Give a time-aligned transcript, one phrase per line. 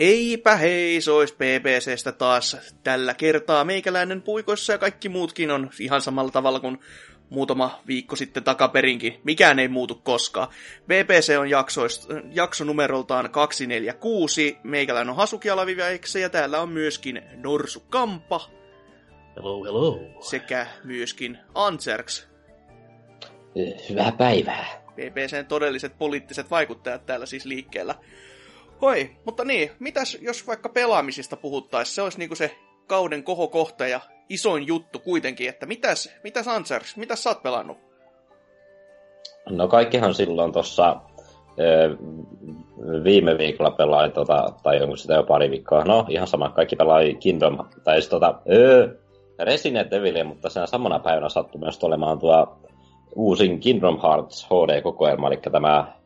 [0.00, 3.64] Heipä hei, se olisi BBCstä taas tällä kertaa.
[3.64, 6.78] Meikäläinen puikoissa ja kaikki muutkin on ihan samalla tavalla kuin
[7.30, 9.20] muutama viikko sitten takaperinkin.
[9.24, 10.48] Mikään ei muutu koskaan.
[10.86, 11.50] BBC on
[12.34, 14.58] jakso numeroltaan 246.
[14.62, 18.50] Meikäläinen on Hasuki Alaviväikse ja täällä on myöskin Norsu Kampa.
[19.36, 20.00] Hello, hello.
[20.20, 22.28] Sekä myöskin Anserks.
[23.90, 24.66] Hyvää päivää.
[24.94, 27.94] BBCn todelliset poliittiset vaikuttajat täällä siis liikkeellä.
[28.82, 34.00] Hoi, mutta niin, mitäs jos vaikka pelaamisista puhuttaisiin, se olisi niinku se kauden kohokohta ja
[34.28, 37.78] isoin juttu kuitenkin, että mitäs, mitäs Ansers, mitäs sä oot pelannut?
[39.50, 40.96] No kaikkihan silloin tuossa
[43.04, 47.14] viime viikolla pelain, tota, tai onko sitä jo pari viikkoa, no ihan sama, kaikki pelai
[47.14, 48.88] Kingdom, tai siis tota, öö,
[49.38, 52.58] Resident Evilia, mutta sen samana päivänä sattui myös olemaan tuo
[53.16, 55.99] uusin Kingdom Hearts HD-kokoelma, eli tämä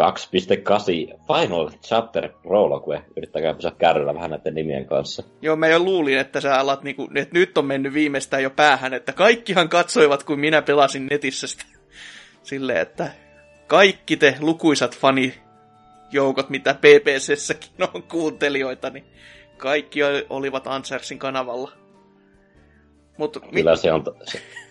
[0.00, 3.02] 2.8 Final Chapter Prologue.
[3.16, 5.22] Yrittäkää pysyä kärryllä vähän näiden nimien kanssa.
[5.42, 8.94] Joo, mä jo luulin, että sä alat niinku, että nyt on mennyt viimeistään jo päähän,
[8.94, 11.64] että kaikkihan katsoivat, kun minä pelasin netissä sitä.
[12.42, 13.10] Silleen, että
[13.66, 19.04] kaikki te lukuisat fanijoukot, mitä PPCssäkin on kuuntelijoita, niin
[19.56, 20.00] kaikki
[20.30, 21.72] olivat Ansersin kanavalla.
[23.18, 24.04] Mut, Kyllä mi- se, on,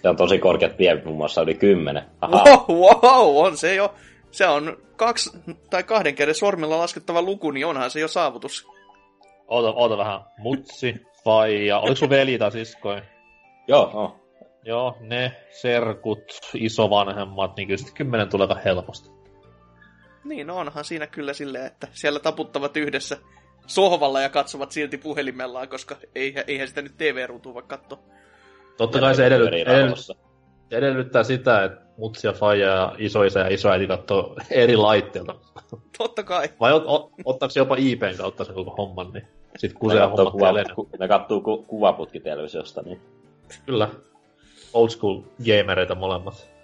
[0.01, 2.03] se on tosi korkeat pienit, muun muassa yli kymmenen.
[2.21, 3.93] Wow, wow, on se jo
[4.35, 5.29] se on kaksi
[5.69, 8.67] tai kahden käden sormilla laskettava luku, niin onhan se jo saavutus.
[9.47, 10.21] Oota, oota vähän.
[10.37, 11.79] Mutsi, faija.
[11.79, 13.01] Oliko sun veli tai siskoi?
[13.67, 14.25] Joo, oh.
[14.63, 19.09] Joo, ne serkut, isovanhemmat, niin kyllä sitten kymmenen tulee helposti.
[20.23, 23.17] Niin, no onhan siinä kyllä silleen, että siellä taputtavat yhdessä
[23.67, 25.95] sohvalla ja katsovat silti puhelimellaan, koska
[26.47, 27.99] eihän sitä nyt TV-ruutua voi katsoa.
[28.77, 29.75] Totta kai se edellyttää,
[30.71, 35.35] edellyttää sitä, että mutsia, faija ja isoisä ja isoäiti katsoo eri laitteilta.
[35.97, 36.49] Totta kai.
[36.59, 40.31] Vai ot, ot, ottaako se jopa IPn kautta sen koko homman, niin sit kusea hommat
[40.31, 43.01] kuva, ku, Ne katsoo ku, kuvaputkitelevisiosta, niin...
[43.65, 43.89] Kyllä.
[44.73, 46.55] Old school gamereita molemmat.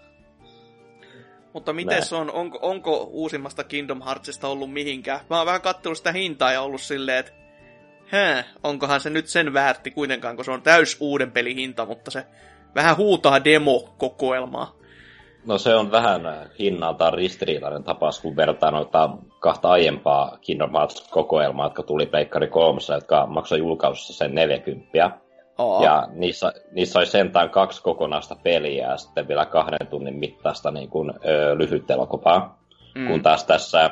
[1.54, 5.20] Mutta miten se on, onko, onko uusimmasta Kingdom Heartsista ollut mihinkään?
[5.30, 7.32] Mä oon vähän kattellut sitä hintaa ja ollut silleen, että
[8.06, 12.12] hää, onkohan se nyt sen väärti kuitenkaan, kun se on täys uuden pelin hinta, mutta
[12.12, 12.26] se
[12.76, 14.81] vähän huutaa demo-kokoelmaa.
[15.46, 16.22] No se on vähän
[16.60, 19.10] hinnaltaan ristiriitainen tapaus, kun vertaa noita
[19.40, 25.12] kahta aiempaa Kingdom Hearts-kokoelmaa, jotka tuli Pleikkari 3, jotka maksoi julkaisussa sen 40.
[25.58, 25.84] Oh.
[25.84, 30.90] Ja niissä, niissä oli sentään kaksi kokonaista peliä ja sitten vielä kahden tunnin mittaista niin
[30.90, 32.60] kuin, ö, lyhyt elokuvaa.
[32.96, 33.08] Mm.
[33.08, 33.90] Kun taas tässä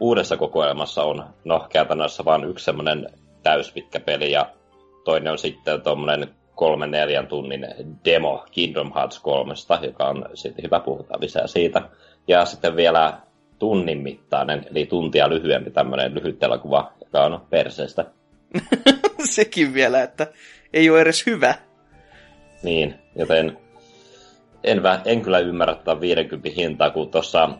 [0.00, 3.06] uudessa kokoelmassa on no, käytännössä vain yksi semmoinen
[3.42, 4.46] täyspitkä peli ja
[5.04, 7.66] toinen on sitten tuommoinen kolmen neljän tunnin
[8.04, 11.82] demo Kingdom Hearts 3, joka on sitten hyvä puhutaan lisää siitä.
[12.28, 13.18] Ja sitten vielä
[13.58, 18.04] tunnin mittainen, eli tuntia lyhyempi tämmöinen lyhyt elokuva, joka on perseestä.
[19.34, 20.26] Sekin vielä, että
[20.72, 21.54] ei ole edes hyvä.
[22.62, 23.58] Niin, joten
[24.64, 27.50] en, en kyllä ymmärrä tätä 50 hintaa, kun tuossa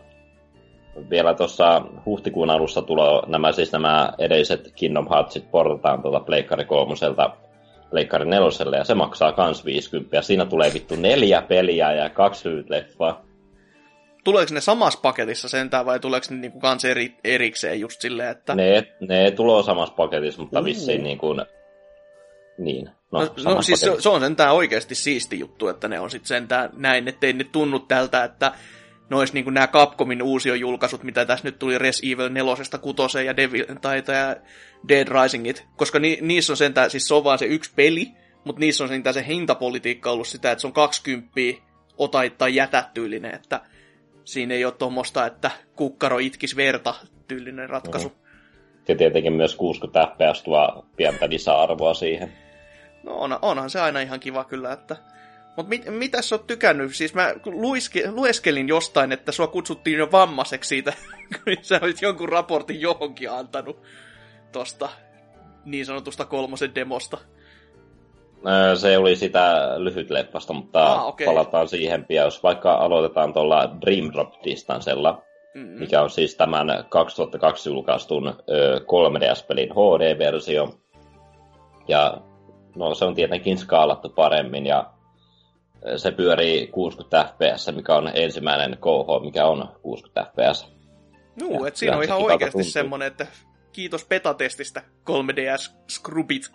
[1.09, 6.95] vielä tuossa huhtikuun alussa tulee nämä, siis nämä edelliset Kingdom Heartsit portataan tuolta Pleikkari 3
[7.95, 10.15] Pleikkari neloselle, ja se maksaa kans 50.
[10.15, 13.25] Ja siinä tulee vittu neljä peliä ja kaksi lyhyt leffaa.
[14.23, 18.55] Tuleeko ne samassa paketissa sentään, vai tuleeko ne niinku kans eri, erikseen just silleen, että...
[18.55, 20.65] Ne, ne tulee samassa paketissa, mutta uh.
[20.65, 21.41] vissiin niin kuin...
[22.57, 22.89] Niin.
[23.11, 26.27] No, no, no siis se, se, on sentään oikeasti siisti juttu, että ne on sitten
[26.27, 28.51] sentään näin, ettei ne tunnu tältä, että
[29.09, 33.37] ne olisi niin nämä Capcomin uusiojulkaisut, mitä tässä nyt tuli Res Evil 4, 6 ja,
[33.37, 34.35] Devil, tai, tai
[34.87, 38.11] Dead Risingit, koska ni, niissä on sentään, siis se on vaan se yksi peli,
[38.43, 41.31] mutta niissä on sentään se hintapolitiikka ollut sitä, että se on 20
[41.97, 43.61] ota tai jätä tyylinen, että
[44.25, 46.93] siinä ei ole tuommoista, että kukkaro itkis verta
[47.27, 48.09] tyylinen ratkaisu.
[48.09, 48.15] Mm.
[48.87, 52.33] Ja tietenkin myös 60 fps tuo pientä lisäarvoa siihen.
[53.03, 54.95] No on, onhan se aina ihan kiva kyllä, että
[55.55, 56.95] mutta mit, mitä sä oot tykännyt?
[56.95, 60.93] Siis mä luiske, lueskelin jostain, että sua kutsuttiin jo vammaiseksi siitä,
[61.33, 63.81] kun sä olit jonkun raportin johonkin antanut
[64.51, 64.89] tosta
[65.65, 67.17] niin sanotusta kolmosen demosta.
[68.75, 71.25] Se oli sitä lyhyt leppasta, mutta ah, okay.
[71.25, 72.25] palataan siihen pian.
[72.25, 75.21] Jos vaikka aloitetaan tuolla Dream Drop Distancella,
[75.55, 75.79] mm-hmm.
[75.79, 78.35] mikä on siis tämän 2002 julkaistun
[78.81, 80.79] 3DS-pelin HD-versio.
[81.87, 82.17] Ja
[82.75, 84.94] no, se on tietenkin skaalattu paremmin ja
[85.97, 90.67] se pyörii 60 fps, mikä on ensimmäinen KH, mikä on 60 fps.
[91.41, 92.71] Juu, että siinä on ihan oikeasti tuntuu.
[92.71, 93.27] semmoinen, että
[93.73, 96.51] kiitos betatestistä 3DS-skrubit.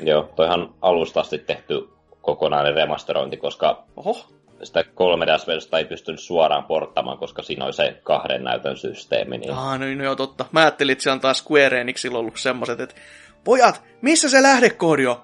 [0.00, 1.88] Joo, toihan alusta asti tehty
[2.20, 4.26] kokonainen remasterointi, koska Oho.
[4.62, 9.38] sitä 3DS-versiosta ei pystynyt suoraan porttamaan, koska siinä oli se kahden näytön systeemi.
[9.38, 9.52] Niin...
[9.52, 10.44] Ah, no, no joo, totta.
[10.52, 12.94] Mä ajattelin, että siellä on taas Square Enixillä ollut semmoset, että
[13.44, 15.22] pojat, missä se lähdekoodi on?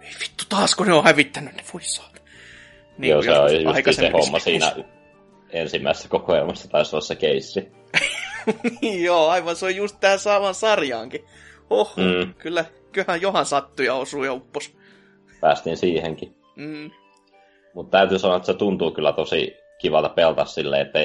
[0.00, 2.13] Ei vittu, taasko ne on hävittänyt ne, voi saada.
[2.98, 3.50] Niin joo, se on
[3.86, 4.72] just se homma siinä
[5.50, 7.72] ensimmäisessä kokoelmassa taisi olla se keissi.
[8.82, 11.24] niin joo, aivan se on just tähän saavan sarjaankin.
[11.70, 12.34] Oho, mm.
[12.34, 14.76] kyllä, kyllähän johan sattui ja osui ja uppos.
[15.40, 16.36] Päästiin siihenkin.
[16.56, 16.90] Mm.
[17.74, 20.98] Mutta täytyy sanoa, että se tuntuu kyllä tosi kivalta pelata silleen, että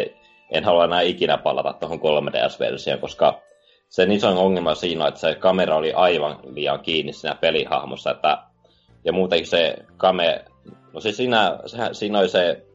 [0.52, 3.42] en halua enää ikinä palata tuohon 3DS-versioon, koska
[3.90, 8.38] sen isoin ongelma siinä, että se kamera oli aivan liian kiinni siinä pelihahmossa, että,
[9.06, 10.46] ja muutenkin se kame,
[10.94, 12.66] no siis siinä, se, siinä oli se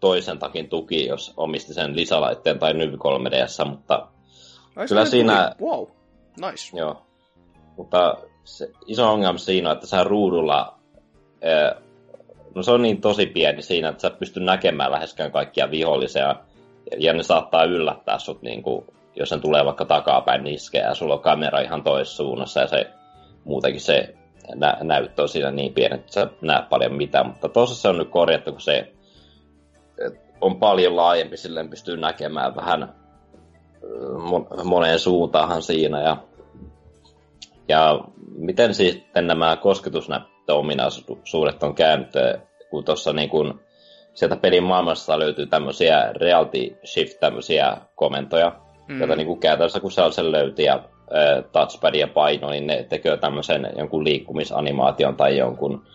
[0.00, 4.08] toisen takin tuki, jos omisti sen lisälaitteen tai Nyv 3DS, mutta
[4.76, 5.54] Ai, kyllä siinä...
[5.58, 5.70] Tuli.
[5.70, 5.86] Wow,
[6.40, 6.76] nice.
[6.76, 7.02] Joo,
[7.76, 10.78] mutta se iso ongelma siinä, että sä ruudulla,
[12.54, 16.36] no se on niin tosi pieni siinä, että sä pystyt näkemään läheskään kaikkia vihollisia,
[16.98, 18.86] ja ne saattaa yllättää sut, niin kuin,
[19.16, 22.90] jos sen tulee vaikka takapäin niskeä, ja sulla on kamera ihan toisessa suunnassa, ja se
[23.44, 24.14] muutenkin se
[24.54, 27.98] nä- näyttö on siinä niin pieni, että sä näet paljon mitään, mutta tuossa se on
[27.98, 28.92] nyt korjattu, kun se
[30.40, 32.94] on paljon laajempi, silleen pystyy näkemään vähän
[34.64, 36.16] moneen suuntaan siinä, ja
[37.68, 38.00] ja
[38.36, 42.10] miten sitten nämä kosketusnäyttöominaisuudet on käynyt,
[42.70, 43.60] kun tuossa niin kun
[44.14, 48.52] sieltä pelin maailmassa löytyy tämmöisiä reality shift tämmöisiä komentoja,
[48.88, 48.98] mm.
[48.98, 50.84] joita niin kuin käytännössä kun se sen löyti ja
[51.52, 55.86] touchpad ja paino, niin ne tekee tämmöisen jonkun liikkumisanimaation tai jonkun,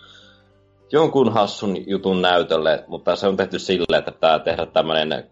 [0.91, 5.29] jonkun hassun jutun näytölle, mutta se on tehty silleen, että pitää tehdä tämmöinen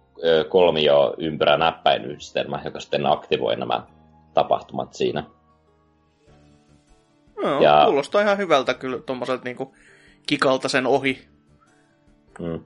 [0.50, 3.84] kolmio ympyrä näppäinyhdistelmä, joka sitten aktivoi nämä
[4.34, 5.24] tapahtumat siinä.
[7.44, 7.84] No, ja...
[7.86, 9.76] kuulostaa ihan hyvältä kyllä tuommoiselta niinku
[10.28, 11.28] kikalta sen ohi.
[12.40, 12.64] Mm.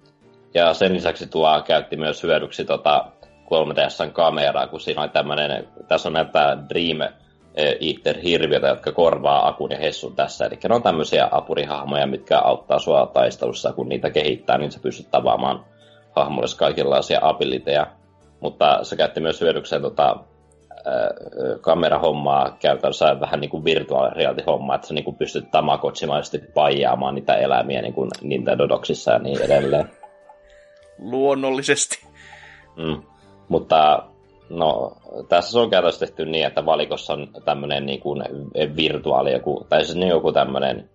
[0.54, 3.12] Ja sen lisäksi tuo käytti myös hyödyksi tota
[3.54, 7.14] 3DSn kameraa, kun siinä on tämmöinen, tässä on näitä Dream
[7.56, 10.46] Eater hirviötä, jotka korvaa Akun ja Hessun tässä.
[10.46, 15.12] Eli ne on tämmöisiä apurihahmoja, mitkä auttaa sua taistelussa, kun niitä kehittää, niin sä pystyt
[15.12, 15.66] tavaamaan
[16.16, 17.88] hahmoille kaikenlaisia abiliteja.
[18.40, 20.16] Mutta se käytti myös hyödykseen tota,
[21.62, 27.16] kamerahommaa käytännössä vähän niin kuin virtual reality hommaa, että sä niin kuin pystyt tamakotsimaisesti paijaamaan
[27.16, 29.90] niitä eläimiä niin kuin Nintendo Docsissa ja niin edelleen.
[31.12, 32.08] Luonnollisesti.
[32.76, 33.13] Mm.
[33.50, 34.04] Mutta
[34.50, 34.98] no,
[35.30, 38.24] tässä on käytännössä tehty niin, että valikossa on tämmöinen niin kuin
[38.76, 40.90] virtuaali joku, tai siis joku tämmöinen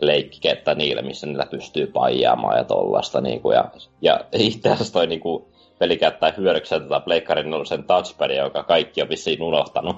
[0.00, 3.20] leikkikettä niille, missä niitä pystyy paijaamaan ja tollasta.
[3.20, 3.70] Niin kuin, ja,
[4.02, 5.44] ja itse asiassa toi niin kuin,
[5.78, 9.96] peli käyttää hyödykseen tätä Pleikkarin sen touchpadia, joka kaikki on vissiin unohtanut.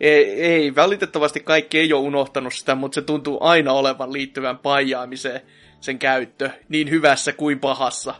[0.00, 5.40] Ei, ei, valitettavasti kaikki ei ole unohtanut sitä, mutta se tuntuu aina olevan liittyvän paijaamiseen
[5.80, 8.14] sen käyttö, niin hyvässä kuin pahassa.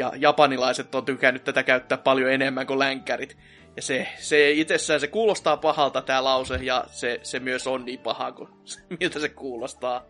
[0.00, 3.36] Ja japanilaiset on tykännyt tätä käyttää paljon enemmän kuin länkkärit.
[3.76, 7.98] Ja se, se itsessään se kuulostaa pahalta tämä lause, ja se, se myös on niin
[7.98, 8.48] paha kuin
[9.00, 10.02] miltä se kuulostaa.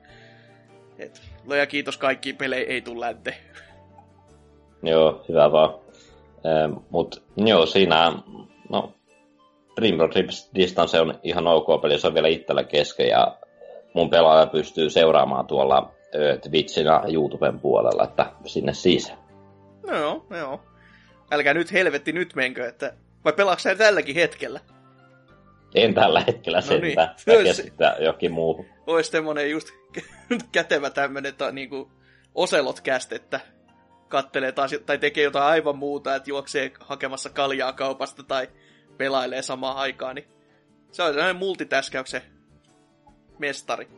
[0.99, 3.37] Et, loja kiitos kaikkiin pelejä ei tule länteen.
[4.83, 5.75] Joo, hyvä vaan.
[6.47, 8.13] Ähm, Mutta joo, siinä,
[8.69, 8.93] no,
[10.15, 13.37] Rips Distance on ihan ok peli, se on vielä itsellä kesken ja
[13.95, 15.93] mun pelaaja pystyy seuraamaan tuolla
[16.43, 19.13] Twitchin ja YouTuben puolella, että sinne siis.
[19.87, 20.65] No joo, joo.
[21.31, 22.95] Älkää nyt helvetti nyt menkö, että
[23.25, 24.61] vai pelaatko sä tälläkin hetkellä?
[25.75, 27.45] En tällä hetkellä no niin.
[27.45, 28.67] keskittää jokin muuhun.
[28.87, 29.69] Ois semmonen just
[30.53, 31.91] kätevä tämmönen ta, niinku
[32.35, 33.41] oselot että
[34.09, 38.49] kattelee taas, tai tekee jotain aivan muuta, että juoksee hakemassa kaljaa kaupasta tai
[38.97, 40.29] pelailee samaan aikaan, niin
[40.93, 42.23] se on sellainen multitäskäyksen
[43.39, 43.89] mestari.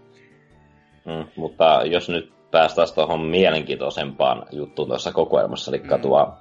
[1.04, 6.00] Mm, mutta jos nyt päästään tuohon mielenkiintoisempaan juttuun tuossa kokoelmassa, eli mm.
[6.00, 6.34] tuo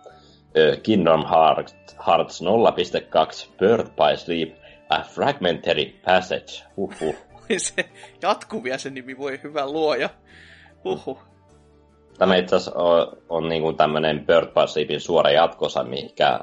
[0.83, 1.75] Kingdom Hearts,
[2.07, 4.55] Hearts 0.2 Bird by Sleep,
[4.89, 6.63] A Fragmentary Passage.
[6.77, 7.15] Uhuh.
[7.57, 7.89] se
[8.21, 10.09] jatkuvia se nimi, voi hyvä luoja.
[10.85, 11.19] Uhuh.
[12.17, 14.47] Tämä itse asiassa on, on niin kuin tämmöinen Bird
[14.87, 16.39] by suora jatkosa, mikä,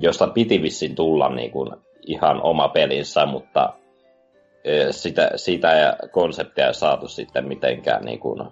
[0.00, 1.70] josta piti vissiin tulla niin kuin
[2.06, 3.72] ihan oma pelinsä, mutta
[4.90, 8.48] sitä, sitä ja konseptia ei saatu sitten mitenkään niin kuin,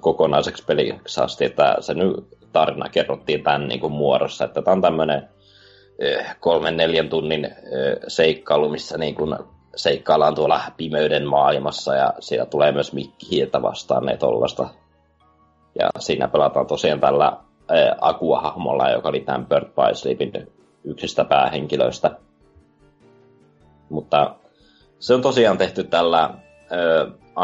[0.00, 2.10] kokonaiseksi peliksi asti, että se nyt
[2.52, 5.28] tarina kerrottiin tämän niin kuin muodossa, että tämä on tämmöinen
[6.40, 7.50] kolmen neljän tunnin
[8.08, 9.36] seikkailu, missä niin kuin
[9.76, 14.68] seikkaillaan tuolla pimeyden maailmassa ja siellä tulee myös Mikki Hiiltä vastaan ne tollasta.
[15.78, 17.32] Ja siinä pelataan tosiaan tällä
[18.00, 20.32] Akua-hahmolla, joka oli tämän Bird by Sleepin
[20.84, 22.10] yksistä päähenkilöistä.
[23.88, 24.34] Mutta
[25.02, 26.36] se on tosiaan tehty tällä ää,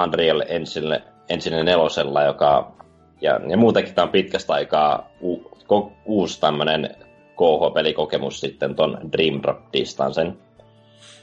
[0.05, 2.73] Unreal Engine, Engine nelosella, joka
[3.21, 6.97] ja, ja muutenkin tämä on pitkästä aikaa u, ko, uusi tämmöinen
[7.37, 10.39] KH-pelikokemus sitten ton Dream Drop Distancen.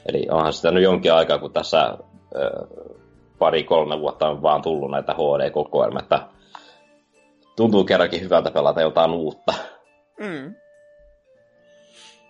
[0.06, 1.98] Eli onhan sitä nyt jonkin aikaa, kun tässä
[3.38, 6.20] pari-kolme vuotta on vaan tullut näitä HD-kokoelmia, että
[7.56, 9.54] tuntuu kerrankin hyvältä pelata jotain uutta.
[10.20, 10.54] Mm.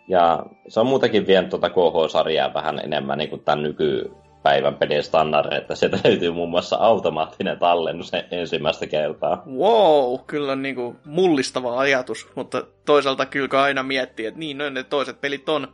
[0.09, 5.59] Ja se on muutenkin vienyt tuota KH-sarjaa vähän enemmän niin kuin tämän nykypäivän pelin standardin,
[5.59, 9.43] että sieltä löytyy muun muassa automaattinen tallennus ensimmäistä kertaa.
[9.47, 14.71] Wow, kyllä on niin kuin mullistava ajatus, mutta toisaalta kyllä aina miettii, että niin, no,
[14.71, 15.69] ne toiset pelit on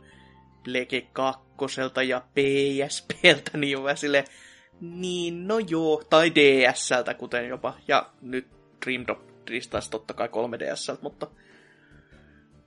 [0.65, 1.41] Lege 2
[2.07, 4.25] ja PSPltä, niin on sille,
[4.81, 8.47] niin no joo, tai DSltä kuten jopa, ja nyt
[8.85, 9.19] Dream Drop
[9.91, 11.27] totta kai 3DSltä, mutta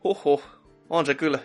[0.04, 0.42] huhu,
[0.90, 1.38] on se kyllä,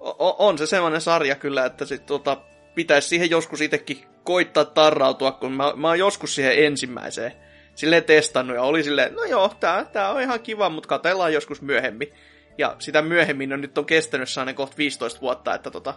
[0.00, 2.36] o- on se semmoinen sarja kyllä, että sit tota,
[2.74, 7.32] pitäisi siihen joskus itsekin koittaa tarrautua, kun mä, mä oon joskus siihen ensimmäiseen
[7.74, 11.62] silleen testannut ja oli silleen, no joo, tää, tää on ihan kiva, mutta katellaan joskus
[11.62, 12.12] myöhemmin.
[12.58, 15.94] Ja sitä myöhemmin on nyt on kestänyt sellainen kohta 15 vuotta, että tota,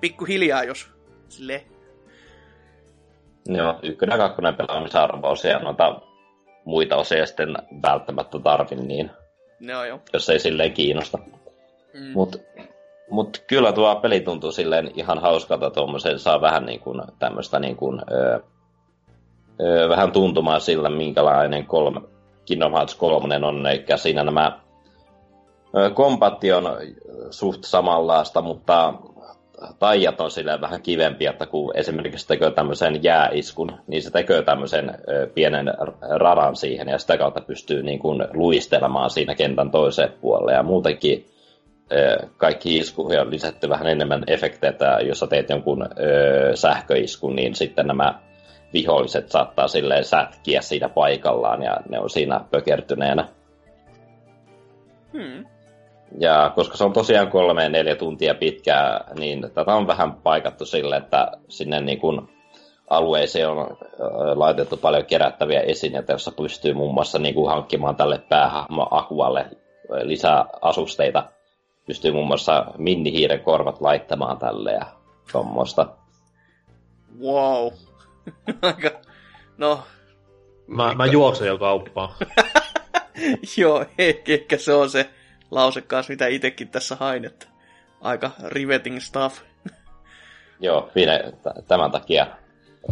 [0.00, 0.90] pikkuhiljaa jos
[1.28, 1.64] sille
[3.48, 6.00] Joo, ykkönen ja kakkonen pelaamisarvoisia osia, noita
[6.64, 9.10] muita osia sitten välttämättä tarvin, niin
[9.60, 10.00] Joo, joo.
[10.12, 11.18] jos ei silleen kiinnosta.
[11.94, 12.12] Mm.
[12.14, 12.42] Mut,
[13.10, 17.76] mut kyllä tuo peli tuntuu silleen ihan hauskalta tuommoisen, saa vähän niin kuin tämmöistä niin
[17.76, 18.38] kuin, öö,
[19.60, 22.00] öö, vähän tuntumaan sillä, minkälainen kolme,
[22.44, 24.60] Kingdom Hearts 3 on, eikä siinä nämä
[25.94, 26.64] Kompatti on
[27.30, 28.94] suht samanlaista, mutta
[29.78, 34.98] taijat on silleen vähän kivempi, että kun esimerkiksi tekee tämmöisen jääiskun, niin se tekee tämmöisen
[35.34, 35.72] pienen
[36.16, 40.52] radan siihen ja sitä kautta pystyy niin kuin luistelemaan siinä kentän toiseen puolelle.
[40.52, 41.26] Ja muutenkin
[42.36, 45.88] kaikki iskuja on lisätty vähän enemmän efekteitä, jos sä teet jonkun
[46.54, 48.14] sähköiskun, niin sitten nämä
[48.72, 53.28] viholliset saattaa silleen sätkiä siinä paikallaan ja ne on siinä pökertyneenä.
[55.12, 55.44] Hmm.
[56.18, 60.96] Ja koska se on tosiaan kolme neljä tuntia pitkää, niin tätä on vähän paikattu sille,
[60.96, 62.28] että sinne niin kuin
[62.90, 63.76] alueeseen on
[64.34, 69.46] laitettu paljon kerättäviä esineitä, joissa pystyy muun muassa niin kuin hankkimaan tälle päähahmo Akualle
[70.02, 71.24] lisää asusteita.
[71.88, 74.86] Pystyy muun muassa minnihiiren korvat laittamaan tälle ja
[75.32, 75.86] tuommoista.
[77.20, 77.72] Wow.
[78.62, 78.90] Aika,
[79.58, 79.82] no...
[80.66, 82.14] Mä, mä juoksen jo kauppaan.
[83.58, 85.10] Joo, ehkä se on se
[85.50, 87.46] lause kanssa, mitä itsekin tässä hain, että
[88.00, 89.42] aika riveting stuff.
[90.60, 91.32] Joo, viide,
[91.68, 92.26] tämän takia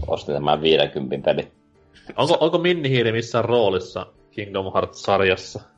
[0.07, 1.53] ostin tämän 50 peli.
[2.17, 5.76] Onko, onko Minnihiiri missään roolissa Kingdom Hearts-sarjassa?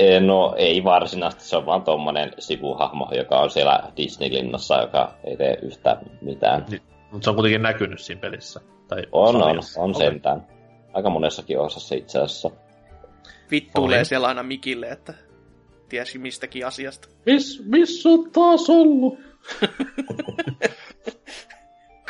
[0.00, 5.36] E, no ei varsinaisesti, se on vaan tommonen sivuhahmo, joka on siellä Disney-linnassa, joka ei
[5.36, 6.64] tee yhtään mitään.
[6.70, 8.60] Niin, mutta se on kuitenkin näkynyt siinä pelissä.
[8.88, 9.80] Tai on, sarjassa.
[9.80, 10.46] on, on sentään.
[10.92, 12.50] Aika monessakin osassa itse asiassa
[13.50, 15.14] vittuilee siellä aina mikille, että
[15.88, 17.08] tiesi mistäkin asiasta.
[17.26, 19.18] Miss, missä on taas ollut?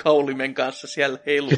[0.02, 1.50] Kaulimen kanssa siellä heilu.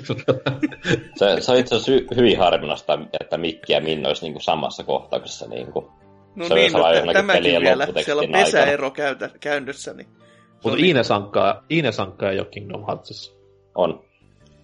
[1.17, 4.85] se, se on itse asiassa hy- hyvin harvinaista, että Mikki ja Minno olisi niinku samassa
[4.85, 5.47] kohtauksessa.
[5.49, 6.02] Niinku.
[6.35, 7.87] No se niin, no, tämäkin vielä.
[8.05, 9.93] Siellä on pesäero käytä, käynnissä.
[9.93, 10.07] Niin
[10.53, 10.85] Mutta niin...
[10.85, 11.91] Iine Sankka, Iine
[12.33, 13.33] ei ole Kingdom Heartsissa.
[13.75, 14.05] On.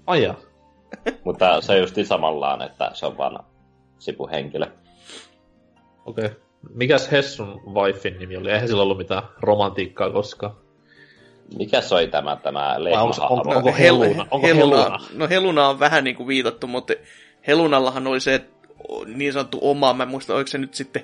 [0.06, 0.34] Aja.
[1.24, 3.44] Mutta se on just samallaan, että se on vaan
[3.98, 4.66] sipuhenkilö.
[6.06, 6.24] Okei.
[6.24, 6.38] Okay.
[6.74, 8.50] Mikäs Hessun wifin nimi oli?
[8.50, 10.54] Eihän sillä ollut mitään romantiikkaa koskaan.
[11.56, 14.26] Mikä se oli tämä, tämä onko, onko, onko, Heluna?
[14.30, 14.76] Onko Heluna?
[14.76, 14.98] Heluna?
[15.14, 16.94] No Heluna on vähän niin kuin viitattu, mutta
[17.46, 18.44] Helunallahan oli se
[19.06, 21.02] niin sanottu oma, mä en muista, oliko se nyt sitten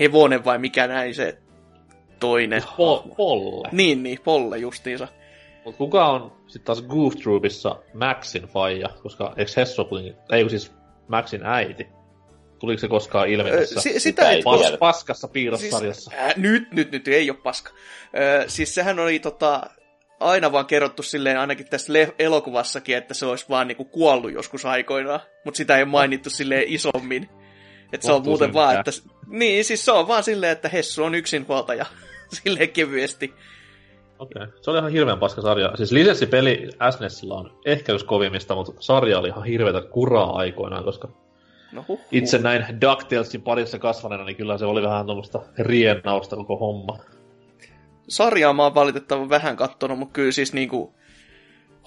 [0.00, 1.38] hevonen vai mikä näin se
[2.20, 2.60] toinen.
[2.62, 3.68] Siis po- polle.
[3.72, 5.08] Niin, niin, Polle justiinsa.
[5.64, 9.88] Mutta kuka on sitten taas Goof Troopissa Maxin faija, koska eikö Hessu
[10.32, 10.72] ei siis
[11.08, 11.88] Maxin äiti?
[12.58, 16.10] Tuliko se koskaan ilmi tässä S- sitä ei pas, paskassa piirrossarjassa?
[16.10, 17.70] Siis, äh, nyt, nyt, nyt, ei ole paska.
[17.70, 19.62] Äh, siis sehän oli tota,
[20.20, 24.64] aina vaan kerrottu silleen, ainakin tässä le- elokuvassakin, että se olisi vaan niinku kuollut joskus
[24.64, 27.28] aikoinaan, mutta sitä ei mainittu silleen isommin.
[27.92, 28.90] Että se on muuten vaan, että...
[29.30, 31.86] Niin, siis se on vaan silleen, että Hessu on yksinhuoltaja.
[32.42, 33.34] silleen kevyesti.
[34.18, 34.58] Okei, okay.
[34.60, 35.76] se oli ihan hirveän paska sarja.
[35.76, 41.08] Siis lisenssipeli SNESillä on ehkä yksi kovimmista, mutta sarja oli ihan hirveätä kuraa aikoinaan, koska
[41.72, 42.06] No huh, huh.
[42.12, 46.98] Itse näin DuckTalesin parissa kasvaneena, niin kyllä se oli vähän tuommoista riennausta koko homma.
[48.08, 50.94] sarjaa mä oon valitettavan vähän kattonut, mutta kyllä siis niinku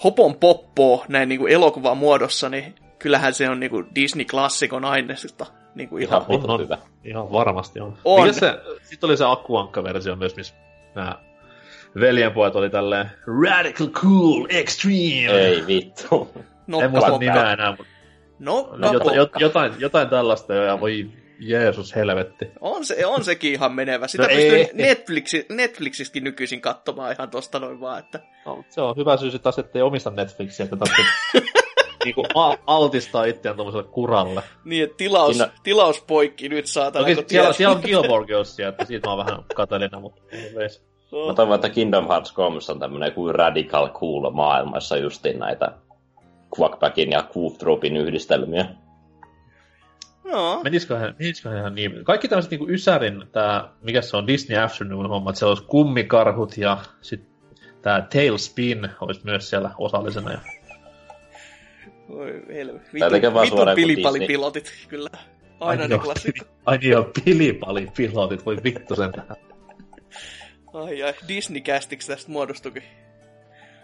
[0.04, 5.46] Hopon Poppo näin niinku elokuvan muodossa, niin kyllähän se on niinku Disney-klassikon aineesta.
[5.75, 6.77] Niinku ihan, ihan, on, hyvä.
[7.03, 7.98] ihan varmasti on.
[8.06, 8.22] on.
[8.22, 10.53] Mikä se, sitten oli se Aquankka-versio myös, missä
[10.96, 11.20] nämä
[12.00, 13.12] veljenpojat oli tälleen
[13.44, 15.27] Radical Cool Extreme.
[15.32, 16.30] Ei vittu.
[16.68, 17.94] No, en muista nimeä enää, mutta
[18.39, 22.51] No, no jota, jot, jotain, jotain tällaista jo, ja voi Jeesus helvetti.
[22.60, 24.08] On, se, on sekin ihan menevä.
[24.08, 24.70] Sitä no pystyy ei.
[24.74, 28.20] Netflixi, Netflixistäkin nykyisin katsomaan ihan tosta noin vaan, että...
[28.46, 30.75] No, se on hyvä syy sitten taas, ettei omista Netflixiä, että
[32.06, 32.24] niinku
[32.68, 34.44] altistaa itseään tuommoiselle kuralle.
[34.66, 35.52] Niin, että tilaus, Siinä...
[35.64, 37.06] tilaus poikki nyt saatana.
[37.06, 40.22] Okay, siellä, siellä, on Gilmore Girlsia, että siitä mä oon vähän katelina, mutta
[40.56, 40.84] veis.
[41.28, 45.72] Mä toivon, että Kingdom Hearts 3 on tämmönen kuin radical cool maailmassa justiin näitä
[46.60, 48.66] Quackbackin ja Gooftropin yhdistelmiä.
[50.24, 50.62] No.
[50.64, 52.04] Menisiköhän, menisiköhän ihan niin.
[52.06, 56.58] Kaikki tämmöiset niinku Ysärin, tää, mikä se on, Disney Afternoon homma, että siellä olisi kummikarhut
[56.58, 57.34] ja sitten
[57.82, 60.32] tää Tailspin olisi myös siellä osallisena.
[60.32, 60.40] Ja...
[62.10, 62.90] Voi helvetti.
[62.94, 65.10] Vittu, vittu pilipalipilotit, kyllä.
[65.60, 66.46] Aina ne klassikko.
[66.66, 69.36] Ai niin joo, pilipalipilotit, voi vittu sen tähän.
[70.74, 72.84] Ai ai, Disney-kästiksi tästä muodostukin.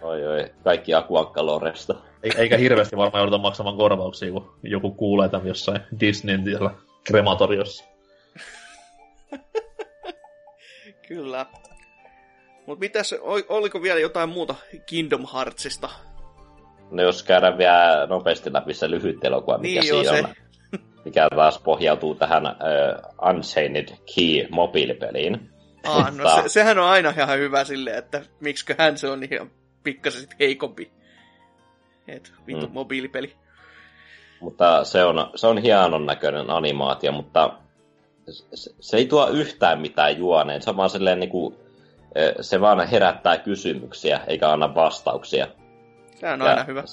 [0.02, 1.96] Oi oi, kaikki Akuankka Loresta.
[2.38, 6.72] Eikä hirveästi varmaan jouduta maksamaan korvauksia, kun joku kuulee tämän jossain Disneyn siellä
[7.04, 7.84] krematoriossa.
[11.08, 11.46] Kyllä.
[12.66, 13.16] Mutta mitäs,
[13.50, 15.90] oliko vielä jotain muuta Kingdom Heartsista?
[16.92, 20.18] No jos käydään vielä nopeasti läpi se lyhyt elokuva, mikä niin siinä on.
[20.18, 20.80] Se.
[21.06, 25.50] Mikä taas pohjautuu tähän uh, Unchained Key mobiilipeliin.
[25.84, 28.22] Ah, no se, sehän on aina ihan hyvä silleen, että
[28.78, 29.52] hän se on ihan
[29.84, 30.92] pikkasen sit heikompi.
[32.08, 32.74] Et vitu mm.
[32.74, 33.36] mobiilipeli.
[34.42, 37.54] Mutta se on, se on hienon näköinen animaatio, mutta
[38.54, 40.62] se, se ei tuo yhtään mitään juoneen.
[40.62, 41.60] Se vaan silleen niinku,
[42.42, 45.48] se vaan herättää kysymyksiä, eikä anna vastauksia.
[46.20, 46.84] Se on ja, aina hyvä.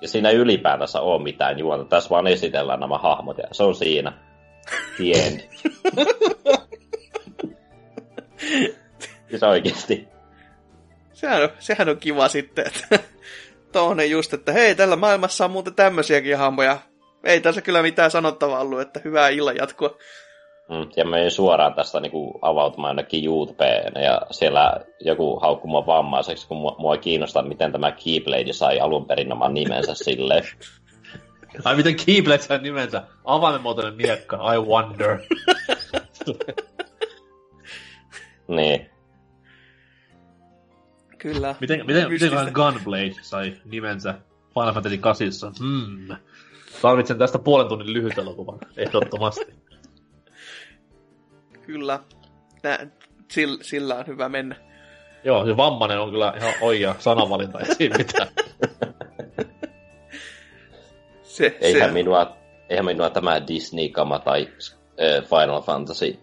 [0.00, 1.84] Ja siinä ei ylipäätänsä ole mitään juonta.
[1.84, 4.12] Tässä vaan esitellään nämä hahmot ja se on siinä.
[4.96, 5.40] The end.
[9.30, 10.08] siis oikeesti.
[11.12, 12.98] Sehän on, sehän on kiva sitten, että
[13.72, 16.78] toinen just, että hei, tällä maailmassa on muuten tämmöisiäkin hahmoja.
[17.24, 19.96] Ei tässä kyllä mitään sanottavaa ollut, että hyvää illan jatkoa.
[20.72, 26.48] Mm, ja me suoraan tästä niinku avautumaan jonnekin YouTubeen, ja siellä joku haukkuu mua vammaiseksi,
[26.48, 30.42] kun mua, mua kiinnostaa, miten tämä Keyblade sai alun perin oman nimensä sille.
[31.64, 33.02] Ai miten Keyblade sai nimensä?
[33.24, 35.18] Avaimenmuotoinen miekka, I wonder.
[38.56, 38.90] niin.
[41.18, 41.54] Kyllä.
[41.60, 44.14] Miten, miten, miten Gunblade sai nimensä
[44.54, 45.52] Final Fantasy 8?
[45.58, 46.16] Hmm.
[46.82, 49.61] Tarvitsen tästä puolen tunnin lyhyt elokuvan, ehdottomasti.
[51.66, 52.00] Kyllä.
[52.62, 52.86] Nä,
[53.28, 54.56] sillä, sillä on hyvä mennä.
[55.24, 58.28] Joo, se vammainen on kyllä ihan oikea sanavalinta, ei siinä mitään.
[61.22, 61.94] se, eihän, se...
[61.94, 62.36] Minua,
[62.68, 64.48] eihän minua tämä Disney-kama tai
[65.28, 66.18] Final Fantasy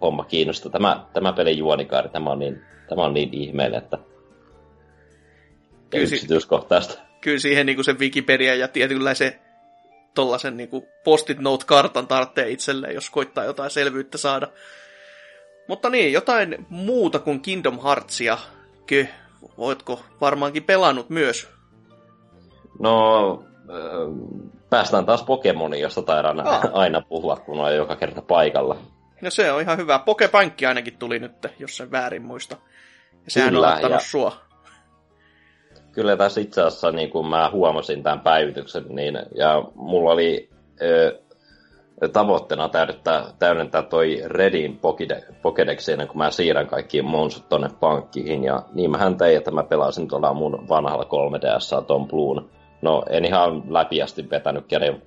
[0.00, 0.70] homma kiinnosta.
[0.70, 3.98] Tämä, tämä pelin juonikaari, tämä on niin, tämä on niin ihmeellinen, että
[5.90, 7.02] kyllä yksityiskohtaista.
[7.20, 9.32] Kyllä siihen niin kuin se Wikipedia ja tietynlaisen
[10.14, 10.68] tollasen niin
[11.04, 14.48] post-it note-kartan tarvitsee itselleen, jos koittaa jotain selvyyttä saada.
[15.68, 18.38] Mutta niin, jotain muuta kuin Kingdom Heartsia,
[18.86, 19.08] ky,
[19.58, 21.48] voitko varmaankin pelannut myös?
[22.80, 23.44] No,
[24.70, 26.60] päästään taas Pokemoniin, josta taidaan ah.
[26.72, 28.76] aina puhua, kun on joka kerta paikalla.
[29.22, 29.98] No se on ihan hyvä.
[29.98, 32.56] Pokepankki ainakin tuli nyt, jos sen väärin muista.
[33.24, 34.00] Ja sehän Kyllä, on ottanut ja...
[34.00, 34.36] sua
[35.92, 40.50] kyllä tässä itse asiassa niin kun mä huomasin tämän päivityksen, niin, ja mulla oli
[40.82, 41.18] ö,
[42.12, 44.80] tavoitteena täydentää, täydentää toi Redin
[45.42, 49.62] Pokédex ennen kuin mä siirrän kaikki monsut tonne pankkiin, ja niin mä tein, että mä
[49.62, 52.50] pelasin tuolla mun vanhalla 3DS Tom Bluun.
[52.82, 54.64] No en ihan läpiästi vetänyt,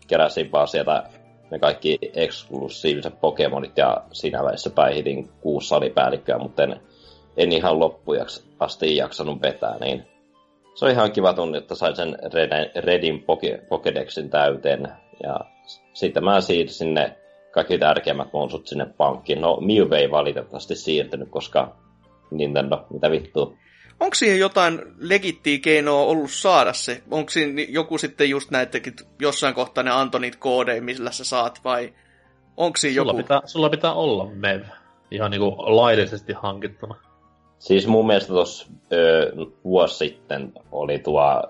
[0.08, 1.04] keräsin vaan sieltä
[1.52, 6.80] ne kaikki eksklusiiviset Pokemonit ja siinä välissä päihitin kuusi salipäällikköä, mutta en,
[7.38, 10.15] en ihan loppujaksi asti jaksanut vetää, niin
[10.76, 12.18] se on ihan kiva tunni, että sain sen
[12.76, 13.26] Redin
[13.70, 14.88] Pokedexin täyteen.
[15.24, 15.40] Ja
[15.94, 17.18] sitten mä siirsin ne
[17.52, 19.42] kaikki tärkeimmät monsut sinne pankkiin.
[19.42, 21.76] No, Mew ei valitettavasti siirtynyt, koska
[22.32, 23.54] Nintendo, mitä vittua.
[24.00, 27.02] Onko siihen jotain legittiä keinoa ollut saada se?
[27.12, 31.62] Onko siinä joku sitten just näitäkin, jossain kohtaa ne antoi niitä koodeja, millä sä saat,
[31.64, 31.94] vai
[32.58, 33.24] onko siinä sulla joku...
[33.24, 34.62] Pitää, sulla pitää olla MEV,
[35.12, 36.96] ihan niinku laillisesti hankittuna.
[37.60, 38.68] Siis mun mielestä tuossa
[39.64, 41.44] vuosi sitten oli tuo,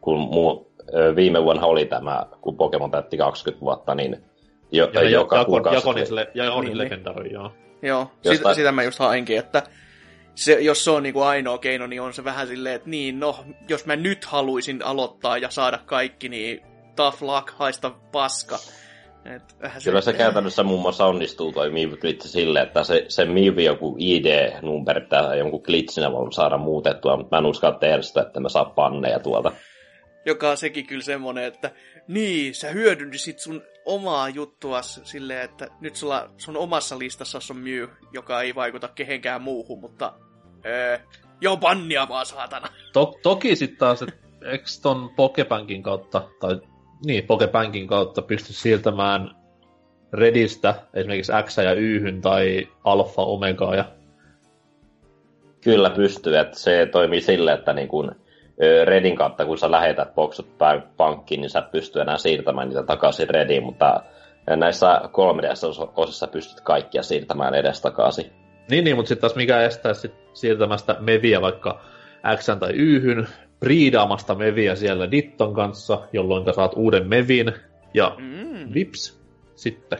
[0.00, 4.24] kun mu, ö, viime vuonna oli tämä, kun Pokemon täytti 20 vuotta, niin
[4.72, 5.76] jo, ja, joka ja, kuukausi...
[5.76, 6.78] Jakonis, le, ja niin, niin.
[6.78, 7.52] Legendary, joo.
[7.82, 8.36] Joo, Jostain...
[8.36, 9.62] sitä, sitä mä just hainkin, että
[10.34, 13.20] se, jos se on niin kuin ainoa keino, niin on se vähän silleen, että niin,
[13.20, 16.60] no, jos mä nyt haluaisin aloittaa ja saada kaikki, niin
[16.96, 18.58] tough luck, haista paska.
[19.24, 19.42] Et,
[19.84, 23.64] Kyllä se, se käytännössä muun muassa onnistuu toi Miivi glitch silleen, että se, se Miivi
[23.64, 28.40] joku ID-number tai jonkun glitchinä voi saada muutettua, mutta mä en uskalla tehdä sitä, että
[28.40, 29.52] mä saa panneja tuolta.
[30.26, 31.70] Joka on sekin kyllä semmonen, että
[32.08, 37.88] niin, sä hyödynnisit sun omaa juttua silleen, että nyt sulla sun omassa listassa on Mew,
[38.12, 40.12] joka ei vaikuta kehenkään muuhun, mutta
[40.66, 40.98] öö,
[41.40, 42.68] joo, pannia vaan saatana.
[42.92, 44.14] To- toki sitten taas, että
[44.50, 46.60] eikö ton Pokebankin kautta, tai
[47.06, 49.30] niin, Pokebankin kautta pysty siirtämään
[50.12, 53.84] Redistä esimerkiksi X ja Y tai Alfa Omegaa ja
[55.64, 58.14] Kyllä pystyy, että se toimii silleen, että niin kun
[58.84, 60.58] Redin kautta, kun sä lähetät boksut
[60.96, 64.02] pankkiin, niin sä pystyy enää siirtämään niitä takaisin Rediin, mutta
[64.56, 68.32] näissä 3DS-osissa pystyt kaikkia siirtämään edestakaisin.
[68.70, 71.80] Niin, niin mutta sitten taas mikä estää sit siirtämästä meviä vaikka
[72.36, 73.28] X tai Y-hyn,
[73.64, 77.52] priidaamasta meviä siellä Ditton kanssa, jolloin saat uuden mevin,
[77.94, 78.74] ja mm.
[78.74, 79.20] vips,
[79.54, 79.98] sitten.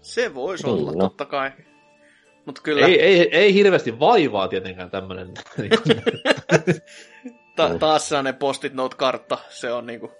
[0.00, 0.98] Se voisi olla, no.
[0.98, 1.50] totta kai.
[2.44, 2.86] Mut kyllä...
[2.86, 5.28] Ei, ei, ei hirveästi vaivaa tietenkään tämmönen.
[7.56, 10.12] Ta- taas sellainen postit note-kartta, se on niinku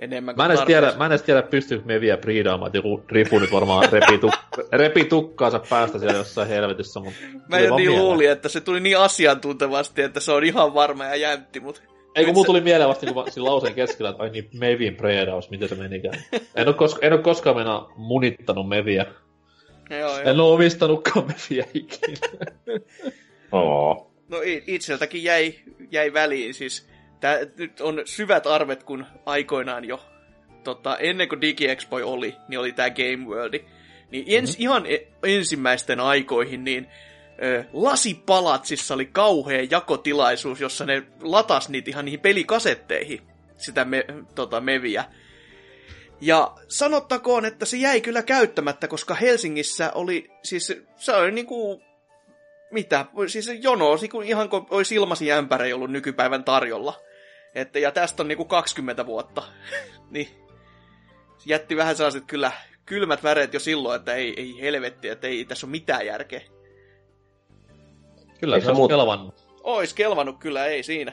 [0.00, 3.02] enemmän kuin mä en, tiedä, mä en edes tiedä, pystyykö me vielä priidaamaan, että joku
[3.08, 7.00] ripu nyt varmaan repi, tuk- repi tukkaansa päästä siellä jossain helvetissä.
[7.00, 11.04] Mutta mä en niin luulin, että se tuli niin asiantuntevasti, että se on ihan varma
[11.04, 11.80] ja jäntti, mutta...
[12.14, 15.50] Ei kun mulla tuli mieleen vasta niin siinä lauseen keskellä, että ai niin, Mevin preedaus,
[15.50, 16.24] miten se menikään.
[16.54, 19.06] En ole, koska, en ole koskaan mennä munittanut Meviä.
[19.90, 22.16] Joo, en ole omistanutkaan Meviä ikinä.
[23.52, 24.12] Oh.
[24.28, 25.54] No itseltäkin jäi,
[25.90, 26.89] jäi väliin, siis
[27.20, 30.04] tää nyt on syvät arvet, kun aikoinaan jo,
[30.64, 33.60] tota, ennen kuin DigiExpo oli, niin oli tämä Game World.
[34.10, 34.62] Niin ens, mm-hmm.
[34.62, 36.88] ihan e- ensimmäisten aikoihin, niin
[37.42, 43.20] ö, Lasipalatsissa oli kauhea jakotilaisuus, jossa ne latas niitä ihan niihin pelikasetteihin,
[43.56, 44.04] sitä me,
[44.34, 45.04] tota, meviä.
[46.20, 51.82] Ja sanottakoon, että se jäi kyllä käyttämättä, koska Helsingissä oli, siis se oli niinku
[52.70, 57.00] mitä, siis jono, ihan kuin olisi ilmasi ämpäri ollut nykypäivän tarjolla.
[57.54, 59.42] Että, ja tästä on niinku 20 vuotta.
[60.10, 60.28] niin
[61.46, 62.52] jätti vähän sellaiset kyllä
[62.86, 66.40] kylmät väreet jo silloin, että ei, ei helvetti, että ei tässä ole mitään järkeä.
[68.40, 68.90] Kyllä Eikö se muut...
[68.90, 69.34] kelvannut.
[69.62, 71.12] Ois kelvannut kyllä, ei siinä.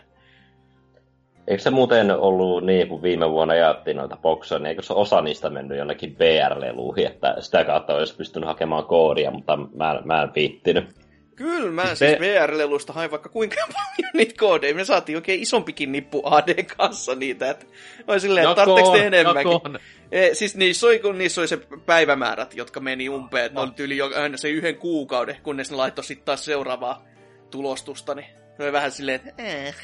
[1.47, 5.21] Eikö se muuten ollut niin, kun viime vuonna jaettiin noita bokseja, niin eikö se osa
[5.21, 10.32] niistä mennyt jonnekin BR-leluihin, että sitä kautta olisi pystynyt hakemaan koodia, mutta mä, mä en
[10.36, 11.07] viittinyt.
[11.38, 14.76] Kyllä, mä siis, siis VR-leluista hain vaikka kuinka paljon niitä koodeja.
[14.76, 17.65] Me saatiin oikein isompikin nippu AD kanssa niitä, että
[18.08, 19.80] mä silleen, että tarvitseeko te enemmänkin?
[20.12, 23.65] E, siis niissä oli, kun niissä oli se päivämäärät, jotka meni umpeen, että no.
[23.65, 27.06] ne oli yli aina se yhden kuukauden, kunnes ne laittoi sitten taas seuraavaa
[27.52, 28.28] tulostusta, niin
[28.60, 29.76] ne oli vähän silleen, että eh.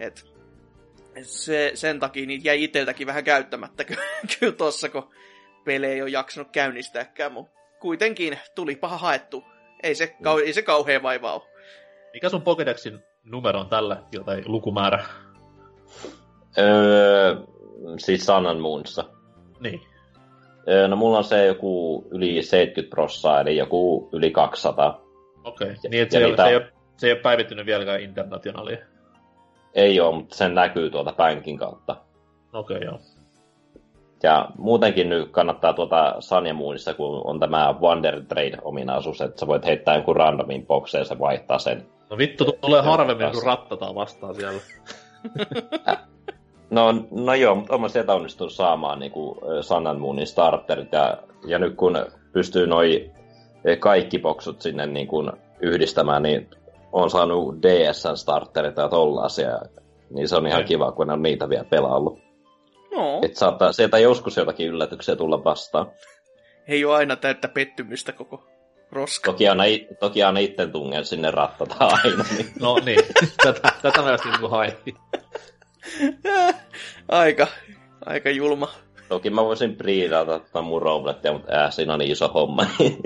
[0.00, 0.24] Et,
[1.22, 3.84] se, sen takia niin jäi iteltäkin vähän käyttämättä
[4.38, 5.10] kyllä tossa, kun
[5.64, 9.44] pelejä ei ole jaksanut käynnistääkään, mutta kuitenkin tuli paha haettu
[9.82, 11.42] ei se, kau- ei se kauhean vaivaa ole.
[12.12, 15.04] Mikä sun Pokédexin numero on tällä tai lukumäärä?
[16.58, 17.36] Öö,
[17.98, 19.04] siis Sun Moonissa.
[19.60, 19.80] Niin.
[20.68, 25.00] Öö, no mulla on se joku yli 70 prossaa, eli joku yli 200.
[25.44, 25.90] Okei, okay.
[25.90, 26.42] niin se, niitä...
[26.42, 28.78] se, ei ole, se ei ole päivittynyt vieläkään internationaalia.
[29.74, 31.96] Ei ole, mutta sen näkyy tuolta pankin kautta.
[32.52, 33.00] Okei, okay, joo.
[34.26, 39.64] Ja muutenkin nyt kannattaa tuota Sanja Moonissa, kun on tämä Wonder Trade-ominaisuus, että sä voit
[39.64, 41.86] heittää jonkun randomin bokseen ja se vaihtaa sen.
[42.10, 44.60] No vittu, tulee harvemmin, kun rattataan vastaan siellä.
[46.70, 51.58] no, no joo, mutta olen sieltä onnistunut saamaan niin kuin Sun Moonin starterit, ja, ja
[51.58, 53.10] nyt kun pystyy noin
[53.78, 56.50] kaikki boksut sinne niin kuin yhdistämään, niin
[56.92, 59.58] on saanut DSN starterit ja tollasia,
[60.10, 62.25] niin se on ihan kiva, kun on niitä vielä pelaillut.
[62.96, 63.20] No.
[63.22, 65.90] Että saattaa sieltä joskus jotakin yllätyksiä tulla vastaan.
[66.68, 68.48] Ei ole aina täyttä pettymystä koko
[68.92, 69.32] roska.
[69.32, 69.62] Toki aina,
[70.00, 72.24] toki aina itse tungen sinne rattata aina.
[72.36, 72.52] Niin.
[72.60, 73.00] no niin,
[73.42, 74.96] tätä, tätä mä just niin haettiin.
[77.08, 77.46] aika,
[78.06, 78.68] aika julma.
[79.08, 82.66] Toki mä voisin priidata tätä mun roblettia, mutta ää, siinä on niin iso homma.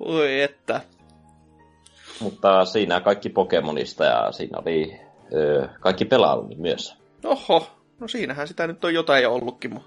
[0.00, 0.80] Oi että.
[2.20, 5.00] Mutta siinä kaikki Pokemonista ja siinä oli
[5.34, 6.96] öö, kaikki pelaajat myös.
[7.24, 7.66] Oho,
[8.00, 9.80] no siinähän sitä nyt on jotain jo ollutkin.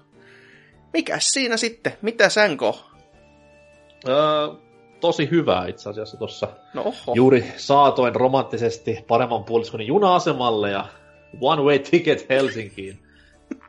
[0.92, 1.92] Mikäs siinä sitten?
[2.02, 2.80] Mitä sänko?
[4.08, 4.48] Öö,
[5.00, 6.48] tosi hyvää itse asiassa tuossa.
[6.74, 7.14] No oho.
[7.14, 10.84] Juuri saatoin romanttisesti paremman puoliskon juna-asemalle ja
[11.40, 12.98] one way ticket Helsinkiin.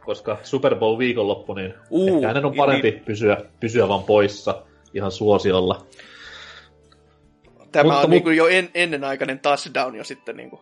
[0.06, 3.04] koska Super Bowl viikonloppu, niin uh, ehkä hänen on parempi niin.
[3.06, 4.64] pysyä, pysyä vaan poissa.
[4.94, 5.86] ihan suosiolla.
[7.72, 10.62] Tämä Mutta, on niin jo en, ennenaikainen touchdown jo sitten niin kuin.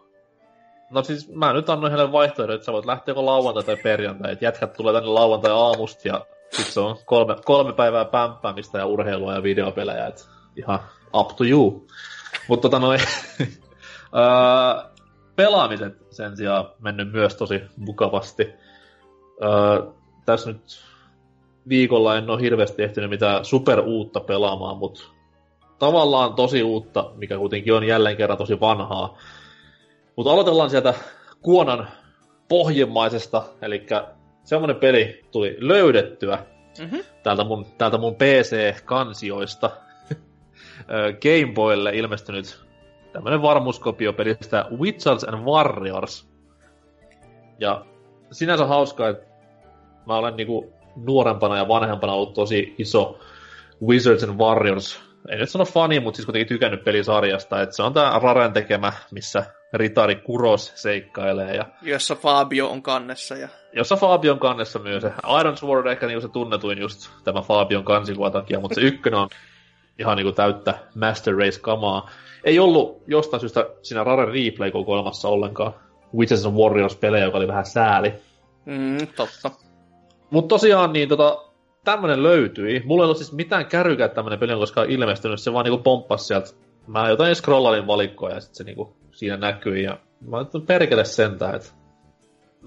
[0.93, 4.45] No siis mä nyt annoin heille vaihtoehdon, että sä voit lähteä lauantai tai perjantai, että
[4.45, 9.34] jätkät tulee tänne lauantai aamusta ja sit se on kolme, kolme päivää pämpäämistä ja urheilua
[9.34, 10.23] ja videopelejä, että
[10.56, 10.79] ihan
[11.13, 11.88] up to you.
[12.47, 12.99] Mutta tota noin,
[15.36, 18.53] pelaamiset sen sijaan mennyt myös tosi mukavasti.
[20.25, 20.84] Tässä nyt
[21.69, 25.03] viikolla en ole hirveästi ehtinyt mitään super uutta pelaamaan, mutta
[25.79, 29.17] tavallaan tosi uutta, mikä kuitenkin on jälleen kerran tosi vanhaa.
[30.15, 30.93] Mutta aloitellaan sieltä
[31.41, 31.88] Kuonan
[32.47, 33.86] pohjimmaisesta, eli
[34.43, 36.45] semmoinen peli tuli löydettyä
[36.80, 36.99] mm-hmm.
[37.23, 39.71] täältä, mun, täältä mun PC-kansioista.
[41.21, 42.63] Gameboylle ilmestynyt
[43.12, 46.30] tämmönen varmuuskopio pelistä Wizards and Warriors.
[47.60, 47.86] Ja
[48.32, 49.26] sinänsä hauskaa, että
[50.08, 53.19] mä olen niinku nuorempana ja vanhempana ollut tosi iso
[53.88, 57.93] Wizards and Warriors, ei nyt sano fani, mutta siis kuitenkin tykännyt pelisarjasta, että se on
[57.93, 61.55] tää Raren tekemä, missä Ritari Kuros seikkailee.
[61.55, 61.65] Ja...
[61.81, 63.36] Jossa Fabio on kannessa.
[63.36, 63.47] Ja...
[63.73, 65.03] Jossa Fabio on kannessa myös.
[65.39, 69.29] Iron Sword ehkä niin se tunnetuin just tämä Fabion kansikuva takia, mutta se ykkönen on
[69.99, 72.09] ihan niin kuin täyttä Master Race-kamaa.
[72.43, 75.73] Ei ollut jostain syystä siinä Rare Replay-kokoelmassa ollenkaan
[76.15, 78.13] Witches and Warriors-pelejä, joka oli vähän sääli.
[78.65, 79.51] Mm, totta.
[80.29, 81.38] Mutta tosiaan niin tota,
[81.83, 82.81] tämmönen löytyi.
[82.86, 86.49] Mulla ei ollut siis mitään kärrykää tämmönen peli, koska ilmestynyt, se vaan niinku pomppasi sieltä.
[86.88, 91.56] Mä jotain scrollailin valikkoa ja sitten se niinku siinä näkyi ja mä ajattelin perkele sentään,
[91.56, 91.69] että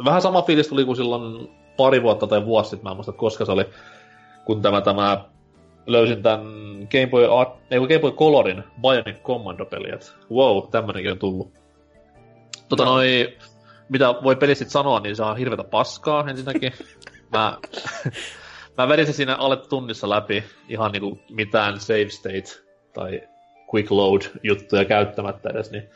[0.04, 3.44] vähän sama fiilis tuli kuin silloin pari vuotta tai vuosi sitten, mä en muista koska
[3.44, 3.64] se oli,
[4.44, 5.24] kun tämä, tämä
[5.86, 6.42] löysin tämän
[6.90, 11.52] Game Boy, Art, ei, Game Boy Colorin Bionic Commando-peli, että wow, tämmönenkin on tullut.
[12.68, 12.90] Tota no.
[12.90, 13.36] noi,
[13.88, 16.72] mitä voi peli sitten sanoa, niin se on hirveätä paskaa ensinnäkin.
[17.32, 17.58] mä,
[18.78, 22.62] mä vedin se siinä alle tunnissa läpi ihan niinku mitään save state
[22.94, 23.20] tai
[23.74, 25.88] quick load juttuja käyttämättä edes, niin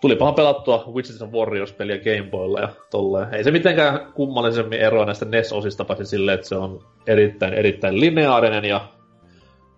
[0.00, 3.34] tulipahan pelattua Witches and Warriors-peliä Gameboylla ja tolleen.
[3.34, 8.64] Ei se mitenkään kummallisemmin eroa näistä NES-osista, paitsi silleen, että se on erittäin, erittäin lineaarinen
[8.64, 8.88] ja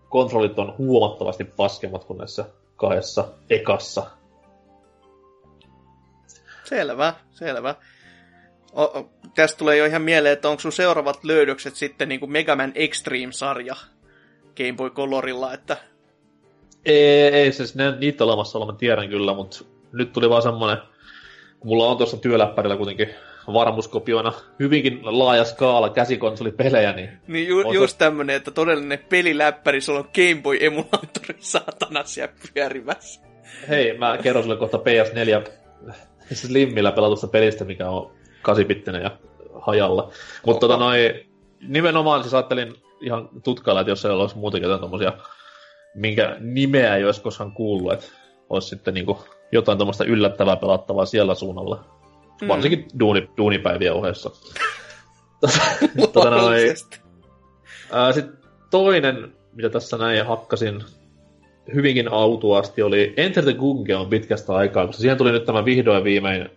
[0.08, 2.44] kontrollit on huomattavasti paskemmat kuin näissä
[2.76, 4.06] kahdessa ekassa.
[6.64, 7.74] Selvä, selvä.
[8.72, 12.32] O, o, tästä tulee jo ihan mieleen, että onko sun seuraavat löydökset sitten niin kuin
[12.32, 13.76] Mega Man Extreme-sarja
[14.56, 15.76] Game Boy Colorilla, että...
[16.86, 20.78] Ei, ei siis ne, niitä olemassa olla, mä tiedän kyllä, mutta nyt tuli vaan semmonen,
[21.60, 23.08] kun mulla on tuossa työläppärillä kuitenkin
[23.52, 27.10] varmuuskopioina hyvinkin laaja skaala käsikonsolipelejä, niin...
[27.28, 27.98] Niin ju- just se...
[27.98, 33.20] tämmönen, että todellinen peliläppäri, sulla on Game Boy emulaattori saatana siellä pyörimässä.
[33.68, 35.50] Hei, mä kerron sulle kohta PS4
[36.32, 38.10] Slimmillä pelatusta pelistä, mikä on
[38.42, 39.10] kasipittinen ja
[39.60, 40.12] hajalla.
[40.46, 41.24] Mutta tota noi,
[41.60, 45.12] nimenomaan siis ajattelin ihan tutkailla, että jos ei olisi muutenkin jotain tommosia,
[45.94, 48.06] minkä nimeä ei olisi koskaan kuullut, että
[48.50, 51.84] olisi sitten niinku jotain tuommoista yllättävää pelattavaa siellä suunnalla.
[52.42, 52.48] Mm.
[52.48, 54.30] Varsinkin duuni, duunipäivien ohessa.
[56.12, 56.60] tota, noin,
[58.14, 58.38] sitten
[58.70, 60.84] toinen, mitä tässä näin hakkasin
[61.74, 66.50] hyvinkin autuasti, oli Enter the Gungeon pitkästä aikaa, koska siihen tuli nyt tämä vihdoin viimein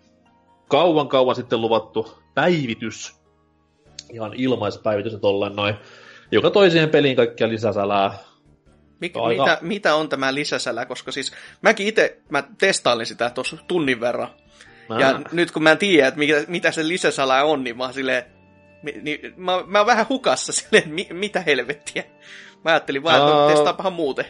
[0.68, 3.16] kauan kauan sitten luvattu päivitys.
[4.14, 5.76] Ihan ilmaispäivitys ja tolleen noin.
[6.32, 8.14] Joka toiseen peliin kaikkia lisäsälää.
[9.00, 9.44] Mik, aika...
[9.44, 14.28] mitä, mitä on tämä lisäsälä, koska siis mäkin itse, mä testailin sitä tuossa tunnin verran.
[14.90, 15.00] Mä...
[15.00, 17.94] Ja nyt kun mä en tiedä, että mitä, mitä se lisäsala on, niin mä oon
[17.94, 18.24] silleen,
[19.02, 22.04] niin, mä, mä oon vähän hukassa silleen, mi, mitä helvettiä.
[22.64, 23.52] Mä ajattelin vaan, että uh...
[23.52, 24.26] testaapahan muuten.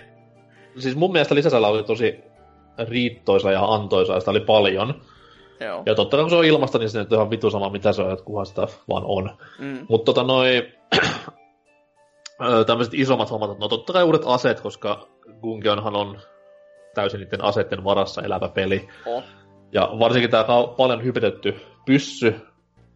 [0.79, 2.19] Siis mun mielestä lisäsala oli tosi
[2.89, 5.01] riittoisa ja antoisa, ja sitä oli paljon.
[5.59, 5.83] Joo.
[5.85, 8.01] Ja totta kai kun se on ilmasta, niin se on ihan vitu sama mitä se
[8.01, 9.37] on, että kunhan sitä vaan on.
[9.59, 9.85] Mm.
[9.89, 10.71] Mutta tota noi,
[12.67, 15.07] tämmöiset isommat hommat, no totta kai uudet aseet, koska
[15.41, 16.19] Gungionhan on
[16.93, 18.87] täysin niiden aseiden varassa elävä peli.
[19.05, 19.23] Oh.
[19.71, 20.45] Ja varsinkin tämä
[20.77, 22.35] paljon hypetetty pyssy,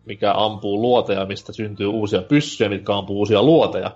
[0.05, 3.91] mikä ampuu luoteja, mistä syntyy uusia pyssyjä, mitkä ampuu uusia luoteja,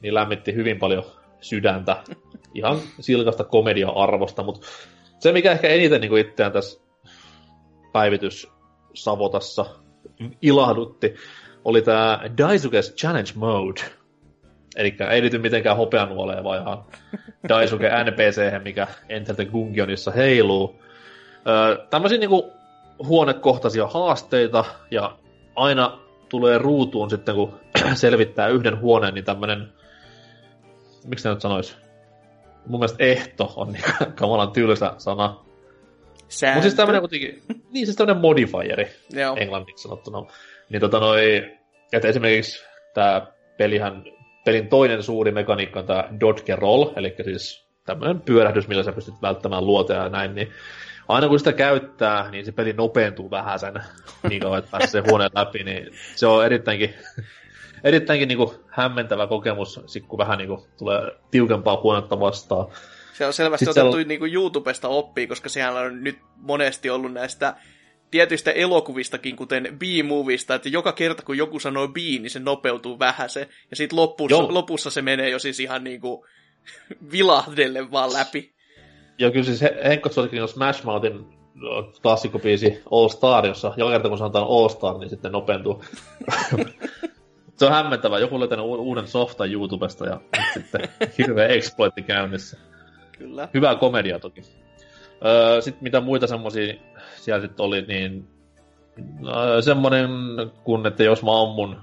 [0.00, 1.04] niin lämmitti hyvin paljon
[1.40, 1.96] sydäntä.
[2.54, 4.66] Ihan silkasta komedia-arvosta, mutta
[5.18, 6.80] se, mikä ehkä eniten niin itseään tässä
[7.92, 8.48] päivitys
[8.94, 9.66] Savotassa
[10.42, 11.14] ilahdutti,
[11.64, 13.80] oli tämä Daisuke's Challenge Mode.
[14.76, 16.84] Eli ei liity mitenkään hopeanuoleen, vaan ihan
[17.48, 20.82] Daisuke NPC, mikä Enter the Gungionissa heiluu.
[21.48, 22.52] Öö, tämmöisiä niinku
[22.98, 25.16] huonekohtaisia haasteita, ja
[25.56, 27.60] aina tulee ruutuun sitten, kun
[27.94, 29.72] selvittää yhden huoneen, niin tämmönen,
[31.06, 31.76] miksi nyt sanois?
[32.66, 33.84] Mun mielestä ehto on niin
[34.20, 35.44] kamalan tylsä sana.
[36.44, 39.36] Mutta siis tämmönen kuitenkin, niin siis tämmönen modifieri, Joo.
[39.36, 40.26] englanniksi sanottuna.
[40.68, 41.52] Niin tota noi,
[41.92, 44.04] että esimerkiksi tämä pelihän
[44.44, 49.14] pelin toinen suuri mekaniikka on tämä dodge roll, eli siis tämmöinen pyörähdys, millä sä pystyt
[49.22, 50.52] välttämään luoteja ja näin, niin
[51.08, 53.74] aina kun sitä käyttää, niin se peli nopeentuu vähän sen,
[54.28, 56.94] niin kauan, että pääsee huoneen läpi, niin se on erittäinkin,
[57.84, 62.66] erittäinkin niin kuin hämmentävä kokemus, sit kun vähän niin kuin tulee tiukempaa huonetta vastaan.
[63.12, 64.08] Se on selvästi Sitten otettu on...
[64.08, 67.54] niin kuin YouTubesta oppii, koska sehän on nyt monesti ollut näistä
[68.14, 73.30] tietyistä elokuvistakin, kuten B-movista, että joka kerta kun joku sanoo B, niin se nopeutuu vähän
[73.30, 76.24] se, ja sitten lopussa, lopussa se menee jo siis ihan niin kuin
[77.12, 78.52] vilahdelle vaan läpi.
[79.18, 81.26] Joo, kyllä siis Henkko suosikin on Smash Mouthin
[82.02, 85.84] klassikkopiisi All Star, jossa joka kerta kun sanotaan All Star, niin sitten nopeentuu.
[87.56, 88.18] se on hämmentävää.
[88.18, 90.20] Joku löytänyt uuden softan YouTubesta ja
[90.54, 92.58] sitten hirveä exploitti käynnissä.
[93.18, 93.48] Kyllä.
[93.54, 94.63] Hyvää komedia toki.
[95.24, 96.74] Öö, sitten mitä muita semmosia
[97.16, 98.28] siellä sitten oli, niin
[99.36, 100.10] öö, semmonen,
[100.64, 101.76] kun että jos mä ammun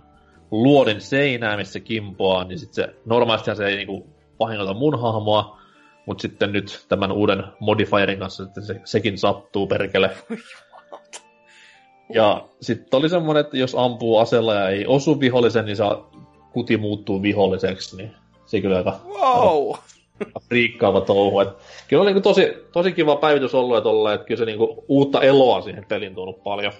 [0.51, 4.07] luodin seinää, missä kimpoaa, niin sitten se, normaalistihan se ei niinku
[4.39, 5.57] vahingoita mun hahmoa,
[6.05, 10.11] mutta sitten nyt tämän uuden modifierin kanssa että se, sekin sattuu perkele.
[12.13, 16.11] Ja sitten oli semmoinen, että jos ampuu asella ja ei osu vihollisen, niin saa
[16.53, 18.11] kuti muuttuu viholliseksi, niin
[18.45, 19.75] se kyllä aika wow.
[20.47, 21.39] friikkaava touhu.
[21.39, 21.49] Et
[21.88, 25.21] kyllä on niinku tosi, tosi kiva päivitys ollut, että, olla, että kyllä se niinku uutta
[25.21, 26.73] eloa siihen pelin tuonut paljon.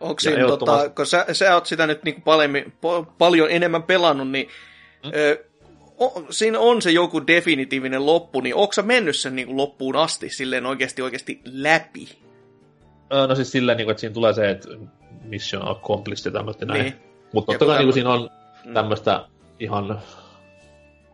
[0.00, 2.50] Onko siinä, tota, kun sä, sä oot sitä nyt niinku paljon,
[3.18, 4.48] paljon enemmän pelannut, niin
[5.02, 5.12] hmm?
[5.14, 5.44] ö,
[6.00, 9.96] o, siinä on se joku definitiivinen loppu, niin onko sä mennyt sen niin kuin loppuun
[9.96, 12.08] asti silleen oikeasti oikeasti läpi?
[13.28, 14.68] No siis silleen, niin kuin, että siinä tulee se, että
[15.24, 16.82] mission accomplished ja tämmöistä näin.
[16.82, 16.94] Niin.
[17.32, 18.30] Mutta totta kai niin siinä on
[18.64, 18.74] mm.
[18.74, 19.24] tämmöistä
[19.60, 20.00] ihan,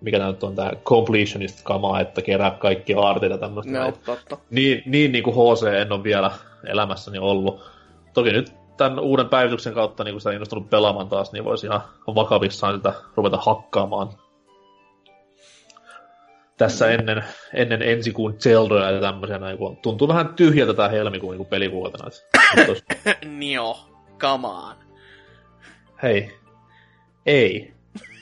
[0.00, 3.72] mikä tämä nyt on, tämä completionist kamaa, että kerää kaikki aarteita tämmöistä.
[3.72, 4.38] No, totta.
[4.50, 6.30] Niin, niin, niin kuin HC en ole vielä
[6.66, 7.64] elämässäni ollut.
[8.14, 11.80] Toki nyt tämän uuden päivityksen kautta, niin kun sitä innostunut pelaamaan taas, niin voisi ihan
[12.14, 14.08] vakavissaan sitä ruveta hakkaamaan
[16.56, 21.36] tässä ennen, ennen ensi kuun Zeldoja ja tämmöisiä näin, kun tuntuu vähän tyhjältä tämä helmikuun
[21.36, 22.10] niin pelivuotena.
[23.38, 23.76] Nio,
[24.18, 24.74] come on.
[26.02, 26.38] Hei,
[27.26, 27.74] ei.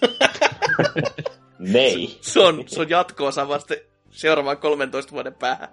[1.63, 2.09] Nei.
[2.21, 3.75] Se on, se on jatko-osa vasta
[4.11, 5.69] seuraavan 13 vuoden päähän.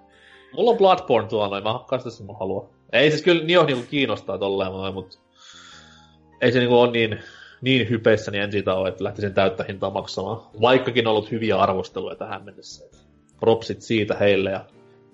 [0.54, 2.70] Mulla on Bloodborne tuolla noin, mä hakkaan sitä, mä haluan.
[2.92, 5.18] Ei siis kyllä Nio niinku kiinnostaa tolleen, mutta
[6.42, 7.20] ei se niinku ole niin
[7.62, 10.42] niin hypeissä, niin en siitä ole, että lähtisin täyttä hintaa maksamaan.
[10.62, 12.86] Vaikkakin on ollut hyviä arvosteluja tähän mennessä.
[13.40, 14.66] Propsit siitä heille ja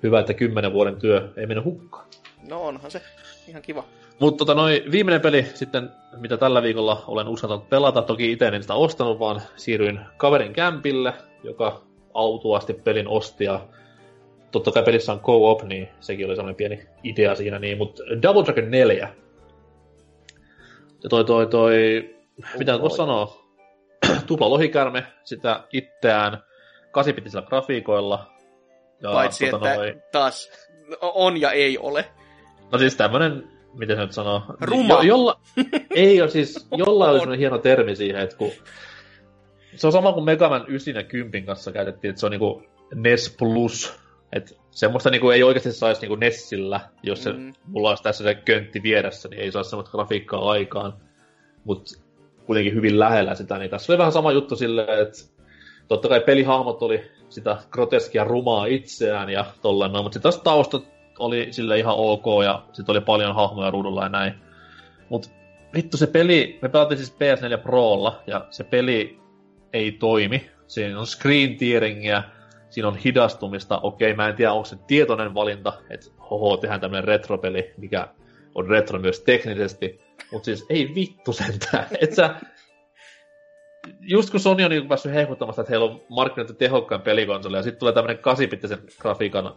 [0.03, 2.07] hyvä, että kymmenen vuoden työ ei mene hukkaan.
[2.47, 3.01] No onhan se
[3.47, 3.83] ihan kiva.
[4.19, 8.61] Mutta tota, noi, viimeinen peli sitten, mitä tällä viikolla olen uskaltanut pelata, toki itse en
[8.61, 11.81] sitä ostanut, vaan siirryin kaverin kämpille, joka
[12.13, 13.67] autuasti pelin osti ja
[14.51, 18.43] totta kai pelissä on co-op, niin sekin oli sellainen pieni idea siinä, niin, mutta Double
[18.45, 19.13] Dragon 4.
[21.03, 21.75] Ja toi, toi, toi
[22.57, 23.37] mitä voisi sanoa,
[24.27, 26.43] tupla lohikärme, sitä itseään
[26.91, 28.31] kasipitisillä grafiikoilla.
[29.01, 30.01] Ja, Paitsi, tota että noi...
[30.11, 30.49] taas
[31.01, 32.05] on ja ei ole.
[32.71, 34.41] No siis tämmönen, miten se nyt sanoo?
[34.61, 34.93] Ruma.
[34.93, 35.39] Jo, jolla,
[35.95, 38.51] ei ole siis, jollain oli semmoinen hieno termi siihen, että kun
[39.75, 42.63] se on sama kuin Megaman 9 ja 10 kanssa käytettiin, että se on niinku
[42.95, 43.99] NES Plus.
[44.31, 47.53] Että semmoista niinku ei oikeasti saisi niinku Nessillä, jos se, mm.
[47.67, 50.93] mulla olisi tässä se köntti vieressä, niin ei saa semmoista grafiikkaa aikaan.
[51.63, 51.91] Mutta
[52.45, 55.17] kuitenkin hyvin lähellä sitä, niin tässä oli vähän sama juttu silleen, että
[55.87, 60.94] totta kai pelihahmot oli sitä groteskia rumaa itseään ja tolleen no, mutta sitten taas taustat
[61.19, 64.33] oli sille ihan ok ja sitten oli paljon hahmoja ruudulla ja näin.
[65.09, 65.29] Mutta
[65.73, 69.19] vittu se peli, me pelattiin siis PS4 Prolla ja se peli
[69.73, 70.49] ei toimi.
[70.67, 72.23] Siinä on screen tearingia,
[72.69, 73.79] siinä on hidastumista.
[73.79, 78.07] Okei, mä en tiedä, onko se tietoinen valinta, että hoho, tehdään tämmönen retropeli, mikä
[78.55, 80.01] on retro myös teknisesti.
[80.31, 81.87] Mutta siis ei vittu sentään.
[82.01, 82.35] Et sä,
[84.01, 87.79] just kun Sony on niin päässyt hehkuttamasta, että heillä on markkinoitu tehokkaan pelikonsoli, ja sitten
[87.79, 89.53] tulee tämmöinen kasipittisen grafiikan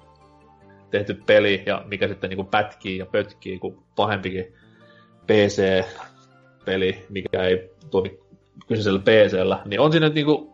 [0.90, 4.54] tehty peli, ja mikä sitten niin pätkii ja pötkii kuin pahempikin
[5.26, 8.18] PC-peli, mikä ei toimi
[8.66, 10.50] kyseisellä PCllä, niin on siinä niin kuin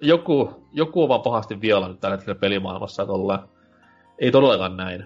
[0.00, 3.48] joku, joku on vaan pahasti vielä nyt tällä hetkellä pelimaailmassa, että ollaan,
[4.18, 5.04] ei todellakaan näin.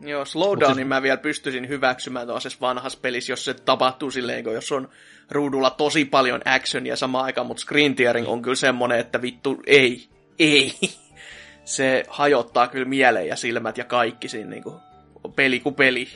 [0.00, 0.86] Joo, slowdownin siis...
[0.86, 4.88] mä vielä pystyisin hyväksymään tuollaisessa vanhassa pelissä, jos se tapahtuu silleen, kun jos on
[5.30, 10.08] ruudulla tosi paljon actionia samaan aikaan, mutta screen tearing on kyllä semmonen, että vittu, ei,
[10.38, 10.72] ei.
[11.68, 14.74] Se hajottaa kyllä mieleen ja silmät ja kaikki siinä niin kuin,
[15.36, 16.08] peli kuin peli.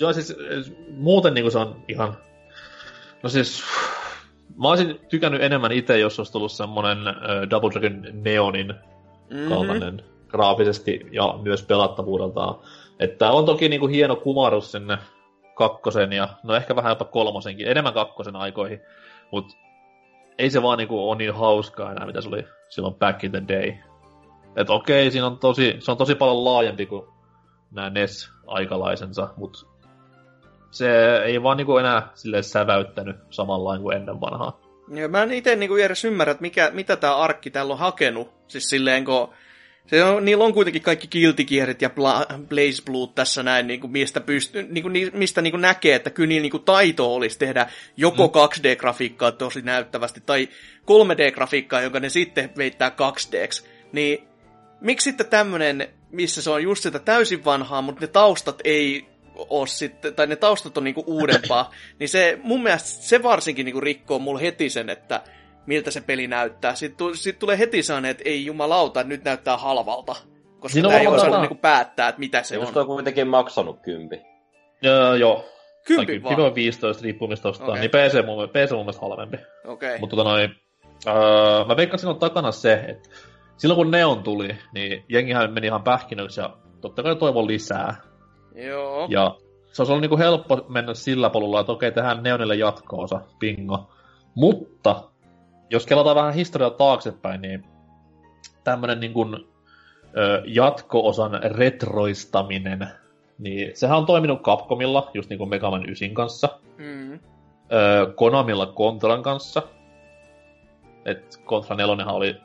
[0.00, 0.36] Joo, siis
[0.96, 2.16] muuten niin kuin se on ihan...
[3.22, 3.62] No siis,
[4.56, 8.66] mä olisin tykännyt enemmän itse, jos olisi tullut semmonen uh, Double Dragon Neonin
[9.30, 9.48] mm-hmm.
[9.48, 12.54] kaltainen graafisesti ja myös pelattavuudeltaan
[13.00, 14.98] että on toki niinku hieno kumarus sinne
[15.54, 18.80] kakkosen ja no ehkä vähän jopa kolmosenkin, enemmän kakkosen aikoihin,
[19.30, 19.56] mutta
[20.38, 23.42] ei se vaan niinku ole niin hauskaa enää, mitä se oli silloin back in the
[23.48, 23.72] day.
[24.56, 27.06] Et okei, siinä on tosi, se on tosi paljon laajempi kuin
[27.70, 29.66] nämä NES-aikalaisensa, mutta
[30.70, 34.60] se ei vaan niinku enää sille säväyttänyt samalla kuin ennen vanhaa.
[34.94, 38.30] Ja mä en itse niinku edes ymmärrä, että mikä, mitä tämä arkki täällä on hakenut.
[38.48, 39.28] Siis silleen, kun
[39.86, 43.90] se on, niillä on kuitenkin kaikki kiltikierit ja Bla, Blaze Blue tässä näin, niin kuin
[43.90, 47.38] mistä, pystyy, niin kuin, mistä niin kuin näkee, että kyllä niillä niin kuin taito olisi
[47.38, 48.32] tehdä joko mm.
[48.32, 50.48] 2D-grafiikkaa tosi näyttävästi tai
[50.82, 53.64] 3D-grafiikkaa, jonka ne sitten veittää 2D.
[53.92, 54.29] Niin
[54.80, 59.66] miksi sitten tämmöinen, missä se on just sitä täysin vanhaa, mutta ne taustat ei ole
[59.66, 64.18] sitten, tai ne taustat on niinku uudempaa, niin se mun mielestä se varsinkin niinku rikkoo
[64.18, 65.22] mulle heti sen, että
[65.66, 66.74] miltä se peli näyttää.
[66.74, 70.16] Sitten, sit tulee heti sellainen, että ei jumalauta, nyt näyttää halvalta.
[70.58, 72.82] Koska niin tämä ei osannut niinku päättää, että mitä se Minusta on.
[72.82, 74.20] on kuitenkin maksanut kympi.
[74.82, 75.44] Joo, joo.
[75.86, 76.36] Kympi vaan?
[76.36, 77.68] Kympi 15 riippuu mistä ostaa.
[77.68, 77.80] Okay.
[77.80, 79.36] Niin PC mun, PC mun mielestä halvempi.
[79.64, 79.88] Okei.
[79.88, 79.98] Okay.
[79.98, 80.54] Mutta tota noin,
[81.06, 83.08] öö, mä veikkaan siinä on takana se, että
[83.60, 87.96] silloin kun Neon tuli, niin jengihän meni ihan pähkinöksi ja totta kai toivon lisää.
[88.54, 89.06] Joo.
[89.10, 89.36] Ja
[89.72, 93.90] se olisi ollut niinku helppo mennä sillä polulla, että okei, tehdään Neonille jatko-osa, bingo.
[94.34, 95.02] Mutta
[95.70, 97.64] jos kelataan vähän historiaa taaksepäin, niin
[98.64, 99.34] tämmöinen niin kuin,
[100.16, 102.88] ö, jatko-osan retroistaminen,
[103.38, 106.48] niin sehän on toiminut Capcomilla, just niin kuin Mega Man 9 kanssa.
[106.78, 107.12] Mm.
[107.12, 107.18] Ö,
[108.14, 109.62] Konamilla Contran kanssa.
[111.04, 112.36] Et Contra 4 oli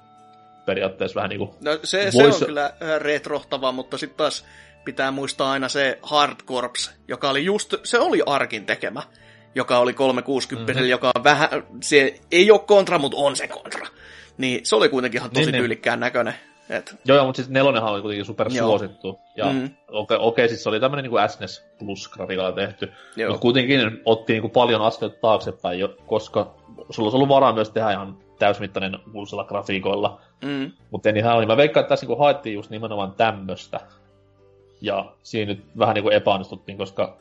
[0.66, 1.56] periaatteessa vähän niinku...
[1.62, 4.46] No se, se on kyllä retrohtava, mutta sitten taas
[4.86, 9.02] pitää muistaa aina se Hard Corps, joka oli just, se oli Arkin tekemä
[9.56, 10.90] joka oli 360, mm-hmm.
[10.90, 11.50] joka on vähän,
[11.82, 13.88] se ei ole kontra, mutta on se kontra.
[14.38, 15.62] Niin se oli kuitenkin ihan tosi niin, niin.
[15.62, 16.34] tyylikkään näköinen.
[16.70, 16.96] Et...
[17.06, 19.20] Joo, mutta siis nelonenhan oli kuitenkin super suosittu.
[19.36, 19.70] Ja mm.
[19.88, 22.92] okei, okay, siis se oli tämmöinen niin SNES Plus grafiikalla tehty.
[23.28, 26.56] Mutta kuitenkin otti niin kuin paljon askelta taaksepäin, koska
[26.90, 30.22] sulla olisi ollut varaa myös tehdä ihan täysmittainen uusilla grafiikoilla.
[30.44, 30.72] Mm.
[30.92, 31.46] Mutta niin oli.
[31.46, 33.80] Mä veikkaan, että tässä niin haettiin just nimenomaan tämmöistä.
[34.82, 37.18] Ja siinä nyt vähän niin kuin epäonnistuttiin, koska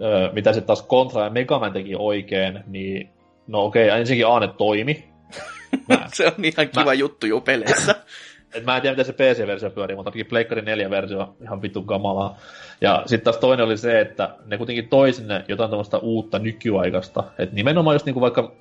[0.00, 3.08] öö, mitä sitten taas Contra ja Mega Man teki oikein, niin
[3.46, 5.04] no okei, okay, ensinnäkin Aane toimi.
[5.88, 7.94] Mä, se on ihan kiva mä, juttu jo peleissä.
[8.54, 12.36] et mä en tiedä, miten se PC-versio pyörii, mutta ainakin Pleikkari 4-versio ihan vittu kamalaa.
[12.80, 17.24] Ja sitten taas toinen oli se, että ne kuitenkin toi sinne jotain tämmöistä uutta nykyaikasta.
[17.38, 18.52] Että nimenomaan just niinku vaikka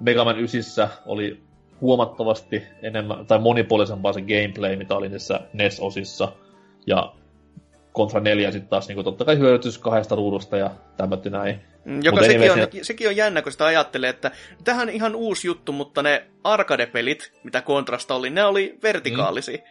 [0.00, 1.42] Mega Man 9 oli
[1.80, 6.32] huomattavasti enemmän, tai monipuolisempaa se gameplay, mitä oli niissä NES-osissa.
[6.86, 7.12] Ja
[7.92, 11.60] kontra neljä sitten taas niin totta kai hyödytys kahdesta ruudusta ja tämmötti näin.
[11.84, 12.84] Mm, joka sekin on, siinä...
[12.84, 14.30] sekin on jännä, kun sitä ajattelee, että
[14.64, 19.56] tähän on ihan uusi juttu, mutta ne arcade-pelit, mitä kontrasta oli, ne oli vertikaalisi.
[19.56, 19.62] Mm.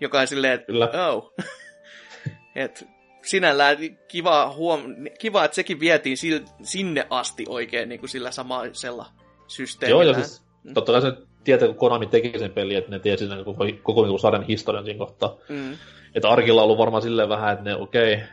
[0.00, 0.72] Joka on silleen, että
[1.12, 1.34] oh.
[2.54, 2.86] Et
[3.22, 3.76] sinällään
[4.08, 4.82] kiva, huom...
[5.18, 6.16] kiva, että sekin vietiin
[6.62, 9.06] sinne asti oikein niin kuin sillä samaisella
[9.48, 10.04] systeemillä.
[10.04, 10.42] Joo, ja siis
[10.74, 11.12] totta kai se
[11.44, 14.84] tietää, kun Konami teki sen peli, että ne tiesi sen koko, koko niin sarjan historian
[14.84, 15.36] siinä kohtaa.
[15.48, 15.72] Mm.
[16.14, 18.26] Että Arkilla on ollut varmaan silleen vähän, että ne okei, okay,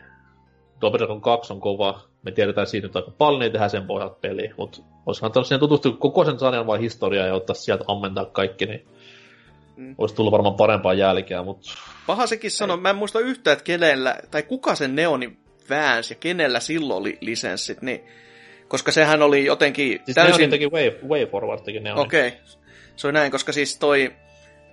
[0.82, 4.16] Double Dragon 2 on kova, me tiedetään siitä nyt aika paljon, niin tehdään sen pohjalta
[4.22, 8.26] peli, mutta olisi kannattanut siihen tutustua koko sen sarjan vai historiaa ja ottaa sieltä ammentaa
[8.26, 8.86] kaikki, niin
[9.76, 9.96] mm.
[9.98, 11.72] olisi tullut varmaan parempaa jälkeä, mutta...
[12.08, 15.38] Paha sekin sanoi, mä en muista yhtään, että kenellä, tai kuka sen Neoni
[15.70, 18.04] väänsi ja kenellä silloin oli lisenssit, niin
[18.68, 20.50] koska sehän oli jotenkin siis täysin...
[20.50, 22.02] teki way, way Forward Neoni.
[22.02, 22.40] Okei, okay.
[22.96, 24.14] se on näin, koska siis toi,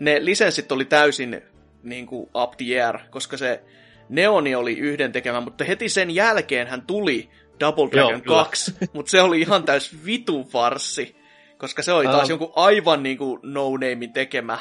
[0.00, 1.42] ne lisenssit oli täysin
[1.82, 3.62] niin kuin up the air, koska se
[4.08, 7.30] Neoni oli yhden tekemä, mutta heti sen jälkeen hän tuli
[7.60, 11.16] Double Dragon Joo, 2, mutta se oli ihan täys vitu farsi,
[11.58, 14.58] koska se oli taas um, jonkun aivan niin kuin no-namein tekemä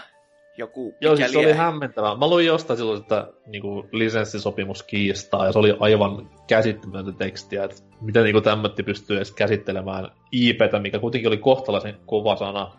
[0.60, 2.16] joku Joo, siis se oli hämmentävää.
[2.16, 7.64] Mä luin jostain silloin sitä niin kuin lisenssisopimus kiistaa, ja se oli aivan käsittämätöntä tekstiä,
[7.64, 12.72] että miten niin tämmötti pystyy edes käsittelemään IPtä, mikä kuitenkin oli kohtalaisen kova sana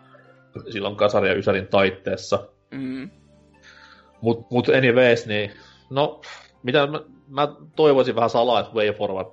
[0.69, 2.47] silloin Kasari ja Ysärin taitteessa.
[2.71, 3.09] Mm.
[4.21, 5.51] Mut, mut anyways, niin
[5.89, 6.21] no,
[6.63, 9.27] mitä mä, mä toivoisin vähän salaa, että Way Forward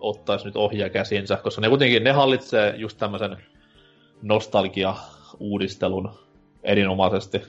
[0.00, 3.36] ottaisi nyt ohjaa käsinsä, koska ne kuitenkin ne hallitsee just tämmöisen
[4.22, 6.10] nostalgia-uudistelun
[6.62, 7.42] erinomaisesti.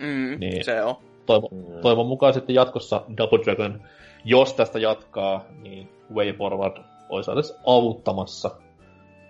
[0.00, 0.96] Mm, niin se on.
[1.26, 1.80] Toivon, mm.
[1.82, 3.82] toivon mukaan sitten jatkossa Double Dragon,
[4.24, 6.76] jos tästä jatkaa, niin Way Forward
[7.08, 8.50] olisi edes avuttamassa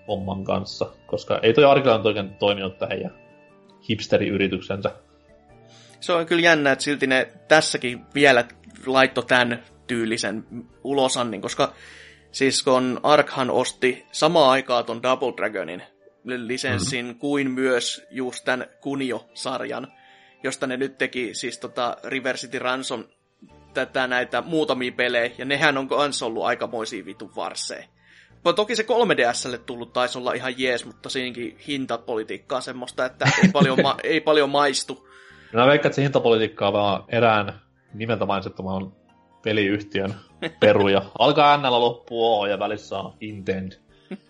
[0.09, 3.11] homman kanssa, koska ei toi Arkilan oikein toiminut tähän ja
[3.89, 4.91] hipsteriyrityksensä
[6.01, 8.45] se on kyllä jännä, että silti ne tässäkin vielä
[8.87, 10.45] laitto tämän tyylisen
[10.85, 11.73] ulosannin, koska
[12.33, 15.83] siis kun Arkhan osti samaan aikaan ton Double Dragonin
[16.25, 17.19] lisenssin mm-hmm.
[17.19, 19.93] kuin myös just tämän Kunio-sarjan,
[20.47, 23.05] josta ne nyt teki siis tota River City Ransom
[23.75, 27.85] tätä näitä muutamia pelejä, ja nehän on kans ollut aikamoisia vitun varseja.
[28.57, 33.79] toki se 3DSlle tullut taisi olla ihan jees, mutta siinäkin hintapolitiikkaa semmoista, että ei paljon,
[33.83, 35.09] ma- ei paljon maistu.
[35.53, 37.61] Mä veikkaan, että se hintapolitiikka on vaan erään
[37.95, 38.93] nimeltä mainitsettamaan
[39.43, 40.15] peliyhtiön
[40.61, 41.03] peruja.
[41.19, 43.73] Alkaa NL loppuu O ja välissä on Intend.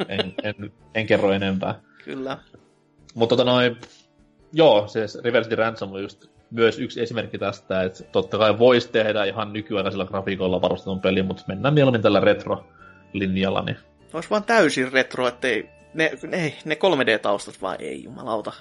[0.09, 1.81] En, en, en kerro enempää.
[2.05, 2.39] Kyllä.
[3.15, 3.77] Mutta tota noin,
[4.53, 9.25] joo, se Reverse Ransom on just myös yksi esimerkki tästä, että totta kai voisi tehdä
[9.25, 13.63] ihan nykyaikaisilla grafiikoilla varustetun peli, mutta mennään mieluummin tällä retro-linjalla.
[13.63, 13.77] Niin...
[14.13, 18.53] Olisi vaan täysin retro, ettei ne, ne, ne 3D-taustat vaan ei, jumalauta.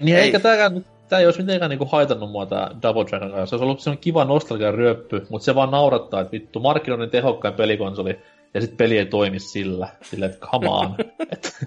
[0.00, 0.22] Niin ei.
[0.22, 3.46] eikä tämäkään, tämä ei olisi mitenkään niinku haitannut mua tämä Double Dragon kanssa.
[3.46, 7.54] Se olisi ollut semmoinen kiva nostalgia ryöppy, mutta se vaan naurattaa, että vittu, markkinoinnin tehokkain
[7.54, 8.20] pelikonsoli,
[8.54, 9.88] ja sitten peli ei toimi sillä.
[10.02, 10.96] Sillä, että come on.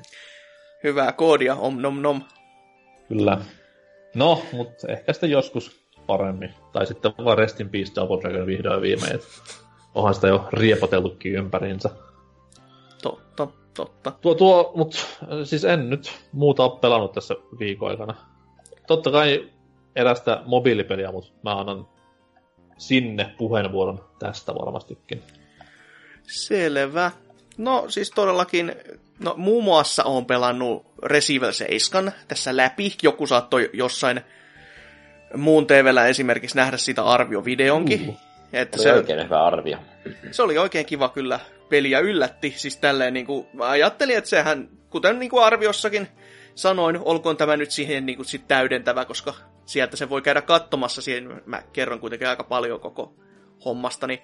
[0.83, 2.21] Hyvää koodia, om nom nom.
[3.07, 3.37] Kyllä.
[4.15, 6.53] No, mutta ehkä sitten joskus paremmin.
[6.71, 9.19] Tai sitten vaan Rest in Peace Double Dragon vihdoin viimein.
[9.95, 11.89] Onhan sitä jo riepotellutkin ympäriinsä.
[13.01, 14.11] Totta, totta.
[14.21, 14.95] Tuo, tuo, mut
[15.43, 18.15] siis en nyt muuta ole pelannut tässä viikon aikana.
[18.87, 19.49] Totta kai
[19.95, 21.87] erästä mobiilipeliä, mutta mä annan
[22.77, 25.23] sinne puheenvuoron tästä varmastikin.
[26.23, 27.11] Selvä.
[27.57, 28.75] No siis todellakin,
[29.23, 32.95] no muun muassa on pelannut Resident 7 tässä läpi.
[33.03, 34.21] Joku saattoi jossain
[35.37, 38.09] muun TVllä esimerkiksi nähdä sitä arviovideonkin.
[38.09, 38.17] Uh,
[38.53, 39.77] että se, oikein hyvä arvio.
[40.31, 41.39] Se oli oikein kiva kyllä.
[41.69, 42.53] Peliä yllätti.
[42.57, 46.07] Siis tälleen niin kuin, mä ajattelin, että sehän, kuten niin kuin arviossakin
[46.55, 49.33] sanoin, olkoon tämä nyt siihen niin kuin sit täydentävä, koska
[49.65, 51.41] sieltä se voi käydä katsomassa siihen.
[51.45, 53.15] Mä kerron kuitenkin aika paljon koko
[53.65, 54.19] hommasta, niin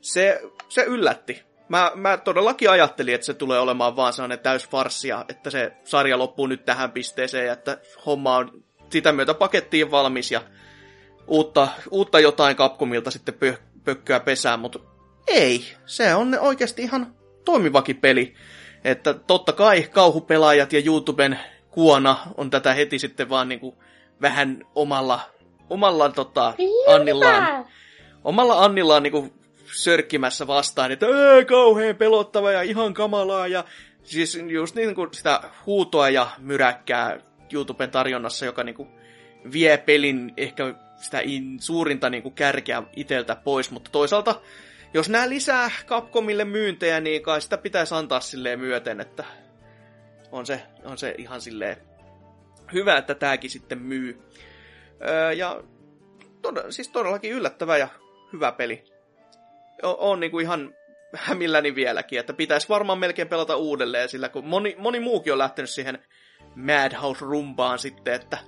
[0.00, 5.24] se, se yllätti mä, mä todellakin ajattelin, että se tulee olemaan vaan sellainen täys farssia,
[5.28, 10.40] että se sarja loppuu nyt tähän pisteeseen, että homma on sitä myötä pakettiin valmis ja
[11.26, 13.54] uutta, uutta jotain Capcomilta sitten pö,
[13.84, 14.78] pökköä pesään, mutta
[15.26, 17.14] ei, se on oikeasti ihan
[17.44, 18.34] toimivakin peli.
[18.84, 21.40] Että totta kai kauhupelaajat ja YouTuben
[21.70, 23.74] kuona on tätä heti sitten vaan niinku
[24.22, 25.20] vähän omalla,
[25.70, 26.54] omalla tota,
[26.94, 27.66] Annillaan,
[28.24, 29.32] omalla Annillaan niinku
[29.76, 33.64] sörkkimässä vastaan, että ee, kauhean pelottava ja ihan kamalaa ja
[34.02, 37.20] siis just niin kuin sitä huutoa ja myräkkää
[37.52, 38.88] YouTuben tarjonnassa, joka niin kuin
[39.52, 44.40] vie pelin ehkä sitä in, suurinta niin kuin kärkeä iteltä pois, mutta toisaalta
[44.94, 49.24] jos nämä lisää Capcomille myyntejä, niin kai sitä pitäisi antaa silleen myöten, että
[50.32, 51.76] on se, on se ihan silleen
[52.72, 54.22] hyvä, että tämäkin sitten myy.
[55.08, 55.62] Öö, ja
[56.42, 57.88] tod- siis todellakin yllättävä ja
[58.32, 58.84] hyvä peli
[59.82, 60.74] on niin kuin ihan
[61.14, 65.70] hämilläni vieläkin, että pitäisi varmaan melkein pelata uudelleen, sillä kun moni, moni muukin on lähtenyt
[65.70, 65.98] siihen
[66.54, 68.38] Madhouse-rumpaan sitten, että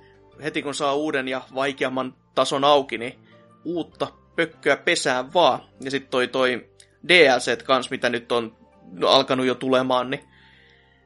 [0.43, 3.19] heti kun saa uuden ja vaikeamman tason auki, niin
[3.65, 5.59] uutta pökköä pesään vaan.
[5.81, 6.69] Ja sitten toi, toi
[7.07, 8.57] DLC kans, mitä nyt on
[9.05, 10.23] alkanut jo tulemaan, niin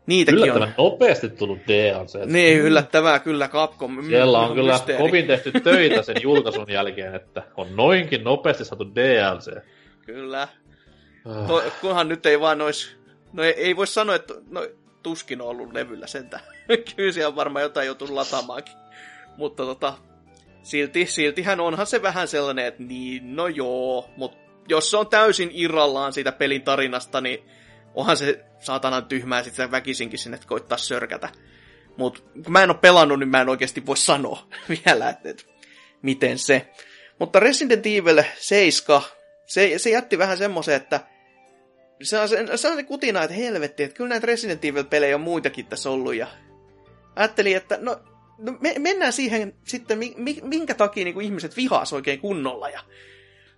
[0.06, 0.92] niitäkin Yllättävän on.
[0.92, 2.26] nopeasti tullut DLC.
[2.26, 4.06] Niin, yllättävää kyllä Capcom.
[4.06, 5.04] Siellä on kyllä mysteeri.
[5.04, 9.64] kovin tehty töitä sen julkaisun jälkeen, että on noinkin nopeasti saatu DLC.
[10.06, 10.48] Kyllä.
[11.48, 12.98] To, kunhan nyt ei vaan ois...
[13.34, 14.68] No ei, ei voi sanoa, että no,
[15.04, 16.40] tuskin on ollut levyllä sentä.
[16.96, 18.76] Kyllä siellä on varmaan jotain joutunut latamaankin.
[19.38, 19.94] Mutta tota,
[20.64, 24.38] silti, siltihän onhan se vähän sellainen, että niin, no joo, mutta
[24.68, 27.46] jos se on täysin irrallaan siitä pelin tarinasta, niin
[27.96, 31.30] onhan se saatanan tyhmää sitten väkisinkin sinne koittaa sörkätä.
[31.98, 34.48] Mutta kun mä en ole pelannut, niin mä en oikeasti voi sanoa
[34.86, 35.44] vielä, että, että
[36.02, 36.68] miten se.
[37.20, 39.02] Mutta Resident Evil 7
[39.46, 41.00] se, se jätti vähän semmoisen, että
[42.02, 45.22] se on se, se, on se kutina, että helvetti, että kyllä näitä Resident Evil-pelejä on
[45.22, 46.16] muitakin tässä ollut.
[46.16, 46.28] Ja
[47.16, 48.00] ajattelin, että no,
[48.38, 52.70] no me, mennään siihen sitten, mi, mi, minkä takia niin kuin ihmiset vihaas oikein kunnolla.
[52.70, 52.80] Ja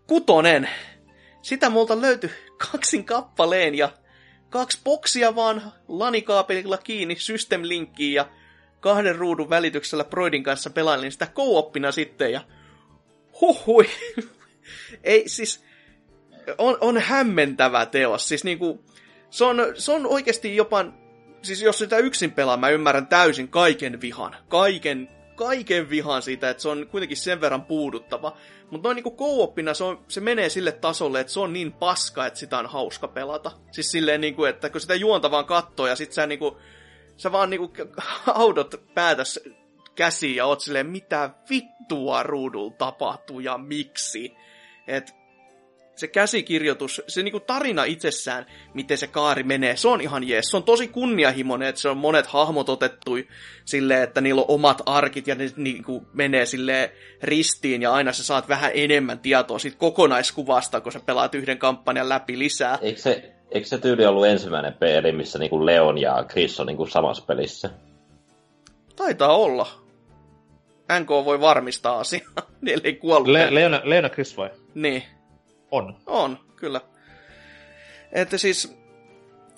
[0.07, 0.69] kutonen,
[1.41, 2.31] sitä multa löytyi
[2.71, 3.89] kaksin kappaleen ja
[4.49, 8.29] kaksi boksia vaan lanikaapelilla kiinni system linkkiin ja
[8.79, 12.41] kahden ruudun välityksellä Broidin kanssa pelailin sitä co sitten ja
[13.41, 13.89] huhui.
[15.03, 15.63] Ei siis,
[16.57, 18.27] on, on hämmentävä teos.
[18.27, 18.83] Siis niinku,
[19.29, 20.85] se on, se on oikeasti jopa,
[21.41, 24.35] siis jos sitä yksin pelaa, mä ymmärrän täysin kaiken vihan.
[24.47, 28.37] Kaiken, kaiken vihan siitä, että se on kuitenkin sen verran puuduttava.
[28.71, 32.39] Mutta noin niinku co se, se menee sille tasolle, että se on niin paska, että
[32.39, 33.51] sitä on hauska pelata.
[33.71, 36.57] Siis silleen niinku, että kun sitä juonta vaan kattoo ja sit sä niinku,
[37.17, 37.73] sä vaan niinku
[38.25, 39.39] audot päätäs
[39.95, 44.35] käsiin ja oot silleen, mitä vittua ruudulla tapahtuu ja miksi.
[44.87, 45.15] Et
[45.95, 50.45] se käsikirjoitus, se niinku tarina itsessään, miten se kaari menee, se on ihan jees.
[50.45, 53.11] Se on tosi kunnianhimoinen, että se on monet hahmot otettu
[53.65, 56.91] silleen, että niillä on omat arkit ja ne niinku menee sille
[57.23, 62.09] ristiin ja aina sä saat vähän enemmän tietoa siitä kokonaiskuvasta, kun sä pelaat yhden kampanjan
[62.09, 62.77] läpi lisää.
[62.81, 66.85] Eikö se, Eikö se tyyli ollut ensimmäinen peli, missä niinku Leon ja Chris on niinku
[66.85, 67.69] samassa pelissä?
[68.95, 69.67] Taitaa olla.
[70.99, 72.31] NK voi varmistaa asiaa.
[72.61, 73.27] Niillä ei kuollut.
[73.27, 74.49] Le- Leona, Leona Chris vai?
[74.75, 75.03] Niin.
[75.75, 75.97] On.
[76.05, 76.81] On, kyllä.
[78.11, 78.77] Että siis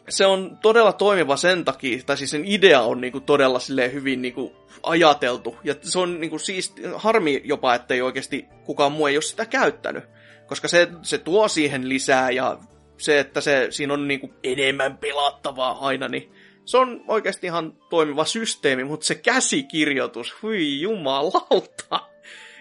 [0.10, 3.60] se on todella toimiva sen takia, tai siis sen idea on niinku todella
[3.94, 5.56] hyvin niinku ajateltu.
[5.64, 9.46] Ja se on niinku siis harmi jopa, että ei oikeasti kukaan muu ei ole sitä
[9.46, 10.04] käyttänyt.
[10.48, 12.58] Koska se, se tuo siihen lisää ja
[12.98, 16.32] se, että se, siinä on niinku enemmän pelattavaa aina, niin
[16.66, 22.00] se on oikeasti ihan toimiva systeemi, mutta se käsikirjoitus, hui jumalauta.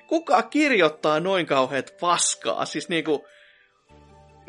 [0.07, 2.65] Kuka kirjoittaa noin kauheat paskaa?
[2.65, 3.27] Siis niinku,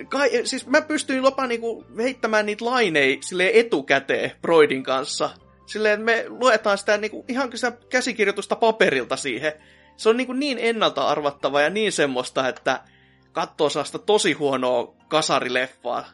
[0.10, 5.30] kai, siis mä pystyin jopa niinku heittämään niitä laineja sille etukäteen Broidin kanssa.
[5.66, 9.54] Silleen, me luetaan sitä niinku, ihan sitä käsikirjoitusta paperilta siihen.
[9.98, 12.84] Se on niinku niin ennalta arvattava ja niin semmoista, että
[13.32, 16.06] katsoo sitä tosi huonoa kasarileffaa,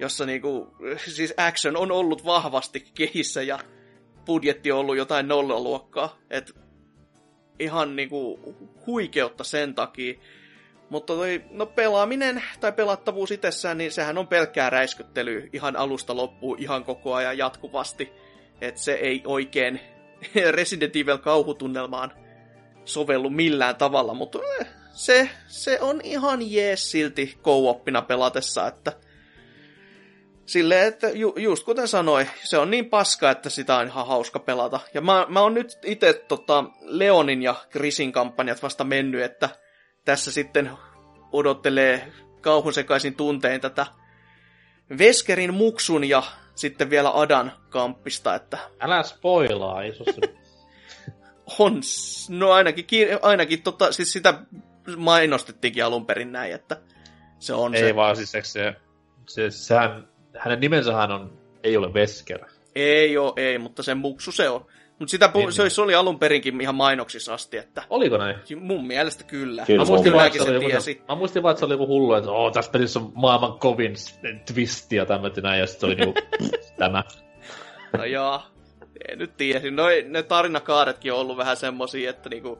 [0.00, 0.74] jossa niinku,
[1.06, 3.58] siis action on ollut vahvasti kehissä ja
[4.26, 6.18] budjetti on ollut jotain nollaluokkaa.
[6.30, 6.52] Et
[7.58, 8.38] ihan niinku
[8.86, 10.14] huikeutta sen takia.
[10.92, 16.58] Mutta toi, no pelaaminen tai pelattavuus itsessään, niin sehän on pelkkää räiskyttelyä ihan alusta loppuun
[16.58, 18.12] ihan koko ajan jatkuvasti.
[18.60, 19.80] Että se ei oikein
[20.50, 22.12] Resident Evil kauhutunnelmaan
[22.84, 27.74] sovellu millään tavalla, mutta eh, se, se on ihan jees silti co
[28.08, 28.92] pelatessa, että
[30.46, 34.38] Silleen, että ju, just kuten sanoin, se on niin paska, että sitä on ihan hauska
[34.38, 34.80] pelata.
[34.94, 39.48] Ja mä, mä oon nyt itse tota, Leonin ja Krisin kampanjat vasta mennyt, että
[40.04, 40.70] tässä sitten
[41.32, 43.86] odottelee kauhun sekaisin tuntein tätä
[44.98, 46.22] Veskerin muksun ja
[46.54, 48.58] sitten vielä Adan kamppista, että...
[48.80, 49.92] Älä spoilaa, ei
[51.58, 51.80] On,
[52.28, 54.34] no ainakin, ainakin tota, siis sitä
[54.96, 56.76] mainostettiinkin alun perin näin, että
[57.38, 57.86] se on ei se...
[57.86, 58.74] Ei vaan siis se,
[59.28, 62.40] se, sehän, hänen nimensähän on, ei ole Vesker.
[62.74, 64.66] Ei oo, ei, mutta sen muksu se on.
[65.02, 65.80] Mutta sitä pu- niin, se, niin.
[65.80, 67.82] oli alun perinkin ihan mainoksissa asti, että...
[67.90, 68.36] Oliko näin?
[68.60, 69.64] Mun mielestä kyllä.
[69.66, 71.02] kyllä mä, muistin vaan, se tiesi.
[71.08, 73.94] mä muistin vaan, että se oli joku hullu, että oh, tässä pelissä on maailman kovin
[74.52, 76.20] twisti ja tämmöinen näin, ja sitten oli niinku
[76.78, 77.02] tämä.
[77.98, 78.42] No joo,
[79.08, 79.70] en nyt tiedä.
[79.70, 82.58] Noi, ne tarinakaaretkin on ollut vähän semmosia, että niinku,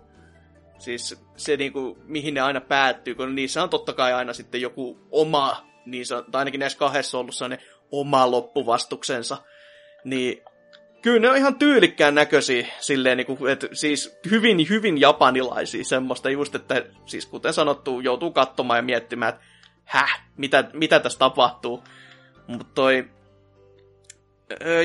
[0.78, 4.98] siis se niinku, mihin ne aina päättyy, kun niissä on totta kai aina sitten joku
[5.10, 9.36] oma, niin se, tai ainakin näissä kahdessa on ollut sellainen oma loppuvastuksensa.
[10.04, 10.42] Niin
[11.02, 16.30] kyllä ne on ihan tyylikkään näköisiä, silleen, niin kuin, että siis hyvin, hyvin japanilaisia semmoista
[16.30, 19.44] just, että siis kuten sanottu, joutuu katsomaan ja miettimään, että
[19.84, 21.84] häh, mitä, mitä tässä tapahtuu.
[22.46, 23.08] Mutta toi,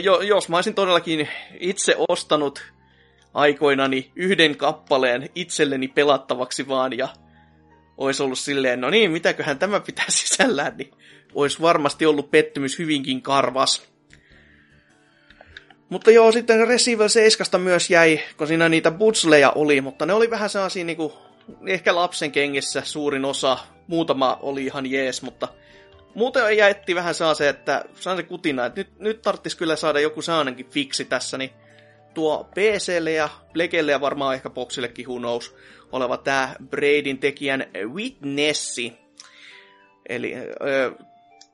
[0.03, 2.72] jo, jos mä olisin todellakin itse ostanut
[3.34, 7.07] aikoinani yhden kappaleen itselleni pelattavaksi vaan ja
[7.97, 10.91] olisi ollut silleen, no niin, mitäköhän tämä pitää sisällään, niin
[11.34, 13.97] olisi varmasti ollut pettymys hyvinkin karvas.
[15.90, 20.30] Mutta joo, sitten Resident 7 myös jäi, kun siinä niitä butsleja oli, mutta ne oli
[20.30, 21.14] vähän sellaisia niinku,
[21.68, 23.58] ehkä lapsen kengissä suurin osa.
[23.88, 25.48] Muutama oli ihan jees, mutta
[26.16, 30.22] muuten jäitti vähän se, että saan se kutina, että nyt, nyt tarvitsisi kyllä saada joku
[30.22, 31.52] saanenkin fiksi tässä, niin
[32.14, 35.56] tuo PClle ja Plegelle ja varmaan ehkä Boxillekin who knows,
[35.92, 38.94] oleva tämä Braidin tekijän Witnessi.
[40.10, 40.92] Eli ö,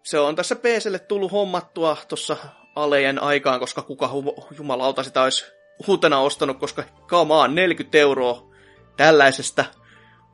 [0.04, 2.38] se on tässä PClle tullut hommattua tuossa
[2.76, 5.46] alejen aikaan, koska kuka hu- jumalauta sitä olisi
[5.88, 8.50] uutena ostanut, koska kamaan 40 euroa
[8.98, 9.66] tällaisesta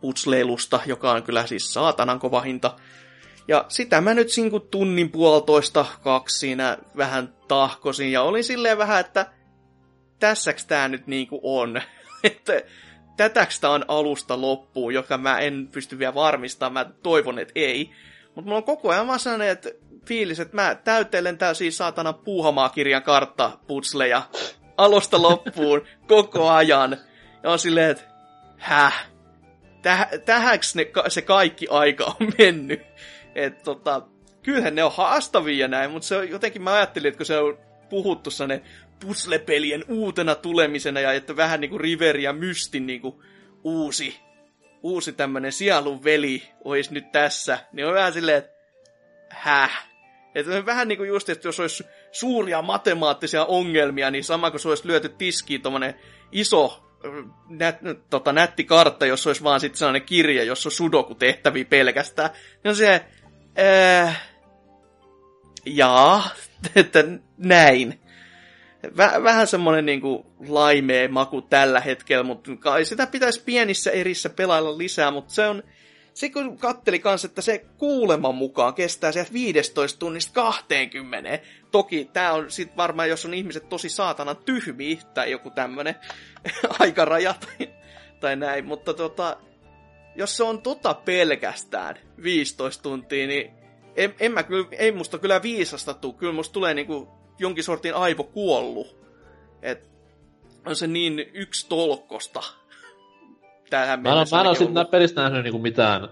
[0.01, 2.75] putsleilusta, joka on kyllä siis saatanan kova hinta.
[3.47, 8.99] Ja sitä mä nyt siinä tunnin puolitoista kaksi siinä vähän tahkosin ja olin silleen vähän,
[8.99, 9.25] että
[10.19, 11.81] tässäks tää nyt niinku on.
[12.23, 12.61] että
[13.17, 16.87] tätäks tää on alusta loppuun, joka mä en pysty vielä varmistamaan.
[16.87, 17.91] Mä toivon, että ei.
[18.25, 19.69] Mutta mulla on koko ajan vaan sellainen, että
[20.09, 24.21] fiilis, että mä täytelen tää siis saatana puuhamaa-kirjan kartta putsleja
[24.77, 26.97] alusta loppuun koko ajan.
[27.43, 28.03] Ja on silleen, että
[28.57, 29.07] häh?
[29.81, 32.81] Täh, tähäks ne, se kaikki aika on mennyt?
[33.35, 34.01] Et tota,
[34.43, 37.57] kyllähän ne on haastavia näin, mutta se on, jotenkin mä ajattelin, että kun se on
[37.89, 38.61] puhuttu ne
[38.99, 43.23] puzzle-pelien uutena tulemisena ja että vähän niinku River ja Mystin niinku
[43.63, 44.19] uusi,
[44.83, 48.51] uusi tämmönen sielun veli olisi nyt tässä, niin on vähän silleen, että
[49.29, 49.88] häh?
[50.35, 54.69] Että vähän niin kuin just, että jos olisi suuria matemaattisia ongelmia, niin sama kuin se
[54.69, 55.95] olisi lyöty tiskiin tuommoinen
[56.31, 56.83] iso
[57.49, 57.77] nät,
[58.09, 62.29] tota, nätti kartta, jos olisi vaan sitten sellainen kirja, jossa on sudoku-tehtäviä pelkästään.
[62.63, 63.05] Niin on se,
[63.59, 64.21] äh,
[65.65, 66.29] jaa,
[66.75, 67.03] että
[67.37, 67.99] näin.
[68.97, 70.01] Väh, vähän semmoinen niin
[70.47, 75.63] laimee maku tällä hetkellä, mutta kai sitä pitäisi pienissä erissä pelailla lisää, mutta se on,
[76.19, 81.39] se kun katteli kanssa, että se kuuleman mukaan kestää sieltä 15 tunnista 20.
[81.71, 85.95] Toki tämä on sit varmaan, jos on ihmiset tosi saatana tyhmiä tai joku tämmönen
[86.79, 87.69] aikaraja tai,
[88.19, 89.37] tai näin, mutta tota,
[90.15, 93.51] jos se on tota pelkästään 15 tuntia, niin
[93.95, 96.13] en, en mä kyllä, ei musta kyllä viisasta tuu.
[96.13, 97.07] Kyllä musta tulee niinku
[97.37, 98.87] jonkin sortin aivo kuollu.
[99.61, 99.89] Et
[100.65, 102.43] on se niin yksi tolkosta.
[103.69, 106.09] Tähän mä en, mä en ole sitten pelistä nähnyt niinku mitään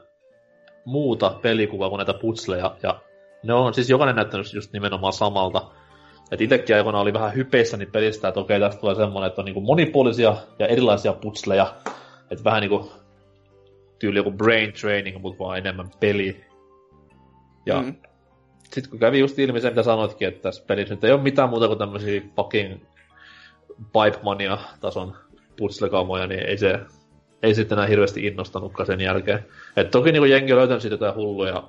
[0.86, 2.76] muuta pelikuvaa kuin näitä putsleja.
[2.84, 3.00] Ja
[3.44, 5.72] ne on siis jokainen näyttänyt just nimenomaan samalta.
[6.32, 9.46] Et itekin aikoina oli vähän hypeissä niin pelistä, että okei, tästä tulee semmoinen, että on
[9.46, 11.76] niinku monipuolisia ja erilaisia putsleja.
[12.32, 12.92] Että vähän niinku
[14.00, 16.46] tyyli joku brain training, mutta vaan enemmän peli.
[17.66, 17.96] Ja mm.
[18.64, 21.50] sitten kun kävi just ilmi se, mitä sanoitkin, että tässä pelissä nyt ei ole mitään
[21.50, 22.82] muuta kuin tämmöisiä fucking
[23.78, 25.16] Pipe Mania-tason
[25.58, 26.80] putslekammoja, niin ei se
[27.44, 29.46] ei sitten enää hirveästi innostanutkaan sen jälkeen.
[29.78, 31.64] Et toki niin jengi on löytänyt siitä jotain hulluja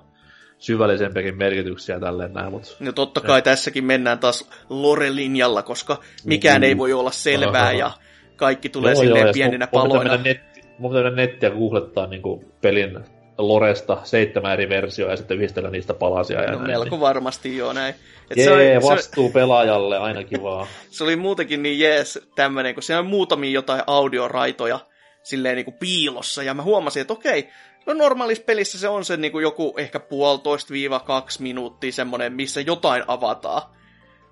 [0.58, 2.68] syvällisempiäkin merkityksiä tälleen näin, mutta...
[2.80, 3.44] No totta kai et...
[3.44, 6.64] tässäkin mennään taas lore-linjalla, koska mikään mm.
[6.64, 7.72] ei voi olla selvää Aha.
[7.72, 7.90] ja
[8.36, 10.12] kaikki tulee joo, silleen joo, pieninä paloina.
[10.12, 12.22] Mun netti, mun pitää nettiä googlettaa niin
[12.60, 12.98] pelin
[13.38, 16.42] Loresta seitsemän eri versioa ja sitten yhdistellä niistä palasia.
[16.42, 16.70] Ja no, näin.
[16.70, 17.94] melko varmasti joo näin.
[18.30, 20.66] Et Jee, se oli, vastuu se, pelaajalle, aina kivaa.
[20.90, 24.80] se oli muutenkin niin jees tämmönen, kun siellä on muutamia jotain audioraitoja
[25.28, 27.48] silleen niin kuin piilossa, ja mä huomasin, että okei,
[27.86, 32.32] no normaalissa pelissä se on se niin kuin joku ehkä puolitoista viiva kaksi minuuttia semmonen,
[32.32, 33.62] missä jotain avataan.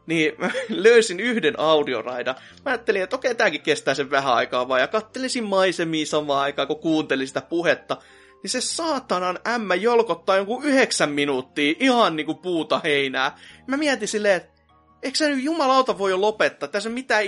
[0.06, 0.50] Niin mä
[0.84, 2.34] löysin yhden audioraidan.
[2.34, 6.68] Mä ajattelin, että okei, tääkin kestää sen vähän aikaa vaan, ja kattelisin maisemia samaan aikaan,
[6.68, 7.96] kun kuuntelin sitä puhetta
[8.42, 13.38] niin se saatanan ämmä jolkottaa jonkun yhdeksän minuuttia ihan niinku puuta heinää.
[13.66, 14.55] Mä mietin silleen, että
[15.02, 16.68] eikö se nyt jumalauta voi jo lopettaa?
[16.68, 17.24] Tässä on mitään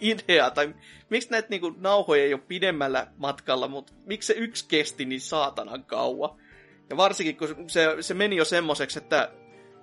[0.00, 0.74] ideaa, tai
[1.10, 5.84] miksi näitä niinku nauhoja ei ole pidemmällä matkalla, mutta miksi se yksi kesti niin saatanan
[5.84, 6.40] kauan?
[6.90, 9.30] Ja varsinkin, kun se, se meni jo semmoiseksi, että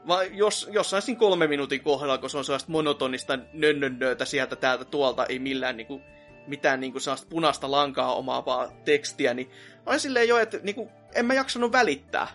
[0.07, 4.85] va, jos, jossain siinä kolme minuutin kohdalla, kun se on sellaista monotonista nönnönnöötä sieltä täältä
[4.85, 6.01] tuolta, ei millään niinku,
[6.47, 9.51] mitään niinku sellaista punaista lankaa omaavaa tekstiä, niin
[9.85, 12.27] mä silleen jo, että niinku, en mä jaksanut välittää.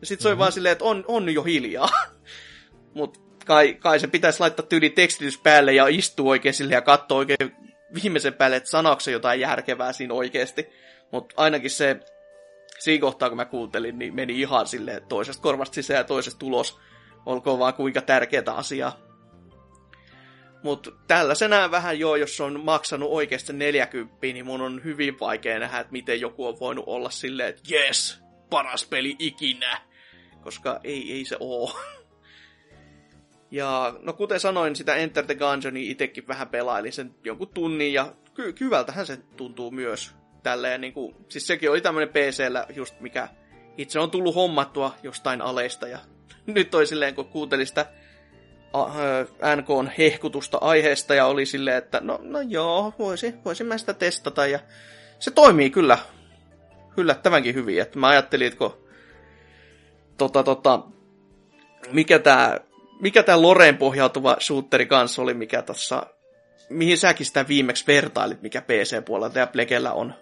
[0.00, 0.32] Ja sit se mm-hmm.
[0.32, 1.88] oli vaan silleen, että on, on jo hiljaa.
[2.94, 7.18] Mut kai, kai se pitäisi laittaa tyyli tekstitys päälle ja istua oikein sille ja katsoa
[7.18, 7.56] oikein
[7.94, 10.68] viimeisen päälle, että sanoiko se jotain järkevää siinä oikeasti.
[11.12, 12.00] Mutta ainakin se,
[12.78, 16.78] siinä kohtaa kun mä kuuntelin, niin meni ihan silleen toisesta korvasta sisään ja toisesta tulos.
[17.26, 18.96] Olkoon vaan kuinka tärkeää asiaa.
[20.62, 25.80] Mutta tällaisena vähän jo, jos on maksanut oikeasti 40, niin mun on hyvin vaikea nähdä,
[25.80, 28.20] että miten joku on voinut olla silleen, että yes,
[28.50, 29.80] paras peli ikinä.
[30.42, 31.76] Koska ei, ei se oo.
[33.50, 38.12] Ja no kuten sanoin, sitä Enter the Gungeonia itsekin vähän pelailin sen jonkun tunnin ja
[38.34, 40.14] ky- hyvältähän se tuntuu myös.
[40.42, 43.28] Tälleen, niin kuin, siis sekin oli tämmöinen PCllä just mikä
[43.76, 45.98] itse on tullut hommattua jostain aleista ja
[46.46, 47.86] nyt toi silleen, kun kuuntelin sitä
[49.56, 54.46] NKn hehkutusta aiheesta ja oli silleen, että no, no joo, voisin, voisin mä sitä testata
[54.46, 54.58] ja
[55.18, 55.98] se toimii kyllä
[56.96, 57.82] yllättävänkin hyvin.
[57.82, 58.88] Että mä ajattelin, että kun
[60.18, 60.82] tota, tota,
[61.92, 62.56] mikä tämä
[63.00, 66.06] mikä tää Loreen pohjautuva shooteri kanssa oli, mikä tossa,
[66.70, 70.14] mihin säkin sitä viimeksi vertailit, mikä PC-puolella ja Plegellä on?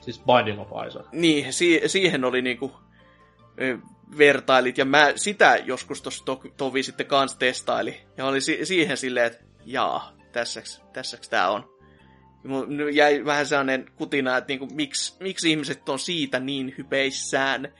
[0.00, 1.06] Siis Binding of Isaac.
[1.12, 2.72] Niin, si- siihen oli niinku
[4.18, 8.96] vertailit, ja mä sitä joskus tuossa to- tovi sitten kans testaili, ja oli si- siihen
[8.96, 11.76] silleen, että jaa, tässäks, tässäks tää on.
[12.76, 17.74] Ja jäi vähän sellainen kutina, että niinku, miksi, miksi ihmiset on siitä niin hypeissään,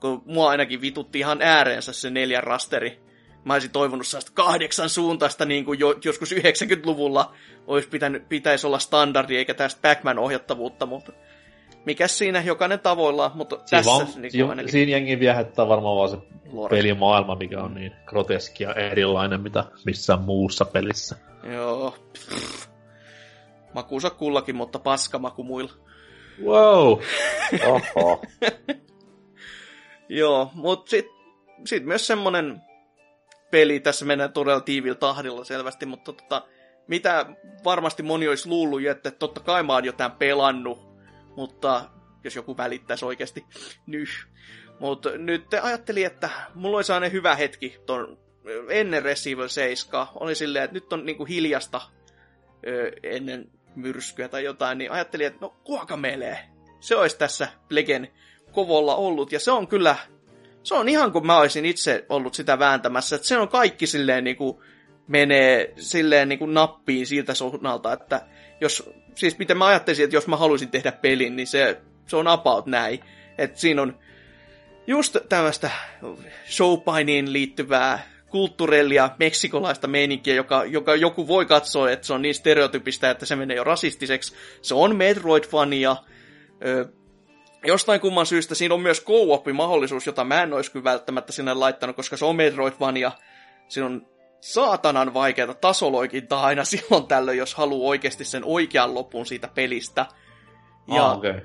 [0.00, 3.03] kun mua ainakin vitutti ihan ääreensä se neljän rasteri.
[3.44, 7.34] Mä olisin toivonut sellaista kahdeksan suuntaista, niin kuin jo, joskus 90-luvulla
[7.66, 11.12] olisi pitänyt, pitäisi olla standardi, eikä tästä Pac-Man ohjattavuutta, mutta
[11.84, 14.72] mikä siinä jokainen tavoillaan, mutta siinä tässä vaan, niin jo, ainakin...
[14.72, 16.16] Siinä jengi viehättää varmaan vaan se
[16.52, 16.76] Lore.
[16.76, 21.16] pelimaailma, mikä on niin groteski ja erilainen, mitä missään muussa pelissä.
[21.52, 21.94] Joo.
[23.74, 25.72] Makuunsa kullakin, mutta paska maku muilla.
[26.44, 26.98] Wow.
[27.66, 28.22] Oho.
[30.08, 31.14] Joo, mutta sitten
[31.66, 32.62] sit myös semmonen
[33.54, 36.46] peli, tässä mennään todella tiivillä tahdilla selvästi, mutta tota,
[36.88, 37.26] mitä
[37.64, 40.78] varmasti moni olisi luullut, että totta kai mä oon jo tämän pelannut,
[41.36, 41.90] mutta
[42.24, 43.44] jos joku välittäisi oikeasti,
[43.86, 44.10] nyh.
[44.80, 48.18] Mutta nyt ajattelin, että mulla olisi aina hyvä hetki ton,
[48.68, 50.06] ennen Resident 7.
[50.14, 51.80] Oli silleen, että nyt on niinku hiljasta
[52.66, 56.38] ö, ennen myrskyä tai jotain, niin ajattelin, että no kuokamelee.
[56.80, 58.08] Se olisi tässä Plegen
[58.52, 59.96] kovolla ollut, ja se on kyllä,
[60.64, 64.24] se on ihan kuin mä olisin itse ollut sitä vääntämässä, että se on kaikki silleen
[64.24, 64.62] niinku,
[65.08, 68.26] menee silleen niinku nappiin siltä suunnalta, että
[68.60, 72.28] jos siis miten mä ajattelisin, että jos mä haluaisin tehdä pelin, niin se, se on
[72.28, 73.00] about näin.
[73.38, 73.98] että siinä on
[74.86, 75.70] just tämmöistä
[76.50, 83.10] showpainiin liittyvää kulttuurillia meksikolaista meininkiä, joka, joka joku voi katsoa, että se on niin stereotypistä,
[83.10, 84.34] että se menee jo rasistiseksi.
[84.62, 85.96] Se on Metroid-fania.
[87.64, 91.54] Jostain kumman syystä siinä on myös co mahdollisuus jota mä en olisi kyllä välttämättä sinne
[91.54, 93.12] laittanut, koska se on Metroidvania.
[93.68, 94.06] Siinä on
[94.40, 100.06] saatanan vaikeata tasoloikintaa aina silloin tällöin, jos haluaa oikeasti sen oikean lopun siitä pelistä.
[100.88, 101.40] Ja, ah, okay.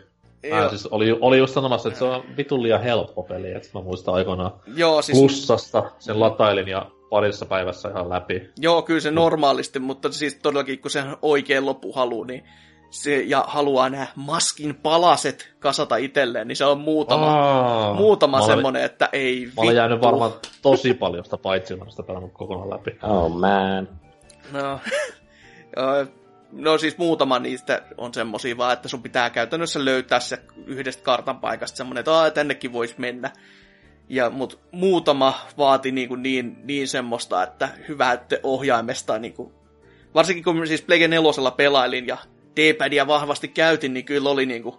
[0.50, 3.82] Mä siis oli, oli just sanomassa, että se on vitun liian helppo peli, että mä
[3.82, 5.18] muistan aikoinaan Joo, siis...
[5.18, 8.50] plussasta sen latailin ja parissa päivässä ihan läpi.
[8.58, 12.44] Joo, kyllä se normaalisti, mutta siis todellakin kun se oikein loppu haluaa, niin
[12.90, 18.48] se, ja haluaa nämä maskin palaset kasata itselleen, niin se on muutama, Aa, muutama olen,
[18.48, 20.32] semmonen, että ei Mä olen jäänyt varmaan
[20.62, 22.98] tosi paljon sitä paitsi, mä sitä pelannut kokonaan läpi.
[23.04, 23.88] Oh man.
[24.52, 24.80] No,
[26.52, 31.40] no siis muutama niistä on semmosia vaan, että sun pitää käytännössä löytää se yhdestä kartan
[31.40, 33.32] paikasta semmonen, että tännekin voisi mennä.
[34.10, 39.54] Ja, mut muutama vaati niin, kuin niin, niin semmoista, että hyvää ohjaimesta, niin kuin,
[40.16, 42.18] varsinkin kun siis Plege 4 pelailin ja
[42.60, 44.76] D-padia vahvasti käytin, niin kyllä oli niin kuin,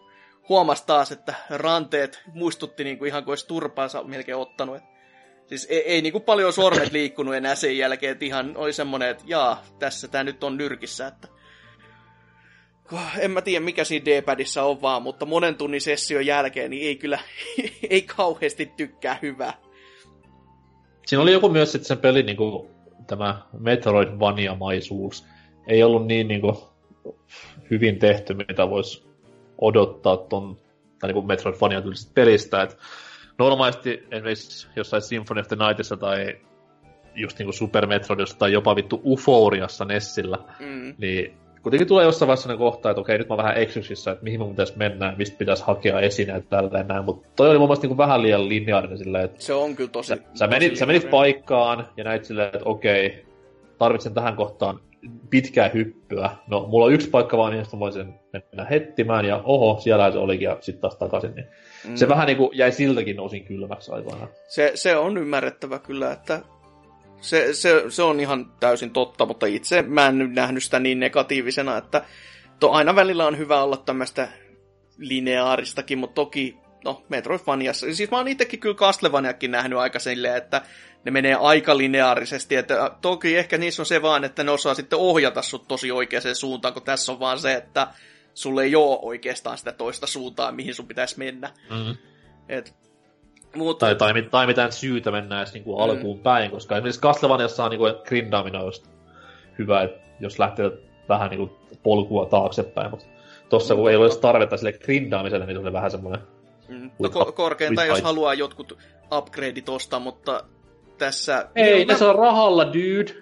[0.48, 4.76] huomasi taas, että ranteet muistutti niin kuin ihan kuin olisi turpaansa melkein ottanut.
[4.76, 4.82] Et,
[5.46, 9.08] siis ei, ei niin kuin paljon sormet liikkunut enää sen jälkeen, että ihan oli semmoinen,
[9.08, 11.28] että jaa, tässä tämä nyt on nyrkissä, että
[13.18, 16.96] en mä tiedä mikä siinä D-padissa on vaan, mutta monen tunnin session jälkeen niin ei
[16.96, 17.18] kyllä,
[17.90, 19.52] ei kauheasti tykkää hyvää.
[21.06, 22.70] Siinä oli joku myös sitten sen pelin niin kuin,
[23.06, 25.26] tämä Metroidvania-maisuus.
[25.66, 26.56] Ei ollut niin, niin kuin,
[27.70, 29.10] hyvin tehty, mitä voisi
[29.58, 30.56] odottaa ton,
[30.98, 31.82] tai niin kuin Metroidvania
[32.14, 32.62] pelistä.
[32.62, 32.78] Et
[33.38, 36.36] normaalisti esimerkiksi jossain Symphony of the Nightissa tai
[37.14, 40.94] just niin kuin Super Metroidissa tai jopa vittu Uforiassa Nessillä, mm.
[40.98, 44.50] niin kuitenkin tulee jossain vaiheessa kohta, että okei, nyt mä vähän eksyksissä, että mihin mun
[44.50, 48.22] pitäisi mennä, mistä pitäisi hakea esineet tälleen näin, mutta toi oli mun mielestä niin vähän
[48.22, 49.42] liian lineaarinen silleen, että...
[49.42, 50.08] Se on kyllä tosi...
[50.08, 53.26] Sä, sä, menit, sä menit paikkaan ja näit silleen, että okei,
[53.78, 54.80] tarvitsen tähän kohtaan
[55.30, 56.30] pitkää hyppyä.
[56.46, 60.18] No, mulla on yksi paikka vaan, niin mä voisin mennä hettimään, ja oho, siellä se
[60.18, 61.34] olikin, ja sitten taas takaisin.
[61.34, 61.46] Niin
[61.88, 61.96] mm.
[61.96, 64.28] Se vähän niin kuin jäi siltäkin osin kylmäksi aivan.
[64.48, 66.40] Se, se on ymmärrettävä kyllä, että
[67.20, 71.00] se, se, se on ihan täysin totta, mutta itse mä en nyt nähnyt sitä niin
[71.00, 72.04] negatiivisena, että
[72.60, 74.28] to aina välillä on hyvä olla tämmöistä
[74.98, 80.62] lineaaristakin, mutta toki, no, Metroidvaniassa, siis mä oon itsekin kyllä Castlevaniakin nähnyt aika silleen, että
[81.04, 84.98] ne menee aika lineaarisesti, että toki ehkä niissä on se vaan, että ne osaa sitten
[84.98, 87.88] ohjata sut tosi oikeaan suuntaan, kun tässä on vaan se, että
[88.34, 91.50] sulle ei ole oikeastaan sitä toista suuntaa, mihin sun pitäisi mennä.
[91.70, 91.96] Mm-hmm.
[92.48, 92.74] Et,
[93.54, 93.86] mutta...
[93.86, 95.82] Tai, tai, tai mitään syytä mennä edes niin kuin mm.
[95.82, 98.86] alkuun päin, koska esimerkiksi Castlevaniassa on niin kuin grindaaminen just
[99.58, 100.70] hyvä, että jos lähtee
[101.08, 101.50] vähän niin kuin
[101.82, 103.06] polkua taaksepäin, mutta
[103.48, 106.20] tossa kun ei ole tarvetta sille grindaamiselle, niin se on vähän semmoinen...
[106.68, 106.90] Mm.
[106.98, 108.78] No ko- korkeintaan, jos haluaa jotkut
[109.12, 110.44] upgradeit ostaa, mutta
[111.00, 111.48] tässä...
[111.54, 113.14] Ei, ne saa rahalla, dude.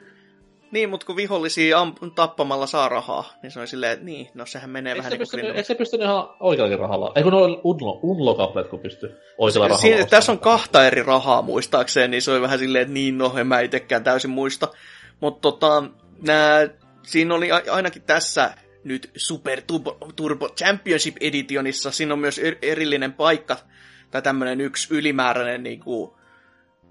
[0.70, 4.46] Niin, mutta kun vihollisia amp- tappamalla saa rahaa, niin se on silleen, että niin, no
[4.46, 7.12] sehän menee eikö vähän niin kuin Eikö se pystynyt ihan oikeallakin rahalla?
[7.16, 12.10] Eikö ne unlo, unlokaplet, kun pystyy oikealla rahalla Siinä, Tässä on kahta eri rahaa muistaakseen,
[12.10, 14.68] niin se on vähän silleen, että niin, no en mä itsekään täysin muista.
[15.20, 15.84] Mutta tota,
[16.26, 16.68] nää,
[17.02, 18.50] siinä oli ainakin tässä
[18.84, 23.56] nyt Super Turbo, Turbo Championship Editionissa, siinä on myös er-, erillinen paikka,
[24.10, 26.10] tai tämmöinen yksi ylimääräinen niin kuin,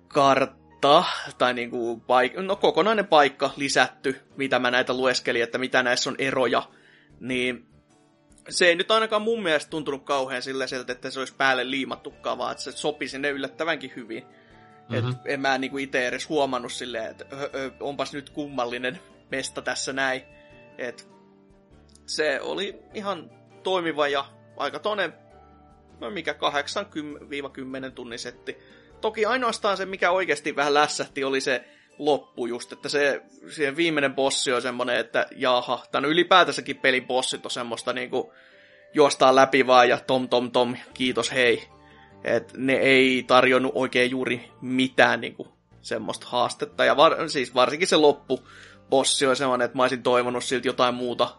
[0.08, 0.52] kart,
[0.82, 1.04] kartta,
[1.38, 6.16] tai niinku paik- no, kokonainen paikka lisätty, mitä mä näitä lueskelin, että mitä näissä on
[6.20, 6.64] eroja,
[7.20, 7.68] niin
[8.50, 12.52] se ei nyt ainakaan mun mielestä tuntunut kauhean siltä, että se olisi päälle liimattukaan, vaan
[12.52, 14.24] että se sopi sinne yllättävänkin hyvin.
[14.90, 15.10] Mm-hmm.
[15.10, 19.00] Et en mä niinku itse edes huomannut silleen, että ö, ö, onpas nyt kummallinen
[19.32, 20.22] mesta tässä näin.
[20.78, 21.10] Et
[22.06, 23.32] se oli ihan
[23.64, 24.26] toimiva ja
[24.58, 25.14] aika toinen,
[26.00, 26.36] no mikä
[27.88, 28.58] 8-10 tunnin setti
[29.02, 31.64] toki ainoastaan se, mikä oikeasti vähän lässähti, oli se
[32.00, 37.46] loppu just, että se siihen viimeinen bossi on semmonen, että jaha, no ylipäätänsäkin pelin bossit
[37.46, 38.34] on semmoista niinku
[38.94, 41.68] juostaa läpi vaan ja tom tom tom, kiitos hei.
[42.24, 45.48] Et ne ei tarjonnut oikein juuri mitään niinku
[45.82, 48.48] semmoista haastetta, ja var, siis varsinkin se loppu
[48.90, 51.36] bossi on semmoinen, että mä olisin toivonut siltä jotain muuta,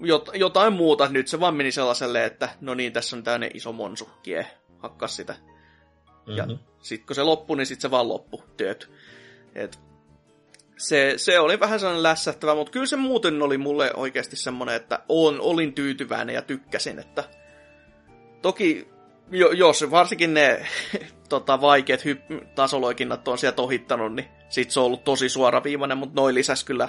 [0.00, 3.72] jot, jotain muuta, nyt se vaan meni sellaiselle, että no niin, tässä on tämmöinen iso
[3.72, 4.46] monsu, kie,
[4.78, 5.34] hakkas sitä
[6.26, 6.36] Mm-hmm.
[6.36, 6.46] Ja
[6.82, 8.90] sitten kun se loppui, niin sitten se vaan loppu, työt.
[9.54, 9.80] Et
[10.76, 14.98] se, se oli vähän sellainen lässähtävä, mutta kyllä se muuten oli mulle oikeasti semmoinen, että
[15.08, 17.24] on, olin tyytyväinen ja tykkäsin, että
[18.42, 18.88] toki
[19.30, 20.66] jo, jos varsinkin ne
[21.28, 26.20] tota, vaikeat hy- tasoloikinnat on sieltä ohittanut, niin sit se on ollut tosi suoraviivainen, mutta
[26.20, 26.88] noin lisäs kyllä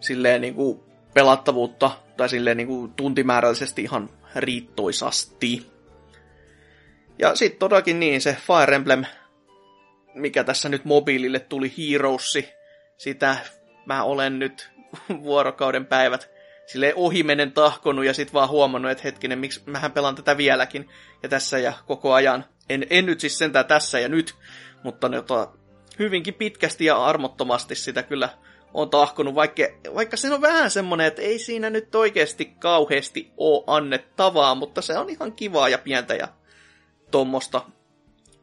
[0.00, 0.80] silleen niin kuin
[1.14, 5.73] pelattavuutta tai silleen niin kuin tuntimäärällisesti ihan riittoisasti.
[7.18, 9.04] Ja sitten todellakin niin, se Fire Emblem,
[10.14, 12.48] mikä tässä nyt mobiilille tuli Heroesi,
[12.96, 13.36] sitä
[13.86, 14.70] mä olen nyt
[15.22, 16.30] vuorokauden päivät
[16.66, 20.88] sille ohimenen tahkonut ja sitten vaan huomannut, että hetkinen, miksi mähän pelaan tätä vieläkin
[21.22, 22.44] ja tässä ja koko ajan.
[22.68, 24.34] En, en nyt siis sentään tässä ja nyt,
[24.82, 25.52] mutta ne, tota,
[25.98, 28.28] hyvinkin pitkästi ja armottomasti sitä kyllä
[28.74, 29.62] on tahkonut, vaikka,
[29.94, 34.98] vaikka se on vähän semmonen, että ei siinä nyt oikeasti kauheasti ole annettavaa, mutta se
[34.98, 36.28] on ihan kivaa ja pientä ja
[37.14, 37.62] tommosta.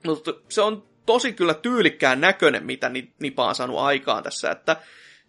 [0.05, 4.75] Mutta se on tosi kyllä tyylikkään näköinen, mitä Nipa on saanut aikaan tässä, että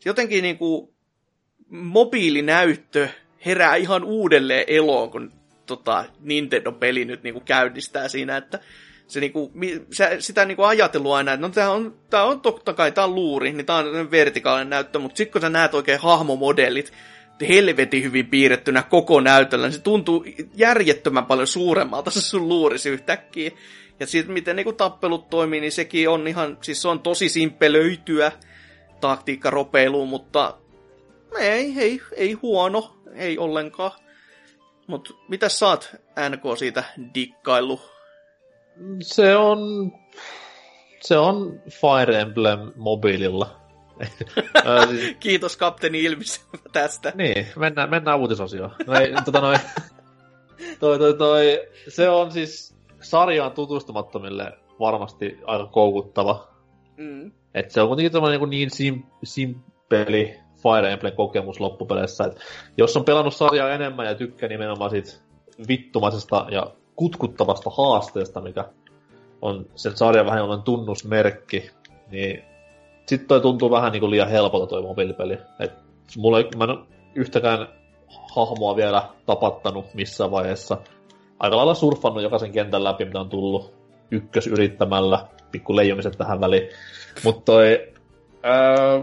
[0.04, 0.94] jotenkin niinku
[1.68, 3.08] mobiilinäyttö
[3.46, 5.32] herää ihan uudelleen eloon, kun
[5.66, 8.60] tota, Nintendo-peli nyt niinku käynnistää siinä, että
[9.06, 9.52] se niinku,
[9.92, 13.14] se, sitä niinku ajatellut aina, että no tää on, tää on totta kai, tää on
[13.14, 16.92] luuri, niin tää on vertikaalinen näyttö, mutta sitten kun sä näet oikein hahmomodellit,
[17.48, 20.24] helvetin hyvin piirrettynä koko näytöllä, niin se tuntuu
[20.54, 23.50] järjettömän paljon suuremmalta se sun luurisi yhtäkkiä.
[24.00, 28.32] Ja sitten miten niinku tappelut toimii, niin sekin on ihan, siis se on tosi simpelöityä
[29.00, 30.54] taktiikkaropeiluun, mutta
[31.38, 33.92] ei, ei, ei huono, ei ollenkaan.
[34.86, 35.94] Mut mitä sä oot
[36.28, 36.84] NK siitä
[37.14, 37.80] dikkailu?
[39.02, 39.92] Se on...
[41.00, 43.61] Se on Fire Emblem mobiililla.
[44.88, 47.12] Siis- Kiitos kapteeni Ilmis tästä.
[47.14, 48.74] Niin, mennään, mennään uutisosioon.
[48.86, 49.58] No ei, tota noin,
[50.80, 56.48] toi, toi, toi, se on siis sarjaan tutustumattomille varmasti aika koukuttava.
[56.96, 57.32] Mm.
[57.54, 62.24] Et se on kuitenkin niin, niin sim, simpeli Fire Emblem-kokemus loppupeleissä.
[62.24, 62.40] Et
[62.76, 65.12] jos on pelannut sarjaa enemmän ja tykkää nimenomaan siitä
[65.68, 68.64] vittumaisesta ja kutkuttavasta haasteesta, mikä
[69.42, 71.70] on sen sarjan vähän jollain tunnusmerkki,
[72.10, 72.44] niin
[73.06, 75.38] sitten toi tuntuu vähän niin kuin liian helpolta toi mobiilipeli.
[75.60, 75.72] Et
[76.16, 76.78] mulla ei, mä en
[77.14, 77.68] yhtäkään
[78.34, 80.78] hahmoa vielä tapattanut missään vaiheessa.
[81.38, 83.74] Aika lailla surffannut jokaisen kentän läpi, mitä on tullut
[84.10, 86.68] ykkös yrittämällä, pikku leijomiset tähän väliin.
[87.24, 87.92] Mutta toi
[88.44, 89.02] Öö,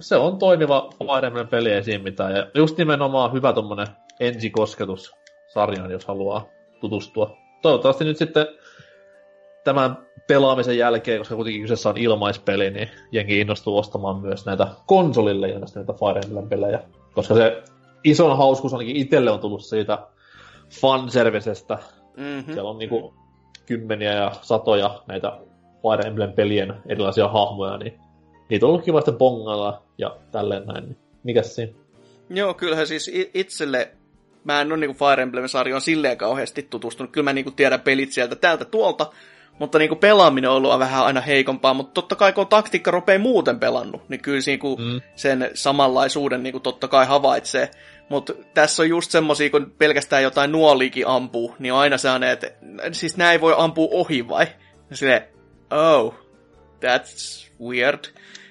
[0.00, 0.90] se on toimiva
[1.26, 2.36] Emblem peli esiin mitään.
[2.36, 3.86] Ja just nimenomaan hyvä tommonen
[4.20, 5.14] ensikosketus
[5.48, 6.46] sarjaan, jos haluaa
[6.80, 7.36] tutustua.
[7.62, 8.46] Toivottavasti nyt sitten
[9.66, 15.48] tämän pelaamisen jälkeen, koska kuitenkin kyseessä on ilmaispeli, niin jengi innostuu ostamaan myös näitä konsolille
[15.48, 16.82] ja näitä Fire Emblem-pelejä.
[17.14, 17.62] Koska se
[18.04, 19.98] ison hauskuus ainakin itselle on tullut siitä
[20.80, 21.78] fanservicestä.
[22.16, 22.52] Mm-hmm.
[22.52, 23.14] Siellä on niinku
[23.66, 25.38] kymmeniä ja satoja näitä
[25.82, 28.00] Fire Emblem-pelien erilaisia hahmoja, niin
[28.48, 30.84] niitä on ollut kiva sitten bongalla ja tälleen näin.
[30.84, 31.72] Niin mikäs siinä?
[32.30, 33.90] Joo, kyllähän siis itselle,
[34.44, 37.12] mä en ole niinku Fire Emblem-sarjoon silleen kauheasti tutustunut.
[37.12, 39.06] Kyllä mä niinku tiedän pelit sieltä täältä tuolta,
[39.58, 43.60] mutta niinku pelaaminen on ollut vähän aina heikompaa, mutta totta kai kun taktiikka rupeaa muuten
[43.60, 45.00] pelannut, niin kyllä niinku mm.
[45.16, 47.70] sen samanlaisuuden niinku totta kai havaitsee.
[48.08, 52.50] Mutta tässä on just semmosia, kun pelkästään jotain nuoliikin ampuu, niin on aina sellainen, että
[52.92, 54.46] siis näin voi ampua ohi vai?
[54.92, 55.22] Silleen,
[55.70, 56.14] oh,
[56.84, 58.04] that's weird.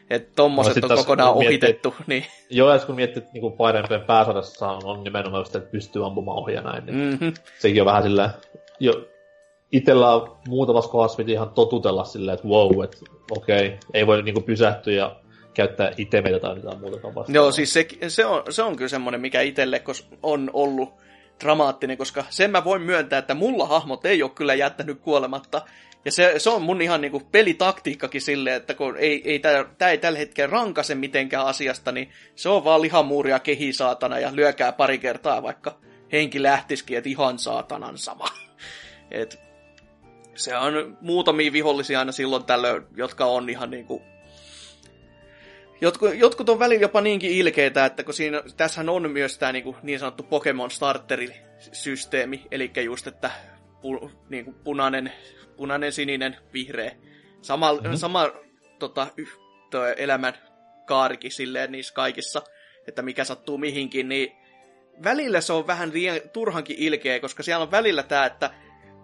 [0.10, 1.90] Että tommoset no, on kokonaan ohitettu.
[1.90, 2.26] Miettii, niin.
[2.58, 6.38] Joo, ja kun miettii, että niin Emblem pääsarjassa on, on nimenomaan just, että pystyy ampumaan
[6.38, 7.34] ohi ja näin, niin mm-hmm.
[7.60, 8.30] sekin on vähän silleen,
[8.80, 9.08] jo,
[9.76, 12.98] itellä on muutamassa kohdassa piti ihan totutella silleen, että wow, että
[13.32, 15.16] okei, okay, ei voi niinku pysähtyä ja
[15.54, 17.26] käyttää itemeitä tai mitään muuta vastaavaa.
[17.28, 19.84] Joo, siis se, se, on, se on kyllä semmoinen, mikä itselle
[20.24, 20.94] on ollut
[21.44, 25.62] dramaattinen, koska sen mä voin myöntää, että mulla hahmot ei ole kyllä jättänyt kuolematta.
[26.06, 29.98] Ja se, se on mun ihan niinku pelitaktiikkakin silleen, että kun ei, ei tää, ei
[29.98, 35.44] tällä hetkellä rankase mitenkään asiasta, niin se on vaan lihamuuria kehisaatana ja lyökää pari kertaa,
[35.44, 35.78] vaikka
[36.12, 38.26] henki lähtisikin, että ihan saatanan sama.
[39.12, 39.45] Et
[40.36, 44.02] se on muutamia vihollisia aina silloin tällöin, jotka on ihan niinku
[45.82, 49.76] Jotkut, jotkut on välillä jopa niinkin ilkeitä, että kun siinä, tässähän on myös tämä niin,
[49.84, 53.32] niin sanottu Pokemon Starteri-systeemi, eli just, että
[53.82, 55.14] pu, niin kuin punainen,
[55.58, 56.92] punainen, sininen, vihreä.
[57.42, 57.96] Sama, mm-hmm.
[57.96, 58.32] sama
[58.80, 59.08] tota,
[59.98, 60.34] elämän
[60.86, 62.42] kaarikin silleen niissä kaikissa,
[62.88, 64.32] että mikä sattuu mihinkin, niin
[65.04, 68.50] välillä se on vähän liian, turhankin ilkeä, koska siellä on välillä tämä, että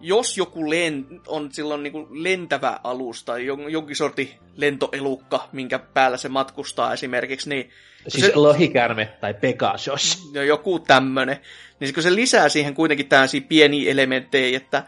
[0.02, 6.16] jos joku len, on silloin niin kuin lentävä alus tai jonkin sorti lentoelukka, minkä päällä
[6.16, 7.70] se matkustaa esimerkiksi, niin...
[8.08, 10.32] Siis se, lohikärme tai Pegasus.
[10.34, 11.40] No joku tämmönen.
[11.80, 14.84] Niin kun se lisää siihen kuitenkin tällaisia pieniä elementtejä, että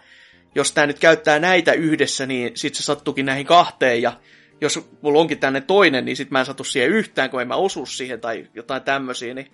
[0.54, 4.12] jos tämä nyt käyttää näitä yhdessä, niin sitten se sattukin näihin kahteen, ja
[4.60, 7.56] jos mulla onkin tänne toinen, niin sitten mä en satu siihen yhtään, kun en mä
[7.56, 9.50] osu siihen tai jotain tämmöisiä, niin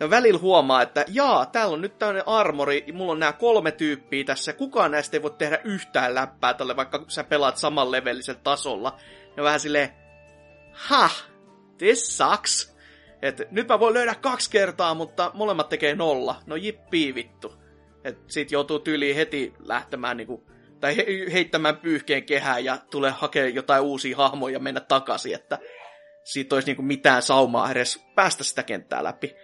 [0.00, 4.24] ja välillä huomaa, että jaa, täällä on nyt tämmöinen armori, mulla on nämä kolme tyyppiä
[4.24, 8.96] tässä, kukaan näistä ei voi tehdä yhtään läppää tälle, vaikka sä pelaat saman levellisellä tasolla.
[9.36, 9.90] Ja vähän silleen,
[10.72, 11.10] ha,
[11.78, 12.76] this sucks.
[13.22, 16.36] Et nyt mä voin löydä kaksi kertaa, mutta molemmat tekee nolla.
[16.46, 17.54] No jippii vittu.
[18.04, 23.54] Et sit joutuu tyyliin heti lähtemään niinku tai he, heittämään pyyhkeen kehään ja tulee hakemaan
[23.54, 25.58] jotain uusia hahmoja ja mennä takaisin, että
[26.24, 29.36] siitä olisi niinku mitään saumaa edes päästä sitä kenttää läpi.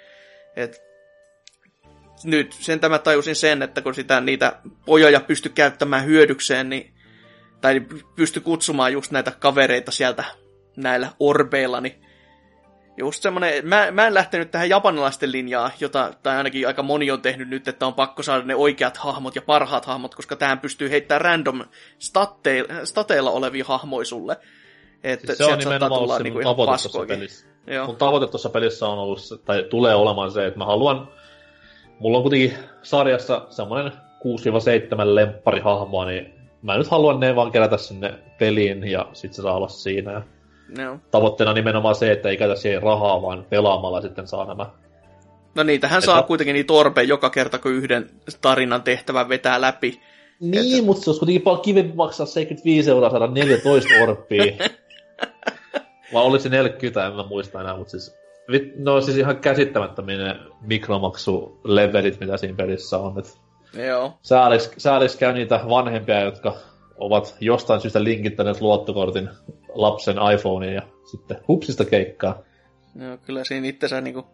[0.56, 0.82] Et
[2.24, 6.94] nyt sen tämä tajusin sen, että kun sitä niitä pojoja pysty käyttämään hyödykseen, niin,
[7.60, 7.82] tai
[8.16, 10.24] pysty kutsumaan just näitä kavereita sieltä
[10.76, 12.02] näillä orbeilla, niin
[12.96, 13.24] just
[13.62, 17.68] mä, mä en lähtenyt tähän japanilaisten linjaan, jota, tai ainakin aika moni on tehnyt nyt,
[17.68, 21.64] että on pakko saada ne oikeat hahmot ja parhaat hahmot, koska tähän pystyy heittämään random
[21.98, 24.36] stateilla, stateilla olevia hahmoja sulle.
[25.04, 27.46] Että siis se on nimenomaan ollut se niin tavoite tuossa pelissä.
[27.66, 27.86] Joo.
[27.86, 31.08] Mun tavoite tuossa pelissä on ollut, tai tulee olemaan se, että mä haluan,
[31.98, 33.96] mulla on kuitenkin sarjassa semmoinen 6-7
[35.02, 39.68] lempparihahmoa, niin mä nyt haluan ne vaan kerätä sinne peliin ja sit se saa olla
[39.68, 40.12] siinä.
[40.12, 40.22] Ja
[40.68, 41.00] No.
[41.10, 44.66] Tavoitteena nimenomaan se, että ei käytä siihen rahaa, vaan pelaamalla sitten saa nämä.
[45.54, 46.06] No niitähän että...
[46.06, 50.00] saa kuitenkin niitä orpeja joka kerta, kun yhden tarinan tehtävän vetää läpi.
[50.40, 50.86] Niin, että...
[50.86, 54.44] mutta se olisi kuitenkin paljon kivempi maksaa 75 euroa saada 14 orppia.
[56.12, 58.16] Vai oliko se 40, en mä muista enää, mutta siis...
[58.76, 63.18] No siis ihan käsittämättömiä ne mikromaksulevelit, mitä siinä pelissä on.
[63.18, 63.40] Et
[63.86, 64.18] Joo.
[64.22, 66.56] Säälis, säälis käy niitä vanhempia, jotka
[66.96, 69.28] ovat jostain syystä linkittäneet luottokortin
[69.68, 72.42] lapsen iPhoneen ja sitten hupsista keikkaa.
[72.94, 74.24] No, kyllä siinä itsensä niin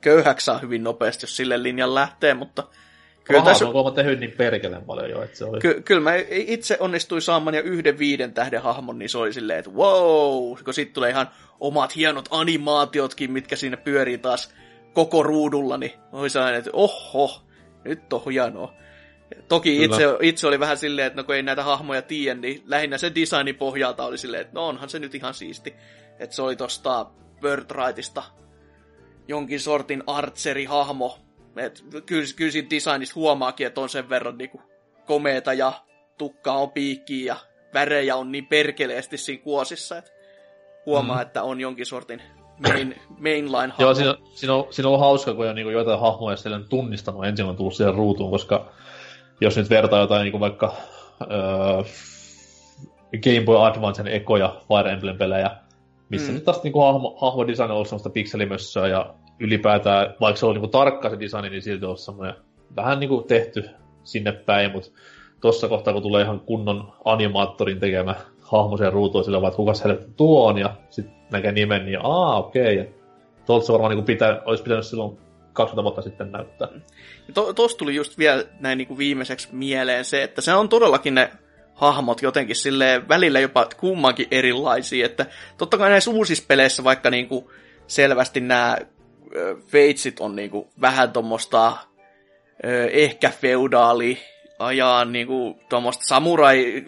[0.00, 2.64] köyhäksi saa hyvin nopeasti, jos sille linjan lähtee, mutta...
[3.24, 3.68] Kyllä tässä...
[3.68, 5.60] on tehnyt niin perkeleen paljon jo, että se oli...
[5.60, 9.58] Ky- kyllä mä itse onnistuin saamaan jo yhden viiden tähden hahmon, niin se oli silleen,
[9.58, 14.54] että wow, kun sitten tulee ihan omat hienot animaatiotkin, mitkä siinä pyörii taas
[14.92, 17.42] koko ruudulla, niin oli sellainen, että oho,
[17.84, 18.74] nyt on hienoa.
[19.48, 22.98] Toki itse, itse oli vähän silleen, että no kun ei näitä hahmoja tiedä, niin lähinnä
[22.98, 25.74] se designin pohjalta oli silleen, että no onhan se nyt ihan siisti.
[26.18, 27.06] Että se oli tosta
[27.40, 28.22] Birthrightista
[29.28, 31.18] jonkin sortin artseri-hahmo.
[31.56, 34.62] Et kyllä, kyllä siinä designista huomaakin, että on sen verran niinku
[35.06, 35.72] komeeta ja
[36.18, 37.36] tukka on piikki ja
[37.74, 40.10] värejä on niin perkeleesti siinä kuosissa, että
[40.86, 41.22] huomaa, mm.
[41.22, 42.22] että on jonkin sortin
[42.68, 43.82] main, mainline-hahmo.
[43.82, 47.26] Joo, siinä, siinä, on, siinä on ollut hauska, kun on niin jotain hahmoja siellä tunnistanut
[47.26, 48.72] ensin on tullut siihen ruutuun, koska
[49.40, 50.74] jos nyt vertaa jotain niin vaikka
[51.20, 51.82] öö,
[53.22, 55.50] Game Boy Advancen ekoja Fire Emblem-pelejä,
[56.08, 56.34] missä mm.
[56.34, 60.54] nyt taas niin kuin hahmo, hahmodesign on ollut semmoista pikselimössöä ja ylipäätään, vaikka se on
[60.54, 62.34] niin kuin tarkka se design, niin silti on semmoinen
[62.76, 63.70] vähän niin kuin tehty
[64.04, 64.90] sinne päin, mutta
[65.40, 69.84] tuossa kohtaa, kun tulee ihan kunnon animaattorin tekemä hahmo sen ruutuun, sillä vaan, että kukas
[69.84, 72.80] helvetti tuo on, ja sitten näkee nimen, niin aa, okei.
[72.80, 72.92] Okay.
[73.46, 75.18] Tuolta se varmaan niin pitää, olisi pitänyt silloin
[75.52, 76.68] 20 vuotta sitten näyttää.
[77.34, 81.30] To, tuli just vielä näin niin kuin viimeiseksi mieleen se, että se on todellakin ne
[81.74, 85.26] hahmot jotenkin sille välillä jopa kummankin erilaisia, että
[85.58, 87.44] totta kai näissä uusissa peleissä vaikka niin kuin
[87.86, 88.76] selvästi nämä
[89.72, 91.76] veitsit on niin kuin vähän tuommoista
[92.92, 94.18] ehkä feudaali
[94.58, 96.84] ajaa niin kuin tuommoista samurai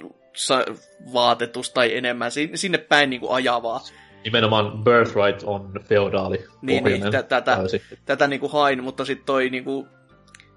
[1.13, 3.81] vaatetusta tai enemmän sinne päin niin kuin ajavaa
[4.25, 6.45] nimenomaan Birthright on feodaali.
[6.63, 7.59] Niin, niin tätä, tätä,
[8.05, 9.87] tätä niin kuin hain, mutta sitten toi niin kuin,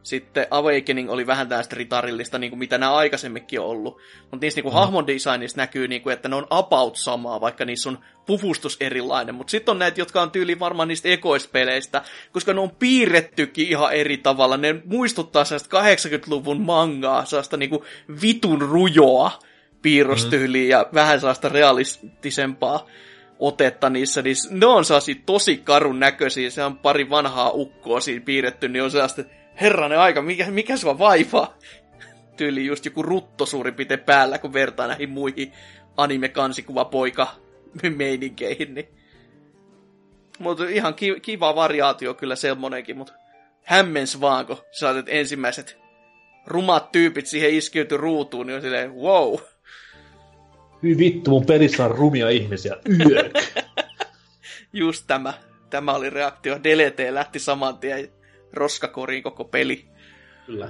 [0.06, 3.98] sitten Awakening oli vähän tästä ritarillista, niin kuin mitä nämä aikaisemminkin on ollut.
[4.22, 4.74] Mutta niissä niin mm.
[4.74, 9.36] hahmon designissa näkyy, niin kuin, että ne on about samaa, vaikka niissä on puvustus erilainen.
[9.36, 12.02] Mutta sitten on näitä, jotka on tyyli varmaan niistä ekoispeleistä,
[12.32, 14.58] koska ne on piirrettykin ihan eri tavalla.
[14.58, 17.84] Ne muistuttaa sellaista 80-luvun mangaa, sellaista niin kuin
[18.22, 19.32] vitun rujoa
[19.82, 20.70] piirrostyyliä mm.
[20.70, 22.88] ja vähän sellaista realistisempaa
[23.40, 28.26] otetta niissä, niin ne on sellaisia tosi karun näköisiä, se on pari vanhaa ukkoa siinä
[28.26, 29.24] piirretty, niin on sellaista,
[29.62, 31.58] herranen aika, mikä, mikä sua vaivaa?
[32.38, 35.52] Tyyli just joku rutto suurin piirtein päällä, kun vertaa näihin muihin
[35.98, 37.28] anime-kansikuvapoika
[37.96, 38.88] meininkeihin, niin...
[40.40, 43.14] Mutta ihan ki- kiva variaatio kyllä semmonenkin, mutta
[43.64, 45.78] hämmens vaan, kun saatet ensimmäiset
[46.48, 49.36] rumat tyypit siihen iskeyty ruutuun, niin on silleen, wow.
[50.84, 52.76] Hyi vittu, mun pelissä on rumia ihmisiä.
[53.10, 53.38] Yök.
[54.74, 55.34] Just tämä.
[55.70, 56.60] Tämä oli reaktio.
[56.64, 58.10] DLT lähti saman tien
[58.56, 59.86] roskakoriin koko peli.
[60.46, 60.70] Kyllä.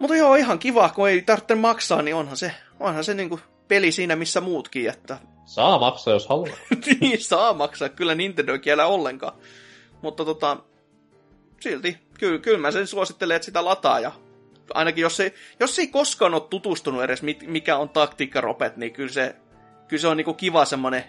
[0.00, 3.92] Mutta joo, ihan kiva, kun ei tarvitse maksaa, niin onhan se, onhan se niinku peli
[3.92, 4.90] siinä missä muutkin.
[4.90, 5.18] Että...
[5.44, 6.56] Saa maksaa, jos haluaa.
[7.00, 7.88] niin, saa maksaa.
[7.88, 9.32] Kyllä Nintendo kielä ollenkaan.
[10.02, 10.56] Mutta tota,
[11.60, 14.12] silti, kyllä, kyllä mä sen suosittelen, että sitä lataa ja
[14.74, 19.36] ainakin jos ei, jos ei koskaan ole tutustunut edes, mikä on taktiikkaropet, niin kyllä se,
[19.88, 21.04] kyllä se on niinku kiva semmonen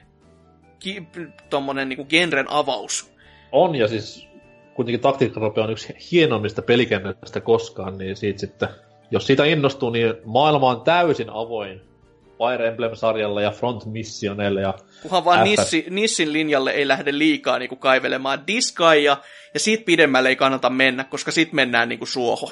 [0.79, 1.07] ki,
[1.49, 3.11] tommonen niinku genren avaus.
[3.51, 4.27] On, ja siis
[4.75, 8.69] kuitenkin taktiikkarope on yksi hienoimmista pelikentästä koskaan, niin siitä sitten,
[9.11, 11.81] jos siitä innostuu, niin maailma on täysin avoin
[12.37, 17.69] Fire Emblem-sarjalla ja Front Missionelle ja Kunhan vaan Nissi, Nissin linjalle ei lähde liikaa niin
[17.69, 19.17] kuin kaivelemaan diskaija,
[19.53, 22.51] ja siitä pidemmälle ei kannata mennä, koska sit mennään niin kuin suohon.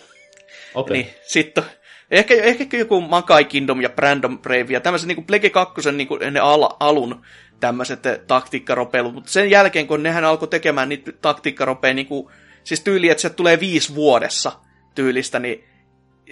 [0.76, 0.98] Okay.
[0.98, 1.64] Niin sitten
[2.12, 6.34] Ehkä, ehkä joku Makai Kingdom ja Brandon Brave ja tämmöisen niin Plege 2 niin kuin
[6.34, 7.22] ne al, alun
[7.64, 12.27] tämmöiset taktiikkaropeilut, mutta sen jälkeen, kun nehän alkoi tekemään niitä taktiikkaropeja, niin kuin,
[12.64, 14.52] siis tyyli, että se tulee viisi vuodessa
[14.95, 15.64] tyylistä, niin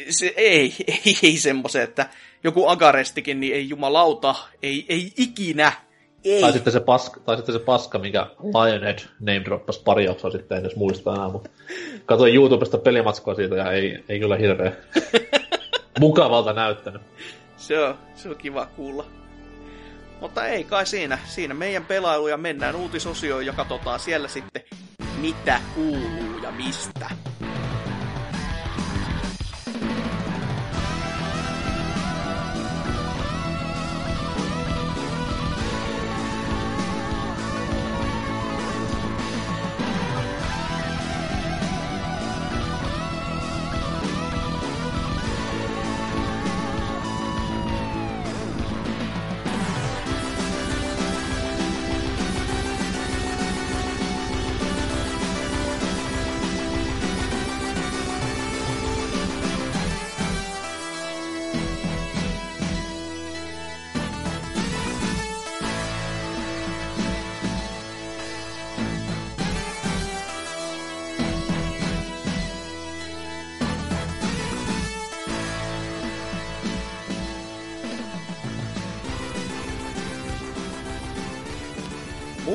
[0.10, 2.10] se, ei, ei, ei semmoisen, että
[2.44, 5.72] joku Agarestikin, niin ei jumalauta, ei, ei ikinä,
[6.26, 6.41] ei.
[6.41, 10.58] Tai sitten se paska, tai sitten se paska mikä Lionhead name droppasi pari jaksoa sitten,
[10.58, 11.49] en edes muista enää, mutta
[12.06, 14.72] katsoin YouTubesta pelimatskoa siitä ja ei, ei kyllä hirveä
[15.99, 17.02] mukavalta näyttänyt.
[17.58, 19.20] Se on, se on kiva kuulla.
[20.22, 21.19] Mutta ei kai siinä.
[21.26, 24.61] Siinä meidän pelailuja mennään uutisosioon ja katsotaan siellä sitten,
[25.18, 27.10] mitä kuuluu ja mistä.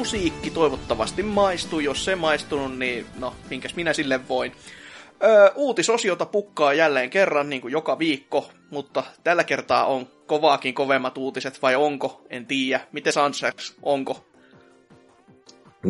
[0.07, 1.81] Musiikki toivottavasti maistuu.
[1.81, 4.53] Jos se maistunut, niin no, minkäs minä sille voin.
[5.24, 11.19] Öö, uutisosiota pukkaa jälleen kerran, niin kuin joka viikko, mutta tällä kertaa on kovaakin kovemmat
[11.19, 12.23] uutiset, vai onko?
[12.31, 12.81] En tiedä.
[12.93, 14.24] Miten Sansaks, onko?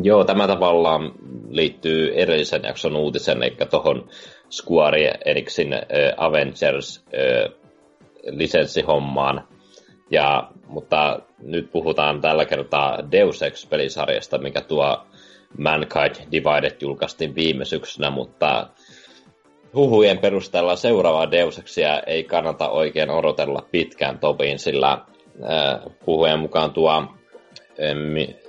[0.02, 1.12] Joo, tämä tavallaan
[1.48, 4.08] liittyy edellisen jakson uutisen, eli tuohon
[4.50, 5.80] Square Enixin äh,
[6.16, 7.52] Avengers äh,
[8.30, 9.48] lisenssihommaan.
[10.10, 15.06] Ja, mutta nyt puhutaan tällä kertaa Deus Ex-pelisarjasta, mikä tuo
[15.58, 18.68] Mankind Divided julkaistiin viime syksynä, mutta
[19.74, 26.72] huhujen perusteella seuraavaa Deus Exia ei kannata oikein odotella pitkään topiin, sillä äh, huhujen mukaan
[26.72, 27.04] tuo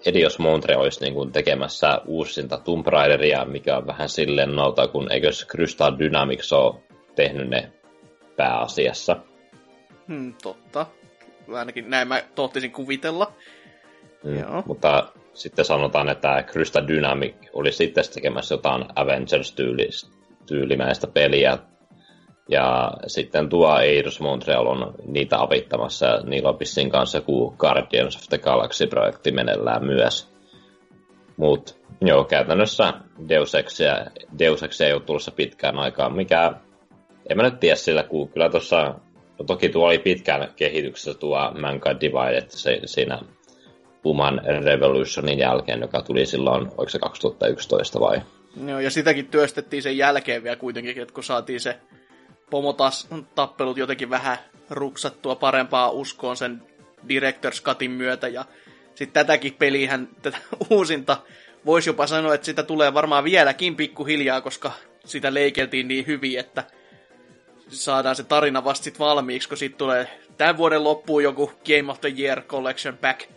[0.06, 5.12] Edios Montre olisi niin kuin tekemässä uusinta Tomb Raideria, mikä on vähän silleen nauta, kun
[5.12, 6.76] eikös Crystal Dynamics ole
[7.16, 7.72] tehnyt ne
[8.36, 9.18] pääasiassa.
[10.08, 10.86] Hmm, totta
[11.54, 13.34] ainakin näin mä tohtisin kuvitella.
[14.24, 14.64] Mm, Joo.
[14.66, 21.58] Mutta sitten sanotaan, että Crystal Dynamic oli sitten tekemässä jotain Avengers-tyylimäistä peliä.
[22.50, 26.58] Ja sitten tuo Eidos Montreal on niitä avittamassa, ja niillä on
[26.92, 30.38] kanssa kuin Guardians of the Galaxy-projekti menellään myös.
[31.38, 32.94] Mutta joo, käytännössä
[33.30, 33.96] Deus Exia,
[34.40, 36.54] Deus Exia ei ole tulossa pitkään aikaan, mikä
[37.30, 38.96] en mä nyt tiedä sillä, kun kyllä tuossa
[39.40, 43.20] No toki tuo oli pitkään kehityksessä tuo Mankind Divided se, siinä
[44.04, 48.22] Human Revolutionin jälkeen, joka tuli silloin, oliko se 2011 vai?
[48.68, 51.78] Joo, ja sitäkin työstettiin sen jälkeen vielä kuitenkin, että kun saatiin se
[52.50, 54.38] pomotas tappelut jotenkin vähän
[54.70, 56.62] ruksattua parempaa uskoon sen
[57.08, 58.46] Director's Cutin myötä, ja
[58.96, 60.38] sitten tätäkin pelihän, tätä
[60.70, 61.18] uusinta,
[61.66, 64.72] voisi jopa sanoa, että sitä tulee varmaan vieläkin pikkuhiljaa, koska
[65.06, 66.64] sitä leikeltiin niin hyvin, että
[67.70, 72.02] saadaan se tarina vasta sit valmiiksi, kun siitä tulee tämän vuoden loppuun joku Game of
[72.02, 73.30] the Year Collection Pack,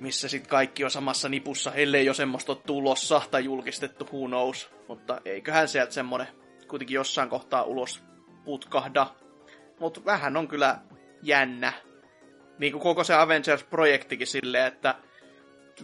[0.00, 4.70] missä sitten kaikki on samassa nipussa, ellei jo semmoista ole tulossa tai julkistettu, who knows.
[4.88, 6.26] Mutta eiköhän sieltä semmonen
[6.68, 8.02] kuitenkin jossain kohtaa ulos
[8.44, 9.06] putkahda.
[9.80, 10.78] Mutta vähän on kyllä
[11.22, 11.72] jännä.
[12.58, 14.94] Niin kuin koko se Avengers-projektikin silleen, että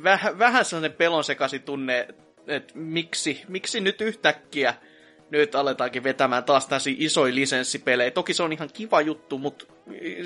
[0.03, 2.09] väh, vähän sellainen pelon sekaisin tunne,
[2.47, 4.75] että miksi, miksi nyt yhtäkkiä
[5.31, 8.11] nyt aletaankin vetämään taas tällaisia isoja lisenssipelejä.
[8.11, 9.65] Toki se on ihan kiva juttu, mutta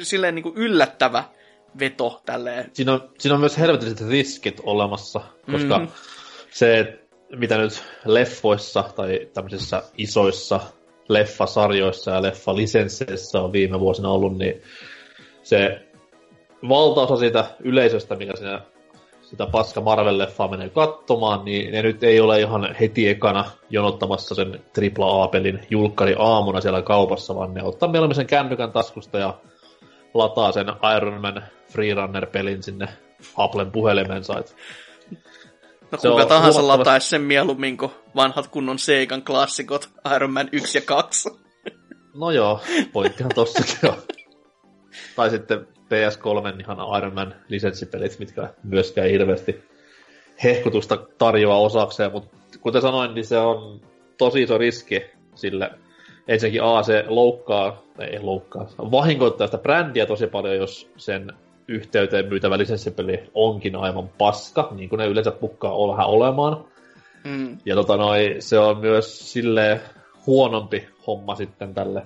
[0.02, 1.24] silleen niin kuin yllättävä
[1.78, 2.70] veto tälleen.
[2.72, 5.20] Siinä on, siinä on myös helvetilliset riskit olemassa,
[5.52, 5.92] koska mm-hmm.
[6.50, 6.98] se,
[7.36, 10.60] mitä nyt leffoissa tai tämmöisissä isoissa
[11.08, 14.62] leffasarjoissa ja leffalisensseissä on viime vuosina ollut, niin
[15.42, 15.86] se
[16.68, 18.60] valtaosa siitä yleisöstä, mikä siinä
[19.30, 24.64] sitä paska Marvel-leffaa menee katsomaan, niin ne nyt ei ole ihan heti ekana jonottamassa sen
[25.00, 29.34] AAA-pelin julkkari aamuna siellä kaupassa, vaan ne ottaa mieluummin sen kännykän taskusta ja
[30.14, 30.66] lataa sen
[30.96, 31.42] Iron Man
[31.72, 32.88] Freerunner-pelin sinne
[33.36, 34.38] Applen puhelimensa.
[34.38, 34.56] Et
[35.92, 36.78] no se kuka tahansa huomattavasti...
[36.78, 41.30] lataisi sen mieluummin kuin vanhat kunnon Seikan klassikot Iron Man 1 ja 2.
[42.14, 42.60] No joo,
[42.92, 43.96] pointtihan tossakin on.
[45.16, 49.64] tai sitten PS3 ihan Iron Man lisenssipelit, mitkä myöskään hirveästi
[50.44, 53.80] hehkutusta tarjoaa osakseen, mutta kuten sanoin, niin se on
[54.18, 55.02] tosi iso riski
[55.34, 55.70] sille
[56.28, 61.32] ensinnäkin A, se loukkaa, ei loukkaa, vahingoittaa sitä brändiä tosi paljon, jos sen
[61.68, 66.64] yhteyteen myytävä lisenssipeli onkin aivan paska, niin kuin ne yleensä pukkaa vähän olemaan.
[67.24, 67.58] Mm.
[67.64, 69.80] Ja tota noi, se on myös sille
[70.26, 72.02] huonompi homma sitten tälle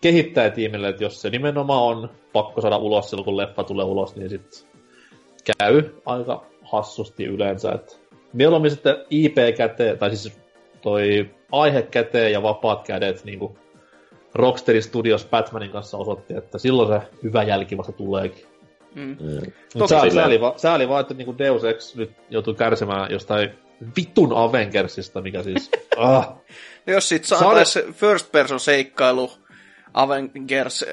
[0.00, 4.30] kehittäjätiimille, että jos se nimenomaan on pakko saada ulos silloin, kun leffa tulee ulos, niin
[4.30, 4.68] sitten
[5.58, 7.72] käy aika hassusti yleensä.
[7.72, 7.94] Että
[8.32, 10.38] mieluummin sitten IP käteen, tai siis
[10.82, 13.58] toi aihe käteen ja vapaat kädet, niin kuin
[14.34, 18.46] Rocksteady Studios Batmanin kanssa osoitti, että silloin se hyvä jälki vasta tuleekin.
[18.94, 19.16] Mm.
[19.20, 19.52] Mm.
[19.74, 23.50] Mutta sääli, sääli, va, sääli vaan, että niinku Deus Ex nyt joutuu kärsimään jostain
[23.96, 25.70] vitun Avengersista, mikä siis...
[25.96, 26.28] ah.
[26.86, 29.30] No jos sit saataisiin first person seikkailu
[29.98, 30.84] Avengers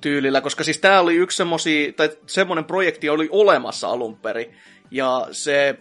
[0.00, 4.56] tyylillä, koska siis tämä oli yksi semmosi, tai semmoinen projekti oli olemassa alun perin,
[4.90, 5.78] ja se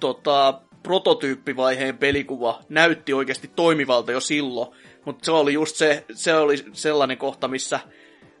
[0.00, 4.70] tota, prototyyppivaiheen pelikuva näytti oikeasti toimivalta jo silloin,
[5.04, 7.80] mutta se oli just se, se oli sellainen kohta, missä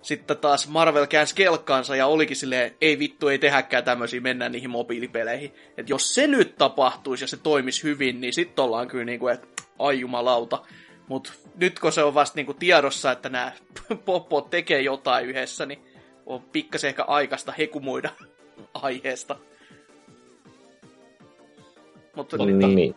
[0.02, 4.70] sitten taas Marvel käänsi kelkkaansa ja olikin silleen, ei vittu, ei tehäkään tämmöisiä, mennään niihin
[4.70, 5.54] mobiilipeleihin.
[5.76, 9.46] Et jos se nyt tapahtuisi ja se toimisi hyvin, niin sitten ollaan kyllä niinku, että
[9.78, 10.62] ai jumalauta.
[11.10, 13.52] Mutta nyt kun se on vasta niinku tiedossa, että nämä
[14.04, 15.84] popot tekee jotain yhdessä, niin
[16.26, 18.10] on pikkasen ehkä aikaista hekumoida
[18.74, 19.36] aiheesta.
[22.16, 22.74] Mutta, no, niin.
[22.74, 22.96] niin.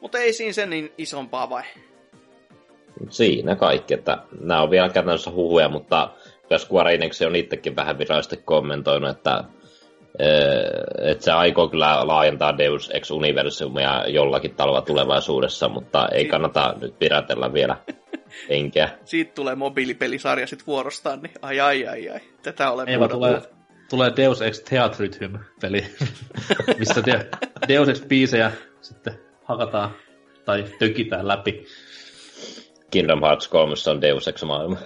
[0.00, 1.62] Mutta ei siinä sen niin isompaa vai?
[3.10, 6.10] Siinä kaikki, että nämä on vielä käytännössä huhuja, mutta
[6.50, 9.44] jos Square Enix on itsekin vähän virallisesti kommentoinut, että
[10.98, 17.52] että se aikoo kyllä laajentaa Deus Ex-universumia jollakin talva tulevaisuudessa, mutta ei kannata nyt pirätellä
[17.52, 17.76] vielä
[18.50, 18.88] henkeä.
[19.04, 23.42] Siitä tulee mobiilipelisarja sitten vuorostaan, niin ai ai ai ai, tätä olen Ei tulee,
[23.90, 25.86] tulee Deus Ex Theatrhythm peli,
[26.78, 27.28] missä de-
[27.68, 29.90] Deus Ex biisejä sitten hakataan
[30.44, 31.64] tai tökitään läpi.
[32.90, 34.76] Kingdom Hearts 3 on Deus Ex maailma.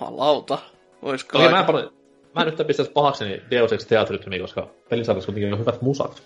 [0.00, 0.58] Jumalauta.
[1.02, 1.92] Oisko Toki mä, paljon,
[2.34, 6.22] mä nyt pistäisi pahakseni Deus Ex Theatrhytmi, koska pelisarjassa kuitenkin on hyvät musat.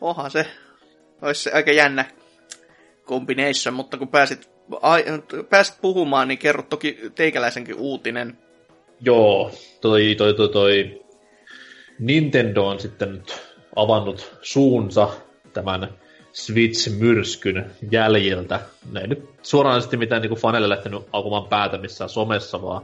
[0.00, 0.46] Oha se.
[1.22, 2.04] Olisi se aika jännä
[3.06, 4.50] combination, mutta kun pääsit,
[4.82, 5.04] ai,
[5.50, 8.38] pääsit puhumaan, niin kerro toki teikäläisenkin uutinen.
[9.00, 9.50] Joo,
[9.80, 11.04] toi, toi, toi, toi
[11.98, 13.40] Nintendo on sitten nyt
[13.76, 15.08] avannut suunsa
[15.52, 15.88] tämän
[16.32, 18.60] Switch-myrskyn jäljiltä.
[18.92, 22.82] Ne ei nyt suoranaisesti mitään niin faneille lähtenyt aukumaan päätä missään somessa, vaan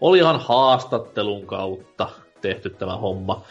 [0.00, 2.08] oli ihan haastattelun kautta
[2.40, 3.44] tehty tämä homma.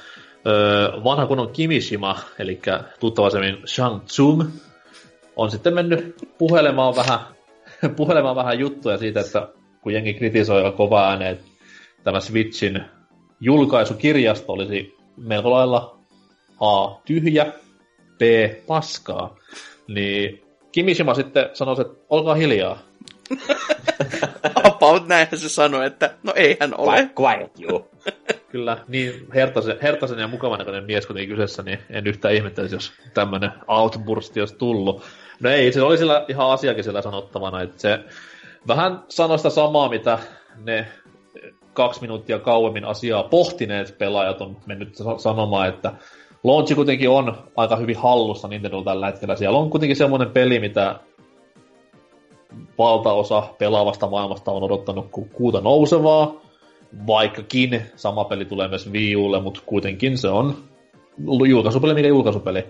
[0.47, 2.61] Öö, vanha kunnon Kimishima, eli
[2.99, 4.43] tuttavaisemmin Shang Tsung,
[5.35, 7.19] on sitten mennyt puhelemaan vähän,
[7.97, 9.47] puhelemaan vähän juttuja siitä, että
[9.81, 11.45] kun jengi kritisoi kovaa ääneen, että
[12.03, 12.84] tämä Switchin
[13.39, 15.99] julkaisukirjasto olisi melko lailla
[16.59, 16.89] A.
[17.05, 17.53] tyhjä,
[18.17, 18.21] B.
[18.67, 19.35] paskaa,
[19.88, 22.89] niin Kimishima sitten sanoi, että olkaa hiljaa.
[24.64, 27.10] About näinhän se sanoi, että no eihän ole.
[27.19, 27.89] Quiet you.
[28.51, 32.93] Kyllä, niin hertaisen, hertaisen ja mukavan näköinen mies kuitenkin kyseessä, niin en yhtään ihmettelisi, jos
[33.14, 35.03] tämmöinen outbursti olisi tullut.
[35.39, 37.99] No ei, se oli sillä ihan asiakin sillä sanottavana, että se
[38.68, 40.19] vähän sanoi sitä samaa, mitä
[40.64, 40.88] ne
[41.73, 45.91] kaksi minuuttia kauemmin asiaa pohtineet pelaajat on mennyt sanomaan, että
[46.43, 49.35] launchi kuitenkin on aika hyvin hallussa Nintendo tällä hetkellä.
[49.35, 50.99] Siellä on kuitenkin semmoinen peli, mitä
[52.77, 56.41] valtaosa pelaavasta maailmasta on odottanut kuuta nousevaa,
[57.07, 60.55] vaikkakin sama peli tulee myös Wii Ulle, mutta kuitenkin se on
[61.47, 62.65] julkaisupeli, mikä julkaisupeli.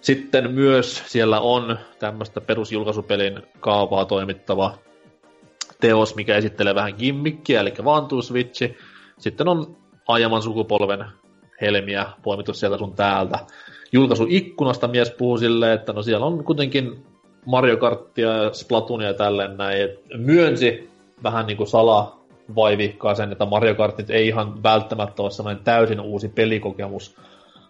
[0.00, 4.74] Sitten myös siellä on tämmöistä perusjulkaisupelin kaavaa toimittava
[5.80, 8.76] teos, mikä esittelee vähän gimmickiä, eli Vantuu Switchi.
[9.18, 9.76] Sitten on
[10.08, 11.04] aiemman sukupolven
[11.60, 13.38] helmiä poimittu sieltä sun täältä.
[13.92, 17.04] Julkaisuikkunasta mies puhuu silleen, että no siellä on kuitenkin
[17.46, 19.82] Mario Karttia ja Splatoonia ja tälleen näin.
[19.82, 20.90] Et myönsi
[21.22, 22.20] vähän niin kuin sala
[22.56, 27.16] vaivihkaa sen, että Mario Kartit ei ihan välttämättä ole sellainen täysin uusi pelikokemus.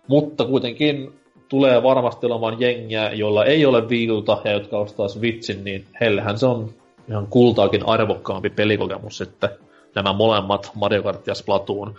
[0.06, 5.84] Mutta kuitenkin tulee varmasti olemaan jengiä, joilla ei ole viilta ja jotka ostaa Switchin, niin
[6.00, 6.70] heillehän se on
[7.08, 9.50] ihan kultaakin arvokkaampi pelikokemus sitten
[9.94, 11.94] nämä molemmat Mario Kart ja Splatoon.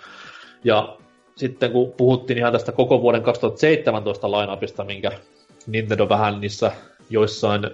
[0.64, 0.98] Ja
[1.35, 5.11] sitten kun puhuttiin ihan tästä koko vuoden 2017 lainapista, minkä
[5.68, 6.72] Nintendo vähän niissä
[7.11, 7.69] joissain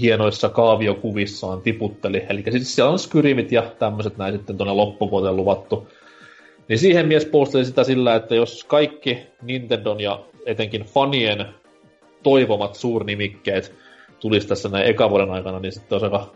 [0.00, 2.26] hienoissa kaaviokuvissaan tiputteli.
[2.28, 5.88] Eli siis siellä on Skyrimit ja tämmöiset näin sitten tuonne loppuvuoteen luvattu.
[6.68, 11.46] Niin siihen mies posteli sitä sillä, että jos kaikki Nintendon ja etenkin fanien
[12.22, 13.74] toivomat suurnimikkeet
[14.20, 16.32] tulisi tässä näin eka vuoden aikana, niin sitten olisi aika,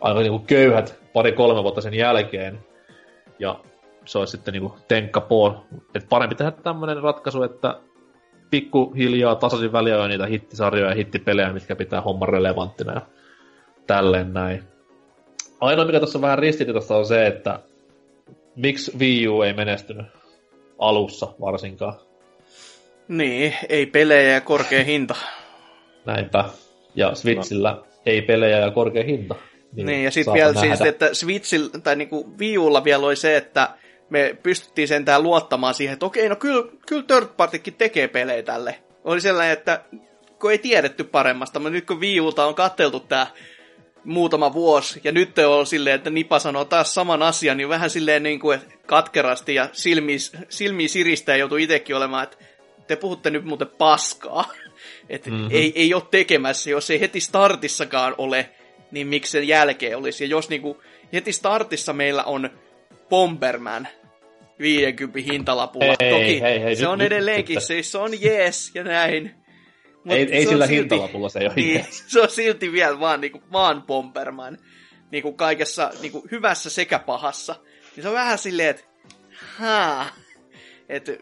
[0.00, 2.58] aika niin kuin köyhät pari-kolme vuotta sen jälkeen.
[3.38, 3.60] Ja
[4.04, 5.60] se olisi sitten niinku tenkka poon.
[5.94, 7.80] Et parempi tehdä tämmöinen ratkaisu, että
[8.50, 12.92] pikkuhiljaa tasaisin väliä niitä hittisarjoja ja hittipelejä, mitkä pitää homman relevanttina.
[12.92, 13.02] Ja
[13.86, 14.62] tälleen näin.
[15.60, 17.60] Ainoa, mikä tässä on vähän ristiriitasta, on se, että
[18.56, 20.06] miksi Wii U ei menestynyt
[20.78, 21.94] alussa varsinkaan.
[23.08, 25.14] Niin, ei pelejä ja korkea hinta.
[26.04, 26.44] Näinpä.
[26.94, 27.86] Ja Switchillä no.
[28.06, 29.34] ei pelejä ja korkea hinta.
[29.72, 30.76] Niin, niin ja sitten vielä nähdä.
[30.76, 33.68] siis, että Switchillä, tai niinku Wii Ulla vielä oli se, että
[34.10, 38.78] me pystyttiin sentään luottamaan siihen, että okei, no kyllä, kyllä third partykin tekee pelejä tälle.
[39.04, 39.84] Oli sellainen, että
[40.40, 43.26] kun ei tiedetty paremmasta, mutta nyt kun Wii Ulta on katteltu tämä
[44.04, 48.22] muutama vuosi, ja nyt on silleen, että Nipa sanoo taas saman asian, niin vähän silleen
[48.22, 50.16] niin kuin katkerasti ja silmi,
[50.48, 52.36] silmi siristä joutuu itsekin olemaan, että
[52.86, 54.44] te puhutte nyt muuten paskaa.
[55.08, 55.48] Että mm-hmm.
[55.50, 58.50] ei, ei ole tekemässä, jos ei heti startissakaan ole,
[58.90, 60.24] niin miksi sen jälkeen olisi.
[60.24, 60.78] Ja jos niin kuin,
[61.12, 62.50] heti startissa meillä on
[63.08, 63.88] Bomberman,
[64.60, 65.94] 50 hintalapulla.
[66.00, 69.34] Hei, Toki hei, hei, se nyt, on edelleenkin, nyt, se, se on jees ja näin.
[70.04, 73.20] Mut ei, ei sillä silti, hintalapulla se ei ole niin, Se on silti vielä vaan,
[73.20, 74.58] niinku, vaan Bomberman.
[75.10, 77.56] Niinku kaikessa niinku, hyvässä sekä pahassa.
[77.96, 78.84] Niin se on vähän silleen, että
[79.56, 80.06] haa,
[80.88, 81.12] että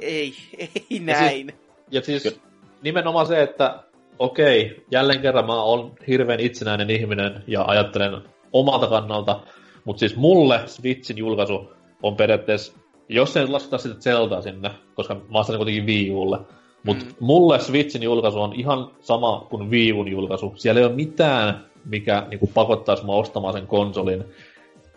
[0.00, 1.52] ei, ei näin.
[1.90, 2.40] Ja siis, ja siis
[2.82, 3.82] nimenomaan se, että
[4.18, 8.22] okei, jälleen kerran mä oon hirveän itsenäinen ihminen ja ajattelen
[8.52, 9.40] omalta kannalta,
[9.84, 11.72] mutta siis mulle Switchin julkaisu
[12.02, 12.72] on periaatteessa,
[13.08, 16.38] jos ei lasketa sitä Zeldaa sinne, koska mä ostan kuitenkin Wii Ulle,
[16.82, 17.12] mutta mm.
[17.20, 20.52] mulle Switchin julkaisu on ihan sama kuin Wii Uun julkaisu.
[20.56, 24.24] Siellä ei ole mitään, mikä niinku, pakottaisi mua ostamaan sen konsolin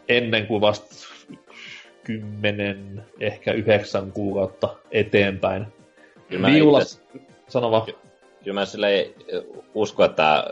[0.07, 0.95] ennen kuin vasta
[2.03, 5.67] kymmenen, ehkä yhdeksän kuukautta eteenpäin.
[6.41, 6.79] Wii Ulla,
[7.47, 7.87] sano vaan.
[8.43, 9.05] Kyllä mä silleen
[9.73, 10.43] usko, että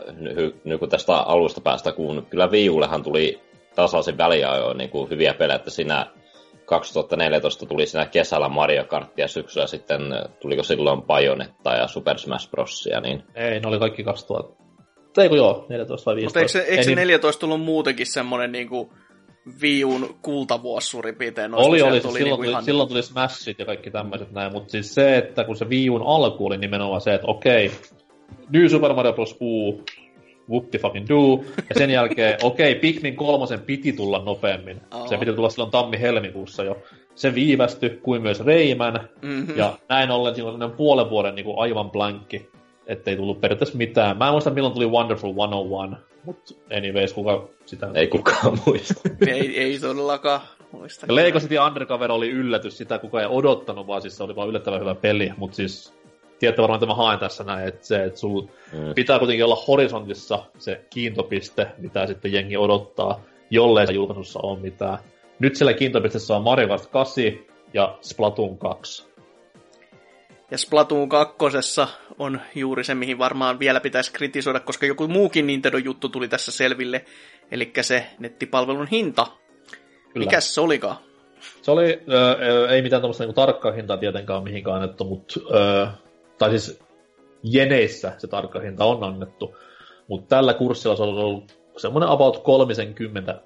[0.64, 3.40] nyt kun tästä alusta päästä, kun kyllä Wii Ullehan tuli
[3.74, 6.06] tasaisin väliajoin niin kuin hyviä pelejä, että siinä
[6.70, 10.00] 2014 tuli siinä kesällä Mario Kart ja syksyllä sitten
[10.40, 13.22] tuliko silloin Bayonetta ja Super Smash Brosia, niin...
[13.34, 14.64] Ei, ne oli kaikki 2000.
[15.14, 16.38] Tai kun joo, 14 vai 15.
[16.38, 18.92] Mutta eikö se, eikö se 14 tullut muutenkin semmonen niinku
[19.62, 21.54] Viun kultavuosi suurin piirtein?
[21.54, 22.00] Oli, oli.
[22.00, 22.64] Tuli silloin, niinku tuli, ihan...
[22.64, 26.46] silloin tuli Smashit ja kaikki tämmöiset näin, mutta siis se, että kun se Viun alku
[26.46, 27.70] oli nimenomaan se, että okei,
[28.52, 29.36] New Super Mario Bros.
[29.40, 29.82] U,
[30.50, 31.44] whoopty fucking do.
[31.68, 34.80] Ja sen jälkeen, okei, okay, Pikmin kolmosen piti tulla nopeammin.
[34.94, 35.08] Oh.
[35.08, 36.76] Se piti tulla silloin tammi-helmikuussa jo.
[37.14, 39.08] Se viivästy, kuin myös Reimän.
[39.22, 39.56] Mm-hmm.
[39.56, 42.50] Ja näin ollen siinä on puolen vuoden niin kuin aivan blankki.
[42.86, 44.18] Ettei tullut periaatteessa mitään.
[44.18, 46.10] Mä en muista milloin tuli Wonderful 101.
[46.24, 47.90] Mutta anyways, kuka sitä...
[47.94, 48.94] Ei kukaan muista.
[49.26, 50.40] ei, ei todellakaan
[50.72, 51.06] muista.
[51.06, 54.48] Ja Lego City Undercover oli yllätys, sitä kukaan ei odottanut, vaan siis se oli vaan
[54.48, 55.32] yllättävän hyvä peli.
[55.36, 55.99] Mutta siis
[56.40, 58.94] tiedätte varmaan, että mä haen tässä näin, että se, että sulla mm.
[58.94, 64.98] pitää kuitenkin olla horisontissa se kiintopiste, mitä sitten jengi odottaa, jollei se julkaisussa ole mitään.
[65.38, 67.24] Nyt siellä kiintopisteessä on Mario Kart 8
[67.74, 69.10] ja Splatoon 2.
[70.50, 71.36] Ja Splatoon 2
[72.18, 77.04] on juuri se, mihin varmaan vielä pitäisi kritisoida, koska joku muukin Nintendo-juttu tuli tässä selville,
[77.50, 79.26] eli se nettipalvelun hinta.
[80.12, 80.26] Kyllä.
[80.26, 80.96] Mikäs se olikaan?
[81.62, 85.40] Se oli, äh, ei mitään tämmöistä niinku tarkkaa hintaa tietenkään mihinkään annettu, mutta
[85.84, 85.92] äh,
[86.40, 86.80] tai siis
[87.42, 89.56] jeneissä se tarkka hinta on annettu,
[90.08, 93.40] mutta tällä kurssilla se on ollut semmoinen about 30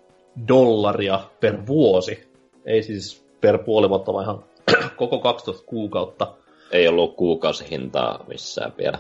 [0.49, 2.29] dollaria per vuosi.
[2.67, 4.45] Ei siis per puoli vuotta, vaan ihan
[4.97, 6.35] koko 12 kuukautta.
[6.71, 8.99] Ei ollut kuukausihintaa missään vielä.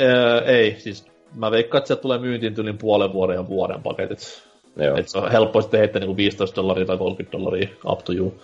[0.00, 4.42] Öö, ei, siis mä veikkaan, että sieltä tulee myyntiin tylin puolen vuoden ja vuoden paketit.
[4.76, 4.96] Joo.
[4.96, 8.34] Et se on helppo sitten heittää niinku 15 dollaria tai 30 dollaria up to you.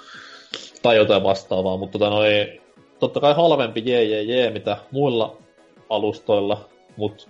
[0.82, 2.60] Tai jotain vastaavaa, mutta tota noin,
[2.98, 5.36] totta kai halvempi jee, jee, jee, mitä muilla
[5.90, 7.28] alustoilla, mutta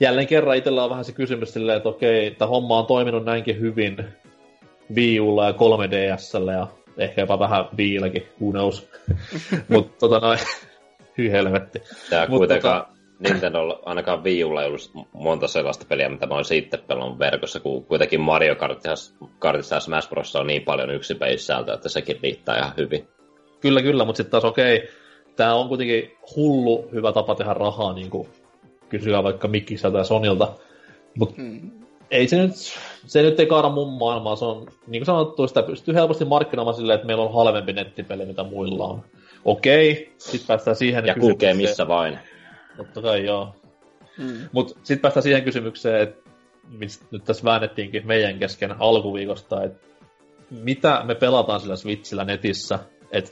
[0.00, 3.60] jälleen kerran itsellä on vähän se kysymys silleen, että okei, tämä homma on toiminut näinkin
[3.60, 4.04] hyvin
[4.94, 6.66] Wii Ulla ja 3DSllä ja
[6.98, 8.90] ehkä jopa vähän Viilläkin, who knows.
[9.68, 10.38] mutta tota noin,
[11.18, 11.82] hyi helvetti.
[12.10, 12.98] Tää Mut, kuitenkaan tota...
[13.18, 17.60] Nintendo ainakaan Wii Ulla ei ollut monta sellaista peliä, mitä mä oon itse pelannut verkossa,
[17.60, 18.56] kun kuitenkin Mario
[19.38, 20.36] Kartissa ja Smash Bros.
[20.36, 23.08] on niin paljon yksi sisältöä, että sekin riittää ihan hyvin.
[23.60, 24.88] Kyllä, kyllä, mutta sitten taas okei, okay,
[25.38, 28.28] tämä on kuitenkin hullu hyvä tapa tehdä rahaa, niin kuin
[28.88, 30.52] kysyä vaikka Mikkistä tai Sonilta.
[31.18, 31.70] Mutta hmm.
[32.10, 32.52] ei se nyt,
[33.06, 36.76] se nyt ei kaada mun maailmaa, se on, niin kuin sanottu, sitä pystyy helposti markkinoimaan
[36.76, 39.04] silleen, että meillä on halvempi nettipeli, mitä muilla on.
[39.44, 42.18] Okei, okay, sitten päästään siihen Ja kulkee missä vain.
[42.76, 43.54] Totta kai, joo.
[44.16, 44.48] Hmm.
[44.52, 46.30] Mutta sitten päästään siihen kysymykseen, että
[46.68, 49.86] mistä nyt tässä väännettiinkin meidän kesken alkuviikosta, että
[50.50, 52.78] mitä me pelataan sillä Switchillä netissä,
[53.12, 53.30] että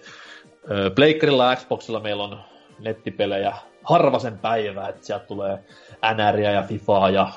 [0.94, 2.38] Pleikkarilla ja Xboxilla meillä on
[2.78, 5.58] nettipelejä harvasen päivää, että sieltä tulee
[6.14, 7.28] NRiä ja FIFAa ja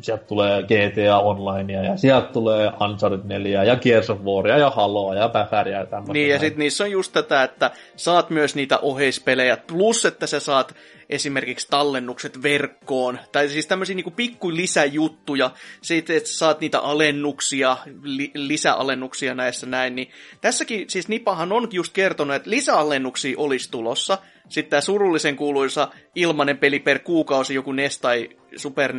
[0.00, 5.14] sieltä tulee GTA Onlinea ja sieltä tulee Uncharted 4 ja Gears of Waria ja Haloa
[5.14, 6.12] ja Päfäriä ja tämmöistä.
[6.12, 10.40] Niin ja sitten niissä on just tätä, että saat myös niitä oheispelejä, plus että sä
[10.40, 10.74] saat
[11.10, 15.50] esimerkiksi tallennukset verkkoon, tai siis tämmöisiä niin pikku lisäjuttuja,
[15.82, 20.10] siitä, että saat niitä alennuksia, li, lisäalennuksia näissä näin, niin
[20.40, 24.18] tässäkin siis Nipahan on just kertonut, että lisäalennuksia olisi tulossa,
[24.48, 28.92] sitten tämä surullisen kuuluisa ilmanen peli per kuukausi, joku NES tai Super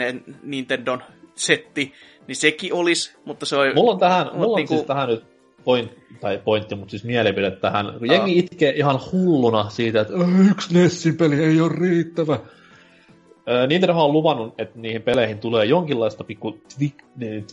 [0.43, 1.03] Nintendon
[1.35, 1.93] setti,
[2.27, 3.71] niin sekin olisi, mutta se on...
[3.75, 4.73] Mulla on tähän, mulla on niinku...
[4.73, 5.28] siis tähän nyt
[5.69, 5.91] point,
[6.21, 7.93] tai pointti, mutta siis mielipide tähän.
[7.99, 10.13] Kun jengi itkee ihan hulluna siitä, että
[10.51, 12.39] yksi Nessin peli ei ole riittävä.
[13.67, 16.57] Nintendo on luvannut, että niihin peleihin tulee jonkinlaista pikku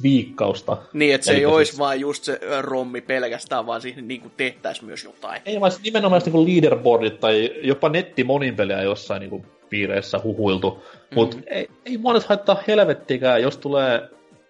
[0.01, 0.77] twiikkausta.
[0.93, 1.49] Niin, että se ei siis...
[1.49, 5.43] olisi vain just se rommi pelkästään, vaan siihen niin tehtäisiin myös jotain.
[5.47, 10.71] Ei, vaan nimenomaan niin leaderboardit tai jopa nettimoninpelejä jossain niin kuin piireissä huhuiltu.
[10.71, 11.15] Mm-hmm.
[11.15, 14.09] Mutta ei, ei mua nyt haittaa helvettikään, jos tulee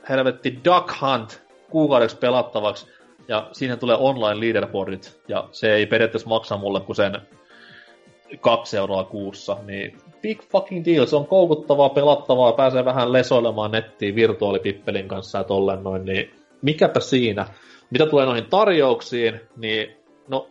[0.09, 2.87] helvetti Duck Hunt kuukaudeksi pelattavaksi,
[3.29, 7.21] ja siinä tulee online leaderboardit, ja se ei periaatteessa maksa mulle kuin sen
[8.41, 14.15] kaksi euroa kuussa, niin big fucking deal, se on koukuttavaa, pelattavaa, pääsee vähän lesoilemaan nettiin
[14.15, 16.31] virtuaalipippelin kanssa ja tolleen noin, niin
[16.63, 17.47] mikäpä siinä.
[17.91, 19.97] Mitä tulee noihin tarjouksiin, niin
[20.29, 20.49] no,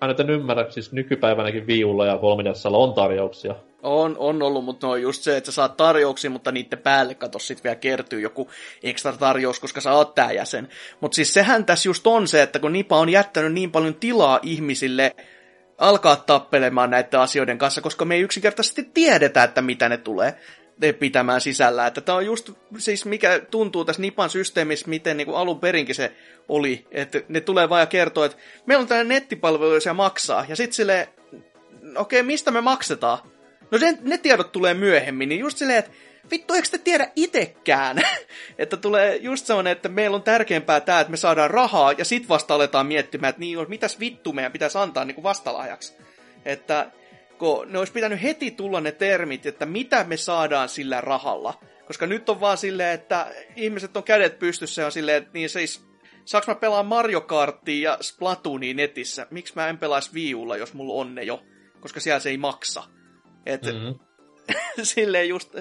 [0.00, 4.86] mä nyt en ymmärrä, siis nykypäivänäkin viulla ja 3 on tarjouksia, on, on ollut, mutta
[4.86, 8.50] no just se, että sä saat tarjouksia, mutta niiden päälle kato sit vielä kertyy joku
[8.82, 10.68] ekstra tarjous, koska sä oot tää jäsen.
[11.00, 14.40] Mutta siis sehän tässä just on se, että kun Nipa on jättänyt niin paljon tilaa
[14.42, 15.16] ihmisille
[15.78, 20.36] alkaa tappelemaan näiden asioiden kanssa, koska me ei yksinkertaisesti tiedetä, että mitä ne tulee
[20.98, 21.86] pitämään sisällä.
[21.86, 25.94] Että tämä on just siis mikä tuntuu tässä Nipan systeemissä, miten niin kuin alun perinkin
[25.94, 26.12] se
[26.48, 26.86] oli.
[26.90, 30.44] Että ne tulee vaan ja kertoo, että meillä on tällainen nettipalvelu, joka maksaa.
[30.48, 31.08] Ja sitten silleen,
[31.96, 33.31] okei, okay, mistä me maksetaan?
[33.72, 35.90] No sen, ne tiedot tulee myöhemmin, niin just silleen, että
[36.30, 38.02] vittu, eikö te tiedä itekään?
[38.58, 42.28] että tulee just semmoinen, että meillä on tärkeämpää tämä, että me saadaan rahaa, ja sit
[42.28, 45.94] vasta aletaan miettimään, että niin, mitäs vittu meidän pitäisi antaa niin kuin vastalaajaksi.
[46.44, 46.90] Että
[47.38, 51.60] kun ne olisi pitänyt heti tulla ne termit, että mitä me saadaan sillä rahalla.
[51.86, 53.26] Koska nyt on vaan silleen, että
[53.56, 55.84] ihmiset on kädet pystyssä ja on silleen, että niin siis,
[56.24, 59.26] saaks mä pelaa Mario Kartia ja Splatoonia netissä?
[59.30, 61.42] Miksi mä en pelaisi viulla, jos mulla on ne jo?
[61.80, 62.82] Koska siellä se ei maksa.
[63.46, 63.94] Että mm-hmm.
[64.82, 65.54] silleen just,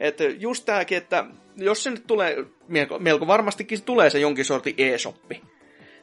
[0.00, 1.24] että just tääkin, että
[1.56, 5.42] jos se nyt tulee, melko, melko varmastikin tulee se jonkin sorti e-shoppi,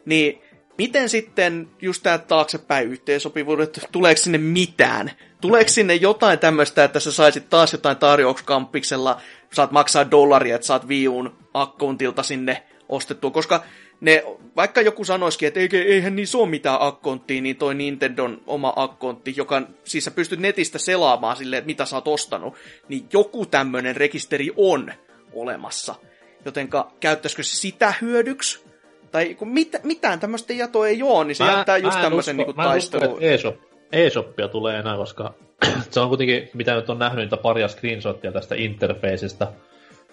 [0.05, 0.41] niin
[0.77, 5.11] miten sitten just tämä taaksepäin yhteensopivuudet, tuleeko sinne mitään?
[5.41, 9.21] Tuleeko sinne jotain tämmöistä, että sä saisit taas jotain tarjouskampiksella,
[9.53, 13.63] saat maksaa dollaria, että saat viun akkontilta sinne ostettua, koska
[14.01, 14.23] ne,
[14.55, 19.61] vaikka joku sanoisikin, että eihän niin ole mitään akkonttia, niin toi Nintendon oma akkontti, joka
[19.83, 22.55] siis sä pystyt netistä selaamaan silleen, että mitä sä oot ostanut,
[22.87, 24.93] niin joku tämmönen rekisteri on
[25.33, 25.95] olemassa.
[26.45, 28.63] Jotenka käyttäisikö se sitä hyödyksi?
[29.11, 32.55] Tai kun mit, mitään tämmöistä jatoa ei ole, niin se mä, jättää just tämmöisen niin
[32.55, 33.17] taistelun.
[33.23, 33.55] E-shop,
[33.91, 35.33] e-shoppia tulee enää, koska
[35.91, 39.47] se on kuitenkin, mitä nyt on nähnyt niitä paria screenshottia tästä interfaceista,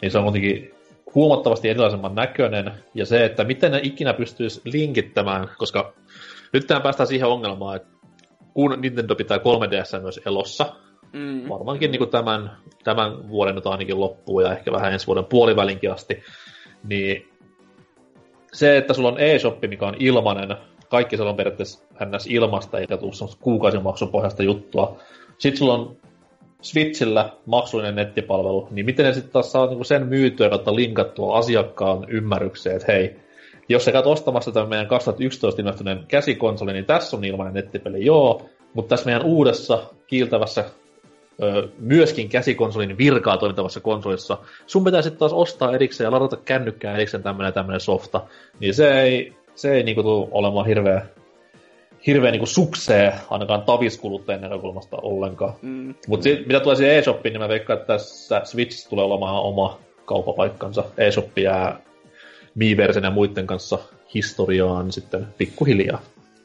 [0.03, 0.78] niin se on kuitenkin
[1.19, 5.93] huomattavasti erilaisemman näköinen, ja se, että miten ne ikinä pystyisi linkittämään, koska
[6.53, 7.89] nyt tähän päästään siihen ongelmaan, että
[8.55, 10.73] kun Nintendo pitää 3DS myös elossa,
[11.13, 11.49] mm.
[11.49, 12.51] varmaankin niin kuin tämän,
[12.85, 16.23] tämän vuoden nyt ainakin loppuu ja ehkä vähän ensi vuoden puolivälinkin asti,
[16.85, 17.29] niin
[18.53, 20.57] se, että sulla on e-shoppi, mikä on ilmanen,
[20.91, 22.27] kaikki se on periaatteessa ns.
[22.27, 24.99] ilmasta, eikä tule kuukausimaksun pohjasta juttua.
[25.39, 25.97] Sitten sulla on
[26.63, 32.07] Switchillä maksullinen nettipalvelu, niin miten ne sitten taas saa niinku sen myytyä kautta linkattua asiakkaan
[32.09, 33.17] ymmärrykseen, että hei,
[33.69, 38.43] jos sä käyt ostamassa tämän meidän 2011 ilmestyneen käsikonsoli, niin tässä on ilmainen nettipeli, joo,
[38.75, 40.65] mutta tässä meidän uudessa kiiltävässä
[41.43, 46.95] ö, myöskin käsikonsolin virkaa toimintavassa konsolissa, sun pitää sitten taas ostaa erikseen ja ladata kännykkään
[46.95, 48.21] erikseen tämmöinen tämmöinen softa,
[48.61, 51.07] niin se ei, se ei niinku tule olemaan hirveä
[52.07, 55.55] hirveän niin suksee ainakaan taviskuluttajan näkökulmasta ollenkaan.
[55.63, 55.95] Mm.
[56.07, 60.85] Mutta mitä tulee siihen eShopiin, niin mä veikkaan, että tässä Switch tulee olemaan oma kaupapaikkansa.
[60.99, 61.81] eShop jää
[62.55, 63.79] Miiversen ja muiden kanssa
[64.15, 66.01] historiaan sitten pikkuhiljaa.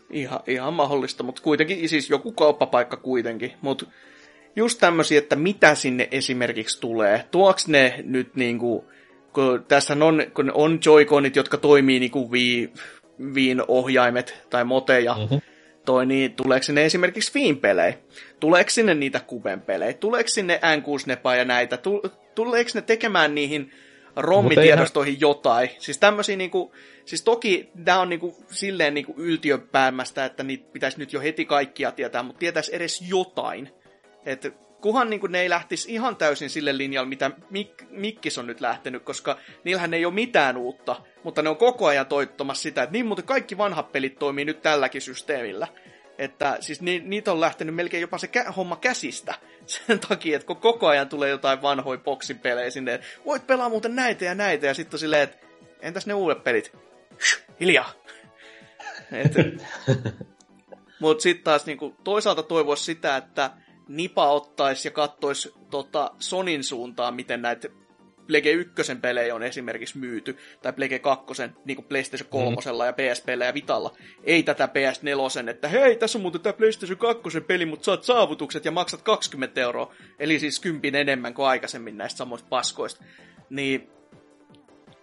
[0.10, 3.52] Ihan, ihan mahdollista, mutta kuitenkin siis joku kauppapaikka kuitenkin.
[3.62, 3.86] Mutta
[4.56, 7.26] just tämmöisiä, että mitä sinne esimerkiksi tulee.
[7.32, 8.86] Tuoks ne nyt niinku,
[9.34, 12.74] kun tässä on, kun on Joy-Conit, jotka toimii niinku Wii,
[13.34, 15.42] Viin ohjaimet tai moteja, mm-hmm.
[15.86, 17.98] toi, niin tuleeko sinne esimerkiksi Viin pelejä?
[18.40, 19.94] Tuleeko sinne niitä Kuben pelejä?
[19.94, 21.78] Tuleeko sinne N6 ja näitä?
[22.36, 23.72] Tuleeko ne tekemään niihin
[24.16, 25.70] rommitiedostoihin jotain?
[25.80, 26.72] Siis tämmöisiä niinku,
[27.06, 31.92] siis toki tämä on niinku silleen niinku yltiöpäämästä, että niitä pitäisi nyt jo heti kaikkia
[31.92, 33.70] tietää, mutta tietäisi edes jotain.
[34.26, 34.52] Että
[34.84, 39.04] kuhan niin ne ei lähtisi ihan täysin sille linjalle, mitä Mik- Mikkis on nyt lähtenyt,
[39.04, 43.06] koska niillähän ei ole mitään uutta, mutta ne on koko ajan toittomassa sitä, että niin
[43.06, 45.68] muuten kaikki vanhat pelit toimii nyt tälläkin systeemillä.
[46.18, 49.34] Että siis ni, niitä on lähtenyt melkein jopa se kä- homma käsistä.
[49.66, 53.96] sen takia, että kun koko ajan tulee jotain vanhoja boksipelejä sinne, että voit pelaa muuten
[53.96, 55.38] näitä ja näitä, ja sitten silleen, että
[55.82, 56.72] entäs ne uudet pelit?
[57.60, 57.94] Hiljaa!
[61.00, 63.52] Mutta sitten taas niinku, toisaalta toivoisi sitä, että
[63.88, 67.70] Nipa ottaisi ja kattoisi tota Sonin suuntaan, miten näitä
[68.28, 71.26] Plege 1 pelejä on esimerkiksi myyty, tai Plege 2
[71.66, 72.86] niin kuin PlayStation 3 mm.
[72.86, 73.96] ja PSPllä ja Vitalla.
[74.24, 78.66] Ei tätä PS4, että hei, tässä on muuten tämä PlayStation 2 peli, mutta saat saavutukset
[78.66, 83.04] ja maksat 20 euroa, eli siis kympin enemmän kuin aikaisemmin näistä samoista paskoista.
[83.50, 83.90] Niin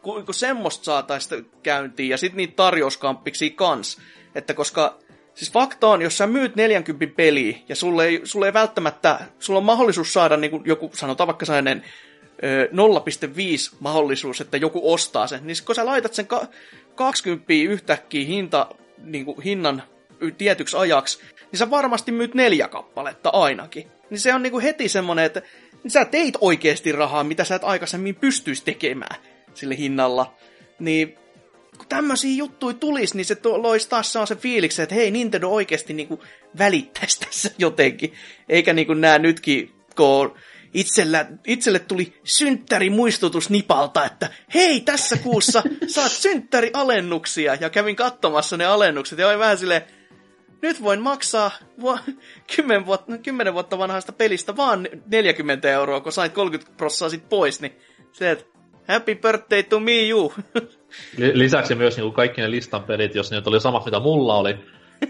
[0.02, 3.98] kun, kun semmoista saataisiin käyntiin, ja sitten niitä tarjouskampiksi kans,
[4.35, 4.98] että koska
[5.41, 9.59] Siis fakta on, jos sä myyt 40 peliä ja sulle ei, sulle ei välttämättä, sulla
[9.59, 11.85] on mahdollisuus saada niin kuin joku, sanotaan vaikka sellainen
[13.73, 16.29] 0,5 mahdollisuus, että joku ostaa sen, niin kun sä laitat sen
[16.95, 18.67] 20 yhtäkkiä hinta,
[19.05, 19.83] niin kuin hinnan
[20.39, 21.21] tietyksi ajaksi,
[21.53, 23.91] niin sä varmasti myyt neljä kappaletta ainakin.
[24.11, 25.43] Niin se on niin kuin heti semmonen, että
[25.85, 29.17] niin sä teit oikeasti rahaa, mitä sä et aikaisemmin pystyisi tekemään
[29.55, 30.35] sille hinnalla.
[30.79, 31.19] Niin
[31.81, 36.09] kun tämmöisiä juttuja tulisi, niin se loisi taas se fiiliksen, että hei, Nintendo oikeasti niin
[36.09, 36.20] kuin
[36.59, 38.15] välittäisi tässä jotenkin.
[38.48, 40.35] Eikä niin kuin nämä nytkin, kun
[40.74, 47.55] itsellä, itselle tuli synttärimuistutus Nipalta, että hei, tässä kuussa saat synttärialennuksia.
[47.61, 49.82] Ja kävin katsomassa ne alennukset ja oli vähän silleen,
[50.62, 51.51] nyt voin maksaa
[51.81, 51.98] vu-
[52.57, 57.61] 10, vuotta, 10 vuotta vanhasta pelistä vaan 40 euroa, kun sait 30 prossaa sit pois,
[57.61, 57.73] niin
[58.12, 58.44] se, että
[58.89, 60.32] happy birthday to me you.
[61.17, 64.57] Lisäksi myös niin kaikki ne listan pelit, jos ne oli samat mitä mulla oli,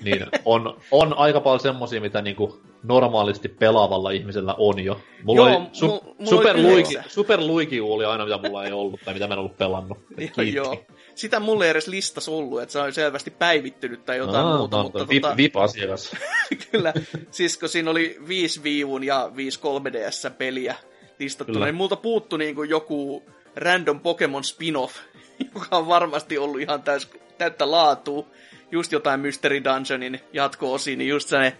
[0.02, 5.00] niin on, on aika paljon semmosia, mitä niinku normaalisti pelaavalla ihmisellä on jo.
[5.22, 8.72] Mulla joo, oli su, mulla super, oli luiki, super luiki oli aina, mitä mulla ei
[8.72, 9.98] ollut tai mitä mä en ollut pelannut.
[10.36, 10.84] joo, joo.
[11.14, 14.76] Sitä mulle ei edes listas ollut, että se on selvästi päivittynyt tai jotain Aa, muuta.
[14.76, 16.16] No, mutta vip, tota, VIP-asiakas.
[16.70, 16.92] kyllä,
[17.30, 20.74] siis kun siinä oli 5 viivun ja 5 3DS peliä
[21.18, 21.66] listattu, kyllä.
[21.66, 23.22] niin multa puuttu niinku joku
[23.56, 24.96] random Pokemon spin-off,
[25.54, 28.26] joka on varmasti ollut ihan täys, täyttä laatua
[28.70, 31.56] just jotain Mystery Dungeonin jatko-osia, niin just se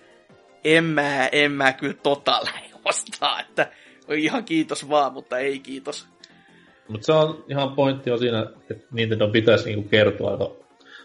[0.64, 2.40] en mä, en mä kyllä tota
[2.84, 3.72] ostaa, että
[4.08, 6.06] ihan kiitos vaan, mutta ei kiitos.
[6.88, 10.50] Mutta se on ihan pointti on siinä, että Nintendo pitäisi niinku kertoa aika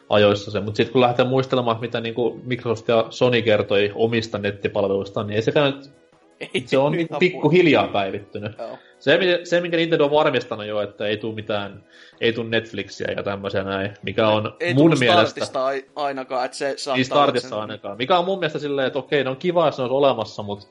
[0.10, 0.60] ajoissa se.
[0.60, 5.42] Mutta sitten kun lähtee muistelemaan, mitä niinku Microsoft ja Sony kertoi omista nettipalveluistaan, niin ei
[5.42, 5.92] sekään nyt
[6.40, 8.58] ei, se on niin pikkuhiljaa päivittynyt.
[8.58, 8.78] Joo.
[9.00, 11.84] Se, se, minkä Nintendo on varmistanut jo, että ei tule mitään,
[12.22, 15.46] ei tule Netflixiä ja tämmöisiä näin, mikä on ei mun mielestä...
[15.96, 17.58] ainakaan, että se saattaa Niin startista sen...
[17.58, 17.98] ainakaan.
[17.98, 20.68] Mikä on mun mielestä silleen, että okei, ne on kiva, jos ne olisi olemassa, mutta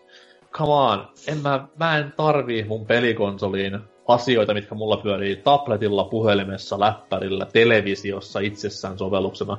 [0.52, 3.78] come on, en mä, mä en tarvii mun pelikonsoliin
[4.08, 9.58] asioita, mitkä mulla pyörii tabletilla, puhelimessa, läppärillä, televisiossa itsessään sovelluksena.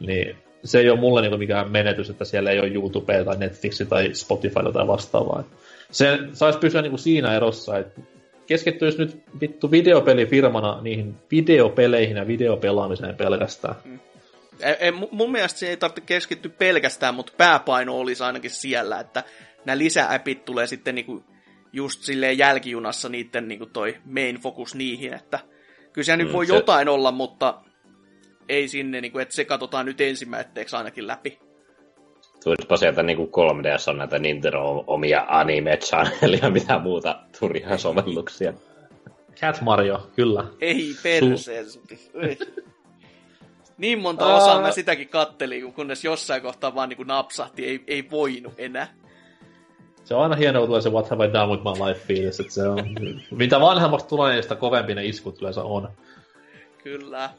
[0.00, 3.86] Niin se ei ole mulle niinku mikään menetys, että siellä ei ole YouTubea tai Netflixi
[3.86, 5.44] tai Spotify tai vastaavaa.
[5.90, 8.00] Se saisi pysyä niinku siinä erossa, että
[8.46, 13.74] keskittyisi nyt vittu videopelifirmana niihin videopeleihin ja videopelaamiseen pelkästään.
[13.84, 13.98] Mm.
[14.60, 19.24] Ei, ei, mun mielestä se ei tarvitse keskittyä pelkästään, mutta pääpaino olisi ainakin siellä, että
[19.64, 21.24] nämä lisääpit tulee sitten niinku
[21.72, 25.38] just silleen jälkijunassa niiden niinku toi main focus niihin, että
[25.92, 26.54] kyllä siellä mm, nyt voi se...
[26.54, 27.54] jotain olla, mutta
[28.48, 31.38] ei sinne, niin kuin, että se katsotaan nyt ensimmäiseksi ainakin läpi.
[32.44, 38.52] Tulispa sieltä niin kuin 3DS on näitä Nintendo omia anime-channelia, mitä muuta turhaa sovelluksia.
[39.40, 40.44] Cat Mario, kyllä.
[40.60, 41.80] Ei persees.
[43.78, 48.10] niin monta osaa mä sitäkin kattelin, kunnes jossain kohtaa vaan niin kuin napsahti, ei, ei
[48.10, 48.94] voinut enää.
[50.04, 52.40] Se on aina hienoa, kun tulee se What have I done with my life fiilis,
[52.40, 52.78] että se on...
[53.30, 55.88] mitä vanhemmaksi tulee, niin sitä kovempi ne iskut yleensä on.
[56.82, 57.30] Kyllä.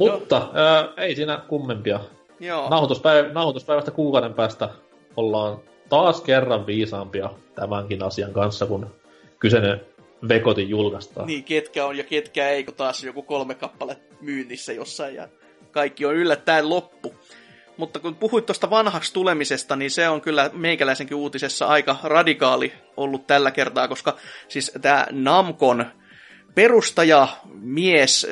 [0.00, 0.50] Mutta no.
[0.54, 2.00] ää, ei siinä kummempia.
[2.40, 2.68] Joo.
[2.68, 4.68] Nauhoituspäiv- nauhoituspäivästä kuukauden päästä
[5.16, 5.58] ollaan
[5.88, 8.94] taas kerran viisaampia tämänkin asian kanssa, kun
[9.38, 9.80] kyseinen
[10.28, 11.26] Vekotin julkaistaan.
[11.26, 15.28] Niin, ketkä on ja ketkä ei, kun taas joku kolme kappale myynnissä jossain ja
[15.70, 17.14] kaikki on yllättäen loppu.
[17.76, 23.26] Mutta kun puhuit tuosta vanhaksi tulemisesta, niin se on kyllä meikäläisenkin uutisessa aika radikaali ollut
[23.26, 24.16] tällä kertaa, koska
[24.48, 25.86] siis tämä Namkon
[26.54, 27.28] perustaja,
[27.60, 28.26] mies,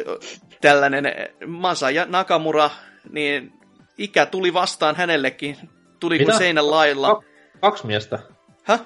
[0.61, 1.05] tällainen
[1.47, 2.71] Masaya Nakamura,
[3.13, 3.53] niin
[3.99, 5.57] ikä tuli vastaan hänellekin.
[6.01, 6.31] Tuli Mitä?
[6.31, 7.15] kuin seinän lailla.
[7.15, 7.23] Ka-
[7.61, 8.19] kaksi miestä.
[8.63, 8.81] Häh?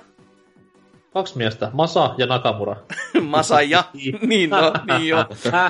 [1.13, 2.77] Kaksi miestä, Masa ja Nakamura.
[3.21, 3.85] Masa ja,
[4.21, 5.25] niin, no, niin jo.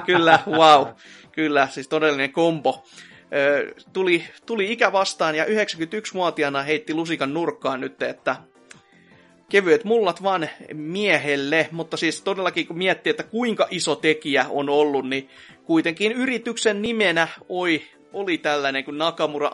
[0.07, 0.87] Kyllä, wow.
[1.33, 2.85] Kyllä, siis todellinen kombo.
[3.93, 8.37] tuli, tuli ikä vastaan ja 91-vuotiaana heitti lusikan nurkkaan nyt, että
[9.53, 15.09] kevyet mullat vaan miehelle, mutta siis todellakin kun miettii, että kuinka iso tekijä on ollut,
[15.09, 15.31] niin
[15.65, 19.51] kuitenkin yrityksen nimenä oi oli tällainen kuin Nakamura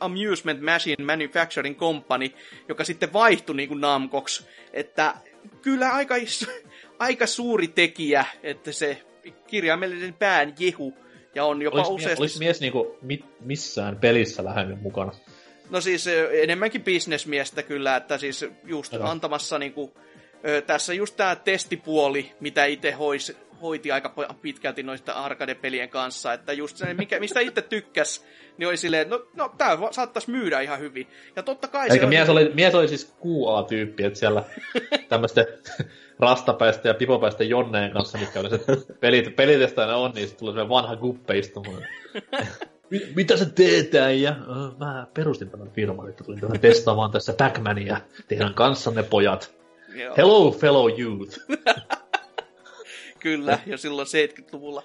[0.00, 2.30] Amusement Machine Manufacturing Company,
[2.68, 4.46] joka sitten vaihtui niin kuin Namcoks.
[4.72, 5.14] Että
[5.62, 6.46] kyllä aika, iso,
[6.98, 9.02] aika suuri tekijä, että se
[9.46, 10.94] kirjaimellinen pään jehu,
[11.34, 12.22] ja on jopa olisi useasti...
[12.22, 15.12] Olisi mies niinku mit, missään pelissä lähemmin mukana?
[15.72, 16.06] No siis
[16.42, 19.10] enemmänkin bisnesmiestä kyllä, että siis just Jota.
[19.10, 19.94] antamassa niinku,
[20.66, 26.76] tässä just tämä testipuoli, mitä itse hois, hoiti aika pitkälti noista arcade-pelien kanssa, että just
[26.76, 28.24] se, mikä, mistä itse tykkäs,
[28.58, 31.06] niin oli silleen, no, no tää saattaisi myydä ihan hyvin.
[31.36, 34.44] Ja totta kai Eikä mies, oli, mies oli siis QA-tyyppi, että siellä
[35.08, 35.46] tämmöisten
[36.18, 38.60] rastapäistä ja pipopäistä Jonneen kanssa, mitkä oli se
[39.00, 41.82] pelit, pelitestaajana on, niin tuli semmoinen vanha guppe istumaan.
[43.16, 44.36] Mitä sä teet, ja
[44.78, 47.96] Mä perustin tämän firman, että tulin tähän testaamaan tässä Pac-Mania
[48.28, 49.54] teidän kanssanne, pojat.
[49.94, 50.14] Joo.
[50.16, 51.38] Hello, fellow youth.
[53.20, 54.82] Kyllä, jo silloin 70-luvulla.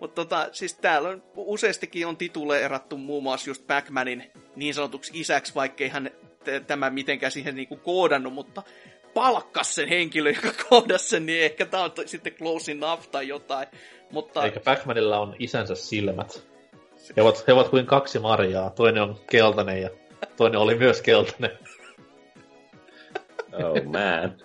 [0.00, 4.22] Mutta tota, siis täällä on useastikin on tituleerattu muun muassa just Pac-Manin
[4.56, 6.10] niin sanotuksi isäksi, vaikkei hän
[6.44, 8.62] t- tämä mitenkään siihen niinku koodannut, mutta
[9.14, 13.28] palkkas sen henkilö, joka koodasi sen, niin ehkä tämä on t- sitten close enough tai
[13.28, 13.68] jotain.
[14.10, 14.44] Mutta...
[14.44, 16.55] Eikä Pac-Manilla on isänsä silmät.
[17.16, 18.70] He ovat, he ovat kuin kaksi marjaa.
[18.70, 19.90] Toinen on keltainen ja
[20.36, 21.58] toinen oli myös keltainen.
[23.52, 24.36] Oh man.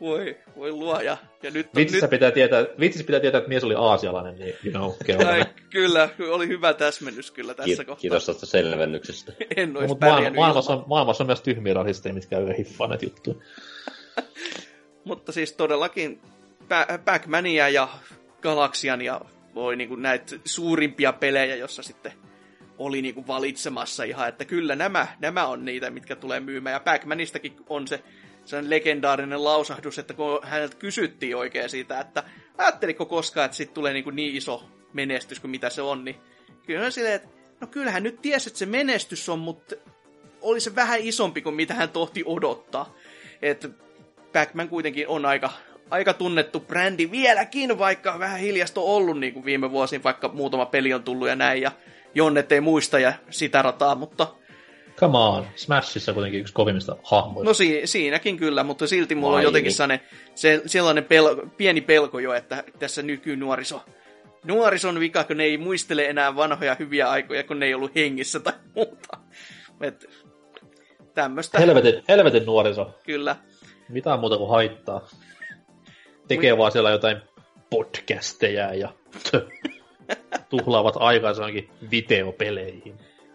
[0.00, 1.16] Voi, voi luoja.
[1.42, 2.10] Ja nyt, vitsissä, nyt...
[2.10, 6.48] Pitää tietää, vitsissä pitää tietää, että mies oli aasialainen, niin you know, Ai, kyllä, oli
[6.48, 8.00] hyvä täsmennys kyllä tässä Ki- kohtaa.
[8.00, 9.32] Kiitos tästä selvennyksestä.
[9.56, 13.06] en olisi no, maailma, maailmassa, on, maailmassa on myös tyhmiä rasisteja, mitkä käy hiffaa näitä
[13.06, 13.36] juttuja.
[15.04, 16.20] Mutta siis todellakin
[17.04, 17.88] Pac-Mania ja
[18.42, 19.20] Galaxian ja
[19.54, 22.12] voi niinku näitä suurimpia pelejä, jossa sitten
[22.78, 26.74] oli niinku valitsemassa ihan, että kyllä nämä, nämä on niitä, mitkä tulee myymään.
[26.74, 28.02] Ja Pac-Manistakin on se
[28.44, 32.24] sen legendaarinen lausahdus, että kun häneltä kysyttiin oikein siitä, että
[32.58, 36.16] ajatteliko koskaan, että siitä tulee niin, kuin niin iso menestys kuin mitä se on, niin
[36.66, 37.28] kyllä on silleen, että
[37.60, 39.76] no kyllähän nyt tiesi, että se menestys on, mutta
[40.40, 42.94] oli se vähän isompi kuin mitä hän tohti odottaa.
[43.42, 43.68] Että
[44.32, 45.50] Pac-Man kuitenkin on aika,
[45.90, 50.66] aika tunnettu brändi vieläkin, vaikka vähän hiljasta on ollut niin kuin viime vuosina, vaikka muutama
[50.66, 51.72] peli on tullut ja näin, ja
[52.14, 54.26] Jonnet ei muista ja sitä rataa, mutta
[54.96, 57.50] Come on, Smashissa kuitenkin yksi kovimmista hahmoista.
[57.50, 60.00] No si- siinäkin kyllä, mutta silti mulla Vai on jotenkin sellainen,
[60.34, 63.82] se, sellainen pel- pieni pelko jo, että tässä nykynuoriso,
[64.44, 68.40] nuorison vika, kun ne ei muistele enää vanhoja hyviä aikoja, kun ne ei ollut hengissä
[68.40, 69.18] tai muuta.
[69.80, 70.06] Et,
[71.14, 71.58] tämmöstä.
[71.58, 72.90] Helvetin, helvetin nuoriso.
[73.06, 73.36] Kyllä.
[73.88, 75.08] Mitä muuta kuin haittaa.
[76.30, 77.16] Tekee vaan siellä jotain
[77.70, 78.88] podcasteja ja
[80.50, 81.42] tuhlaavat aikansa
[81.90, 82.94] videopeleihin.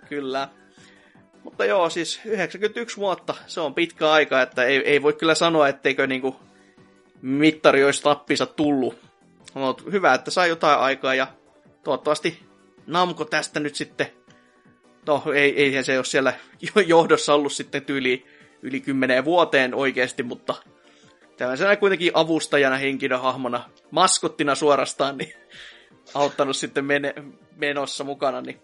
[0.09, 0.49] Kyllä.
[1.43, 5.67] Mutta joo, siis 91 vuotta, se on pitkä aika, että ei, ei voi kyllä sanoa,
[5.67, 6.35] etteikö niinku
[7.21, 8.97] mittari olisi tappinsa tullut.
[9.55, 11.27] No, hyvä, että sai jotain aikaa ja
[11.83, 12.39] toivottavasti
[12.87, 14.07] Namko tästä nyt sitten,
[15.07, 16.33] no ei, ei se ole siellä
[16.85, 18.25] johdossa ollut sitten tyyli
[18.61, 20.55] yli kymmeneen vuoteen oikeasti, mutta
[21.37, 25.33] tämmöisenä kuitenkin avustajana henkilöhahmona, maskottina suorastaan, niin
[26.13, 27.13] auttanut sitten mene,
[27.55, 28.61] menossa mukana, niin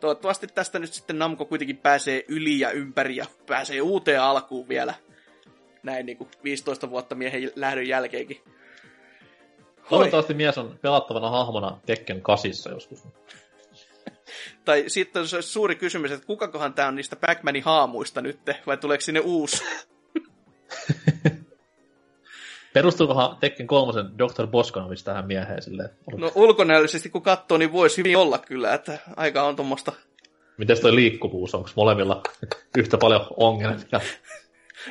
[0.00, 4.94] toivottavasti tästä nyt sitten Namco kuitenkin pääsee yli ja ympäri ja pääsee uuteen alkuun vielä.
[5.82, 8.40] Näin niin kuin 15 vuotta miehen lähdön jälkeenkin.
[9.88, 13.04] Toivottavasti mies on pelattavana hahmona Tekken kasissa joskus.
[14.64, 19.02] tai sitten se suuri kysymys, että kukakohan tämä on niistä Pac-Manin haamuista nyt, vai tuleeko
[19.02, 19.64] sinne uusi?
[22.72, 24.46] Perustuukohan Tekken kolmosen Dr.
[24.46, 25.90] Boskonovich tähän mieheen silleen?
[26.16, 29.92] No ulkonäöllisesti kun katsoo, niin voisi hyvin olla kyllä, että aika on tuommoista...
[30.56, 32.22] Miten toi liikkuvuus, onko molemmilla
[32.78, 34.00] yhtä paljon ongelmia?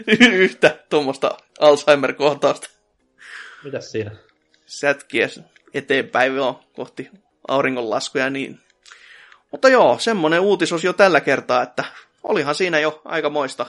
[0.31, 2.69] yhtä tuommoista Alzheimer-kohtausta.
[3.63, 4.11] Mitäs siinä?
[4.65, 5.29] Sätkiä
[5.73, 7.09] eteenpäin on kohti
[7.47, 8.59] auringonlaskuja niin.
[9.51, 11.83] Mutta joo, semmonen uutisosio tällä kertaa, että
[12.23, 13.65] olihan siinä jo aika moista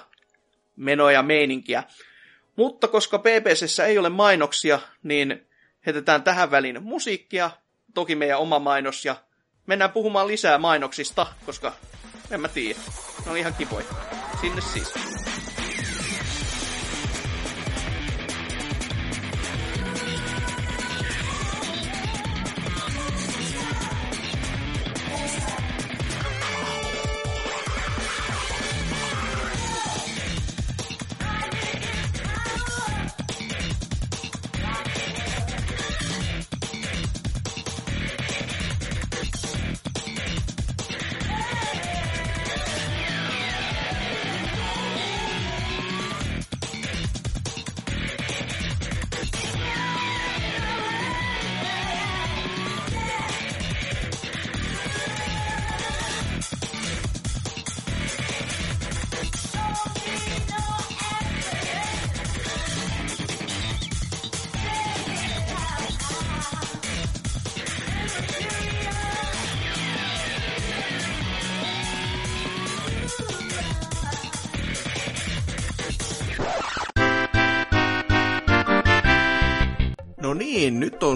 [0.76, 1.82] menoja ja meininkiä.
[2.56, 5.46] Mutta koska BBCssä ei ole mainoksia, niin
[5.86, 7.50] heitetään tähän väliin musiikkia,
[7.94, 9.16] toki meidän oma mainos, ja
[9.66, 11.72] mennään puhumaan lisää mainoksista, koska
[12.30, 12.78] en mä tiedä.
[13.24, 13.86] Ne on ihan kivoja.
[14.40, 15.09] Sinne siis.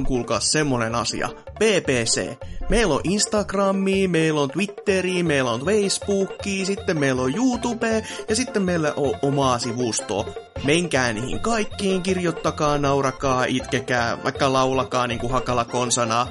[0.04, 1.28] On kuulkaa semmonen asia.
[1.54, 2.36] PPC.
[2.68, 8.62] Meillä on Instagrami, meillä on Twitteri, meillä on Facebooki, sitten meillä on YouTube ja sitten
[8.62, 10.26] meillä on omaa sivustoa.
[10.64, 16.26] Menkää niihin kaikkiin, kirjoittakaa, naurakaa, itkekää, vaikka laulakaa niin kuin hakala konsana.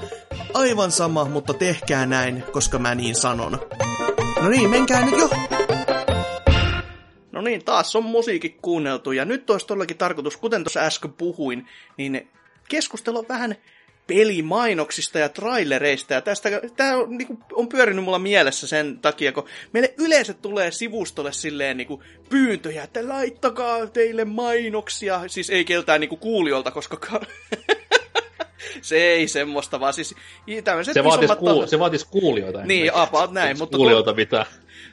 [0.53, 3.59] Aivan sama, mutta tehkää näin, koska mä niin sanon.
[4.41, 5.29] No niin, menkää nyt jo!
[7.31, 11.67] No niin, taas on musiikki kuunneltu ja nyt olisi todellakin tarkoitus, kuten tuossa äsken puhuin,
[11.97, 12.27] niin
[12.73, 13.55] keskustella vähän
[14.07, 16.13] pelimainoksista ja trailereista.
[16.13, 20.33] Ja tästä, tämä on, niin kuin, on pyörinyt mulla mielessä sen takia, kun meille yleensä
[20.33, 25.21] tulee sivustolle silleen niin kuin, pyyntöjä, että laittakaa teille mainoksia.
[25.27, 27.21] Siis ei keltään niin kuin, kuulijoilta, koska
[28.81, 30.15] se ei semmoista, vaan siis
[30.63, 32.65] tämmöiset se vaatisi, kuul- se vaatisi kuulijoita.
[32.65, 33.57] Niin, about näin.
[33.57, 34.45] Mutta kuulijoita to- pitää.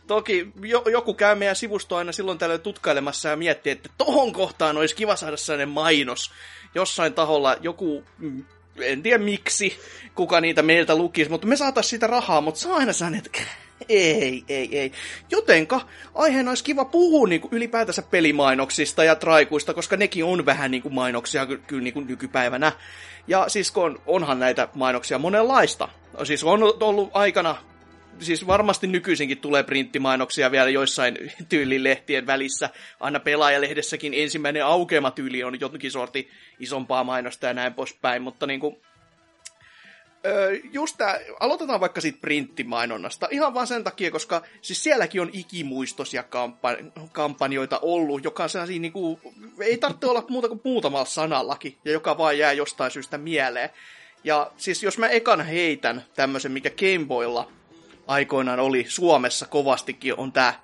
[0.07, 4.77] Toki jo, joku käy meidän sivustoa aina silloin tällöin tutkailemassa ja miettii, että tohon kohtaan
[4.77, 6.31] olisi kiva saada sellainen mainos.
[6.75, 8.45] Jossain taholla joku mm,
[8.81, 9.79] en tiedä miksi,
[10.15, 13.41] kuka niitä meiltä lukisi, mutta me saatais sitä rahaa, mutta saa aina sanoa, että
[13.89, 14.93] ei, ei, ei.
[15.31, 15.81] Jotenka
[16.15, 20.83] aiheena olisi kiva puhua niin kuin ylipäätänsä pelimainoksista ja traikuista, koska nekin on vähän niin
[20.83, 22.73] kuin mainoksia kyllä niin kuin nykypäivänä.
[23.29, 25.89] Ja siis on, onhan näitä mainoksia monenlaista.
[26.25, 27.57] Siis on ollut aikana
[28.21, 31.19] siis varmasti nykyisinkin tulee printtimainoksia vielä joissain
[31.49, 32.71] tyylilehtien välissä.
[33.01, 38.83] Aina pelaajalehdessäkin ensimmäinen aukeamatyyli on jotenkin sorti isompaa mainosta ja näin poispäin, mutta niinku,
[40.27, 43.29] Öö, just tää, aloitetaan vaikka siitä printtimainonnasta.
[43.31, 48.81] Ihan vaan sen takia, koska siis sielläkin on ikimuistoisia kampa- kampanjoita ollut, joka on sellaisia
[48.81, 49.21] niinku,
[49.61, 53.71] ei tarvitse olla muuta kuin muutamalla sanallakin, ja joka vaan jää jostain syystä mieleen.
[54.25, 57.53] Ja siis jos mä ekan heitän tämmöisen, mikä Gameboylla
[58.11, 60.61] aikoinaan oli Suomessa kovastikin, on tää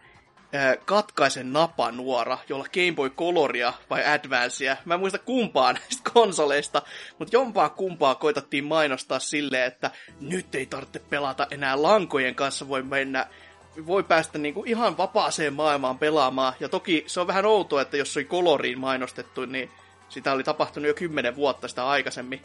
[0.84, 4.76] katkaisen napanuora, jolla Game Boy Coloria vai Advancea.
[4.84, 6.82] Mä en muista kumpaa näistä konsoleista,
[7.18, 9.90] mutta jompaa kumpaa koitattiin mainostaa silleen, että
[10.20, 13.26] nyt ei tarvitse pelata enää lankojen kanssa, voi mennä
[13.86, 16.52] voi päästä niinku ihan vapaaseen maailmaan pelaamaan.
[16.60, 19.70] Ja toki se on vähän outoa, että jos se oli koloriin mainostettu, niin
[20.08, 22.40] sitä oli tapahtunut jo kymmenen vuotta sitä aikaisemmin.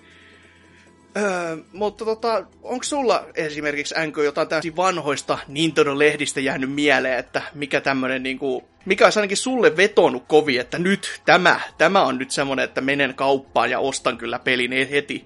[1.17, 7.81] Öö, mutta tota, onko sulla esimerkiksi NK jotain täysin vanhoista Nintendo-lehdistä jäänyt mieleen, että mikä
[7.81, 12.65] tämmönen niinku, mikä olisi ainakin sulle vetonut kovin, että nyt tämä, tämä on nyt semmonen,
[12.65, 15.25] että menen kauppaan ja ostan kyllä pelin heti.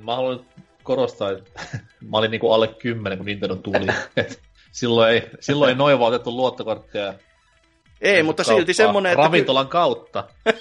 [0.00, 0.40] Mä haluan
[0.82, 1.60] korostaa, että
[2.10, 3.86] mä olin niinku alle kymmenen, kun Nintendo tuli.
[4.72, 7.14] silloin ei, silloin ei noin otettu luottokorttia.
[8.00, 8.58] Ei, mutta kauppaa.
[8.58, 9.22] silti semmonen, että...
[9.22, 10.24] Ravintolan kautta.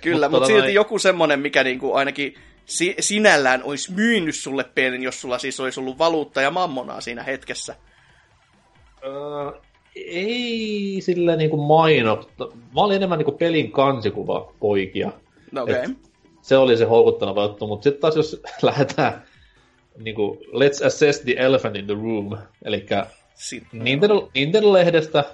[0.00, 0.74] Kyllä, mutta, mutta silti noin...
[0.74, 2.34] joku semmonen, mikä niinku ainakin
[2.68, 7.22] si- sinällään olisi myynyt sulle pelin, jos sulla siis olisi ollut valuutta ja mammonaa siinä
[7.22, 7.76] hetkessä?
[9.04, 9.60] Öö,
[9.96, 12.48] ei sillä niinku mainokta.
[12.74, 15.12] Mä olin enemmän niinku pelin kansikuva poikia.
[15.52, 15.88] No okay.
[16.42, 19.22] se oli se houkutteleva juttu, mutta sitten taas jos lähdetään
[19.98, 22.86] niinku, let's assess the elephant in the room, eli
[23.72, 25.24] Nintendo, Nintendo-lehdestä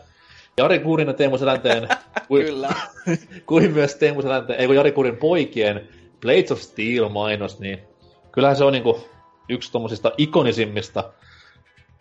[0.59, 1.89] Jari Kurin ja Teemu Selänteen,
[2.29, 2.69] kuin, Kyllä.
[3.47, 5.89] kuin myös Teemu Selänteen, ei kun Jari Kurin poikien
[6.25, 7.79] Blades of Steel-mainos, niin
[8.33, 9.01] kyllähän se on niinku
[9.49, 11.13] yksi tuommoisista ikonisimmista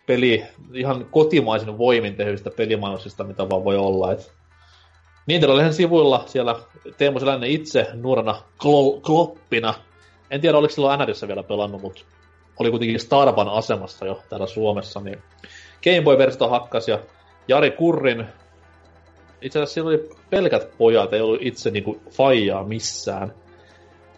[0.06, 0.44] peli,
[0.74, 4.12] ihan kotimaisen voimin tehdyistä pelimainosista, mitä vaan voi olla.
[4.12, 4.32] Et
[5.26, 6.56] Nintendo sivuilla siellä
[6.96, 9.74] Teemu Selänen itse nuorena klo- kloppina,
[10.30, 12.04] en tiedä oliko silloin NRissä vielä pelannut, mutta
[12.58, 15.18] oli kuitenkin Starban asemassa jo täällä Suomessa, niin
[15.84, 16.98] Game Boy-versiota hakkas ja
[17.48, 18.26] Jari Kurrin,
[19.42, 23.34] itse asiassa siellä oli pelkät pojat, ei ollut itse niinku faijaa missään.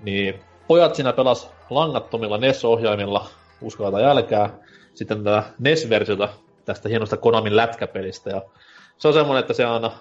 [0.06, 3.26] Niin pojat siinä pelas langattomilla NES-ohjaimilla,
[3.60, 4.58] uskoa tai jälkää,
[4.94, 6.28] sitten tätä NES-versiota
[6.64, 8.30] tästä hienosta Konamin lätkäpelistä.
[8.30, 8.42] Ja
[8.98, 9.92] se on semmoinen, että se aina,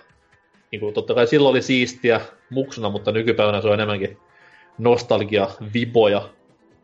[0.71, 4.17] niin kuin, totta kai silloin oli siistiä muksuna, mutta nykypäivänä se on enemmänkin
[4.77, 6.29] nostalgia, viboja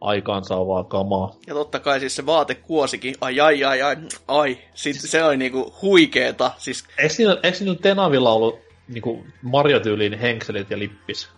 [0.02, 1.36] aikaansaavaa kamaa.
[1.48, 3.96] Ja totta kai siis se vaatekuosikin, ai ai ai ai,
[4.28, 6.52] ai, siis se oli niinku huikeeta.
[6.58, 6.86] Siis...
[6.98, 11.30] Eikö siinä, eikö siinä Tenavilla ollut niinku Mario-tyyliin henkselit ja lippis?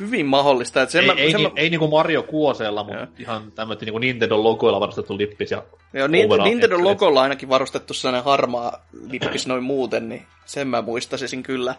[0.00, 0.82] Hyvin mahdollista.
[0.82, 1.52] Että sen ei, mä, ei, sen ei, mä...
[1.56, 3.06] ei niinku Mario Kuosella, mutta ja.
[3.18, 5.50] ihan tämmöinen niinku Nintendo-logoilla varustettu lippis.
[5.50, 5.62] Ja
[5.92, 6.06] Joo,
[6.44, 11.74] Nintendo-logolla ainakin varustettu sellainen harmaa lippis noin muuten, niin sen mä muistaisin kyllä.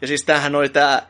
[0.00, 1.06] Ja siis tämähän oli tää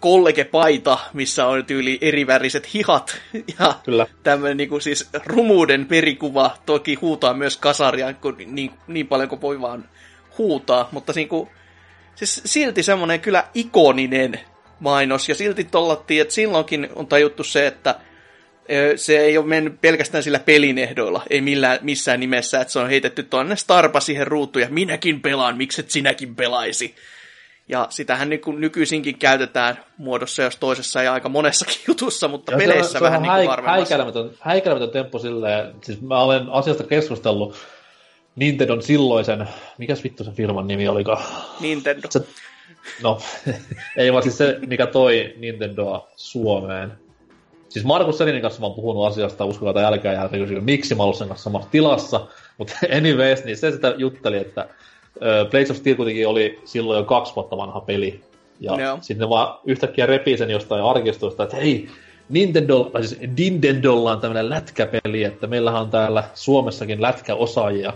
[0.00, 3.20] kollegepaita, missä on tyyli eriväriset hihat
[3.58, 4.06] ja Kyllä.
[4.22, 9.60] tämmöinen niinku siis rumuuden perikuva toki huutaa myös kasaria kun, niin, niin paljon kuin voi
[9.60, 9.88] vaan
[10.38, 11.48] huutaa, mutta niinku,
[12.14, 14.40] siis silti semmoinen kyllä ikoninen
[14.80, 17.94] mainos, ja silti tollattiin, että silloinkin on tajuttu se, että
[18.96, 22.88] se ei ole mennyt pelkästään sillä pelin ehdoilla, ei millään, missään nimessä, että se on
[22.88, 26.94] heitetty tuonne Starpa siihen ruutuun, ja minäkin pelaan, mikset sinäkin pelaisi.
[27.68, 32.58] Ja sitähän niin kuin nykyisinkin käytetään muodossa jos toisessa ja aika monessakin jutussa, mutta ja
[32.58, 36.48] peleissä se on, vähän se on niin kuin häikäilemätön, häikäilemätön temppu silleen, siis mä olen
[36.50, 37.56] asiasta keskustellut
[38.36, 39.48] Nintendon silloisen,
[39.78, 41.22] mikäs vittu sen firman nimi oliko?
[41.60, 42.08] Nintendo.
[42.10, 42.20] Se,
[43.02, 43.18] no,
[43.96, 46.92] ei vaan siis se, mikä toi Nintendoa Suomeen.
[47.68, 50.28] Siis Markus Selinin kanssa mä oon puhunut asiasta, uskokaa tai älkää, ja
[50.60, 52.26] miksi mä sen kanssa samassa tilassa.
[52.58, 54.68] Mutta anyways, niin se sitä jutteli, että
[55.50, 58.20] Blades of Steel kuitenkin oli silloin jo kaksi vuotta vanha peli.
[58.60, 58.98] Ja no.
[59.00, 61.88] sitten ne vaan yhtäkkiä repii sen jostain arkistosta, että hei,
[62.28, 67.92] Nintendo, tai siis Nintendolla on tämmöinen lätkäpeli, että meillähän on täällä Suomessakin lätkäosaajia,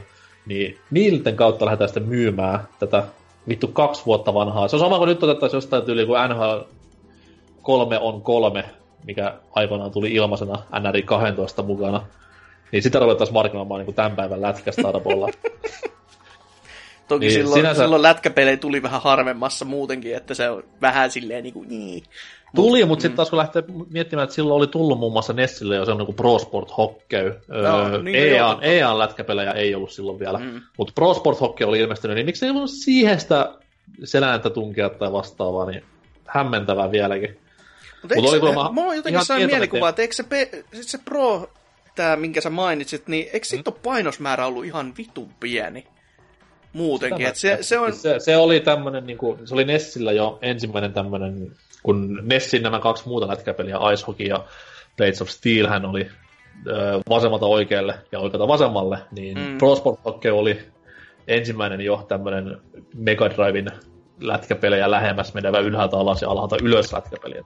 [0.46, 3.02] niin niilten kautta lähdetään sitten myymään tätä
[3.48, 4.68] vittu kaksi vuotta vanhaa.
[4.68, 6.60] Se on sama kuin nyt otettaisiin jostain tyyli kuin NHL
[7.62, 8.64] 3 on kolme,
[9.06, 12.06] mikä aikoinaan tuli ilmaisena NRI 12 mukana.
[12.72, 15.28] Niin sitä ruvettaisiin markkinoimaan niin kuin tämän päivän lätkästä arvolla.
[17.08, 17.82] Toki niin, silloin, sinänsä...
[17.82, 22.02] silloin lätkäpelejä tuli vähän harvemmassa muutenkin, että se on vähän silleen niin kuin niin.
[22.54, 23.02] Tuli, mutta mm.
[23.02, 26.16] sitten taas kun lähtee miettimään, että silloin oli tullut muun muassa Nessille jo sellainen kuin
[26.16, 27.40] Pro Sport Hockey.
[27.48, 30.60] No, öö, niin EA, EA lätkäpelejä ei ollut silloin vielä, mm.
[30.78, 33.54] mutta Pro Sport Hockey oli ilmestynyt, niin miksi ei voinut siihen sitä
[34.04, 35.82] seläntä tunkea tai vastaavaa, niin
[36.26, 37.38] hämmentävää vieläkin.
[38.02, 41.50] Mutta Mut oli mulla on jotenkin sellainen mielikuva, että eikö se, pe- se Pro,
[41.94, 43.80] tämä minkä sä mainitsit, niin eikö sitten mm.
[43.82, 45.86] painosmäärä ollut ihan vitun pieni?
[46.72, 47.92] Muutenkin, että se, se, on...
[47.92, 51.52] se, se, oli tämmönen, niin kuin, se oli Nessillä jo ensimmäinen tämmöinen
[51.84, 54.44] kun Nessin nämä kaksi muuta lätkäpeliä, Ice Hockey ja
[54.96, 56.08] Blades of Steel, hän oli
[56.66, 59.58] ö, vasemmalta oikealle ja oikealta vasemmalle, niin mm.
[59.58, 60.58] Pro Sport Hockey oli
[61.28, 62.60] ensimmäinen jo tämmöinen
[62.94, 63.70] Mega Drivein
[64.20, 67.42] lätkäpelejä lähemmäs menevä ylhäältä alas ja alhaalta ylös lätkäpeli.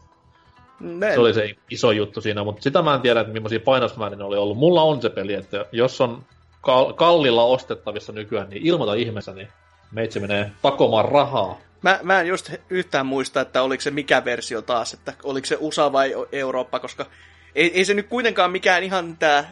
[0.80, 1.14] Men.
[1.14, 4.36] Se oli se iso juttu siinä, mutta sitä mä en tiedä, että millaisia painosmäärin oli
[4.36, 4.58] ollut.
[4.58, 6.22] Mulla on se peli, että jos on
[6.60, 9.48] kal- kallilla ostettavissa nykyään, niin ilmoita ihmeessä, niin
[9.92, 14.62] meitsi menee takomaan rahaa Mä, mä en just yhtään muista, että oliko se mikä versio
[14.62, 17.06] taas, että oliko se USA vai Eurooppa, koska
[17.54, 19.44] ei, ei se nyt kuitenkaan mikään ihan tämä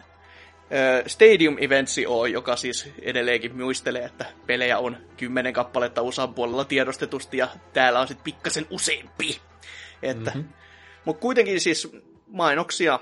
[1.06, 7.36] Stadium Eventsi ole, joka siis edelleenkin muistelee, että pelejä on kymmenen kappaletta USA puolella tiedostetusti
[7.36, 9.40] ja täällä on sitten pikkasen useampi.
[10.02, 10.48] Että, mm-hmm.
[11.04, 11.92] Mutta kuitenkin siis
[12.26, 13.00] mainoksia,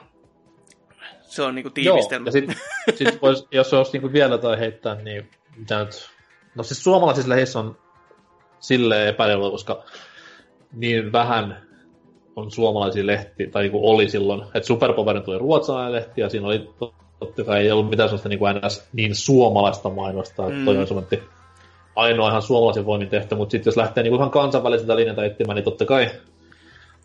[1.22, 2.30] se on niinku tiivistelmä.
[2.34, 2.54] Joo, ja
[2.92, 6.10] sit, sit vois, jos olisi niinku vielä tai heittää, niin mitä nyt...
[6.54, 7.78] No siis suomalaisissa lehissä on
[8.66, 9.82] silleen epäilyllä, koska
[10.72, 11.62] niin vähän
[12.36, 16.70] on suomalaisia lehtiä, tai niin oli silloin, että Superpowerin tuli ruotsalainen lehti, ja siinä oli
[17.18, 20.64] totta kai ei ollut mitään sellaista niin, kuin NS, niin suomalaista mainosta, että mm.
[20.64, 21.22] toi on semmoinen
[21.96, 25.64] ainoa ihan suomalaisen voimin tehty, mutta sitten jos lähtee niin ihan kansainväliseltä linjalta etsimään, niin
[25.64, 26.10] totta kai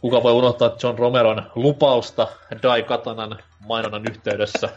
[0.02, 2.28] kuka voi unohtaa John Romeron lupausta
[2.64, 4.70] Dai Katanan mainonnan yhteydessä.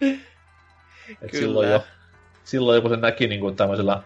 [1.22, 1.82] Et silloin, jo,
[2.44, 4.02] silloin kun se näki niin kuin tämmöisellä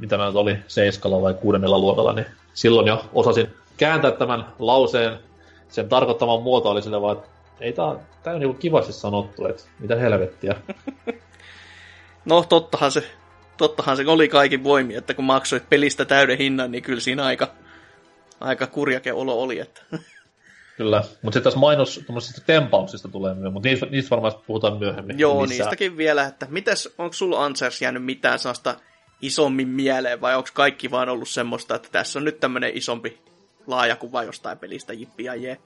[0.00, 5.18] mitä mä nyt oli, seiskalla vai kuudennella luokalla, niin silloin jo osasin kääntää tämän lauseen.
[5.68, 7.28] Sen tarkoittaman muoto oli sille vaan, että
[7.60, 10.54] ei tää, tää on niinku kivasti sanottu, että mitä helvettiä.
[12.24, 13.04] no tottahan se,
[13.56, 17.48] tottahan se oli kaikin voimi, että kun maksoit pelistä täyden hinnan, niin kyllä siinä aika,
[18.40, 19.58] aika kurjake olo oli.
[19.58, 19.82] Että.
[20.76, 22.00] Kyllä, mutta sitten tässä mainos
[22.46, 25.18] tempauksista tulee myös, mutta niistä, niistä varmasti puhutaan myöhemmin.
[25.18, 25.56] Joo, lisää.
[25.56, 28.74] niistäkin vielä, että mitäs, onko sulla Ansers jäänyt mitään sellaista
[29.22, 33.18] isommin mieleen, vai onko kaikki vaan ollut semmoista, että tässä on nyt tämmöinen isompi
[33.66, 35.56] laaja kuva jostain pelistä, jippi ja jee?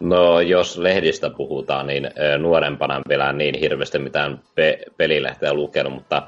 [0.00, 6.22] No, jos lehdistä puhutaan, niin nuorempana vielä niin hirveästi mitään pe- pelilehteä lukenut, mutta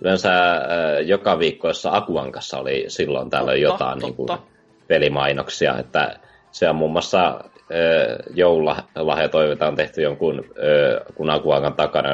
[0.00, 0.30] yleensä
[1.04, 4.06] joka viikkoissa Akuankassa oli silloin tällöin totta, jotain totta.
[4.06, 4.56] Niin kuin,
[4.88, 6.18] pelimainoksia, että
[6.52, 7.40] se on muun muassa
[8.34, 10.44] joululahjatoiveita on tehty jonkun
[11.14, 12.08] kunakuakan takana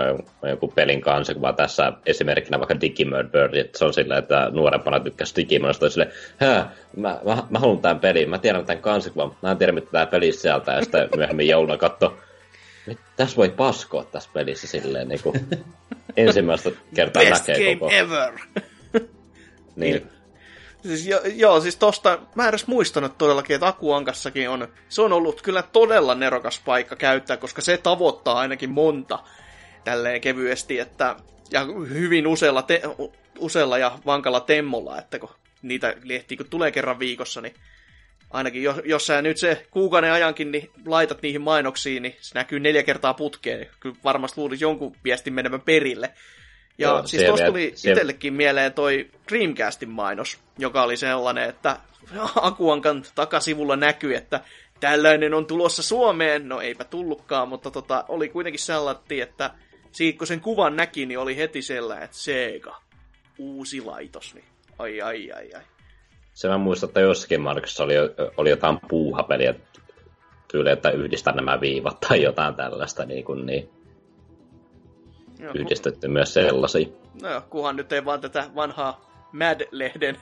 [0.49, 5.01] jonkun pelin kanssa, kun tässä esimerkkinä vaikka Digimon Bird, että se on sillä, että nuorempana
[5.01, 6.09] tykkäsi Digimonista, sille,
[6.97, 10.07] mä, mä, mä, haluan tämän pelin, mä tiedän tämän kansikuvan, mä en tiedä mitä tämä
[10.07, 12.16] peli sieltä, ja sitten myöhemmin jouluna katso,
[13.16, 15.35] tässä voi paskoa tässä pelissä silleen niin kuin
[16.16, 17.93] ensimmäistä kertaa Best näkee game koko.
[17.95, 18.33] ever!
[19.77, 20.07] niin,
[20.83, 25.43] Siis jo, joo, siis tosta, mä edes muistanut todellakin, että Akuankassakin on, se on ollut
[25.43, 29.19] kyllä todella nerokas paikka käyttää, koska se tavoittaa ainakin monta
[29.85, 31.17] tälleen kevyesti, että,
[31.51, 32.83] ja hyvin usealla, te,
[33.39, 35.31] usealla ja vankalla temmolla, että kun
[35.63, 37.55] niitä lehtiä kun tulee kerran viikossa, niin
[38.31, 42.61] ainakin jos, jos sä nyt se kuukauden ajankin niin laitat niihin mainoksiin, niin se näkyy
[42.61, 43.67] neljä kertaa putkeen.
[43.81, 46.11] Kyllä varmasti luulisi jonkun viestin menevän perille.
[46.78, 47.90] Ja Joo, siis tuossa tuli se...
[47.90, 51.77] itsellekin mieleen toi Dreamcastin mainos, joka oli sellainen, että
[52.43, 54.40] Akuankan takasivulla näkyy, että
[54.81, 56.49] tällainen on tulossa Suomeen.
[56.49, 59.51] No eipä tullutkaan, mutta tota, oli kuitenkin sellainen, että
[59.93, 62.77] siitä kun sen kuvan näki, niin oli heti sellainen, että Sega,
[63.39, 64.35] uusi laitos.
[64.35, 64.44] Niin
[64.78, 65.62] ai ai ai ai.
[66.35, 67.94] Se mä muistan, että jossakin Markissa oli,
[68.36, 69.55] oli jotain puuhapeliä
[70.53, 73.70] tyyli, että yhdistä nämä viivat tai jotain tällaista niin, kuin, niin
[75.55, 76.87] Yhdistetty myös sellaisia.
[77.23, 80.17] No joo, kunhan nyt ei vaan tätä vanhaa Mad-lehden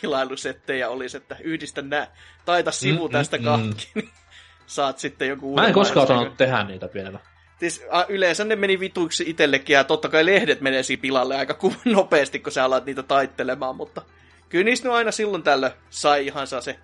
[0.00, 2.06] pilailusettejä olisi, että yhdistä nää,
[2.44, 4.00] taita sivu mm, tästä mm, kahki, mm.
[4.00, 4.10] niin
[4.66, 7.18] saat sitten joku Mä en koskaan osannut tehdä niitä vielä.
[7.60, 11.58] Siis, a, yleensä ne meni vituiksi itsellekin, ja totta kai lehdet menee siinä pilalle aika
[11.84, 14.02] nopeasti, kun sä alat niitä taittelemaan, mutta
[14.48, 16.78] kyllä niistä aina silloin tällöin sai ihan se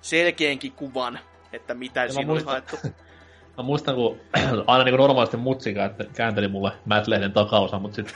[0.00, 1.18] selkeänkin kuvan,
[1.52, 2.76] että mitä ja siinä oli haettu.
[3.56, 4.16] Mä muistan, kun
[4.66, 5.74] aina niin kuin normaalisti mutsi
[6.14, 8.14] käänteli mulle Matt-lehden takaosa, mutta sitten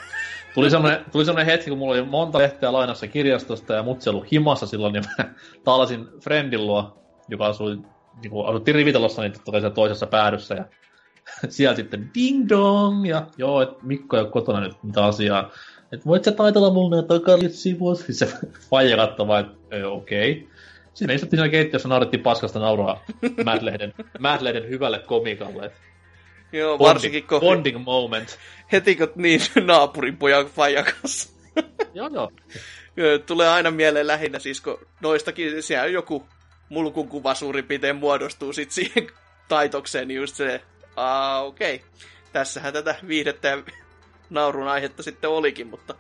[0.54, 4.32] tuli semmoinen, tuli semmoinen hetki, kun mulla oli monta lehteä lainassa kirjastosta ja mutsi ollut
[4.32, 5.24] himassa silloin, niin mä
[5.64, 6.98] taalasin friendin luo,
[7.28, 7.78] joka asui,
[8.22, 10.64] niin kuin, asuttiin rivitalossa, niin totta toisessa päädyssä ja
[11.48, 15.50] siellä sitten ding dong, ja joo, että Mikko ei ole kotona nyt mitä asiaa.
[15.92, 17.98] Että voit sä taitella mulle ne takalit sivut?
[18.10, 18.28] Se
[18.70, 20.32] faija katsoi vaan, että okei.
[20.32, 20.55] Okay.
[20.96, 23.04] Siinä istuttiin siinä keittiössä, naurettiin paskasta nauraa
[23.44, 25.72] Madlehden, Madlehden hyvälle komikalle.
[26.52, 27.40] Joo, bonding, varsinkin kun...
[27.40, 28.38] Bonding moment.
[28.72, 31.32] Heti kun niin naapurin pojan faija kanssa.
[31.94, 32.30] joo, joo.
[33.26, 36.26] Tulee aina mieleen lähinnä siis, kun noistakin siellä joku
[36.68, 39.06] mulkun kuva suurin piirtein muodostuu sit siihen
[39.48, 40.60] taitokseen, niin just se
[40.96, 41.74] Aa, okei.
[41.74, 41.88] Okay.
[42.32, 43.62] Tässähän tätä viihdettä ja
[44.30, 45.94] naurun aihetta sitten olikin, mutta...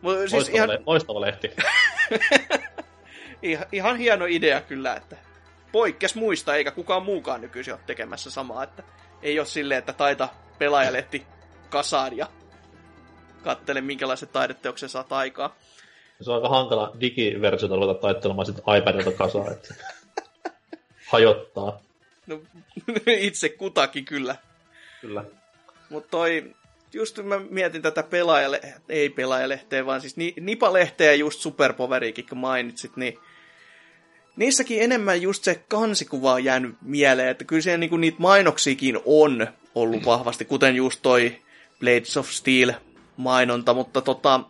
[0.00, 0.68] mutta siis loistava, ihan...
[0.68, 1.50] le- loistava lehti.
[3.42, 5.16] ihan, ihan hieno idea kyllä, että
[5.72, 8.82] poikkes muista, eikä kukaan muukaan nykyisin ole tekemässä samaa, että
[9.22, 10.28] ei ole silleen, että taita
[10.58, 11.26] pelaajalehti
[11.70, 12.26] kasaan ja
[13.42, 15.56] kattele, minkälaiset taideteoksen saat aikaa.
[16.20, 19.74] Se on aika hankala digiversiota ruveta taittelemaan sitten iPadilta kasaan, että
[21.06, 21.80] hajottaa.
[22.26, 22.40] No,
[23.06, 24.36] itse kutakin kyllä.
[25.00, 25.24] Kyllä.
[25.90, 26.54] Mutta toi,
[26.92, 32.96] just mä mietin tätä pelaajalle, ei pelaajalehteä, vaan siis ni, Nipalehteä just Superpoveriikin, kun mainitsit,
[32.96, 33.18] niin
[34.36, 39.46] niissäkin enemmän just se kansikuva on jäänyt mieleen, että kyllä siellä niinku niitä mainoksiakin on
[39.74, 41.36] ollut vahvasti, kuten just toi
[41.80, 42.72] Blades of Steel
[43.16, 44.40] mainonta, mutta tota,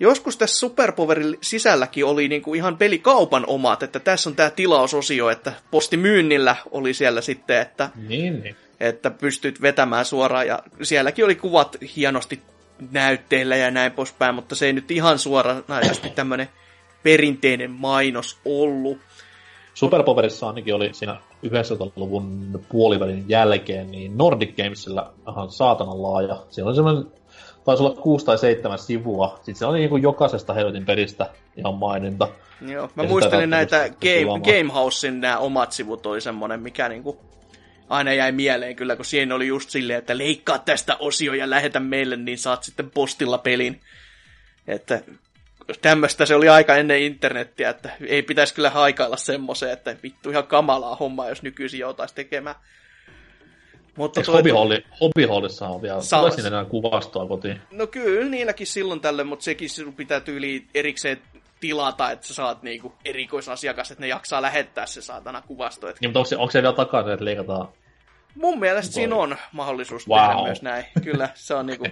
[0.00, 5.52] joskus tässä Superpowerin sisälläkin oli niinku ihan pelikaupan omat, että tässä on tämä tilausosio, että
[5.70, 8.56] postimyynnillä oli siellä sitten, että, niin, niin.
[8.80, 12.42] että pystyt vetämään suoraan, ja sielläkin oli kuvat hienosti
[12.90, 16.48] näytteillä ja näin poispäin, mutta se ei nyt ihan suoranaisesti tämmöinen
[17.04, 18.98] perinteinen mainos ollut.
[19.74, 21.16] Superpowerissa ainakin oli siinä
[21.46, 26.42] 90-luvun puolivälin jälkeen, niin Nordic Gamesilla ihan saatanan laaja.
[26.50, 27.04] Siellä oli semmoinen
[27.64, 29.34] taisi olla kuusi tai seitsemän sivua.
[29.36, 32.28] Sitten se oli niin kuin jokaisesta helvetin peristä ihan maininta.
[32.60, 37.20] Joo, mä ja muistelin näitä Game, Gamehousein nämä omat sivut oli semmonen, mikä niinku
[37.88, 41.80] aina jäi mieleen kyllä, kun siinä oli just silleen, että leikkaa tästä osio ja lähetä
[41.80, 43.80] meille, niin saat sitten postilla pelin.
[44.66, 45.02] Että
[45.82, 50.46] tämmöistä se oli aika ennen internettiä, että ei pitäisi kyllä haikailla semmoiseen, että vittu ihan
[50.46, 52.56] kamalaa hommaa, jos nykyisin joutaisi tekemään.
[53.96, 56.30] Mutta Eikö hobbyholli, hobbyhollissa on vielä, Saa...
[56.30, 57.60] sinne enää kuvastoa kotiin?
[57.70, 61.22] No kyllä, niilläkin silloin tälle, mutta sekin sinun pitää tyyli erikseen
[61.60, 65.88] tilata, että sä saat niinku erikoisasiakas, että ne jaksaa lähettää se saatana kuvasto.
[65.88, 65.98] Että...
[66.00, 67.68] Niin, mutta onko se, onko se vielä takana, että leikataan?
[68.34, 68.94] Mun mielestä Voi.
[68.94, 70.20] siinä on mahdollisuus wow.
[70.20, 70.84] tehdä myös näin.
[71.04, 71.86] Kyllä, se on niinku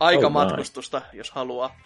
[0.00, 1.76] aika oh matkustusta, jos haluaa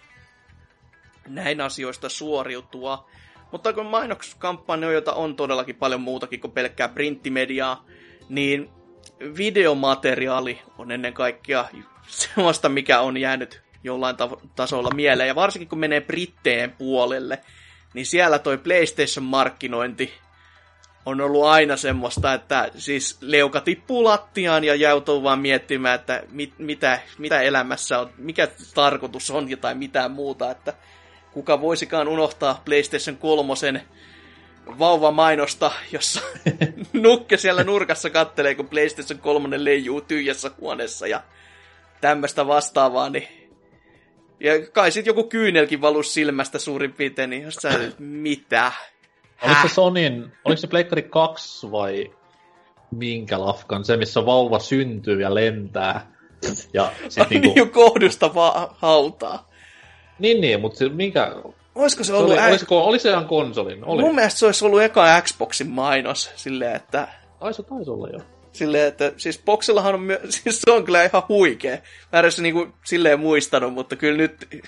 [1.35, 3.09] näin asioista suoriutua.
[3.51, 7.85] Mutta kun mainoskampanjoita on todellakin paljon muutakin kuin pelkkää printtimediaa,
[8.29, 8.69] niin
[9.37, 11.65] videomateriaali on ennen kaikkea
[12.07, 14.15] sellaista, mikä on jäänyt jollain
[14.55, 15.27] tasolla mieleen.
[15.27, 17.39] Ja varsinkin kun menee Britteen puolelle,
[17.93, 20.13] niin siellä toi PlayStation-markkinointi
[21.05, 26.53] on ollut aina semmoista, että siis leuka tippuu lattiaan ja joutuu vaan miettimään, että mit,
[26.57, 30.73] mitä, mitä elämässä on, mikä tarkoitus on tai mitään muuta, että
[31.33, 33.85] kuka voisikaan unohtaa PlayStation 3
[34.79, 36.21] vauva-mainosta, jossa
[36.93, 41.23] nukke siellä nurkassa kattelee, kun PlayStation 3 leijuu tyhjässä huoneessa ja
[42.01, 43.27] tämmöistä vastaavaa, niin
[44.39, 48.71] ja kai sit joku kyynelkin valus silmästä suurin piirtein, niin jos sä mitä?
[49.41, 52.11] Oliko se Sonin, oliko se Pleikkari 2 vai
[52.91, 56.11] minkä lafkan, se missä vauva syntyy ja lentää.
[56.73, 57.53] Ja sit niinku...
[57.55, 59.50] niin kohdusta vaan hautaa.
[60.21, 61.35] Niin, niin, mutta se, minkä,
[61.75, 62.33] Olisiko se ollut...
[62.33, 63.85] Se oli, olisiko, oli se ihan konsolin?
[63.85, 64.01] Oli.
[64.01, 67.07] Mun mielestä se olisi ollut eka Xboxin mainos, silleen, että...
[67.39, 68.19] Ai se taisi olla jo.
[68.51, 71.77] Silleen, että siis Boxillahan on, myö- siis se on kyllä ihan huikea.
[72.11, 74.63] Mä en niinku silleen muistanut, mutta kyllä nyt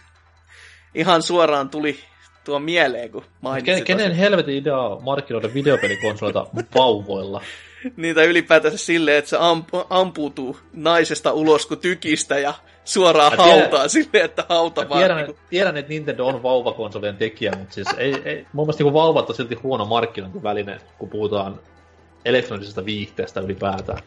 [0.96, 2.00] ihan suoraan tuli
[2.44, 3.86] tuo mieleen, kun mainitsit.
[3.86, 4.20] Kenen tosi.
[4.20, 7.42] helvetin idea on markkinoida videopelikonsoleita vauvoilla?
[7.98, 12.54] Niitä ylipäätänsä silleen, että se amp- ampuutuu naisesta ulos kuin tykistä ja
[12.85, 14.99] suoraan mä tiedän, hautaan silleen, että hauta vaan.
[14.99, 18.93] Tiedän, niin tiedän, että Nintendo on vauvakonsolien tekijä, mutta siis ei, ei, mun mielestä niin
[18.93, 21.60] vauvat on silti huono markkinointiväline, kun puhutaan
[22.26, 23.99] elektronisesta viihteestä ylipäätään.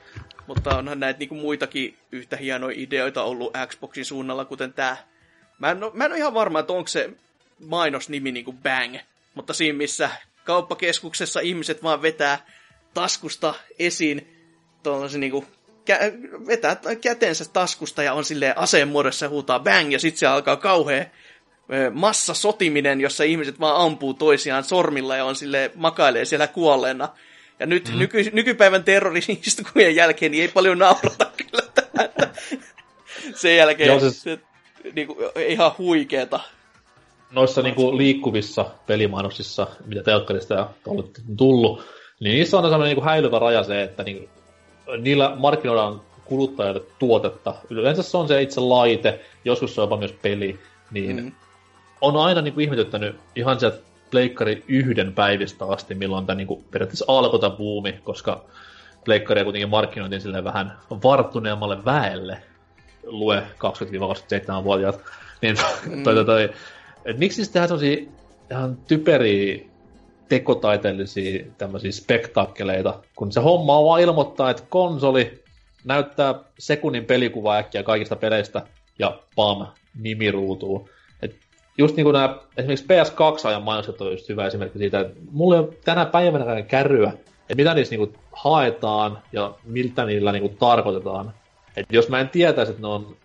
[0.46, 4.96] Mutta onhan näitä niinku muitakin yhtä hienoja ideoita ollut Xboxin suunnalla, kuten tämä.
[5.58, 7.10] Mä en, mä en ole ihan varma, että onko se
[7.66, 8.96] mainosnimi niinku Bang,
[9.34, 10.10] mutta siinä missä
[10.44, 12.38] kauppakeskuksessa ihmiset vaan vetää
[12.94, 14.36] taskusta esiin
[14.82, 15.44] tuollaisen niinku
[15.90, 20.26] kä- vetää kätensä taskusta ja on silleen aseen muodossa ja huutaa bang, ja sitten se
[20.26, 21.04] alkaa kauhea
[21.92, 27.08] massa sotiminen, jossa ihmiset vaan ampuu toisiaan sormilla ja on sille makailee siellä kuolleena.
[27.60, 27.98] Ja nyt mm.
[27.98, 32.10] nyky, nykypäivän terroristiskujen jälkeen niin ei paljon naurata kyllä tähän.
[33.34, 34.22] Sen jälkeen Joo, siis...
[34.22, 34.38] se,
[34.94, 35.16] niinku,
[35.48, 36.40] ihan huikeeta.
[37.30, 41.84] Noissa niinku, liikkuvissa pelimainoksissa, mitä telkkarista on tullut,
[42.20, 44.28] niin niissä on sellainen niinku, häilyvä raja se, että niinku,
[44.98, 47.54] niillä markkinoidaan kuluttajalle tuotetta.
[47.70, 50.58] Yleensä se on se itse laite, joskus se on jopa myös peli.
[50.90, 51.32] Niin mm.
[52.00, 53.78] on aina niin kuin ihmetyttänyt ihan sieltä
[54.10, 58.44] Pleikkari yhden päivistä asti, milloin tämä niin kuin, periaatteessa alkoi tämä buumi, koska
[59.04, 62.42] Pleikkaria kuitenkin markkinoitiin sille vähän varttuneemmalle väelle,
[63.04, 65.00] lue 20-27-vuotiaat.
[65.42, 65.56] Niin,
[65.86, 66.02] mm.
[66.02, 66.50] toi, toi, toi,
[67.16, 68.06] miksi siis tehdään sellaisia
[68.50, 69.64] ihan typeriä
[70.28, 75.42] tekotaiteellisia tämmöisiä spektaakkeleita, kun se homma on vaan ilmoittaa, että konsoli
[75.84, 78.62] näyttää sekunnin pelikuva äkkiä kaikista peleistä
[78.98, 79.66] ja pam,
[80.00, 80.88] nimi ruutuu.
[81.22, 81.36] Et
[81.78, 85.60] just niin kuin nämä, esimerkiksi PS2-ajan mainokset on just hyvä esimerkki siitä, että mulla ei
[85.60, 91.34] ole tänä päivänä kärryä, että mitä niissä niinku haetaan ja miltä niillä niinku tarkoitetaan.
[91.76, 93.16] Et jos mä en tietäisi, että ne on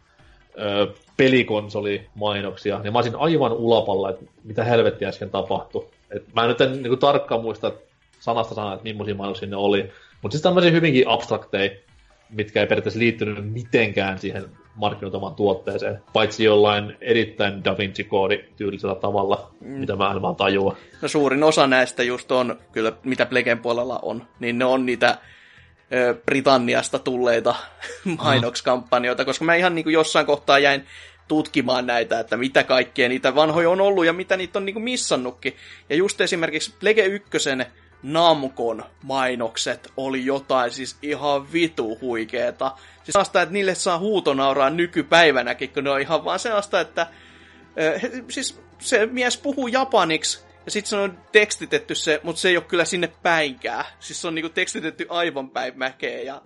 [0.59, 0.87] ö,
[1.17, 5.87] pelikonsolimainoksia, niin mä olisin aivan ulapalla, että mitä helvettiä äsken tapahtui.
[6.15, 7.71] Et mä nyt en niin tarkkaan muista
[8.19, 9.91] sanasta sanaa, että millaisia mainoksia ne oli.
[10.21, 11.71] Mutta siis tämmöisiä hyvinkin abstrakteja,
[12.29, 19.51] mitkä ei periaatteessa liittynyt mitenkään siihen markkinoitamaan tuotteeseen, paitsi jollain erittäin Da Vinci-koodi tyylisellä tavalla,
[19.59, 19.67] mm.
[19.71, 20.77] mitä mä en vaan tajua.
[21.01, 25.17] No suurin osa näistä just on, kyllä mitä Plegen puolella on, niin ne on niitä
[25.93, 27.55] ö, Britanniasta tulleita
[28.23, 30.85] mainokskampanjoita, koska mä ihan niin kuin jossain kohtaa jäin
[31.31, 35.55] tutkimaan näitä, että mitä kaikkea niitä vanhoja on ollut ja mitä niitä on niinku missannutkin.
[35.89, 37.49] Ja just esimerkiksi Plege 1
[38.03, 42.71] Namkon mainokset oli jotain siis ihan vitu huikeeta.
[42.77, 48.01] Siis sellaista, että niille saa huutonauraa nykypäivänäkin, kun ne on ihan vaan sellaista, että äh,
[48.29, 52.65] siis se mies puhuu japaniksi, ja sitten se on tekstitetty se, mutta se ei ole
[52.65, 53.85] kyllä sinne päinkään.
[53.99, 56.41] Siis se on niinku tekstitetty aivan päin mäkeä, ja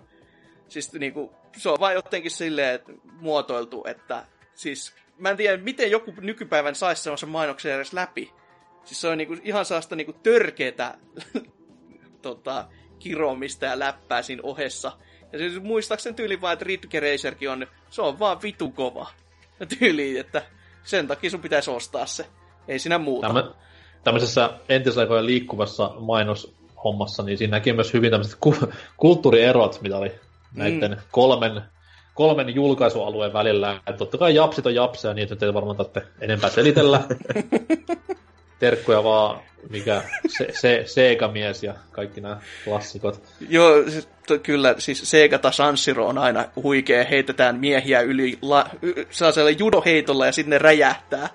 [0.68, 2.80] siis niinku, se on vaan jotenkin silleen
[3.20, 4.24] muotoiltu, että
[4.56, 8.32] siis mä en tiedä, miten joku nykypäivän saisi semmoisen mainoksen edes läpi.
[8.84, 10.94] Siis se on niinku ihan sellaista niinku törkeetä
[12.22, 12.68] tota,
[12.98, 14.92] kiromista ja läppää siinä ohessa.
[15.32, 19.10] Ja siis muistaakseni tyyli vaan, että Ridge Racerkin on, se on vaan vitu kova.
[19.78, 20.42] Tyyli, että
[20.84, 22.26] sen takia sun pitäisi ostaa se.
[22.68, 23.26] Ei siinä muuta.
[23.26, 23.50] Tämä,
[24.04, 30.12] tämmöisessä entisaikojen liikkuvassa mainoshommassa, niin siinä näki myös hyvin tämmöiset ku- kulttuurierot, mitä oli
[30.54, 30.98] näiden mm.
[31.10, 31.62] kolmen
[32.16, 33.80] kolmen julkaisualueen välillä.
[33.86, 37.00] Et totta kai japsit on japseja, niin että te varmaan tarvitse enempää selitellä.
[38.58, 39.40] Terkkuja vaan,
[39.70, 43.22] mikä se, se, Sega-mies ja kaikki nämä klassikot.
[43.48, 48.66] Joo, siis, to, kyllä, siis Sega tai Sanshiro on aina huikea, heitetään miehiä yli la,
[48.82, 51.28] y, sellaisella judoheitolla ja sitten ne räjähtää.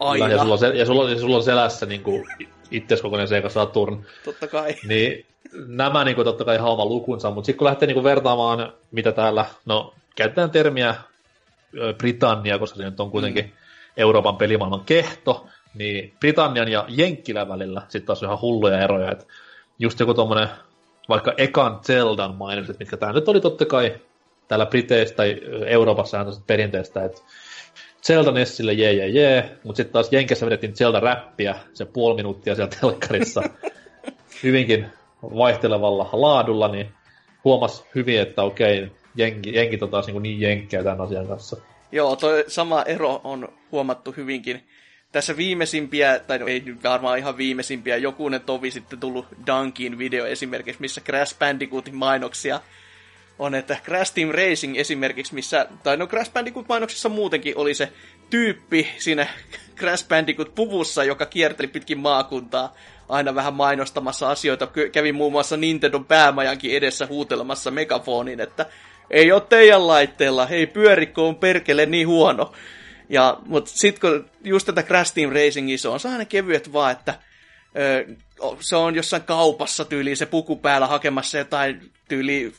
[0.00, 0.28] Aina.
[0.28, 2.26] Ja sulla on, ja sulla, ja sulla on selässä niin kuin
[2.70, 4.06] itseskokoinen Sega Saturn.
[4.24, 4.74] Totta kai.
[4.88, 5.26] Niin
[5.66, 8.72] nämä niin kuin, totta kai ihan oma lukunsa, mutta sitten kun lähtee niin kuin, vertaamaan,
[8.90, 10.94] mitä täällä, no käytetään termiä
[11.98, 13.50] Britannia, koska se nyt on kuitenkin mm.
[13.96, 19.24] Euroopan pelimaailman kehto, niin Britannian ja Jenkkilän välillä sitten taas on ihan hulluja eroja, että
[19.78, 20.48] just joku tommonen
[21.08, 24.00] vaikka ekan Zeldan mainokset, mitkä tää nyt oli totta kai
[24.48, 27.22] täällä Briteistä tai Euroopassa on perinteistä, että
[28.06, 32.70] Zelda Nessille jee jee jee, mutta sitten taas Jenkessä vedettiin Zelda-räppiä se puoli minuuttia siellä
[32.80, 33.42] telkkarissa
[34.42, 34.86] hyvinkin
[35.22, 36.92] vaihtelevalla laadulla, niin
[37.44, 41.56] huomas hyvin, että okei, jengi, jenkit on taas niin, niin jenkkejä tämän asian kanssa.
[41.92, 44.68] Joo, toi sama ero on huomattu hyvinkin.
[45.12, 50.80] Tässä viimeisimpiä, tai no ei varmaan ihan viimeisimpiä, jokunen tovi sitten tullut Dunkin video esimerkiksi,
[50.80, 52.60] missä Crash Bandicootin mainoksia
[53.40, 57.92] on, että Crash Team Racing esimerkiksi, missä, tai no Crash Bandicoot mainoksissa muutenkin oli se
[58.30, 59.26] tyyppi siinä
[59.78, 62.74] Crash Bandicoot puvussa, joka kierteli pitkin maakuntaa
[63.08, 64.68] aina vähän mainostamassa asioita.
[64.92, 68.66] Kävi muun muassa Nintendo päämajankin edessä huutelemassa megafonin, että
[69.10, 72.52] ei ole teidän laitteella, hei pyörikko on perkele niin huono.
[73.08, 77.14] Ja, mutta sitten kun just tätä Crash Team Racingia, se on aina kevyet vaan, että
[77.76, 78.06] ö,
[78.60, 82.52] se on jossain kaupassa tyyliin se puku päällä hakemassa jotain tyyli,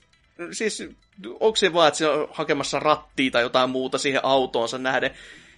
[0.51, 0.83] siis
[1.39, 5.11] onko se vaan, että se on hakemassa rattia tai jotain muuta siihen autoonsa nähden.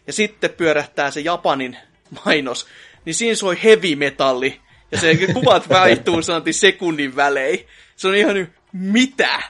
[0.08, 1.78] Ja sitten pyörähtää se Japanin
[2.26, 2.68] mainos,
[3.06, 4.62] niin siinä soi heavy metalli.
[4.92, 7.68] Ja se kuvat vaihtuu sanottiin sekunnin välein.
[7.96, 9.42] Se on ihan mitä?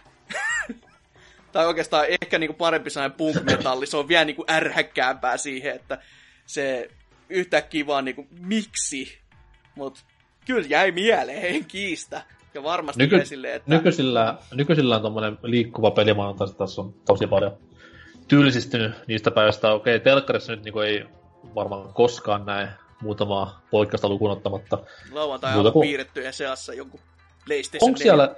[1.53, 3.85] Tai oikeastaan ehkä niinku parempi sellainen punk-metalli.
[3.85, 5.97] Se on vielä niinku ärhäkkäämpää siihen, että
[6.45, 6.89] se
[7.29, 9.17] yhtäkkiä vaan niinku, miksi?
[9.75, 9.99] Mut
[10.45, 12.21] kyllä jäi mieleen, en kiistä.
[12.53, 13.75] Ja varmasti Nyky- esille, että...
[13.75, 17.57] Nykyisillä, nykyisillä on tommonen liikkuva pelimaanantai, tässä on tosi paljon
[18.27, 19.71] tylsistynyt niistä päivistä.
[19.71, 21.05] Okei, telkkarissa nyt niinku ei
[21.55, 22.69] varmaan koskaan näe
[23.01, 24.77] muutamaa poikkasta lukuun ottamatta.
[25.11, 25.87] Lauantai on kuin...
[25.87, 26.99] piirrettyjen seassa jonkun
[27.45, 28.35] PlayStation Onko siellä...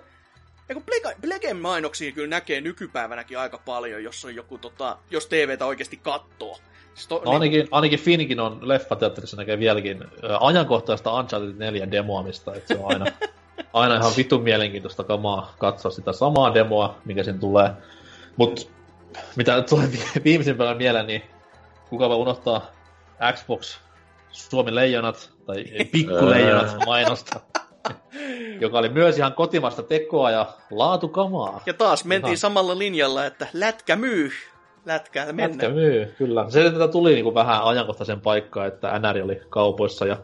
[0.69, 0.83] Ja kun
[1.21, 6.57] Blegen mainoksia kyllä näkee nykypäivänäkin aika paljon, jos on joku, tota, jos TVtä oikeasti kattoo.
[6.93, 7.33] Siis to, no, niin...
[7.33, 10.03] ainakin, ainakin Finkin on leffateatterissa näkee vieläkin
[10.39, 13.05] ajankohtaista Uncharted 4 demoamista, että se on aina,
[13.73, 17.69] aina ihan vitun mielenkiintoista kamaa katsoa sitä samaa demoa, mikä sen tulee.
[18.37, 18.71] Mut
[19.35, 19.87] mitä tulee
[20.23, 21.21] viimeisimpänä mieleen, niin
[21.89, 22.71] kuka voi unohtaa
[23.33, 23.77] Xbox
[24.31, 27.39] Suomi Leijonat, tai Pikkuleijonat mainosta,
[28.61, 31.61] joka oli myös ihan kotimasta tekoa ja laatukamaa.
[31.65, 32.37] Ja taas mentiin ihan.
[32.37, 34.31] samalla linjalla, että lätkä myy,
[34.85, 35.47] lätkää mennä.
[35.47, 36.49] Lätkä myy, kyllä.
[36.49, 40.17] Se että tuli niin kuin vähän ajankohtaisen paikkaa, että NR oli kaupoissa ja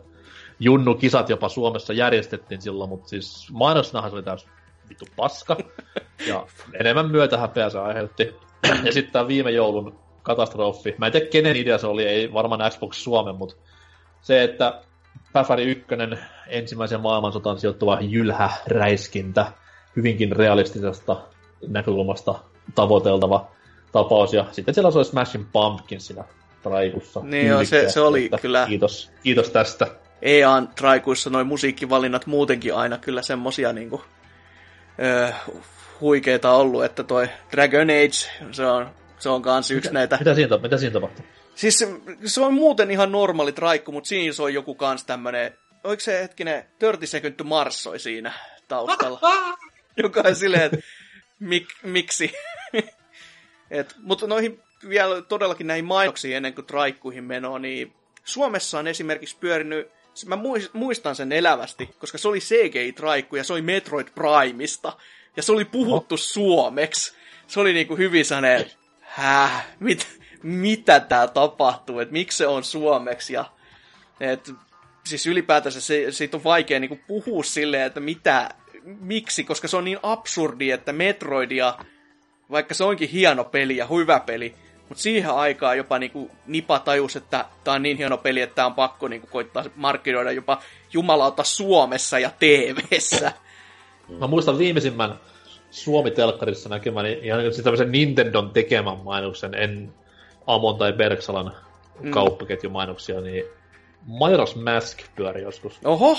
[0.60, 4.48] Junnu-kisat jopa Suomessa järjestettiin silloin, mutta siis mainosnahan se oli täys
[4.90, 5.58] vittu paska.
[6.28, 6.48] Ja
[6.80, 8.36] enemmän myötähäpeä se aiheutti.
[8.86, 10.96] Ja sitten tämä viime joulun katastrofi.
[10.98, 13.56] Mä en tiedä kenen idea se oli, ei varmaan Xbox Suomen, mutta
[14.22, 14.82] se, että
[15.34, 15.86] Päfäri 1
[16.48, 19.52] ensimmäisen maailmansotan sijoittuva jylhä-räiskintä,
[19.96, 21.22] hyvinkin realistisesta
[21.68, 22.36] näkökulmasta
[22.76, 23.52] tavoiteltava
[23.92, 26.24] tapaus, ja sitten siellä oli Smashing Pumpkin siinä
[26.64, 27.20] traikussa.
[27.24, 28.66] Niin joo, se, se oli että kyllä...
[28.68, 29.88] Kiitos, kiitos tästä.
[30.22, 34.02] EAN traikuissa noin musiikkivalinnat muutenkin aina kyllä semmosia niinku,
[35.00, 35.32] öö,
[36.02, 38.90] huikeita ollut, että toi Dragon Age, se on,
[39.20, 40.18] se on kans yksi mitä, näitä...
[40.18, 41.26] Mitä siinä, mitä siinä tapahtuu?
[41.62, 41.88] Siis se,
[42.26, 46.22] se on muuten ihan normaali traikku, mutta siinä se on joku kans tämmönen, oliko se
[46.22, 48.34] hetkinen, 30 Second to Mars soi siinä
[48.68, 49.20] taustalla.
[50.04, 50.78] joka on silleen, että
[51.40, 52.34] mik, miksi?
[53.72, 57.94] Et, mutta noihin vielä todellakin näihin mainoksiin ennen kuin traikkuihin menoa, niin
[58.24, 59.92] Suomessa on esimerkiksi pyörinyt,
[60.26, 60.38] mä
[60.74, 64.98] muistan sen elävästi, koska se oli CGI-traikku ja se oli Metroid Primeista.
[65.38, 66.20] Ja se oli puhuttu oh.
[66.20, 67.14] suomeksi.
[67.48, 68.72] Se oli niinku hyvin sellainen,
[69.02, 73.34] häh, mit, mitä tää tapahtuu, että miksi se on suomeksi.
[73.34, 73.46] Ja,
[74.20, 74.52] et,
[75.06, 78.50] siis ylipäätänsä se, siitä on vaikea niinku puhua silleen, että mitä,
[78.84, 81.74] miksi, koska se on niin absurdi, että Metroidia,
[82.52, 84.56] vaikka se onkin hieno peli ja hyvä peli,
[84.90, 88.66] mutta siihen aikaan jopa niinku Nipa tajus, että tämä on niin hieno peli, että tämä
[88.66, 90.62] on pakko niinku koittaa markkinoida jopa
[90.94, 93.32] jumalauta Suomessa ja TVssä.
[94.20, 95.20] Mä muistan viimeisimmän
[95.72, 99.94] Suomi-telkkarissa näkemäni ihan siis tämmöisen Nintendon tekemän mainoksen, en
[100.48, 101.52] Amon tai Berksalan
[102.00, 102.12] mm.
[102.12, 103.46] kauppaketjumainoksia, niin
[104.08, 105.80] Majora's Mask pyöri joskus.
[105.86, 106.18] Oho!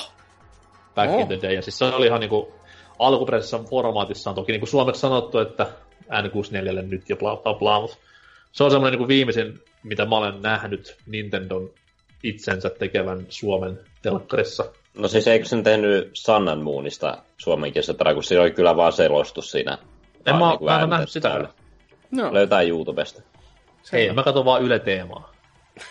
[0.95, 1.21] Back Oho.
[1.21, 1.55] in the day.
[1.55, 2.55] Ja siis se oli ihan niinku
[2.99, 5.67] alkuperäisessä formaatissaan toki niinku suomeksi sanottu, että
[6.03, 7.97] N64 nyt ja bla bla bla, mutta
[8.53, 11.71] se on semmoinen niinku viimeisin, mitä mä olen nähnyt Nintendon
[12.23, 14.65] itsensä tekevän Suomen telkkarissa.
[14.99, 19.79] No siis eikö sen tehnyt Sannan Moonista suomenkielistä, kun se oli kyllä vaan selostus siinä.
[20.27, 21.49] En mä, niin mä en nähnyt sitä.
[22.11, 22.35] No.
[22.35, 23.23] Löytää YouTubesta.
[23.83, 25.33] Se Ei, mä katson vaan Yle Teemaa.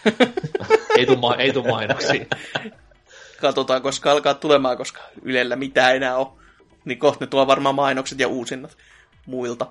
[0.97, 2.25] ei tuu, ma- ei tuu mainoksia.
[3.41, 6.41] Katsotaan, koska alkaa tulemaan, koska Ylellä mitään enää on.
[6.85, 8.77] Niin kohta ne tuo varmaan mainokset ja uusinnat
[9.25, 9.67] muilta.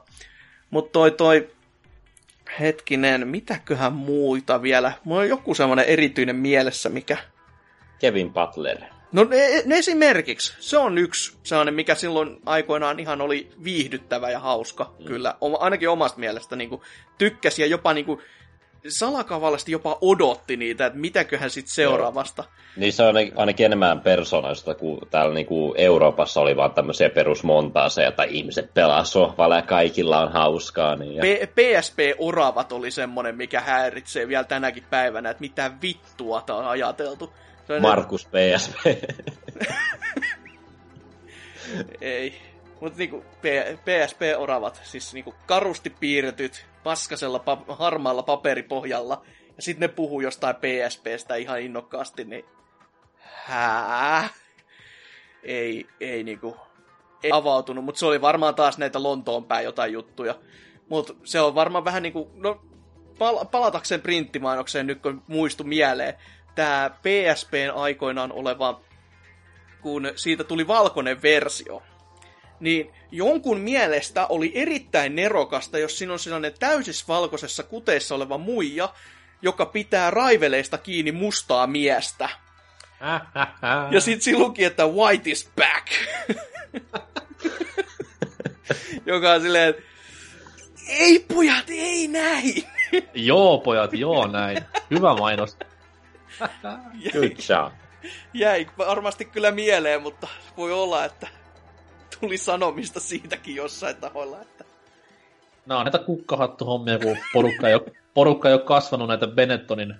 [0.70, 1.48] Mutta toi toi,
[2.60, 4.92] hetkinen, mitäköhän muita vielä?
[5.04, 7.16] Mulla on joku semmoinen erityinen mielessä, mikä...
[7.98, 8.78] Kevin Butler.
[9.12, 10.54] No ne, ne esimerkiksi.
[10.58, 15.04] Se on yksi sellainen, mikä silloin aikoinaan ihan oli viihdyttävä ja hauska, mm.
[15.04, 15.34] kyllä.
[15.40, 16.82] O, ainakin omasta mielestä niin kuin,
[17.18, 18.20] tykkäsi ja jopa niin kuin,
[18.88, 22.44] salakavallasti jopa odotti niitä, että mitäköhän sitten seuraavasta.
[22.76, 28.22] Niin se on ainakin enemmän persoonallista, kun täällä niinku Euroopassa oli vaan tämmöisiä perusmontaaseja, että
[28.22, 30.96] ihmiset pelaa sohvalla ja kaikilla on hauskaa.
[30.96, 31.22] Niin ja...
[31.22, 37.32] P- PSP-oravat oli semmoinen, mikä häiritsee vielä tänäkin päivänä, että mitä vittua tämä on ajateltu.
[37.80, 38.74] Markus PSP.
[42.00, 42.42] Ei.
[42.80, 43.24] Mutta niinku
[43.84, 49.22] PSP-oravat, siis niinku karusti piirretyt paskasella pa- harmaalla paperipohjalla,
[49.56, 52.44] ja sitten ne puhuu jostain PSPstä ihan innokkaasti, niin
[53.18, 54.28] hää?
[55.42, 56.56] Ei, ei niinku,
[57.22, 60.34] ei avautunut, mutta se oli varmaan taas näitä Lontoon päin jotain juttuja.
[60.88, 62.62] Mutta se on varmaan vähän niinku, no
[63.18, 66.14] pal- palatakseen printtimainokseen nyt kun muistu mieleen,
[66.54, 68.80] tämä PSPn aikoinaan oleva,
[69.80, 71.82] kun siitä tuli valkoinen versio,
[72.60, 78.88] niin jonkun mielestä oli erittäin nerokasta, jos siinä on sellainen täysisvalkoisessa kuteessa oleva muija,
[79.42, 82.28] joka pitää raiveleista kiinni mustaa miestä.
[83.90, 85.86] ja sitten siinä luki, että white is back.
[89.06, 89.74] joka on silleen,
[90.88, 92.64] ei pojat, ei näin.
[93.14, 94.58] joo pojat, joo näin.
[94.90, 95.56] Hyvä mainos.
[97.12, 97.72] Good job.
[98.34, 101.28] Jäi varmasti kyllä mieleen, mutta voi olla, että
[102.20, 104.42] tuli sanomista siitäkin jossain tahoilla.
[104.42, 104.64] Että...
[105.66, 109.94] No on näitä kukkahattuhommia, kun porukka ei, ole, porukka ei ole kasvanut näitä Benettonin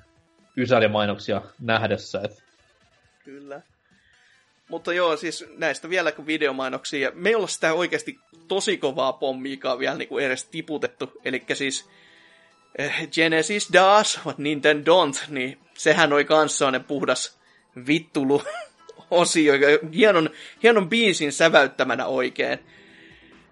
[0.56, 2.20] ysärimainoksia nähdessä.
[2.24, 2.44] Et...
[3.24, 3.62] Kyllä.
[4.68, 8.18] Mutta joo, siis näistä vielä kun videomainoksia, me ei olla sitä oikeasti
[8.48, 11.12] tosi kovaa pommiikaan vielä niin kuin edes tiputettu.
[11.24, 11.90] Eli siis
[13.12, 17.38] Genesis does, what Nintendo don't, niin sehän oli kanssa ne puhdas
[17.86, 18.42] vittulu
[19.10, 19.52] osio,
[19.94, 20.30] hienon,
[20.62, 22.59] hienon biisin säväyttämänä oikein.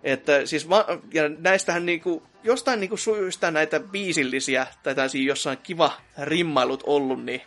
[0.05, 0.67] Että siis,
[1.15, 7.43] ja näistähän niinku, jostain niinku syystä näitä biisillisiä, tai tällaisia jossain kiva rimmailut ollut, niin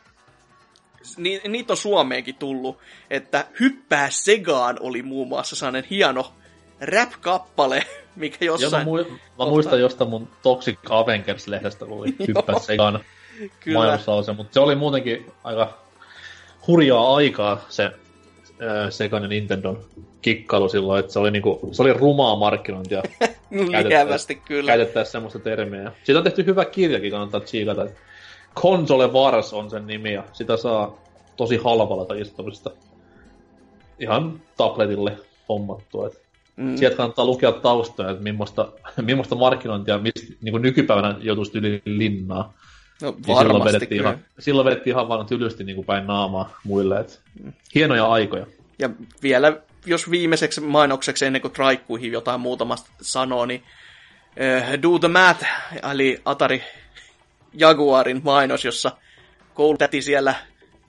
[1.17, 2.79] ni, niitä on Suomeenkin tullut,
[3.09, 6.33] että Hyppää Segaan oli muun muassa sellainen hieno
[6.81, 7.85] rap-kappale,
[8.15, 8.89] mikä jossain...
[8.89, 12.99] Mä, mu- mä muistan jostain mun Toxic Avengers-lehdestä, kun oli Hyppää Segaan
[13.73, 15.77] mainoslause, mutta se oli muutenkin aika
[16.67, 17.91] hurjaa aikaa se
[18.89, 19.83] Segan ja Nintendon
[20.21, 23.03] kikkailu silloin, että se oli, niinku, se oli rumaa markkinointia.
[23.87, 24.71] Lievästi kyllä.
[24.71, 25.91] Käytettäisiin semmoista termiä.
[26.03, 27.87] Siitä on tehty hyvä kirjakin, kannattaa tsiikata.
[28.55, 30.97] Console Wars on sen nimi ja sitä saa
[31.37, 32.21] tosi halvalla tai
[33.99, 35.17] ihan tabletille
[35.49, 36.07] hommattua.
[36.07, 36.21] Et
[36.61, 36.77] mm.
[36.77, 38.71] Sieltä kannattaa lukea taustoja, että millaista,
[39.01, 42.53] millaista markkinointia mistä, niin nykypäivänä joutuisi yli linnaa.
[43.01, 46.99] No niin silloin vedettiin, ihan, silloin vedettiin ihan vaan tylysti niin kuin päin naamaa muille.
[46.99, 47.21] Et
[47.75, 48.45] hienoja aikoja.
[48.79, 48.89] Ja
[49.23, 55.45] vielä, jos viimeiseksi mainokseksi ennen kuin traikkuihin jotain muutamasta sanoo, niin uh, Do the Math,
[55.91, 56.63] eli Atari
[57.53, 58.91] Jaguarin mainos, jossa
[59.53, 60.35] koulutäti siellä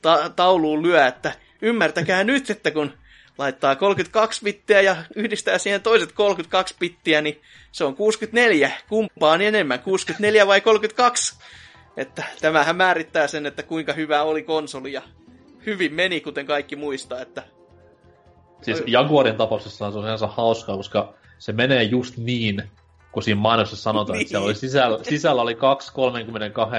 [0.02, 1.32] ta- tauluun lyö, että
[1.62, 2.92] ymmärtäkää nyt, että kun
[3.38, 7.40] laittaa 32 bittiä ja yhdistää siihen toiset 32 bittiä, niin
[7.72, 8.72] se on 64.
[8.88, 11.38] Kumpaan enemmän, 64 vai 32?
[11.96, 15.02] Että tämähän määrittää sen, että kuinka hyvä oli konsoli ja
[15.66, 17.42] hyvin meni, kuten kaikki muistaa, että...
[18.62, 22.62] Siis Jaguarin tapauksessa se on ihan hauskaa, koska se menee just niin,
[23.12, 24.22] kun siinä mainossa sanotaan, niin.
[24.22, 26.76] että siellä oli sisällä, sisällä oli kaksi 32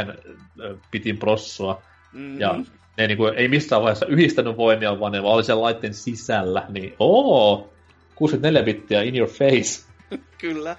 [0.92, 1.82] pitin prossua,
[2.14, 2.40] mm-hmm.
[2.40, 2.56] ja
[2.98, 6.66] ne niin kuin, ei missään vaiheessa yhdistänyt voimia, vaan ne vaan oli sen laitteen sisällä,
[6.70, 7.74] niin oo,
[8.16, 9.86] 64 bittiä in your face.
[10.42, 10.76] Kyllä.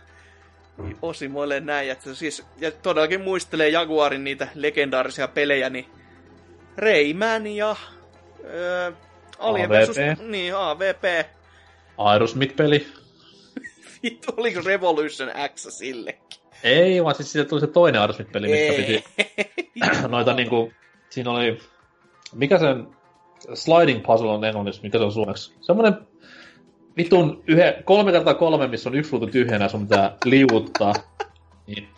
[1.03, 1.91] Osimoille näin.
[1.91, 5.87] Että siis, ja todellakin muistelee Jaguarin niitä legendaarisia pelejä, niin
[6.77, 7.77] Rayman ja
[8.45, 8.93] öö,
[9.39, 9.97] Alien versus,
[10.29, 11.27] niin, AVP.
[11.99, 12.87] Aerosmith-peli.
[14.03, 16.41] Vittu, oliko Revolution X sillekin?
[16.63, 19.05] Ei, vaan siis siitä tuli se toinen Aerosmith-peli, missä piti
[20.09, 20.73] noita niinku,
[21.11, 21.61] siinä oli,
[22.35, 22.87] mikä sen
[23.55, 25.55] sliding puzzle on englanniksi, mikä se on suomeksi?
[25.61, 25.95] Semmoinen
[26.97, 30.93] vitun yhe, kolme kertaa kolme, missä on yksi ruutu tyhjänä, sun pitää liuuttaa.
[31.67, 31.89] Niin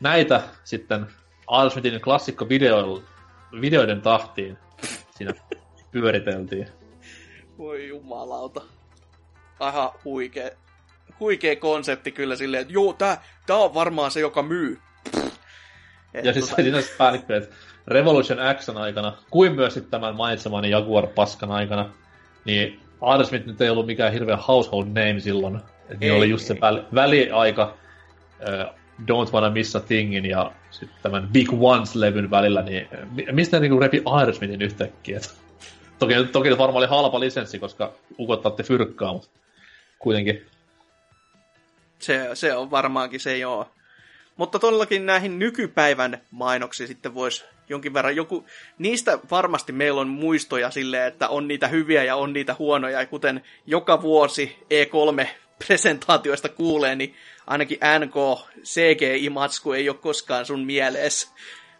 [0.00, 1.06] näitä sitten
[1.46, 3.02] Aerosmithin klassikko video,
[3.60, 4.58] videoiden tahtiin
[5.10, 5.34] siinä
[5.90, 6.68] pyöriteltiin.
[7.58, 8.62] Voi jumalauta.
[9.60, 10.56] Aha, huikee.
[11.20, 14.78] Huikee konsepti kyllä silleen, että joo, tää, tää on varmaan se, joka myy.
[16.14, 16.62] Et ja siis tota...
[16.62, 21.90] siinä päällikkö, että Revolution X aikana, kuin myös sitten tämän mainitsemani Jaguar-paskan aikana,
[22.44, 25.60] niin Adam Smith nyt ei ollut mikään hirveä household name silloin.
[25.88, 27.74] Et niin oli just se väli, väliaika
[28.40, 32.88] uh, Don't Wanna Miss a Thingin ja sitten tämän Big Ones-levyn välillä, niin
[33.32, 35.20] mistä ne niinku repi Aerosmithin yhtäkkiä?
[36.00, 39.28] toki, toki varmaan oli halpa lisenssi, koska ukottaatte fyrkkaa, mutta
[39.98, 40.46] kuitenkin.
[41.98, 43.68] Se, se on varmaankin se joo.
[44.36, 48.44] Mutta todellakin näihin nykypäivän mainoksiin sitten voisi jonkin verran joku,
[48.78, 53.06] niistä varmasti meillä on muistoja silleen, että on niitä hyviä ja on niitä huonoja, ja
[53.06, 57.14] kuten joka vuosi E3-presentaatioista kuulee, niin
[57.46, 58.14] ainakin NK
[58.62, 61.28] CGI-matsku ei ole koskaan sun mieleessä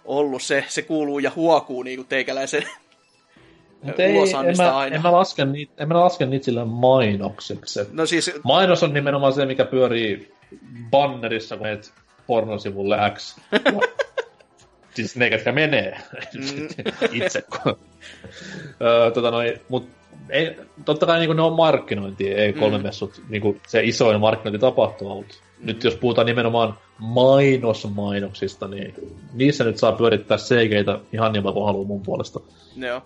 [0.04, 0.42] ollut.
[0.42, 2.62] Se, se kuuluu ja huokuu niin kuin teikäläisen
[3.82, 4.16] Mut ei,
[4.48, 4.96] en mä, aina.
[4.96, 7.80] En mä, laske niitä, en mä laske niitä sille mainokseksi.
[7.92, 8.32] No siis...
[8.44, 10.32] Mainos on nimenomaan se, mikä pyörii
[10.90, 11.92] bannerissa, kun menet
[12.26, 13.38] pornosivulle X.
[14.94, 15.98] siis ne, ketkä menee
[16.34, 16.68] mm.
[17.24, 17.44] itse.
[18.80, 19.88] öö, tota noin, mut
[20.30, 22.84] ei, totta kai niin ne on markkinointi, ei kolme mm.
[22.84, 25.66] messut niin se isoin markkinointitapahtuma, mutta mm.
[25.66, 28.94] nyt jos puhutaan nimenomaan mainosmainoksista, niin
[29.32, 32.40] niissä nyt saa pyörittää cg ihan niin kuin haluaa mun puolesta.
[32.76, 33.02] Joo.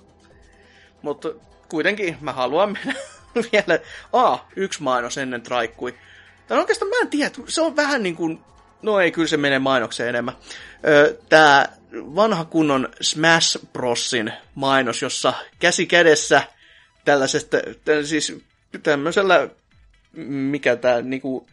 [1.03, 1.29] Mutta
[1.69, 2.95] kuitenkin mä haluan mennä
[3.53, 3.79] vielä,
[4.13, 5.95] a, yksi mainos ennen traikkui.
[6.49, 8.41] Tai oikeastaan mä en tiedä, se on vähän niin kuin,
[8.85, 10.35] no ei, kyllä se menee mainokseen enemmän.
[11.29, 16.43] Tää vanha kunnon Smash Brosin mainos, jossa käsi kädessä
[17.05, 17.57] tällaisesta,
[18.05, 18.37] siis
[18.83, 19.49] tämmöisellä,
[20.27, 21.47] mikä tää niinku,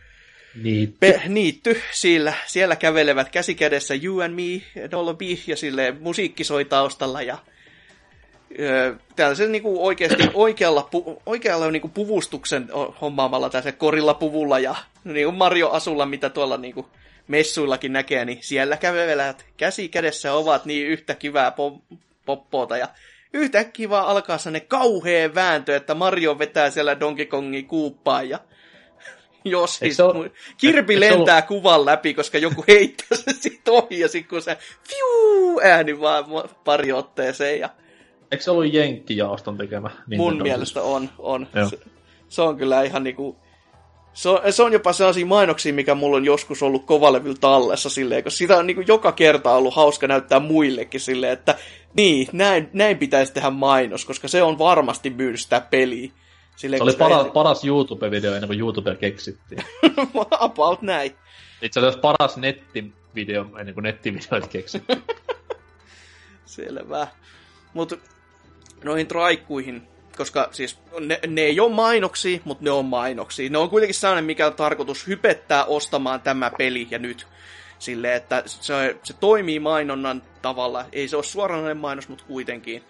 [0.63, 0.97] Niitty.
[0.99, 4.61] Pe- niitty siellä, siellä kävelevät käsi kädessä You and Me,
[5.13, 7.37] B, ja sille musiikki soi taustalla, ja
[9.15, 12.69] tällaisen niin kuin oikeasti oikealla, pu, oikealla niin kuin puvustuksen
[13.01, 16.85] hommaamalla tässä korilla puvulla ja niin kuin Mario Asulla, mitä tuolla niin kuin
[17.27, 22.88] messuillakin näkee, niin siellä kävelevät käsi kädessä ovat niin yhtä kivää pop- poppoota ja
[23.34, 28.39] yhtäkkiä vaan alkaa ne kauhea vääntö, että Mario vetää siellä Donkey Kongin kuuppaan ja
[29.45, 31.48] jos siis ole, Kirpi lentää ollut...
[31.48, 34.57] kuvan läpi, koska joku heittää se sit ohi ja sit kun se
[34.89, 36.26] fiu, ääni vaan
[36.64, 37.69] pari otteeseen ja
[38.31, 39.89] Eikö se ollut Jenkki-jaoston tekemä?
[40.18, 41.10] Mun mielestä on.
[41.19, 41.48] on.
[41.69, 41.80] Se,
[42.30, 43.38] se, on kyllä ihan niinku...
[44.13, 48.23] Se on, se on jopa sellaisia mainoksia, mikä mulla on joskus ollut kovalevyllä tallessa silleen,
[48.23, 51.55] koska sitä on niin joka kerta ollut hauska näyttää muillekin silleen, että
[51.93, 56.11] niin, näin, näin pitäisi tehdä mainos, koska se on varmasti myynyt sitä peliä.
[56.55, 57.31] Silleen, se oli paras, ei...
[57.31, 59.63] paras YouTube-video ennen kuin YouTube keksittiin.
[60.39, 61.15] About näin.
[61.61, 65.03] Itse asiassa paras nettivideo ennen kuin nettivideoit keksittiin.
[66.45, 67.07] Selvä.
[67.73, 67.97] Mutta
[68.83, 73.49] noihin traikkuihin, koska siis ne, ne ei ole mainoksia, mutta ne on mainoksia.
[73.49, 77.27] Ne on kuitenkin sellainen, mikä on tarkoitus hypettää ostamaan tämä peli ja nyt.
[77.79, 80.85] Silleen, että se, se toimii mainonnan tavalla.
[80.91, 82.83] Ei se ole suoranainen mainos, mutta kuitenkin.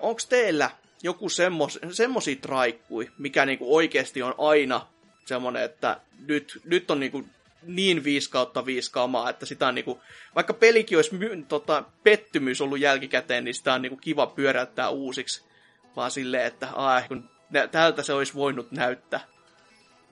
[0.00, 0.70] Onko teillä
[1.02, 4.86] joku semmos, semmosia traikkui, mikä niinku oikeasti on aina
[5.24, 7.24] semmonen, että nyt, nyt on niinku
[7.62, 10.00] niin 5 kautta 5 kamaa, että sitä on niinku,
[10.34, 15.49] vaikka pelikin olisi my, tota, pettymys ollut jälkikäteen, niin sitä on niinku kiva pyöräyttää uusiksi.
[15.96, 19.20] Vaan silleen, että aah, kun nä, tältä se olisi voinut näyttää.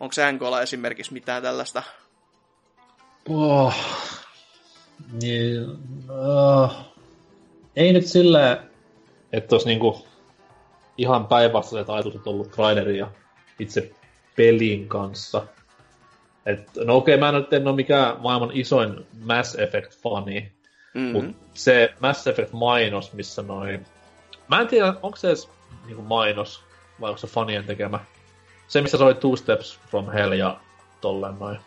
[0.00, 1.82] Onko NKlla esimerkiksi mitään tällaista?
[3.28, 3.74] Oh.
[5.22, 5.70] Niin,
[6.10, 6.72] uh,
[7.76, 8.62] ei nyt sillä,
[9.32, 10.06] että olisi niinku
[10.98, 13.10] ihan päinvastaiset ajatukset ollut trailerin ja
[13.58, 13.92] itse
[14.36, 15.46] pelin kanssa.
[16.46, 20.52] Et, no okei, okay, mä nyt en ole mikään maailman isoin Mass Effect-fani,
[20.94, 21.12] mm-hmm.
[21.12, 23.86] mutta se Mass Effect-mainos, missä noin...
[24.48, 25.48] Mä en tiedä, onko se edes
[25.86, 26.64] niinku mainos,
[27.00, 28.00] vai onko se fanien tekemä.
[28.68, 30.60] Se, missä soi Two Steps from Hell ja
[31.00, 31.58] tolleen noin.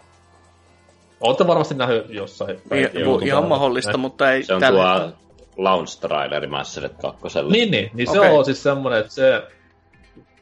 [1.21, 2.55] Olette varmasti nähnyt jossain.
[2.55, 4.99] I, ihan mahdollista, mutta ei Se on tällä...
[4.99, 5.11] tuo
[5.57, 7.21] launch traileri Mass Effect 2.
[7.49, 8.31] Niin, niin, niin se okay.
[8.31, 9.43] on siis semmonen, että se...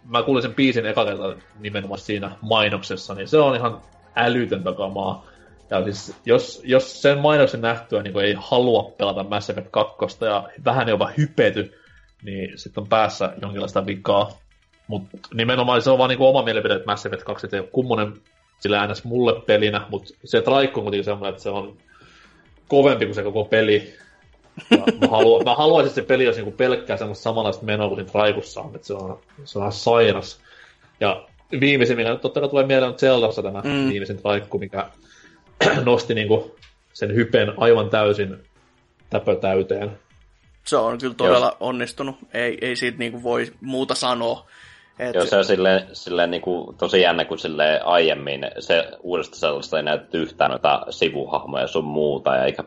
[0.03, 3.81] Mä kuulin sen biisin eka kerta nimenomaan siinä mainoksessa, niin se on ihan
[4.15, 5.26] älytöntä kamaa.
[5.69, 10.49] Ja siis, jos, jos sen mainoksen nähtyä niin ei halua pelata Mass Effect 2 ja
[10.65, 11.80] vähän jopa hypety,
[12.24, 14.40] niin sitten on päässä jonkinlaista vikaa.
[14.88, 18.14] Mutta nimenomaan se on vaan niin oma mielipide, että Mass Effect 2 ei ole kummonen
[18.60, 21.78] sillä äänes mulle pelinä, mutta se traikko on kuitenkin semmoinen, että se on
[22.68, 23.94] kovempi kuin se koko peli.
[24.72, 27.98] Ja mä, haluan, mä haluaisin, että se peli olisi niin pelkkää semmoista samanlaista menoa kuin
[27.98, 30.40] siinä traikussa on, että se on, se on sairas.
[31.00, 31.28] Ja
[31.60, 33.90] viimeisin, mikä nyt totta kai tulee mieleen, on Zeldassa tämä mm.
[33.90, 34.90] viimeisin traikku, mikä
[35.86, 36.56] nosti niinku
[36.94, 38.38] sen hypen aivan täysin
[39.10, 40.00] täpötäyteen.
[40.70, 41.58] Se on kyllä todella Jos...
[41.60, 42.16] onnistunut.
[42.34, 44.46] Ei, ei siitä niinku voi muuta sanoa.
[45.00, 45.16] Et...
[45.16, 49.84] Joo, se on silleen, silleen niinku, tosi jännä, kun silleen aiemmin se uudesta sellaista ei
[49.84, 52.64] näytetty yhtään noita sivuhahmoja sun muuta, ja eikä,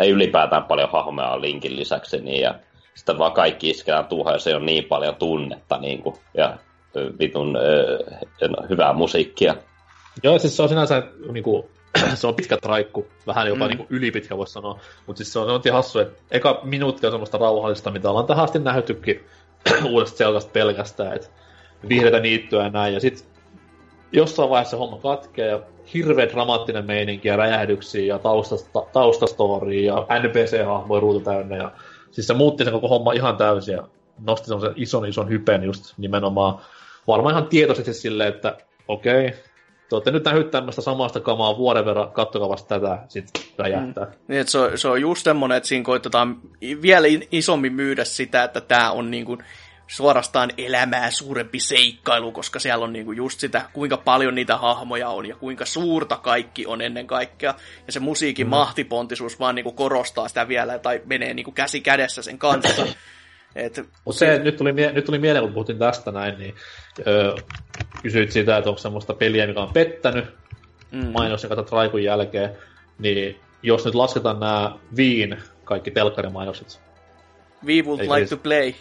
[0.00, 2.54] ei ylipäätään paljon hahmoja linkin lisäksi, niin, ja
[2.94, 6.56] sitten vaan kaikki isketään tuohon, ja se on niin paljon tunnetta, niin kuin, ja
[7.18, 9.56] vitun äh, hyvää musiikkia.
[10.22, 11.02] Joo, siis se on sinänsä
[11.32, 11.64] niin kuin,
[12.14, 13.76] se on pitkä traikku, vähän jopa mm.
[13.76, 17.12] niin ylipitkä voisi sanoa, mutta siis se on, se on hassu, että eka minuutti on
[17.12, 19.24] semmoista rauhallista, mitä ollaan tähän asti nähtykin
[19.90, 21.28] uudesta Zeldasta pelkästään, että
[21.88, 23.26] vihreitä niittyä ja näin, ja sitten
[24.12, 25.60] jossain vaiheessa homma katkee ja
[25.94, 31.56] hirveä dramaattinen meininki ja räjähdyksiä ja taustasta, taustastoria ja NPC-hahmoja ruutu täynnä.
[31.56, 31.72] Ja
[32.10, 33.88] siis se muutti sen koko homma ihan täysin ja
[34.18, 36.58] nosti semmoisen ison ison hypen just nimenomaan.
[37.06, 38.56] Varmaan ihan tietoisesti silleen, että
[38.88, 39.38] okei, okay,
[39.88, 44.04] te olette nyt nähnyt tämmöistä samasta kamaa vuoden verran, kattokaa vasta tätä, sitten räjähtää.
[44.04, 44.12] Mm.
[44.28, 46.40] Niin, että se, on, se on just semmoinen, että siinä koitetaan
[46.82, 49.38] vielä isommin myydä sitä, että tämä on niin kuin
[49.86, 55.26] suorastaan elämää suurempi seikkailu, koska siellä on niinku just sitä, kuinka paljon niitä hahmoja on
[55.26, 57.54] ja kuinka suurta kaikki on ennen kaikkea.
[57.86, 58.50] Ja se musiikin mm.
[58.50, 62.86] mahtipontisuus vaan niinku korostaa sitä vielä tai menee niinku käsi kädessä sen kanssa.
[63.54, 66.54] Et, Mutta se, nyt tuli, nyt tuli mieleen, kun puhuttiin tästä näin, niin
[67.06, 67.34] öö,
[68.04, 70.24] kysyit sitä, että onko semmoista peliä, mikä on pettänyt
[70.90, 71.06] mm.
[71.12, 72.50] mainos ja katsot Raikun jälkeen,
[72.98, 76.80] niin jos nyt lasketaan nämä Viin kaikki telkkarimainokset.
[77.66, 78.72] We would like siis, to play.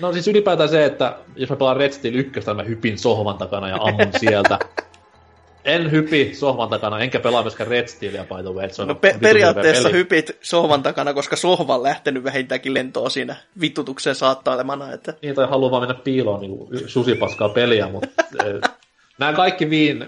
[0.00, 3.68] No siis ylipäätään se, että jos mä pelaan Red Steel 1, mä hypin sohvan takana
[3.68, 4.58] ja ammun sieltä.
[5.64, 8.70] En hypi sohvan takana, enkä pelaa myöskään Red Steelia, by the way.
[8.70, 13.36] Se on no pe- periaatteessa hypit sohvan takana, koska sohva on lähtenyt vähintäänkin lentoon siinä
[13.60, 14.92] vittutuksen saattailemana.
[14.92, 15.14] Että...
[15.22, 18.08] Niin, tai haluaa vaan mennä piiloon niin susipaskaa peliä, mutta
[19.18, 20.06] nämä kaikki viin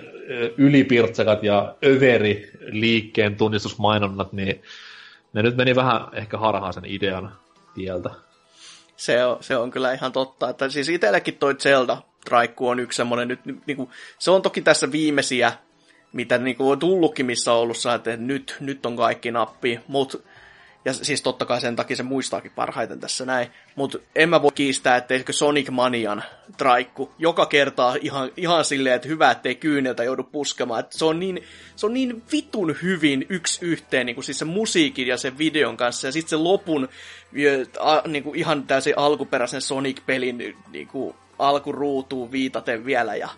[0.59, 4.63] ylipirtsakat ja överi liikkeen tunnistusmainonnat, niin
[5.33, 7.33] ne nyt meni vähän ehkä harhaan sen idean
[7.75, 8.11] tieltä.
[8.97, 10.49] Se on, se on kyllä ihan totta.
[10.49, 14.63] Että siis itsellekin toi Zelda Traikku on yksi semmoinen nyt, niin kuin, se on toki
[14.63, 15.53] tässä viimeisiä,
[16.13, 20.19] mitä niin kuin on tullutkin, missä on ollut että nyt, nyt on kaikki nappi, mutta
[20.85, 23.49] ja siis totta kai sen takia se muistaakin parhaiten tässä näin.
[23.75, 26.25] Mutta en mä voi kiistää, etteikö Sonic Manian
[26.57, 30.81] traikku joka kerta ihan, ihan silleen, että hyvä, ettei kyyneltä joudu puskemaan.
[30.81, 31.43] Et se, on niin,
[31.77, 35.77] se on niin vitun hyvin yksi yhteen, niin kuin siis se musiikin ja sen videon
[35.77, 36.09] kanssa.
[36.09, 36.89] Ja sitten se lopun
[38.07, 43.17] niin kuin ihan täysin alkuperäisen Sonic-pelin niin kuin alkuruutuun viitaten vielä.
[43.17, 43.29] Ja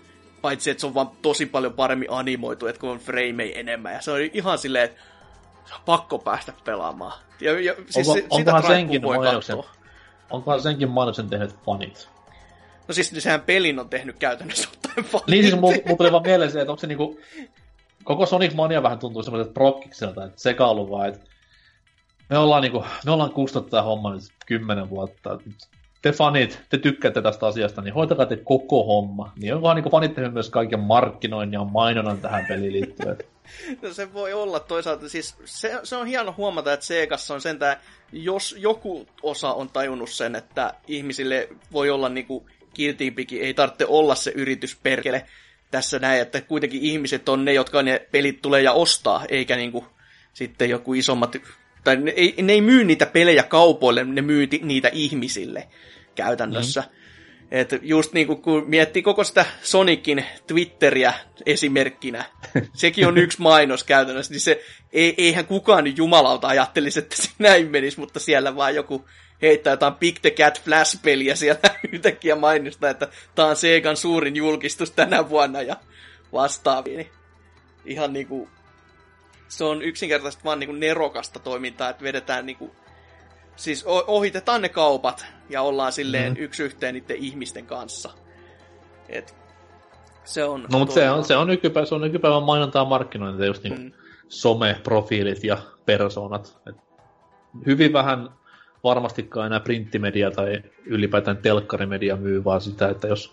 [0.43, 3.93] paitsi, että se on vaan tosi paljon paremmin animoitu, että kun on frameja enemmän.
[3.93, 5.01] Ja se on ihan silleen, että
[5.87, 7.21] pakko päästä pelaamaan.
[7.41, 9.57] Ja, ja, siis Onko, sitä onkohan senkin voi mainoksen,
[10.31, 12.09] onkohan senkin mainoksen tehnyt fanit?
[12.89, 15.27] No siis sehän pelin on tehnyt käytännössä ottaen fanit.
[15.27, 17.21] Niin siis mulla tuli vaan mieleen se, että onko se niinku...
[18.05, 21.21] Koko Sonic Mania vähän tuntuu semmoiselta prokkikselta, että sekailu vaan, että
[22.31, 25.39] me ollaan, niinku, me ollaan kustanut tämä homma nyt kymmenen vuotta.
[26.05, 29.33] Te fanit, te tykkäätte tästä asiasta, niin hoitakaa te koko homma.
[29.37, 33.17] Niin onkohan niinku fanit tehnyt myös kaiken markkinoinnin ja mainonnan tähän peliin liittyen.
[33.83, 37.77] No se voi olla toisaalta, siis se, se on hieno huomata, että Segassa on sentään,
[38.13, 44.15] jos joku osa on tajunnut sen, että ihmisille voi olla niinku kiltiipikin, ei tarvitse olla
[44.15, 45.27] se yritysperkele
[45.71, 49.85] tässä näin, että kuitenkin ihmiset on ne, jotka ne pelit tulee ja ostaa, eikä niinku
[50.33, 51.37] sitten joku isommat,
[51.85, 55.69] tai ne ne ei myy niitä pelejä kaupoille, ne myy niitä ihmisille
[56.15, 56.81] käytännössä.
[56.81, 57.05] Mm.
[57.51, 61.13] Et just niin kuin, kun miettii koko sitä Sonicin Twitteriä
[61.47, 62.25] esimerkkinä,
[62.73, 67.31] sekin on yksi mainos käytännössä, niin se, ei, eihän kukaan nyt jumalauta ajattelisi, että se
[67.39, 69.05] näin menisi, mutta siellä vaan joku
[69.43, 71.61] heittää jotain Big the Cat Flash-peliä siellä
[71.93, 75.77] yhtäkkiä mainosta, että tämä on Segan suurin julkistus tänä vuonna ja
[76.33, 76.97] vastaavia.
[76.97, 77.11] Niin
[77.85, 78.49] ihan niinku,
[79.49, 82.77] se on yksinkertaisesti vaan niinku nerokasta toimintaa, että vedetään niinku
[83.57, 86.43] siis ohitetaan ne kaupat ja ollaan silleen mm.
[86.43, 88.11] yksi yhteen niiden ihmisten kanssa.
[89.09, 89.37] Et
[90.25, 90.67] se on...
[90.73, 93.93] No, mutta se on, se on, nykypäivä, se on nykypäivän mainontaa markkinointia, just niin mm.
[94.29, 96.59] someprofiilit ja persoonat.
[96.69, 96.77] Et
[97.67, 98.29] hyvin vähän
[98.85, 103.33] varmastikaan enää printtimedia tai ylipäätään telkkarimedia myy, vaan sitä, että jos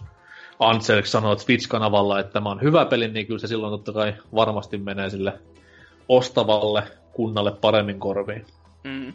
[0.59, 4.77] Ansel sanoo Twitch-kanavalla, että tämä on hyvä peli, niin kyllä se silloin totta kai varmasti
[4.77, 5.39] menee sille
[6.09, 6.83] ostavalle
[7.13, 8.45] kunnalle paremmin korviin.
[8.83, 9.13] Mm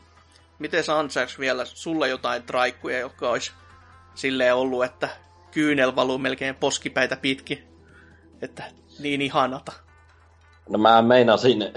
[0.58, 3.52] miten ansaaks vielä sulle jotain traikkuja, jotka olisi
[4.14, 5.08] silleen ollut, että
[5.50, 7.68] kyynel valuu melkein poskipäitä pitkin.
[8.42, 8.64] Että
[8.98, 9.72] niin ihanata.
[10.68, 11.58] No mä meinasin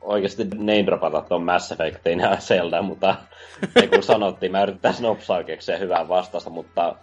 [0.00, 0.84] oikeasti name
[1.28, 3.14] tuon Mass Effectin ja Zelda, mutta
[3.74, 6.96] niin kuin sanottiin, mä yrittäisin nopsaa keksiä hyvää vastausta, mutta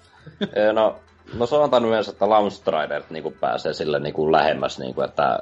[0.73, 0.99] no
[1.33, 5.39] No antanut myös, että Launch Strider niin pääsee sille niin kuin lähemmäs, niin kuin, että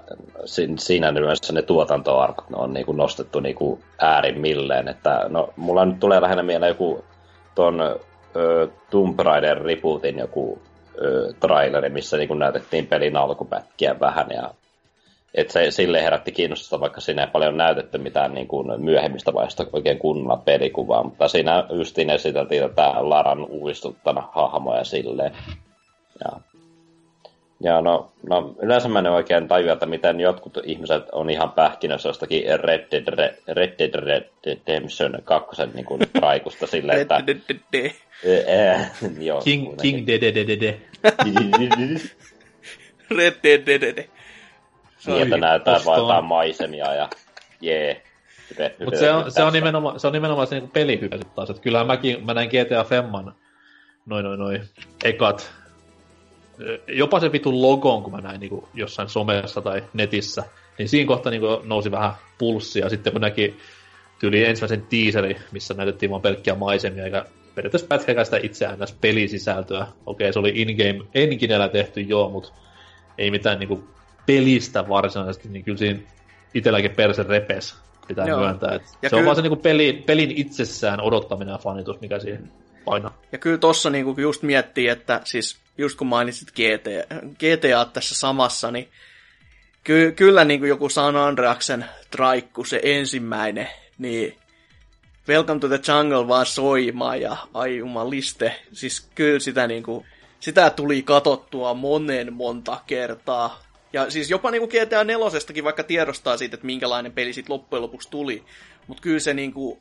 [0.78, 4.88] siinä myös ne tuotantoarvot on niin kuin nostettu niin kuin äärimmilleen.
[4.88, 7.06] Että, no, mulla nyt tulee lähinnä mieleen joku
[7.56, 7.82] ton
[8.36, 10.62] ö, Tomb Raider rebootin joku
[11.02, 14.54] ö, traileri, missä niin kuin näytettiin pelin alkupätkiä vähän ja
[15.36, 19.66] et se sille herätti kiinnostusta, vaikka siinä ei paljon näytetty mitään niin kuin myöhemmistä vaiheista
[19.74, 25.32] oikein kunnolla pelikuvaa, mutta siinä justiin esiteltiin tätä Laran uudistuttana hahmoja silleen.
[26.24, 26.40] Ja,
[27.60, 32.10] ja no, no, yleensä mä en oikein tajua, että miten jotkut ihmiset on ihan pähkinössä
[32.10, 37.24] jostakin Red Dead, Red, Red Dead Redemption 2 niin kuin raikusta silleen, että...
[39.44, 40.82] King, King de de de de de.
[43.18, 44.10] Red Dead de de de.
[45.08, 47.10] Niin, että näyttää vain jotain maisemia ja
[47.62, 48.04] jee.
[48.86, 51.50] Mutta se on, se, on nimenomaan, se on nimenomaan se niin pelihypä taas.
[51.50, 53.36] Että kyllähän mäkin, mä näin GTA Femman
[54.06, 54.64] noin noin noin
[55.04, 55.54] ekat
[56.88, 60.44] jopa se vitun logon, kun mä näin niin jossain somessa tai netissä,
[60.78, 62.90] niin siinä kohtaa niin nousi vähän pulssia.
[62.90, 63.58] Sitten kun näki
[64.20, 67.26] tyyli ensimmäisen tiiseri, missä näytettiin vaan pelkkiä maisemia, eikä
[67.56, 69.88] periaatteessa pätkäkään sitä itseään näistä pelisisältöä.
[70.06, 72.54] Okei, se oli in-game enkinellä tehty joo, mutta
[73.18, 73.84] ei mitään niin
[74.26, 76.00] pelistä varsinaisesti, niin kyllä siinä
[76.54, 77.76] itselläkin perse repes
[78.08, 78.40] pitää Joo.
[78.40, 78.76] myöntää.
[78.76, 79.20] Että se kyllä...
[79.20, 82.52] on vaan se niin peli, pelin itsessään odottaminen ja fanitus, mikä siihen
[82.86, 83.22] painaa.
[83.32, 88.72] Ja kyllä tossa niin just miettii, että siis just kun mainitsit GTA, GTA tässä samassa,
[88.72, 88.90] niin
[89.84, 94.38] ky- kyllä niin kuin joku San Andreaksen traikku, se ensimmäinen, niin
[95.30, 98.62] Welcome to the Jungle vaan soimaan ja ai jumaliste.
[98.74, 100.06] Siis kyllä sitä niinku,
[100.40, 103.64] sitä tuli katottua monen monta kertaa.
[103.94, 108.10] Ja siis jopa niinku GTA 4 vaikka tiedostaa siitä, että minkälainen peli sitten loppujen lopuksi
[108.10, 108.44] tuli.
[108.88, 109.80] Mutta kyllä se niinku,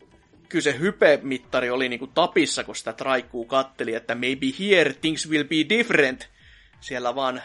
[0.53, 5.45] kyllä se hype-mittari oli niinku tapissa, kun sitä traikkuu katteli, että maybe here things will
[5.45, 6.29] be different.
[6.81, 7.43] Siellä vaan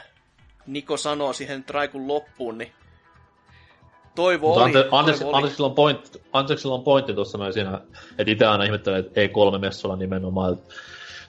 [0.67, 2.71] Niko sanoo siihen traikun loppuun, niin
[4.15, 4.69] toivo Mutta oli.
[4.69, 5.73] ante, anteeksi, toivo anteeksi, oli.
[5.77, 6.01] on
[6.33, 7.81] anteeksi, sillä on pointti tuossa noin siinä,
[8.17, 10.73] että itse aina ihmettelen, että E3-messulla nimenomaan, että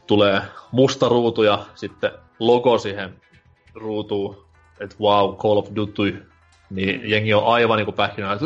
[0.06, 0.42] tulee
[0.72, 3.14] musta ruutu ja sitten logo siihen
[3.74, 4.44] ruutuun,
[4.80, 6.26] että wow, Call of Duty,
[6.70, 7.08] niin mm.
[7.08, 8.44] jengi on aivan niinku pähkinä, että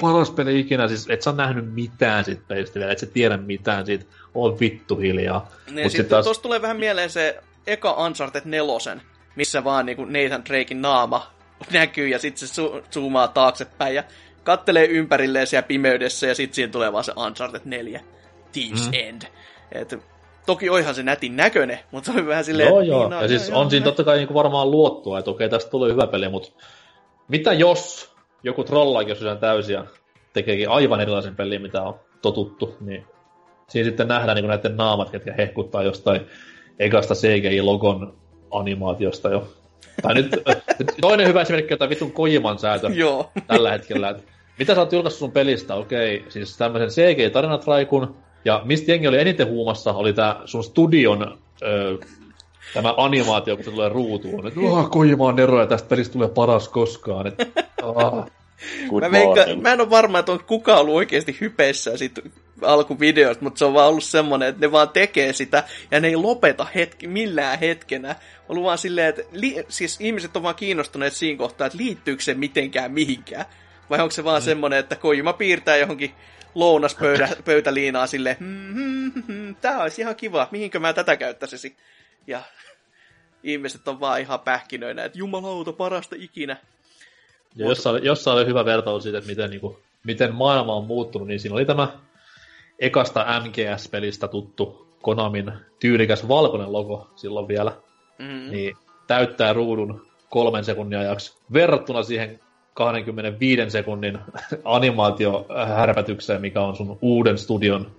[0.00, 3.36] paras peli ikinä, siis et sä ole nähnyt mitään siitä pelistä vielä, et sä tiedä
[3.36, 4.04] mitään siitä,
[4.34, 5.48] on vittu hiljaa.
[5.70, 6.24] Niin, sitten taas...
[6.24, 9.00] tuossa tulee vähän mieleen se eka Uncharted 4,
[9.36, 11.30] missä vaan niinku Nathan Drakein naama
[11.72, 14.04] näkyy ja sitten se su- zoomaa taaksepäin ja
[14.44, 18.00] kattelee ympärilleen siellä pimeydessä ja sitten siihen tulee vaan se Uncharted 4.
[18.52, 18.94] Thieves mm.
[18.94, 19.22] End.
[19.72, 19.98] Et,
[20.46, 22.68] toki oihan se nätin näköinen, mutta se oli vähän silleen...
[22.68, 23.00] Joo, joo.
[23.00, 25.48] Niin, no, ja siis joo, on joo, siinä totta kai niinku varmaan luottua, että okei,
[25.48, 26.52] tästä tulee hyvä peli, mutta
[27.28, 29.84] mitä jos joku trollaakin, jos on täysin ja
[30.32, 33.04] tekeekin aivan erilaisen pelin, mitä on totuttu, niin
[33.68, 36.20] siinä sitten nähdään niin näiden naamat, ketkä hehkuttaa jostain
[36.78, 38.16] ekasta CGI-logon
[38.50, 39.48] animaatiosta jo.
[40.02, 40.30] Tai nyt
[41.00, 43.30] toinen hyvä esimerkki on tämä vitun Kojiman säätö Joo.
[43.46, 44.08] tällä hetkellä.
[44.08, 44.22] Että
[44.58, 45.74] mitä sä oot julkaissut sun pelistä?
[45.74, 48.14] Okei, siis tämmöisen CG-tarinatraikun,
[48.44, 51.98] ja mistä jengi oli eniten huumassa, oli tämä sun studion ö,
[52.76, 54.46] tämä animaatio, kun se tulee ruutuun.
[54.46, 57.26] Että oh, Kojimaan Nero ja tästä pelistä tulee paras koskaan.
[57.26, 57.34] Et,
[57.82, 58.26] oh.
[59.00, 62.22] mä, veikka, mä en ole varma, että on kukaan ollut oikeasti hypeissä siitä
[62.62, 66.16] alkuvideosta, mutta se on vaan ollut semmoinen, että ne vaan tekee sitä ja ne ei
[66.16, 68.08] lopeta hetki, millään hetkenä.
[68.08, 68.16] On
[68.48, 72.34] ollut vaan silleen, että li, siis ihmiset on vaan kiinnostuneet siinä kohtaa, että liittyykö se
[72.34, 73.44] mitenkään mihinkään.
[73.90, 74.44] Vai onko se vaan mm.
[74.44, 76.14] semmoinen, että Kojima piirtää johonkin
[76.54, 81.76] lounaspöytäliinaa sille, hmm, hmm, hmm, tää olisi ihan kiva, mihinkö mä tätä käyttäisisin.
[82.26, 82.42] Ja
[83.46, 86.56] ihmiset on vaan ihan pähkinöinä, että jumalauta, parasta ikinä.
[87.56, 91.28] Ja jossain, jossain oli hyvä vertailu siitä, että miten, niin kuin, miten maailma on muuttunut,
[91.28, 91.88] niin siinä oli tämä
[92.78, 97.72] ekasta MGS-pelistä tuttu Konamin tyylikäs valkoinen logo silloin vielä.
[98.18, 98.50] Mm.
[98.50, 98.76] Niin
[99.06, 102.40] täyttää ruudun kolmen sekunnin ajaksi verrattuna siihen
[102.74, 104.18] 25 sekunnin
[104.64, 107.90] animaatiohärpätykseen, mikä on sun uuden studion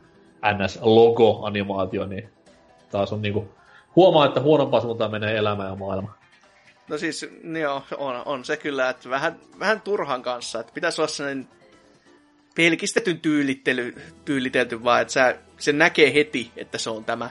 [0.46, 2.30] NS-logo-animaatio, niin
[2.92, 3.48] taas on niinku,
[3.98, 6.14] huomaa, että huonompaa suuntaan menee elämä ja maailma.
[6.88, 7.26] No siis,
[7.62, 11.48] joo, on, on se kyllä, että vähän, vähän turhan kanssa, että pitäisi olla sellainen
[12.56, 13.96] pelkistetyn tyylittely,
[14.26, 17.30] tyylitelty vaan, että sä, se näkee heti, että se on tämä.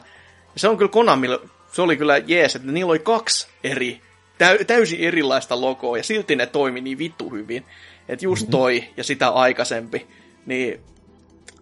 [0.55, 1.41] Ja se on kyllä Konamilla,
[1.73, 4.01] se oli kyllä jees, että niillä oli kaksi eri
[4.39, 7.65] täy, täysin erilaista logoa, ja silti ne toimi niin vittu hyvin.
[8.09, 8.51] Että just mhm.
[8.51, 10.07] toi ja sitä aikaisempi,
[10.47, 10.81] niin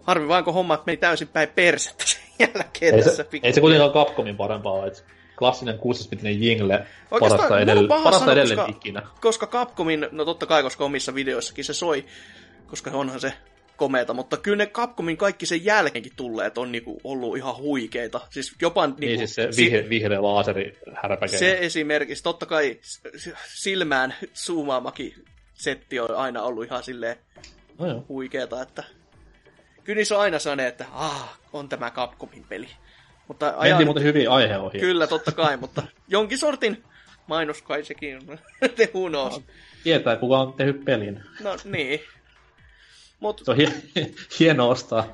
[0.03, 4.37] harvi vaan kun hommat meni täysin päin persettä jälkeen ei se, Ei se kuitenkaan Capcomin
[4.37, 5.03] parempaa ole, että
[5.39, 9.03] klassinen 6-bitinen Jingle parasta, edell- parasta sanoa, edelleen koska, ikinä.
[9.21, 12.05] Koska Capcomin, no totta kai, koska omissa videoissakin se soi,
[12.67, 13.33] koska onhan se
[13.77, 18.21] komeeta, mutta kyllä ne Capcomin kaikki sen jälkeenkin tulleet on niinku ollut ihan huikeita.
[18.31, 18.87] Siis jopa...
[18.87, 21.39] Niinku, niin siis se vihreä, vihreä laaseri härpäkeä.
[21.39, 22.79] Se esimerkiksi, totta kai
[23.55, 25.15] silmään zoomaamakin
[25.55, 27.17] setti on aina ollut ihan silleen
[27.79, 28.85] no huikeeta, että
[29.85, 32.69] kyllä niissä on aina sellainen, että ah, on tämä Capcomin peli.
[33.29, 33.77] Mutta ajan...
[33.77, 34.81] Mentiin muuten hyvin aiheohje.
[34.81, 36.85] Kyllä, totta kai, mutta jonkin sortin
[37.27, 38.39] mainos kai sekin on.
[38.77, 38.91] Te.
[39.11, 39.43] No,
[39.85, 41.21] tietää, kuka on tehnyt pelin.
[41.41, 42.01] No niin,
[43.21, 43.43] Mut...
[43.45, 45.05] Se on hie- hieno ostaa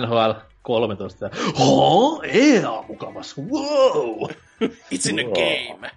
[0.00, 0.30] NHL
[0.62, 1.30] 13.
[1.60, 4.30] Oh, EA mukavas, wow!
[4.94, 5.90] It's in a game.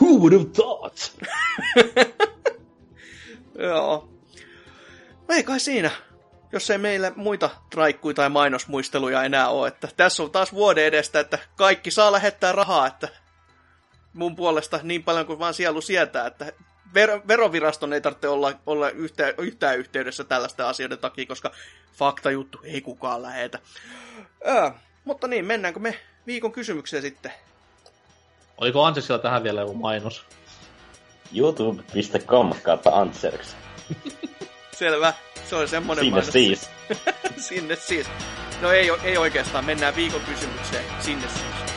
[0.00, 1.12] Who would have thought?
[3.58, 4.08] Joo.
[5.28, 5.90] No ei kai siinä.
[6.52, 9.68] Jos ei meillä muita traikkuja tai mainosmuisteluja enää ole.
[9.68, 13.08] Että tässä on taas vuoden edestä, että kaikki saa lähettää rahaa, että
[14.12, 16.52] mun puolesta niin paljon kuin vaan sielu sietää, että
[16.94, 21.50] ver- veroviraston ei tarvitse olla, olla yhtä, yhtään yhteydessä tällaista asioiden takia, koska
[21.92, 23.58] faktajuttu ei kukaan lähetä.
[24.46, 24.70] Öö,
[25.04, 27.32] mutta niin, mennäänkö me viikon kysymykseen sitten?
[28.58, 30.24] Oliko Anseksilla tähän vielä joku mainos?
[31.34, 33.56] youtube.com kautta Antserks.
[34.78, 35.12] Selvä,
[35.48, 36.32] se oli semmonen Sinne mainos.
[36.32, 36.70] siis.
[37.48, 38.06] Sinne siis.
[38.60, 40.84] No ei, ei oikeastaan, mennään viikon kysymykseen.
[41.00, 41.67] Sinne siis.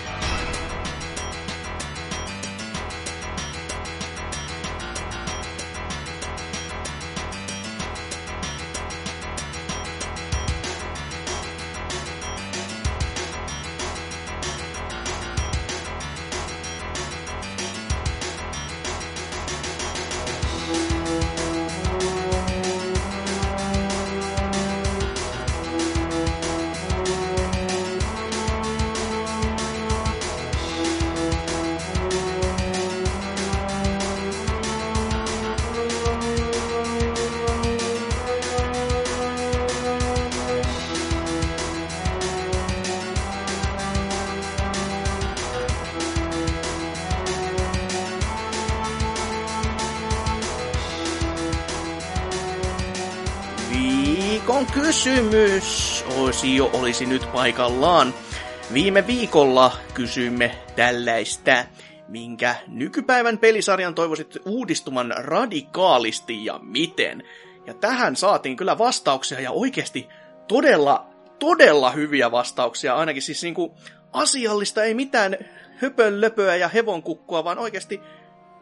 [56.41, 58.13] Osio olisi nyt paikallaan.
[58.73, 61.65] Viime viikolla kysyimme tällaista,
[62.07, 67.23] minkä nykypäivän pelisarjan toivoisit uudistuman radikaalisti ja miten.
[67.65, 70.07] Ja tähän saatiin kyllä vastauksia ja oikeasti
[70.47, 71.05] todella,
[71.39, 72.95] todella hyviä vastauksia.
[72.95, 73.75] Ainakin siis niinku
[74.13, 75.37] asiallista, ei mitään
[75.75, 78.01] höpönlöpöä ja hevonkukkua, vaan oikeasti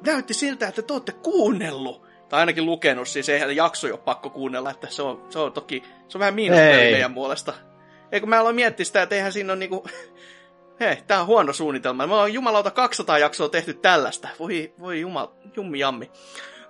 [0.06, 2.10] näytti siltä, että te olette kuunnellut.
[2.30, 5.84] Tai ainakin lukenut, siis eihän jakso jo pakko kuunnella, että se on, se on toki,
[6.08, 7.69] se on vähän miinus meidän puolesta.
[8.12, 9.88] Eikö mä aloin miettiä sitä, että eihän siinä ole niinku,
[10.80, 12.08] hei, tää on huono suunnitelma.
[12.08, 14.28] Me ollaan jumalauta 200 jaksoa tehty tällaista.
[14.40, 16.12] Voi, voi jumal, jummi jammi.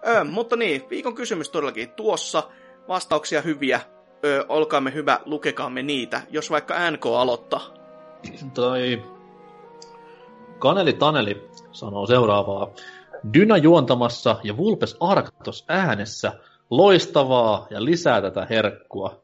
[0.08, 2.44] Ö, mutta niin, viikon kysymys todellakin tuossa.
[2.88, 3.82] Vastauksia hyviä.
[4.26, 6.22] Ö, olkaamme hyvä, lukekaamme niitä.
[6.30, 7.74] Jos vaikka NK aloittaa.
[8.54, 9.04] Toi
[10.60, 12.72] Kaneli Taneli sanoo seuraavaa.
[13.34, 16.34] Dyna juontamassa ja Vulpes Arctos äänessä.
[16.70, 19.22] Loistavaa ja lisää tätä herkkua.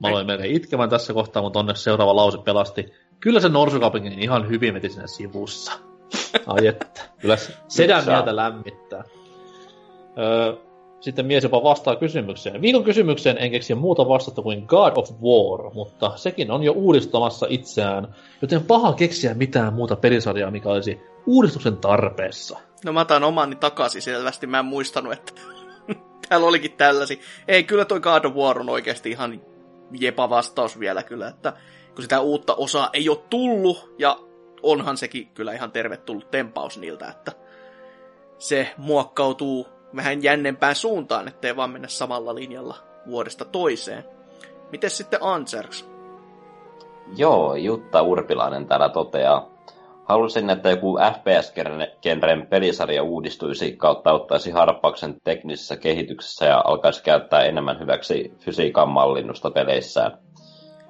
[0.00, 2.92] Mä aloin melkein itkemään tässä kohtaa, mutta onneksi seuraava lause pelasti.
[3.20, 5.72] Kyllä se Norsukaupunki ihan hyvin veti siinä sivussa.
[6.46, 7.02] Ai että.
[7.18, 7.36] Kyllä
[7.68, 9.04] sedän mieltä lämmittää.
[10.18, 10.56] Öö,
[11.00, 12.62] sitten mies jopa vastaa kysymykseen.
[12.62, 17.46] Viikon kysymykseen en keksi muuta vastata kuin God of War, mutta sekin on jo uudistamassa
[17.48, 22.58] itseään, joten paha keksiä mitään muuta pelisarjaa, mikä olisi uudistuksen tarpeessa.
[22.84, 25.32] No mä otan omani takaisin selvästi, mä en muistanut, että
[26.28, 27.16] täällä olikin tällaisia.
[27.48, 29.40] Ei, kyllä toi God of War on oikeasti ihan
[29.92, 31.52] jepa vastaus vielä kyllä, että
[31.94, 34.18] kun sitä uutta osaa ei ole tullut, ja
[34.62, 37.32] onhan sekin kyllä ihan tervetullut tempaus niiltä, että
[38.38, 44.04] se muokkautuu vähän jännempään suuntaan, ettei vaan mennä samalla linjalla vuodesta toiseen.
[44.72, 45.88] Miten sitten Anserks?
[47.16, 49.48] Joo, Jutta Urpilainen täällä toteaa.
[50.10, 57.80] Halusin, että joku FPS-genren pelisarja uudistuisi kautta ottaisi harppauksen teknisessä kehityksessä ja alkaisi käyttää enemmän
[57.80, 60.18] hyväksi fysiikan mallinnusta peleissään.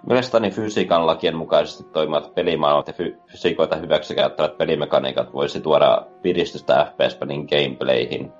[0.07, 7.47] Mielestäni fysiikan lakien mukaisesti toimivat pelimaailmat ja fy- fysiikoita hyväksikäyttävät pelimekaniikat voisi tuoda piristystä FPS-pelin
[7.47, 8.32] gameplayhin.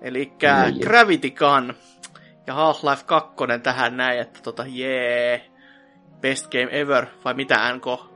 [0.00, 0.80] Eli niin.
[0.80, 1.74] Gravity Gun
[2.46, 5.40] ja Half-Life 2 tähän näin, että tota jee, yeah,
[6.20, 8.11] best game ever, vai mitä NK?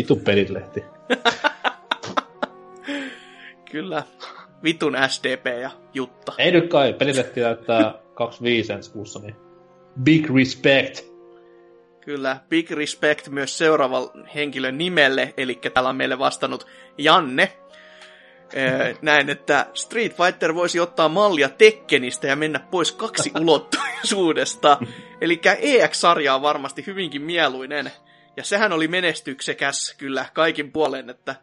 [0.00, 0.84] Vitu pelilehti.
[3.70, 4.02] Kyllä,
[4.62, 6.32] vitun SDP ja Jutta.
[6.38, 9.36] Ei nyt kai, pelilehti näyttää 25 ensi kuussa, niin
[10.02, 11.06] big respect.
[12.00, 16.66] Kyllä, big respect myös seuraavan henkilön nimelle, eli täällä on meille vastannut
[16.98, 17.52] Janne,
[19.02, 24.78] näin, että Street Fighter voisi ottaa mallia Tekkenistä ja mennä pois kaksi ulottuisuudesta.
[25.20, 27.90] Eli EX-sarja on varmasti hyvinkin mieluinen.
[28.36, 31.34] Ja sehän oli menestyksekäs kyllä kaikin puolen, että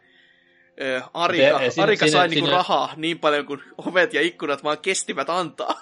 [1.14, 4.78] Arika, te, Arika siinä, sai siinä, niinku rahaa niin paljon kuin ovet ja ikkunat vaan
[4.78, 5.80] kestivät antaa.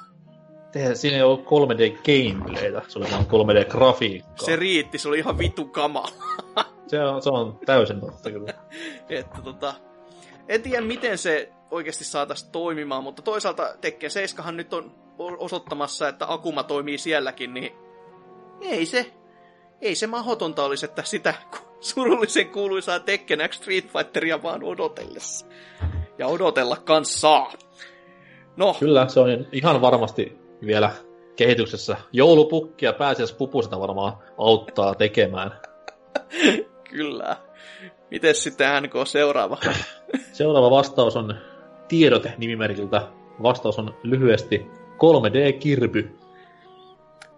[0.73, 4.44] Te, siinä ei ollut 3D-gameplaytä, se oli vaan 3D-grafiikkaa.
[4.44, 6.09] Se riitti, se oli ihan vittu kamala.
[6.89, 8.52] se, on, se on täysin totta kyllä.
[9.09, 9.75] että tota,
[10.49, 16.33] en tiedä, miten se oikeasti saataisiin toimimaan, mutta toisaalta Tekken 7 nyt on osoittamassa, että
[16.33, 17.73] Akuma toimii sielläkin, niin
[18.60, 19.12] ei se,
[19.81, 21.35] ei se mahdotonta olisi, että sitä
[21.81, 25.47] surullisen kuuluisaa Tekken X Street Fighteria vaan odotellessa.
[26.19, 27.47] Ja odotella kanssa
[28.57, 28.77] No.
[28.81, 30.91] Kyllä, se on ihan varmasti vielä
[31.37, 31.97] kehityksessä.
[32.13, 35.51] Joulupukki ja pääsiäispupu sitä varmaan auttaa tekemään.
[36.91, 37.37] Kyllä.
[38.11, 39.59] Miten sitten NK seuraava?
[40.33, 41.35] Seuraava vastaus on
[41.89, 43.03] tiedote nimimerkiltä.
[43.43, 46.19] Vastaus on lyhyesti 3D-kirpy.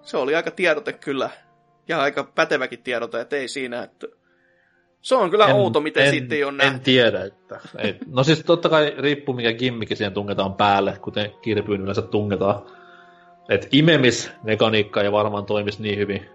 [0.02, 1.31] Se oli aika tiedote kyllä.
[1.89, 4.07] Ja aika päteväkin tiedote, että ei siinä, että
[5.00, 7.60] se on kyllä en, outo, miten en, sitten ei ole En tiedä, että...
[7.78, 7.97] Ei.
[8.07, 12.62] No siis totta kai riippuu mikä gimmikki siihen tungetaan päälle, kuten kirpyyn yleensä tungetaan.
[13.49, 16.28] Et imemismekaniikka ei varmaan toimisi niin hyvin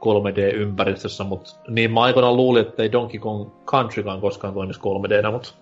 [0.00, 5.54] 3D-ympäristössä, mutta niin mä aikoinaan luulin, että ei Donkey Kong Countrykaan koskaan toimisi 3D, mutta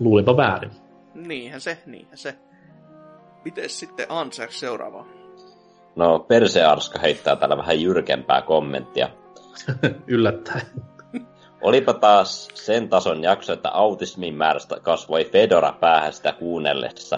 [0.00, 0.70] luulinpa väärin.
[1.14, 2.34] Niinhän se, niinhän se.
[3.44, 5.06] Miten sitten Answer seuraava?
[5.96, 9.08] No, Persearska heittää täällä vähän jyrkempää kommenttia.
[10.06, 10.62] Yllättäen.
[11.62, 17.16] Olipa taas sen tason jakso, että autismin määrästä kasvoi Fedora päähän sitä kuunnellessa.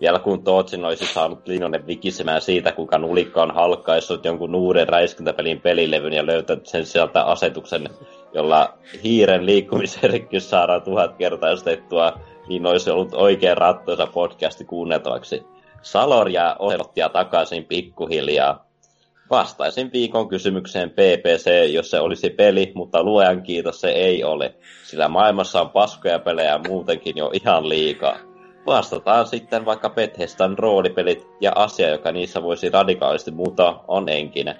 [0.00, 5.60] Vielä kun Tootsin olisi saanut Linnonen vikisemään siitä, kuinka nulikka on halkkaissut jonkun uuden räiskintäpelin
[5.60, 7.88] pelilevyn ja löytänyt sen sieltä asetuksen,
[8.34, 8.74] jolla
[9.04, 12.12] hiiren liikkumisherkkyys saadaan tuhat kertaistettua,
[12.48, 15.46] niin olisi ollut oikein rattoisa podcasti kuunneltavaksi.
[15.82, 18.70] Salor ja Oselottia takaisin pikkuhiljaa.
[19.30, 25.08] Vastaisin viikon kysymykseen PPC, jos se olisi peli, mutta luojan kiitos se ei ole, sillä
[25.08, 28.16] maailmassa on paskoja pelejä muutenkin jo ihan liikaa.
[28.66, 34.56] Vastataan sitten vaikka Bethesdan roolipelit ja asia, joka niissä voisi radikaalisti muuttaa, on enkinen.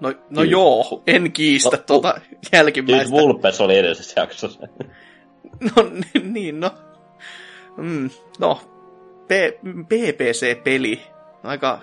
[0.00, 2.20] No, no joo, en kiistä no, tuota
[2.52, 3.14] jälkimmäistä.
[3.14, 4.68] Nyt Vulpes oli edellisessä jaksossa.
[5.76, 5.90] no
[6.22, 6.70] niin, no.
[7.76, 8.60] Mm, no,
[9.32, 11.02] P- PPC-peli.
[11.42, 11.80] Aika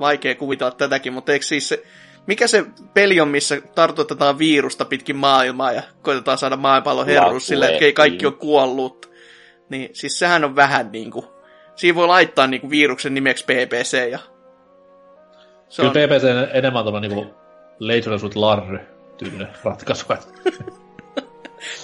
[0.00, 1.82] vaikea kuvitella tätäkin, mutta eikö siis se,
[2.26, 7.68] mikä se peli on, missä tartutetaan virusta pitkin maailmaa ja koitetaan saada maapallon herruus sille,
[7.68, 9.12] että ei kaikki ole kuollut.
[9.68, 11.26] Niin siis sehän on vähän niin kuin,
[11.76, 14.18] siinä voi laittaa niin kuin viruksen nimeksi PPC ja...
[15.68, 16.08] Se Kyllä on...
[16.08, 17.30] PPC enemmän on niin kuin
[17.80, 18.78] Laser with Larry
[19.18, 20.06] tyylinen ratkaisu.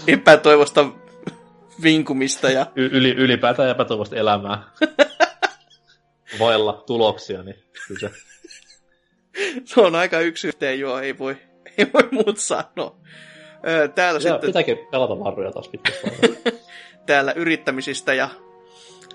[0.07, 0.87] Epätoivosta
[1.83, 2.67] vinkumista ja...
[2.77, 4.63] Y- yli, ylipäätään epätoivosta elämää.
[6.39, 8.11] Vailla tuloksia, niin kyllä
[9.65, 9.81] se...
[9.81, 11.37] on aika yksi yhteen, joo, ei voi,
[11.79, 12.97] ei voi muut sanoa.
[13.95, 14.41] Täällä ja, sitten...
[14.41, 15.71] Pitääkin pelata varroja taas
[17.07, 18.29] Täällä yrittämisistä ja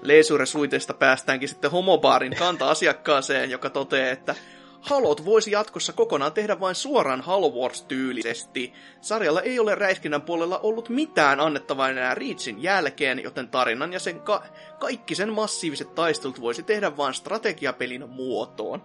[0.02, 4.36] leisuresuiteista päästäänkin sitten homobaarin kanta-asiakkaaseen, joka toteaa, että
[4.84, 8.74] Halot voisi jatkossa kokonaan tehdä vain suoraan Halo Wars-tyylisesti.
[9.02, 14.20] Sarjalla ei ole räiskinnän puolella ollut mitään annettavaa enää Reachin jälkeen, joten tarinan ja sen
[14.20, 14.44] ka-
[14.80, 18.82] kaikki sen massiiviset taistelut voisi tehdä vain strategiapelin muotoon.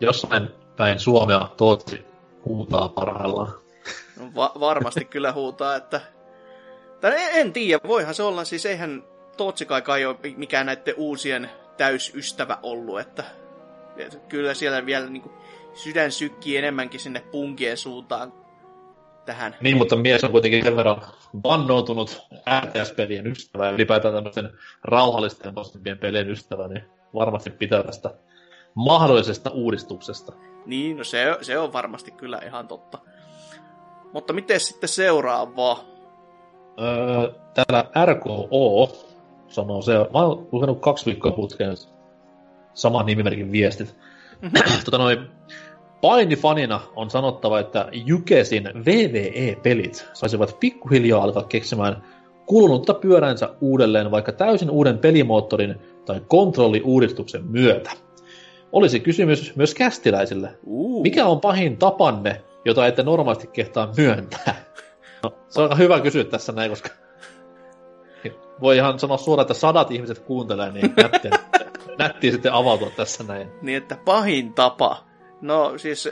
[0.00, 2.04] Jossain päin Suomea Tootsi
[2.44, 3.52] huutaa parhaillaan.
[4.18, 6.00] No, va- varmasti kyllä huutaa, että...
[7.00, 9.04] Tai en, en tiedä, voihan se olla, siis eihän
[9.36, 13.24] Tootsi kai ole mikään näiden uusien täysystävä ollut, että
[14.28, 15.32] kyllä siellä vielä niin kuin,
[15.74, 18.32] sydän sykkii enemmänkin sinne punkien suuntaan
[19.26, 19.56] tähän.
[19.60, 21.02] Niin, mutta mies on kuitenkin sen verran
[21.44, 22.26] vannoutunut
[22.60, 24.50] RTS-pelien ystävä ja ylipäätään tämmöisen
[24.84, 26.84] rauhallisten positiivien pelien ystävä, niin
[27.14, 28.14] varmasti pitää tästä
[28.74, 30.32] mahdollisesta uudistuksesta.
[30.66, 32.98] Niin, no se, se on varmasti kyllä ihan totta.
[34.12, 35.84] Mutta miten sitten seuraavaa?
[36.80, 38.88] Öö, täällä RKO
[39.50, 39.92] sanoo se.
[39.92, 41.76] Mä oon lukenut kaksi viikkoa putkeen
[42.74, 43.96] saman nimimerkin viestit.
[44.42, 44.62] Mm-hmm.
[44.84, 45.18] tota noin,
[46.00, 52.02] painifanina on sanottava, että Jukesin VVE-pelit saisivat pikkuhiljaa alkaa keksimään
[52.46, 55.74] kulunutta pyöränsä uudelleen vaikka täysin uuden pelimoottorin
[56.06, 57.90] tai kontrolliuudistuksen myötä.
[58.72, 60.58] Olisi kysymys myös kästiläisille.
[60.66, 61.02] Uh.
[61.02, 64.54] Mikä on pahin tapanne, jota ette normaalisti kehtaa myöntää?
[65.22, 66.88] No, se on hyvä kysyä tässä näin, koska
[68.60, 71.30] voi ihan sanoa suoraan, että sadat ihmiset kuuntelee, niin nättiä,
[71.98, 73.48] nättiä sitten avautua tässä näin.
[73.62, 75.04] Niin, että pahin tapa.
[75.40, 76.08] No siis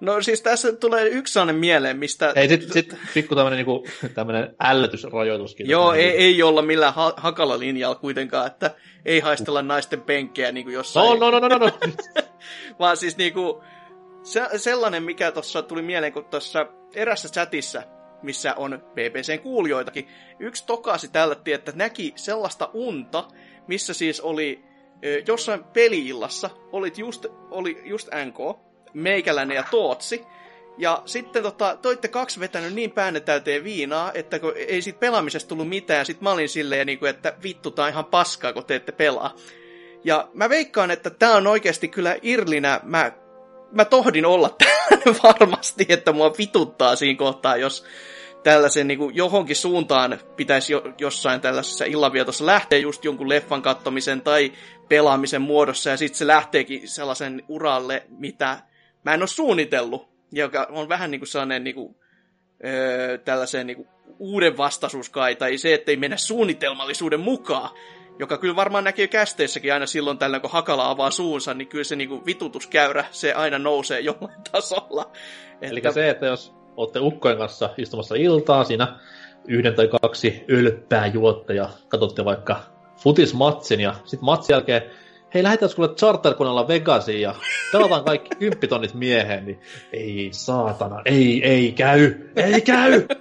[0.00, 2.32] No siis tässä tulee yksi sellainen mieleen, mistä...
[2.36, 5.68] Ei, sit, sit pikku tämmönen, niinku, tämmönen ällötysrajoituskin.
[5.70, 8.70] Joo, ei, ei olla millään ha- hakalla linjalla kuitenkaan, että
[9.04, 11.20] ei haistella naisten penkkejä niin kuin jossain...
[11.20, 11.70] No, no, no, no, no.
[12.78, 13.62] Vaan siis niinku,
[14.22, 17.82] se, sellainen, mikä tuossa tuli mieleen, kun tuossa erässä chatissa
[18.24, 20.08] missä on BBCn kuulijoitakin.
[20.38, 23.28] Yksi tokasi tällä että näki sellaista unta,
[23.66, 24.64] missä siis oli
[25.26, 28.58] jossain peliillassa, olit just, oli just NK,
[28.94, 30.24] meikäläinen ja Tootsi,
[30.78, 35.48] ja sitten tota, toitte kaksi vetänyt niin päänne täyteen viinaa, että kun ei siitä pelaamisesta
[35.48, 38.64] tullut mitään, sit mä olin silleen, niin kuin, että vittu, tää on ihan paskaa, kun
[38.64, 39.36] te ette pelaa.
[40.04, 43.12] Ja mä veikkaan, että tää on oikeasti kyllä Irlinä, mä,
[43.72, 44.56] mä tohdin olla
[45.22, 47.84] varmasti, että mua vituttaa siinä kohtaa, jos
[48.42, 54.20] tällaisen niin kuin johonkin suuntaan pitäisi jo, jossain tällaisessa illanvietossa lähteä just jonkun leffan kattomisen
[54.20, 54.52] tai
[54.88, 58.62] pelaamisen muodossa, ja sitten se lähteekin sellaisen uralle, mitä
[59.04, 61.96] mä en ole suunnitellut, joka on vähän niin kuin sellainen niin kuin,
[62.64, 67.70] öö, tällaisen niin kuin uuden vastaisuus kai, tai se, että ei mennä suunnitelmallisuuden mukaan,
[68.18, 71.96] joka kyllä varmaan näkee kästeissäkin aina silloin tällöin, kun Hakala avaa suunsa, niin kyllä se
[71.96, 75.10] niin kuin vitutuskäyrä, se aina nousee jollain tasolla.
[75.60, 75.92] Eli että...
[75.92, 78.98] se, että jos olette ukkojen kanssa istumassa iltaa siinä
[79.48, 82.60] yhden tai kaksi ylppää juotta ja katsotte vaikka
[82.96, 84.82] futismatsin ja sitten matsin jälkeen
[85.34, 87.34] hei lähdetään kuule charterkoneella Vegasiin ja
[87.72, 89.60] pelataan kaikki kymppitonnit mieheen, niin
[89.92, 93.06] ei saatana, ei, ei käy, ei käy!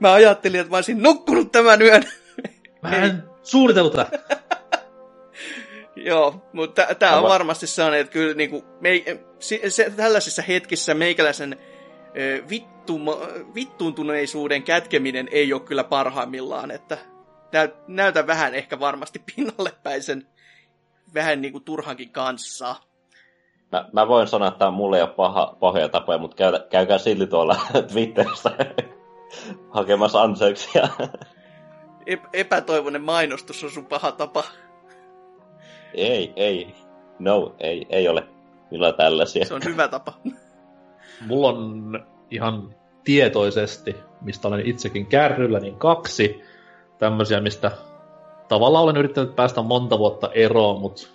[0.00, 2.02] mä ajattelin, että mä olisin nukkunut tämän yön.
[2.90, 3.22] Mä en.
[5.96, 9.02] Joo, mutta tämä on varmasti sellainen, että kyllä niin kuin, me,
[9.38, 11.56] se, se, tällaisissa hetkissä meikäläisen
[12.50, 13.00] vittu,
[13.54, 16.98] vittuuntuneisuuden kätkeminen ei ole kyllä parhaimmillaan, että
[17.52, 20.26] näyt, näytä vähän ehkä varmasti pinnalle päin sen
[21.14, 22.74] vähän niin kuin turhankin kanssa.
[23.72, 27.26] Mä, mä voin sanoa, että mulle ei ole paha, pahoja tapoja, mutta käy, käykää silti
[27.26, 27.56] tuolla
[27.92, 28.50] Twitterissä
[29.76, 30.88] hakemassa anseuksia.
[32.32, 34.44] Epätoivoinen mainostus on sun paha tapa.
[35.94, 36.74] Ei, ei.
[37.18, 38.26] No, ei, ei ole.
[38.70, 39.44] Minulla tällaisia.
[39.44, 40.12] Se on hyvä tapa.
[41.26, 46.42] Mulla on ihan tietoisesti mistä olen itsekin kärryllä, niin kaksi
[46.98, 47.70] tämmöisiä, mistä
[48.48, 51.08] tavallaan olen yrittänyt päästä monta vuotta eroon, mutta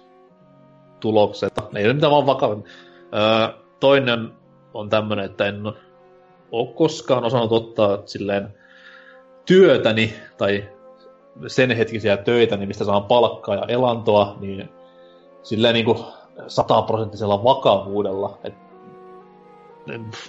[0.99, 2.63] tulokset, ei ole mitään vaan vakavin.
[3.13, 4.31] Öö, toinen
[4.73, 5.61] on tämmöinen, että en
[6.51, 8.53] ole koskaan osannut ottaa silleen
[9.45, 10.69] työtäni tai
[11.47, 14.69] sen hetkisiä töitä, niin mistä saan palkkaa ja elantoa, niin
[15.43, 15.97] silleen niin kuin
[16.47, 18.39] sataprosenttisella vakavuudella.
[18.43, 18.53] Et,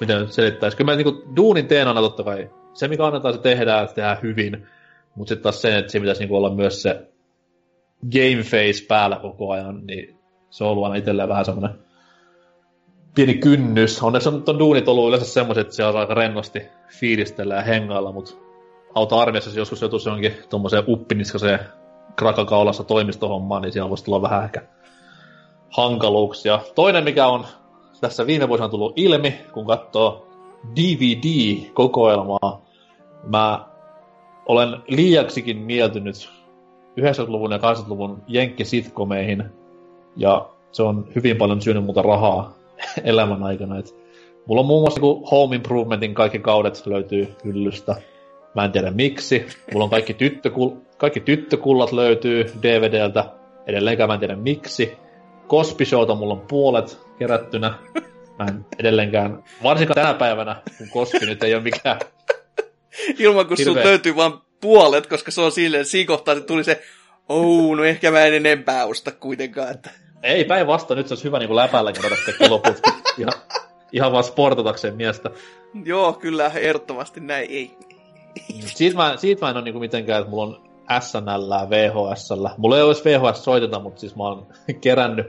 [0.00, 0.76] miten selittäisi?
[0.76, 2.50] Kyllä mä niin kuin, duunin teen aina totta kai.
[2.74, 4.66] Se, mikä annetaan, se tehdään, se tehdään hyvin.
[5.14, 7.06] Mutta sitten taas se, että siinä pitäisi niin olla myös se
[8.12, 10.18] game face päällä koko ajan, niin
[10.50, 11.78] se on ollut aina itselleen vähän semmoinen
[13.14, 14.02] pieni kynnys.
[14.02, 16.62] Onneksi on, on duunit ollut yleensä semmoiset, että se on aika rennosti
[17.00, 18.32] fiilistellä ja hengailla, mutta
[18.94, 21.58] auta armiassa, jos joskus joutuisi jonkin tuommoiseen uppiniskaseen
[22.16, 24.62] krakakaulassa toimistohommaan, niin siellä voisi tulla vähän ehkä
[25.70, 26.60] hankaluuksia.
[26.74, 27.46] Toinen, mikä on
[28.00, 30.26] tässä viime vuosina tullut ilmi, kun katsoo
[30.76, 32.62] DVD-kokoelmaa,
[33.22, 33.66] mä
[34.46, 36.30] olen liiaksikin mieltynyt
[37.00, 39.44] 90-luvun ja 80-luvun jenkkisitkomeihin,
[40.16, 42.52] ja se on hyvin paljon syönyt muuta rahaa
[43.04, 43.78] elämän aikana.
[43.78, 43.94] Et
[44.46, 47.96] mulla on muun muassa niin Home Improvementin kaikki kaudet löytyy hyllystä.
[48.54, 49.46] Mä en tiedä miksi.
[49.72, 50.70] Mulla on kaikki, tyttökul...
[50.98, 53.24] kaikki tyttökullat löytyy DVDltä.
[53.66, 54.92] Edelleenkään mä en tiedä miksi.
[55.48, 57.74] Cosby Showta mulla on puolet kerättynä.
[58.38, 61.98] Mä en edelleenkään, varsinkaan tänä päivänä, kun Cosby nyt ei ole mikään...
[63.18, 66.82] Ilman kun sun löytyy vain puolet, koska se on silleen, siinä kohtaa että tuli se,
[67.28, 69.70] oh, no ehkä mä en enempää osta kuitenkaan.
[69.70, 69.90] Että...
[70.22, 72.80] Ei päinvastoin, nyt se olisi hyvä niin läpällä kerrota kaikki loput.
[73.18, 73.32] ihan,
[73.92, 75.30] ihan vaan sportatakseen miestä.
[75.84, 77.50] Joo, kyllä, ehdottomasti näin.
[77.50, 77.76] Ei,
[78.66, 82.28] siitä, mä, siitä mä en ole niinku mitenkään, että mulla on SNL, VHS.
[82.56, 84.46] Mulla ei olisi VHS soiteta, mutta siis mä oon
[84.80, 85.26] kerännyt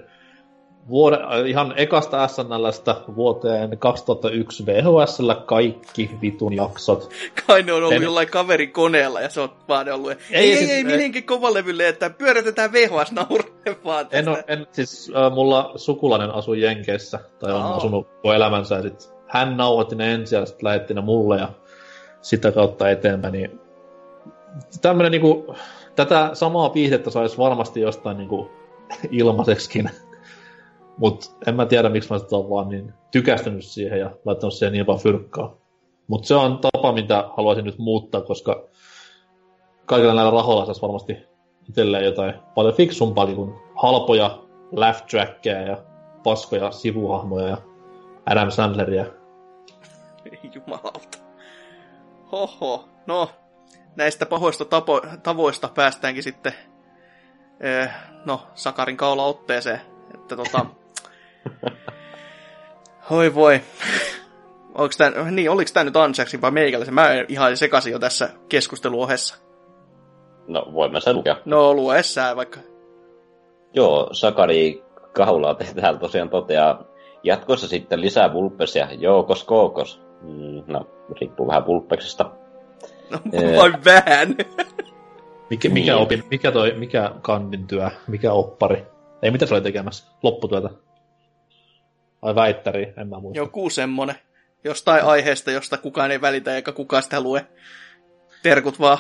[0.90, 1.18] vuode,
[1.48, 7.12] ihan ekasta SNLstä vuoteen 2001 VHS kaikki vitun jaksot.
[7.48, 8.02] Kai ne on ollut en...
[8.02, 11.88] jollain kaverin koneella ja se on vaan ollut, ei, ei, ei, siis, ei mihinkin kovalevylle,
[11.88, 17.54] että pyöritetään VHS naureen vaan en, ole, en, siis äh, mulla sukulainen asui Jenkeissä, tai
[17.54, 17.78] on oh.
[17.78, 21.50] asunut koko elämänsä, ja sit hän nauhoitti ne ensin ja sitten lähetti ne mulle, ja
[22.24, 23.60] sitä kautta eteenpäin, niin
[24.82, 25.56] tämmönen niinku,
[25.96, 28.52] tätä samaa viihdettä saisi varmasti jostain niinku
[29.12, 29.90] ilmaiseksikin.
[30.98, 34.74] Mutta en mä tiedä, miksi mä sitä on vaan niin tykästynyt siihen ja laittanut siihen
[34.74, 35.58] niin fyrkkaa.
[36.08, 38.68] Mutta se on tapa, mitä haluaisin nyt muuttaa, koska
[39.86, 41.18] kaikilla näillä rahoilla saisi varmasti
[41.70, 44.40] itselleen jotain paljon fiksumpaakin kuin halpoja
[44.72, 45.84] laugh trackia ja
[46.24, 47.58] paskoja sivuhahmoja ja
[48.26, 49.06] Adam Sandleria.
[50.56, 51.23] Jumalauta.
[52.34, 53.30] Hoho, no
[53.96, 56.54] näistä pahoista tapo, tavoista päästäänkin sitten
[57.60, 57.90] eh,
[58.26, 59.82] no, Sakarin kaula otteeseen.
[60.14, 60.66] Että tota,
[63.10, 63.62] Hoi voi.
[64.74, 66.94] Oliko tää, niin, oliko tämä nyt Anseksin vai meikäläisen?
[66.94, 69.36] Mä ihan sekaisin jo tässä keskusteluohessa.
[70.48, 71.38] No, voimme sen lukea.
[71.46, 72.60] No, lue sää vaikka.
[73.74, 76.84] Joo, Sakari Kaulaa täällä tosiaan toteaa,
[77.24, 80.03] jatkossa sitten lisää vulppesia, joukos kookos.
[80.24, 80.88] Mm, no,
[81.22, 82.32] riippuu vähän vulppeksesta.
[83.10, 83.20] No,
[83.58, 84.36] vain vähän.
[85.50, 86.02] mikä, mikä, niin.
[86.02, 88.86] opin, mikä, toi, mikä kandin työ, mikä oppari?
[89.22, 90.06] Ei, mitä se oli tekemässä?
[90.24, 90.70] Lopputyötä?
[92.22, 92.94] Vai väittäri?
[92.98, 93.40] En mä muista.
[93.40, 94.16] Joku semmonen.
[94.64, 97.48] Jostain aiheesta, josta kukaan ei välitä eikä kukaan sitä lue.
[98.44, 98.98] Terkut vaan.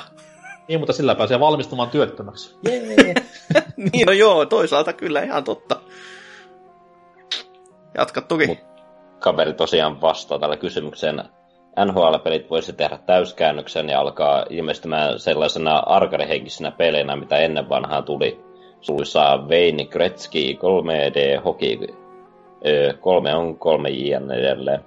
[0.67, 2.55] Niin, mutta sillä pääsee valmistumaan työttömäksi.
[3.93, 5.81] Niin, no joo, toisaalta kyllä ihan totta.
[7.97, 8.47] Jatka toki.
[8.47, 8.72] Mut
[9.23, 11.23] kaveri tosiaan vastaa tällä kysymykseen.
[11.85, 18.39] NHL-pelit voisi tehdä täyskäännöksen ja alkaa ilmestymään sellaisena arkarihenkisenä peleinä, mitä ennen vanhaa tuli.
[18.81, 21.77] Suluissa Wayne Gretzky 3D Hockey
[22.99, 24.79] 3 on 3 jn edelleen.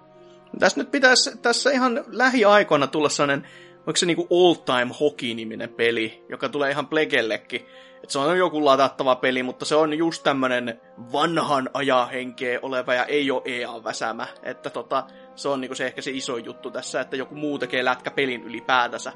[0.59, 3.47] Tässä nyt pitäisi tässä ihan lähiaikoina tulla sellainen,
[3.79, 7.67] onko se niinku Old Time Hockey-niminen peli, joka tulee ihan Plegellekin.
[8.07, 10.81] Et se on joku latattava peli, mutta se on just tämmönen
[11.13, 14.27] vanhan ajahenkeä oleva ja ei ole EA-väsämä.
[14.43, 17.85] Että tota, se on niinku se ehkä se iso juttu tässä, että joku muu tekee
[17.85, 19.13] lätkä pelin ylipäätänsä.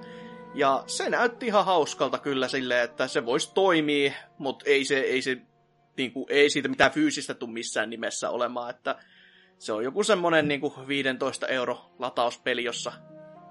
[0.55, 5.23] Ja se näytti ihan hauskalta kyllä silleen, että se voisi toimia, mutta ei se, ei
[5.23, 5.39] se
[5.97, 8.97] niin kuin, ei siitä mitään fyysistä tule missään nimessä olemaan, että
[9.59, 12.93] se on joku semmonen niin kuin 15 euro latauspeli, jossa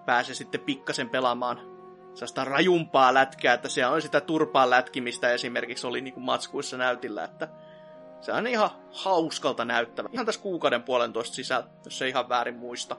[0.05, 1.78] pääsee sitten pikkasen pelaamaan
[2.13, 7.23] sellaista rajumpaa lätkää, että se on sitä turpaa lätkimistä esimerkiksi oli niin kuin matskuissa näytillä,
[7.23, 7.47] että
[8.21, 10.09] se on ihan hauskalta näyttävä.
[10.13, 12.97] Ihan tässä kuukauden puolentoista sisällä, jos ei ihan väärin muista.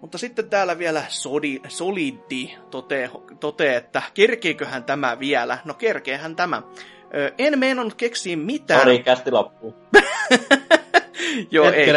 [0.00, 5.58] Mutta sitten täällä vielä Sodi, Solidi totee, totee, että kerkeeköhän tämä vielä?
[5.64, 6.62] No kerkeehän tämä.
[7.38, 8.80] En meinannut keksiä mitään.
[8.80, 9.74] Sori, kästi loppu.
[11.50, 11.88] Joo, ei.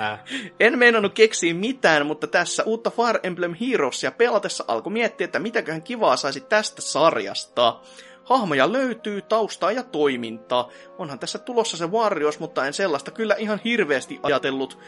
[0.60, 5.82] en meinannut keksiä mitään, mutta tässä uutta Fire Emblem Heroesia pelatessa alkoi miettiä, että mitäköhän
[5.82, 7.80] kivaa saisi tästä sarjasta.
[8.24, 10.70] Hahmoja löytyy, taustaa ja toimintaa.
[10.98, 14.78] Onhan tässä tulossa se Warriors, mutta en sellaista kyllä ihan hirveästi ajatellut.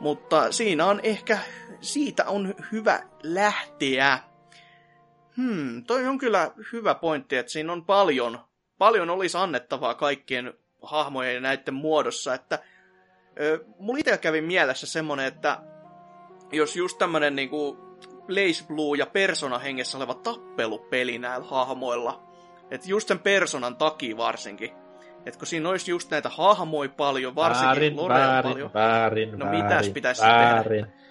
[0.00, 1.38] Mutta siinä on ehkä,
[1.80, 4.18] siitä on hyvä lähteä.
[5.36, 8.38] Hmm, toi on kyllä hyvä pointti, että siinä on paljon,
[8.78, 12.58] paljon olisi annettavaa kaikkien hahmojen ja näiden muodossa, että
[13.78, 15.58] mulla itse kävi mielessä semmonen, että
[16.52, 17.78] jos just tämmönen niinku
[18.26, 22.22] Blaze Blue ja Persona hengessä oleva tappelupeli näillä hahmoilla,
[22.70, 24.70] että just sen Personan takia varsinkin,
[25.26, 28.70] että kun siinä olisi just näitä hahmoja paljon, varsinkin väärin, väärin, paljon.
[28.74, 30.84] Väärin, no väärin, mitäs pitäisi väärin.
[30.84, 31.02] tehdä?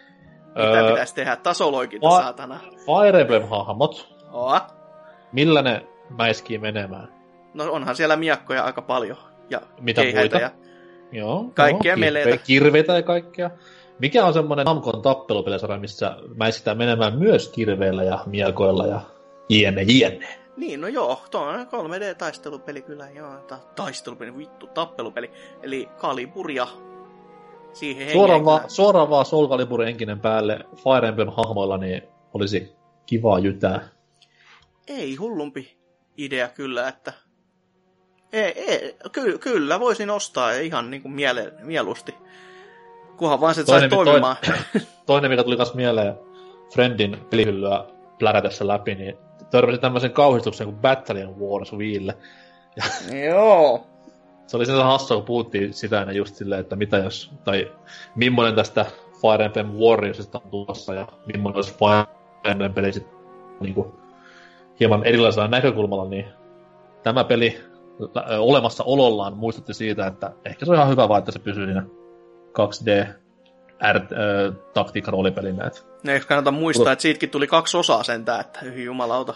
[0.55, 1.35] Mitä öö, pitäisi tehdä?
[1.35, 2.59] Tasoloikinta, fa- saatana.
[2.59, 4.15] Fire Emblem-hahmot.
[4.31, 4.67] Oa.
[5.31, 7.07] Millä ne mäiskii menemään?
[7.53, 9.17] No onhan siellä miakkoja aika paljon.
[9.49, 10.37] Ja Mitä muita?
[10.37, 10.51] Ja
[11.11, 12.37] joo, kaikkea joo, meleitä.
[12.37, 13.51] Kirveitä ja kaikkea.
[13.99, 19.01] Mikä on semmoinen Namcon tappelupelisarja, missä mäiskitään menemään myös kirveillä ja miakoilla ja
[19.49, 20.41] jne, jne.
[20.57, 23.37] Niin, no joo, tuo on 3D-taistelupeli kyllä, joo.
[23.37, 25.31] Ta- taistelupeli, vittu, tappelupeli.
[25.63, 26.67] Eli Kaliburia
[27.73, 32.75] siihen suoraan, vaan, suoraan vaan Soul Caliburin enkinen päälle Fire Emblem-hahmoilla, niin olisi
[33.05, 33.87] kivaa jytää.
[34.87, 35.77] Ei hullumpi
[36.17, 37.13] idea kyllä, että
[38.33, 42.15] ei, ei, ky, kyllä voisin ostaa ihan niin kuin miele, mieluusti.
[43.17, 44.35] Kunhan vaan se saisi toimimaan.
[44.45, 46.13] Toinen, toinen, mikä tuli myös mieleen
[46.73, 47.85] Friendin pelihyllyä
[48.19, 49.17] plärätessä läpi, niin
[49.51, 52.17] törmäsin tämmöisen kauhistuksen kuin Battalion Wars Wille.
[53.29, 53.87] Joo.
[54.47, 57.71] Se oli sen hassua, kun puhuttiin sitä ennen just silleen, että mitä jos, tai
[58.15, 58.85] millainen tästä
[59.21, 62.15] Fire Emblem Warriorsista on tulossa, ja millainen olisi Fire
[62.51, 63.17] Emblem peli sitten
[63.59, 63.91] niin kuin,
[64.79, 66.25] hieman erilaisella näkökulmalla, niin
[67.03, 67.70] tämä peli
[68.39, 71.83] olemassa olollaan muistutti siitä, että ehkä se on ihan hyvä vaan, että se pysyy siinä
[72.59, 73.07] 2D
[74.73, 75.85] taktiikka roolipelin näet.
[76.03, 79.33] No eikö kannata muistaa, että siitäkin tuli kaksi osaa sentään, että hyy jumalauta.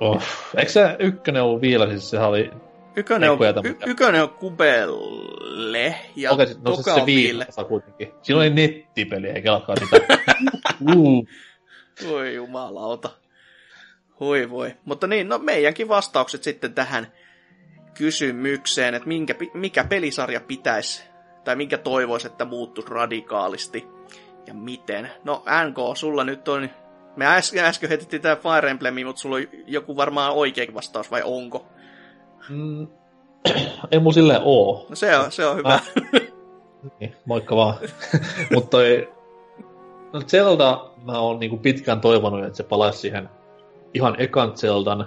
[0.00, 0.22] Oh.
[0.56, 2.50] Eikö se ykkönen ollut vielä, siis sehän oli...
[2.96, 8.12] Ykkönen on, y- ykkönen on Kubelle ja okay, no, se, se viime kuitenkin.
[8.22, 9.96] Siinä oli nettipeli, eikä alkaa sitä.
[10.96, 11.26] uh.
[12.08, 13.10] Voi jumalauta.
[14.20, 14.74] Voi voi.
[14.84, 17.12] Mutta niin, no meidänkin vastaukset sitten tähän
[17.94, 21.02] kysymykseen, että minkä, mikä pelisarja pitäisi,
[21.44, 23.86] tai minkä toivoisi, että muuttuisi radikaalisti,
[24.46, 25.10] ja miten.
[25.24, 26.70] No NK, sulla nyt on,
[27.16, 31.22] me äsken, äsken heitettiin tämä Fire Emblem, mutta sulla on joku varmaan oikeakin vastaus, vai
[31.24, 31.66] onko?
[32.48, 32.88] Mm,
[33.90, 34.86] ei mun silleen oo.
[34.88, 35.80] No se on, se on hyvä.
[37.00, 37.74] niin, moikka vaan.
[38.54, 39.12] mutta toi,
[40.12, 43.28] no Zelda mä oon niinku pitkään toivonut, että se palaisi siihen
[43.94, 45.06] ihan ekan Zeldan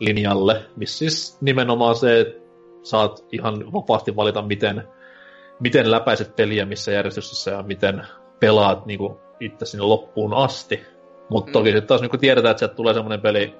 [0.00, 2.46] linjalle, missä siis nimenomaan se, että
[2.82, 4.88] saat ihan vapaasti valita, miten,
[5.60, 8.06] miten läpäiset peliä, missä järjestyksessä ja miten
[8.40, 10.80] pelaat niin kuin, itse sinne loppuun asti.
[11.28, 11.52] Mutta mm.
[11.52, 13.54] toki sitten taas niin kun tiedetään, että sieltä tulee semmoinen peli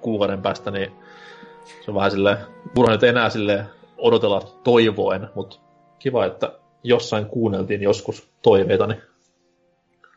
[0.00, 0.92] kuukauden päästä, niin
[1.84, 2.38] se on vähän silleen,
[2.74, 3.66] turha nyt enää sille
[3.98, 5.56] odotella toivoen, mutta
[5.98, 8.94] kiva, että jossain kuunneltiin joskus toiveitani.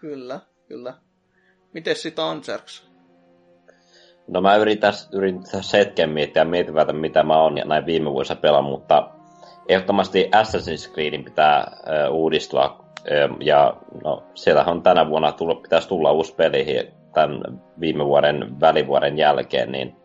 [0.01, 0.93] Kyllä, kyllä.
[1.73, 2.88] Miten sitten Anserks?
[4.29, 8.63] No mä yritän, yritän hetken miettiä mietivätä, mitä mä oon ja näin viime vuosina pelaan,
[8.63, 9.09] mutta
[9.69, 12.85] ehdottomasti Assassin's Creedin pitää ö, uudistua.
[13.11, 17.41] Ö, ja no, siellähän on tänä vuonna tullut, pitäisi tulla uusi peli tämän
[17.79, 19.95] viime vuoden välivuoden jälkeen, niin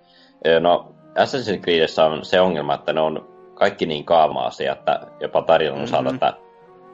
[0.47, 5.43] ö, no Assassin's Creedissä on se ongelma, että ne on kaikki niin kaama-asia, että jopa
[5.43, 5.85] tarinan mm-hmm.
[5.85, 6.33] osalta, että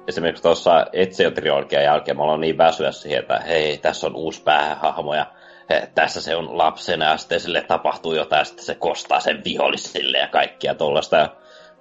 [0.08, 5.14] esimerkiksi tuossa Ezio-trilogian jälkeen mä olen niin väsyä siihen, että hei, tässä on uusi päähahmo
[5.14, 5.26] ja
[5.94, 10.28] tässä se on lapsena ja sitten sille tapahtuu jotain sitten se kostaa sen vihollisille ja
[10.28, 11.16] kaikkia tuollaista.
[11.16, 11.28] Ja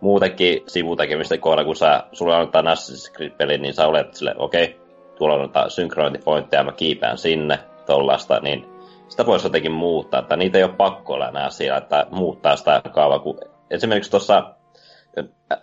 [0.02, 4.76] muutenkin sivutekemistä kohdalla, kun sä, sulla on Assassin's peli niin sä olet sille, okei, okay,
[5.18, 8.66] tuolla on noita synkrointipointteja, mä kiipään sinne, tuollaista, niin
[9.08, 12.82] sitä voisi jotenkin muuttaa, että niitä ei ole pakko olla enää siellä, että muuttaa sitä
[12.94, 13.40] kaavaa, kun
[13.72, 14.56] esimerkiksi tuossa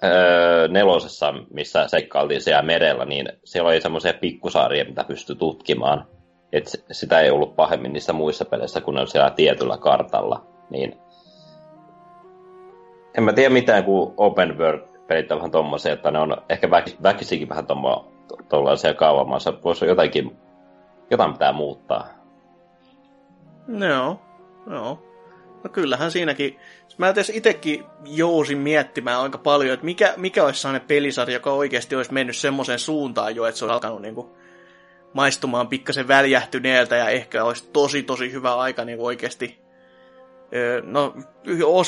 [0.04, 6.06] öö, nelosessa, missä seikkailtiin siellä merellä, niin siellä oli semmoisia pikkusaaria, mitä pystyi tutkimaan
[6.52, 10.46] että sitä ei ollut pahemmin niissä muissa peleissä, kun ne on siellä tietyllä kartalla.
[10.70, 10.98] Niin
[13.14, 17.02] en mä tiedä mitään, kun open world-pelit on vähän tommosia, että ne on ehkä väkis,
[17.02, 17.66] väkisikin vähän
[18.48, 19.52] tuollaisia kaavamaassa.
[19.64, 20.36] Voisi jotakin,
[21.10, 22.08] jotain pitää muuttaa.
[23.68, 24.20] Joo,
[24.70, 25.02] joo.
[25.64, 26.58] No kyllähän siinäkin,
[26.98, 31.96] mä tässä itsekin jousin miettimään aika paljon, että mikä, mikä olisi sellainen pelisarja, joka oikeasti
[31.96, 34.36] olisi mennyt semmoiseen suuntaan jo, että se olisi alkanut niinku
[35.12, 39.66] maistumaan pikkasen väljähtyneeltä ja ehkä olisi tosi tosi hyvä aika niin oikeasti
[40.82, 41.14] No,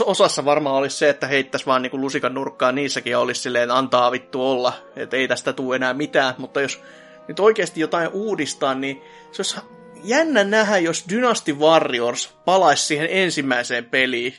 [0.04, 4.12] osassa varmaan olisi se, että heittäisi vaan niin lusikan nurkkaan niissäkin ja olisi silleen antaa
[4.12, 6.82] vittu olla, että ei tästä tule enää mitään, mutta jos
[7.28, 9.56] nyt oikeasti jotain uudistaa, niin se olisi
[10.04, 14.34] jännä nähdä, jos Dynasty Warriors palaisi siihen ensimmäiseen peliin,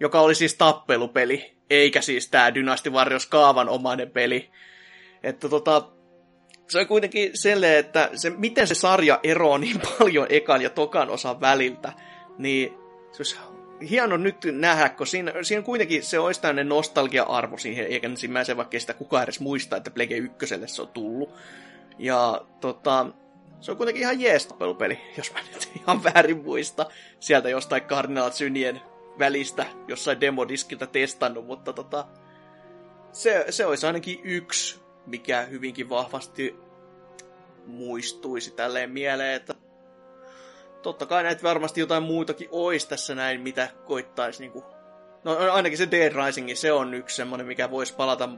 [0.00, 4.50] joka oli siis tappelupeli, eikä siis tämä Dynasty Warriors kaavanomainen peli.
[5.22, 5.82] Että tota,
[6.70, 11.10] se on kuitenkin sellainen, että se, miten se sarja eroaa niin paljon ekan ja tokan
[11.10, 11.92] osan väliltä,
[12.38, 12.74] niin
[13.12, 13.36] se olisi
[13.90, 18.80] hieno nyt nähdä, kun siinä, siinä kuitenkin se olisi tämmöinen nostalgia-arvo siihen eikä ensimmäisen, vaikka
[18.80, 21.34] sitä kukaan edes muistaa, että Plege 1 se on tullut.
[21.98, 23.06] Ja tota,
[23.60, 26.86] se on kuitenkin ihan jees tappelupeli, jos mä nyt ihan väärin muista.
[27.20, 28.80] Sieltä jostain Cardinal Synien
[29.18, 32.06] välistä jossain demodiskiltä testannut, mutta tota,
[33.12, 36.56] se, se olisi ainakin yksi, mikä hyvinkin vahvasti
[37.66, 39.54] muistuisi tälleen mieleen, että
[40.82, 44.64] totta kai näitä varmasti jotain muutakin olisi tässä näin, mitä koittaisi niinku...
[45.24, 48.28] No ainakin se Dead Rising, se on yksi semmonen, mikä voisi palata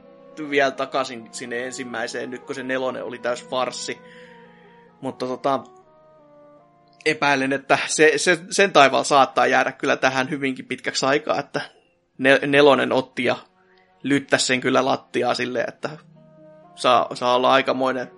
[0.49, 3.97] vielä takaisin sinne ensimmäiseen, nyt kun se nelonen oli täys farssi.
[5.01, 5.63] Mutta tota,
[7.05, 11.61] epäilen, että se, se, sen taivaalla saattaa jäädä kyllä tähän hyvinkin pitkäksi aikaa, että
[12.47, 13.35] nelonen otti ja
[14.03, 15.89] lyttäisi sen kyllä lattiaa silleen, että
[16.75, 18.11] saa, saa olla aikamoinen,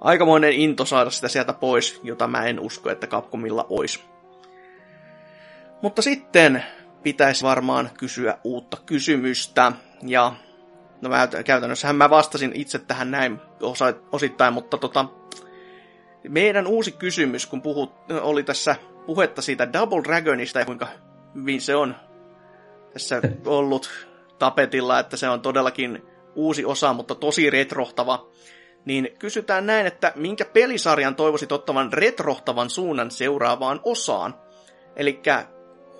[0.00, 4.04] aikamoinen into saada sitä sieltä pois, jota mä en usko, että Capcomilla olisi.
[5.82, 6.64] Mutta sitten
[7.02, 10.32] pitäisi varmaan kysyä uutta kysymystä, ja
[11.00, 15.04] no mä, käytännössähän mä vastasin itse tähän näin osa, osittain, mutta tota,
[16.28, 18.76] meidän uusi kysymys, kun puhut, oli tässä
[19.06, 20.88] puhetta siitä Double Dragonista ja kuinka
[21.34, 21.96] hyvin se on
[22.92, 23.90] tässä ollut
[24.38, 26.02] tapetilla, että se on todellakin
[26.36, 28.28] uusi osa, mutta tosi retrohtava,
[28.84, 34.34] niin kysytään näin, että minkä pelisarjan toivoisit ottavan retrohtavan suunnan seuraavaan osaan?
[34.96, 35.20] Eli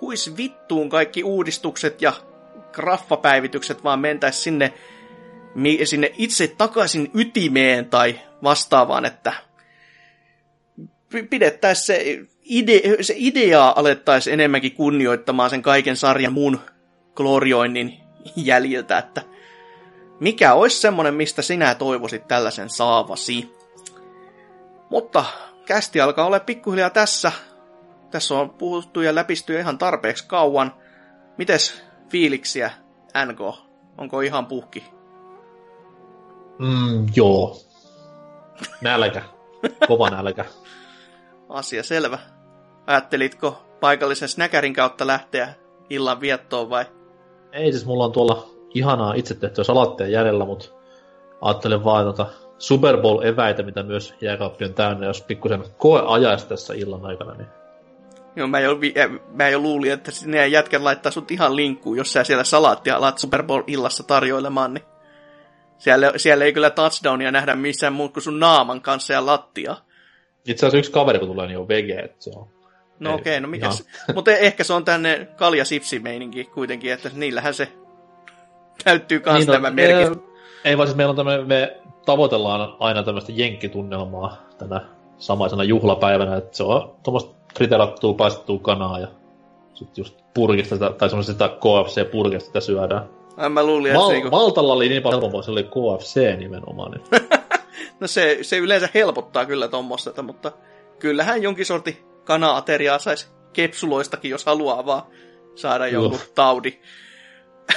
[0.01, 2.13] huis vittuun kaikki uudistukset ja
[2.71, 4.73] graffapäivitykset, vaan mentäisi sinne,
[5.83, 9.33] sinne itse takaisin ytimeen tai vastaavaan, että
[11.29, 16.59] pidettäisiin se, ide, se idea alettaisiin enemmänkin kunnioittamaan sen kaiken sarjan muun
[17.15, 17.93] glorioinnin
[18.35, 19.21] jäljiltä, että
[20.19, 23.55] mikä olisi semmonen, mistä sinä toivoisit tällaisen saavasi.
[24.89, 25.25] Mutta
[25.65, 27.31] kästi alkaa olla pikkuhiljaa tässä.
[28.11, 30.73] Tässä on puhuttu ja läpisty ihan tarpeeksi kauan.
[31.37, 32.71] Mites fiiliksiä,
[33.25, 33.39] NK?
[33.97, 34.83] Onko ihan puhki?
[36.59, 37.57] Mm, joo.
[38.81, 39.21] Nälkä.
[39.87, 40.45] Kova nälkä.
[41.49, 42.19] Asia selvä.
[42.87, 45.53] Ajattelitko paikallisen snäkärin kautta lähteä
[45.89, 46.85] illan viettoon vai?
[47.51, 50.65] Ei siis, mulla on tuolla ihanaa itse tehtyä salattia jäljellä, mutta
[51.41, 56.73] ajattelen vaan tota Super Bowl-eväitä, mitä myös jääkaappi on täynnä, jos pikkusen koe ajaisi tässä
[56.73, 57.47] illan aikana, niin
[58.35, 58.77] Joo, mä jo,
[59.31, 63.17] mä jo luulin, että ne jätkät laittaa sut ihan linkkuun, jos sä siellä salaattia alat
[63.17, 64.83] Super Bowl-illassa tarjoilemaan, niin
[65.77, 69.75] siellä, siellä ei kyllä touchdownia nähdä missään muut kuin sun naaman kanssa ja lattia.
[70.45, 72.47] Itse asiassa yksi kaveri, kun tulee, niin on vege, että se on...
[72.99, 73.69] No okei, okay, no mikä
[74.15, 77.67] Mutta ehkä se on tänne kalja sipsi meininki kuitenkin, että niillähän se
[78.83, 80.23] täyttyy kans niin, no, tämä merkitys.
[80.65, 84.81] Ei vaan siis meillä on tämmöinen, me tavoitellaan aina tämmöistä jenkkitunnelmaa tänä
[85.17, 89.07] samaisena juhlapäivänä, että se on tuommoista friterattua, paistettua kanaa ja
[89.73, 93.09] sitten just purkista tai semmoisesta KFC-purkista sitä syödään.
[93.37, 94.29] Ai mä luulin, että Mal- se...
[94.29, 96.91] Maltalla oli niin paljon helpompaa, se oli KFC nimenomaan.
[96.91, 97.29] Niin.
[97.99, 100.51] no se, se yleensä helpottaa kyllä tuommoista, mutta
[100.99, 105.03] kyllähän jonkin sorti kana-ateriaa saisi kepsuloistakin, jos haluaa vaan
[105.55, 106.79] saada jonkun taudi.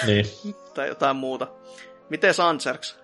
[0.06, 0.24] Niin.
[0.74, 1.46] tai jotain muuta.
[2.08, 3.00] Miten Sanserks?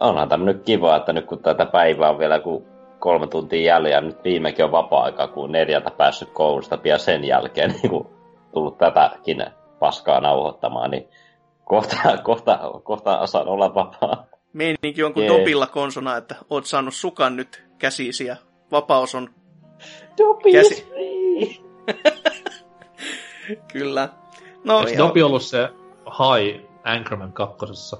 [0.00, 2.64] Onhan tämä nyt kiva, että nyt kun tätä päivää on vielä kuin
[2.98, 7.90] kolme tuntia jäljellä, nyt viimekin on vapaa-aika, kun neljältä päässyt koulusta pian sen jälkeen niin
[7.90, 8.10] kun
[8.54, 9.46] tullut tätäkin
[9.78, 11.08] paskaa nauhoittamaan, niin
[11.64, 14.26] kohta, kohta, kohta saan olla vapaa.
[14.52, 18.36] Meininki on kuin dopilla konsona, että oot saanut sukan nyt käsisi ja
[18.72, 19.30] vapaus on
[20.18, 20.88] Dopi käsi...
[23.72, 24.08] Kyllä.
[24.66, 25.68] No, Eikö Dopi ollut se
[26.06, 27.96] High Anchorman kakkosessa?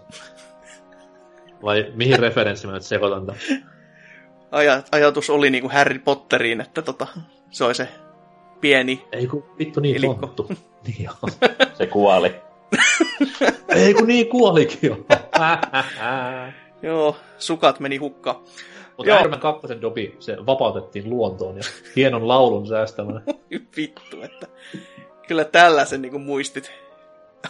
[1.62, 3.40] Vai mihin referenssi mä nyt sekoitan tämän?
[4.52, 7.06] Aj- ajatus oli niinku Harry Potteriin, että tota,
[7.50, 7.88] se oli se
[8.60, 10.14] pieni Ei kun vittu niin ilikko.
[10.26, 10.48] tonttu.
[10.86, 11.10] Niin
[11.74, 12.34] se kuoli.
[13.76, 14.96] Ei kun niin kuolikin jo.
[16.82, 18.36] Joo, sukat meni hukkaan.
[18.96, 21.62] Mutta Iron Man 2 dobi, se vapautettiin luontoon ja
[21.96, 23.22] hienon laulun säästämään.
[23.76, 24.46] Vittu, että
[25.28, 26.72] kyllä tällaisen niin muistit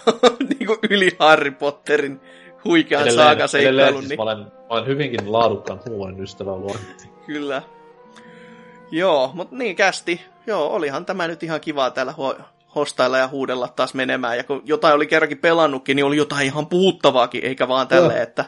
[0.48, 2.20] niin kuin yli Harry Potterin
[2.64, 4.02] huikean saakaseikkailun.
[4.02, 4.18] Siis niin...
[4.18, 7.10] mä, olen, mä olen hyvinkin laadukkaan huumorin ystävä luonti.
[7.26, 7.62] Kyllä.
[8.90, 10.20] Joo, mutta niin kästi.
[10.46, 12.42] joo, olihan tämä nyt ihan kivaa täällä ho-
[12.74, 14.36] hostailla ja huudella taas menemään.
[14.36, 18.44] Ja kun jotain oli kerrankin pelannutkin, niin oli jotain ihan puhuttavaakin, eikä vaan tälle, että...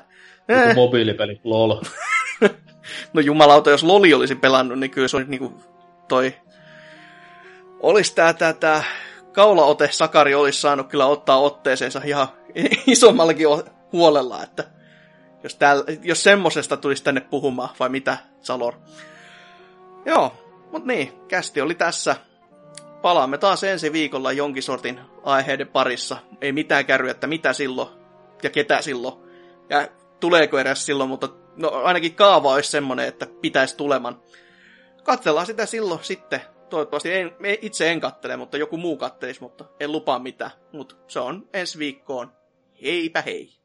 [0.48, 0.74] Eh.
[0.74, 1.80] mobiilipeli, lol.
[3.12, 5.54] no jumalauta, jos Loli olisi pelannut, niin kyllä se olisi niin kuin
[6.08, 6.34] toi...
[7.80, 8.84] Olisi tää, tää, tää
[9.38, 12.28] kaulaote Sakari olisi saanut kyllä ottaa otteeseensa ihan
[12.86, 13.46] isommallakin
[13.92, 14.64] huolella, että
[15.42, 18.74] jos, täällä, jos semmosesta tulisi tänne puhumaan, vai mitä, Salor?
[20.04, 20.32] Joo,
[20.72, 22.16] mut niin, kästi oli tässä.
[23.02, 26.16] Palaamme taas ensi viikolla jonkin sortin aiheiden parissa.
[26.40, 27.88] Ei mitään kärryä, että mitä silloin
[28.42, 29.14] ja ketä silloin.
[29.70, 29.88] Ja
[30.20, 34.22] tuleeko edes silloin, mutta no, ainakin kaava olisi semmonen, että pitäisi tuleman.
[35.02, 36.40] Katsellaan sitä silloin sitten.
[36.70, 37.32] Toivottavasti en,
[37.62, 40.50] itse en kattele, mutta joku muu kattelisi, mutta en lupaa mitään.
[40.72, 42.32] Mutta se on ensi viikkoon.
[42.82, 43.57] Heipä hei!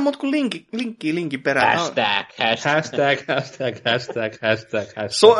[0.00, 1.78] Mitään muuta kuin linkki, linkki linkin perään.
[1.78, 5.10] Hashtag, hashtag, hashtag, hashtag, hashtag, hashtag, hashtag.
[5.10, 5.36] So,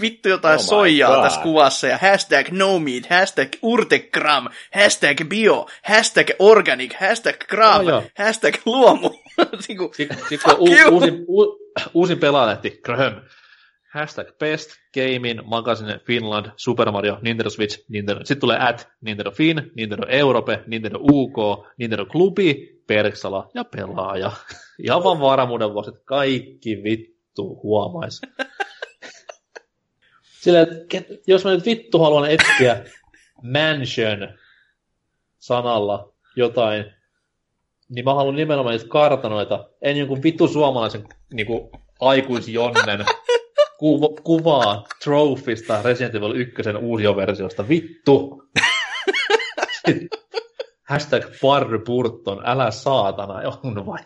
[0.00, 1.24] vittu jotain oh soijaa God.
[1.24, 8.04] tässä kuvassa ja hashtag no meat, hashtag urtegram, hashtag bio, hashtag organic, hashtag gram, oh,
[8.18, 9.10] hashtag luomu.
[10.28, 11.58] Sitten u, uusin, u,
[11.94, 13.12] uusin pelaalehti, Graham.
[13.94, 18.20] Hashtag best, gaming, magazine, Finland, Super Mario, Nintendo Switch, Nintendo.
[18.24, 24.32] Sitten tulee at Nintendo Fin, Nintendo Europe, Nintendo UK, Nintendo Klubi, Perksala ja pelaaja.
[24.84, 28.20] Ihan vaan varmuuden vuosi, että kaikki vittu huomais.
[30.42, 32.84] Sillä, että jos mä nyt vittu haluan etsiä
[33.42, 34.38] mansion
[35.38, 36.84] sanalla jotain,
[37.88, 43.04] niin mä haluan nimenomaan niitä kartanoita, en jonkun vittu suomalaisen niin kuin, aikuisjonnen
[43.78, 47.68] ku- kuvaa Trophysta Resident Evil 1 uusioversiosta.
[47.68, 48.42] Vittu!
[50.88, 54.00] Hashtag Barry Burton, älä saatana, on vai?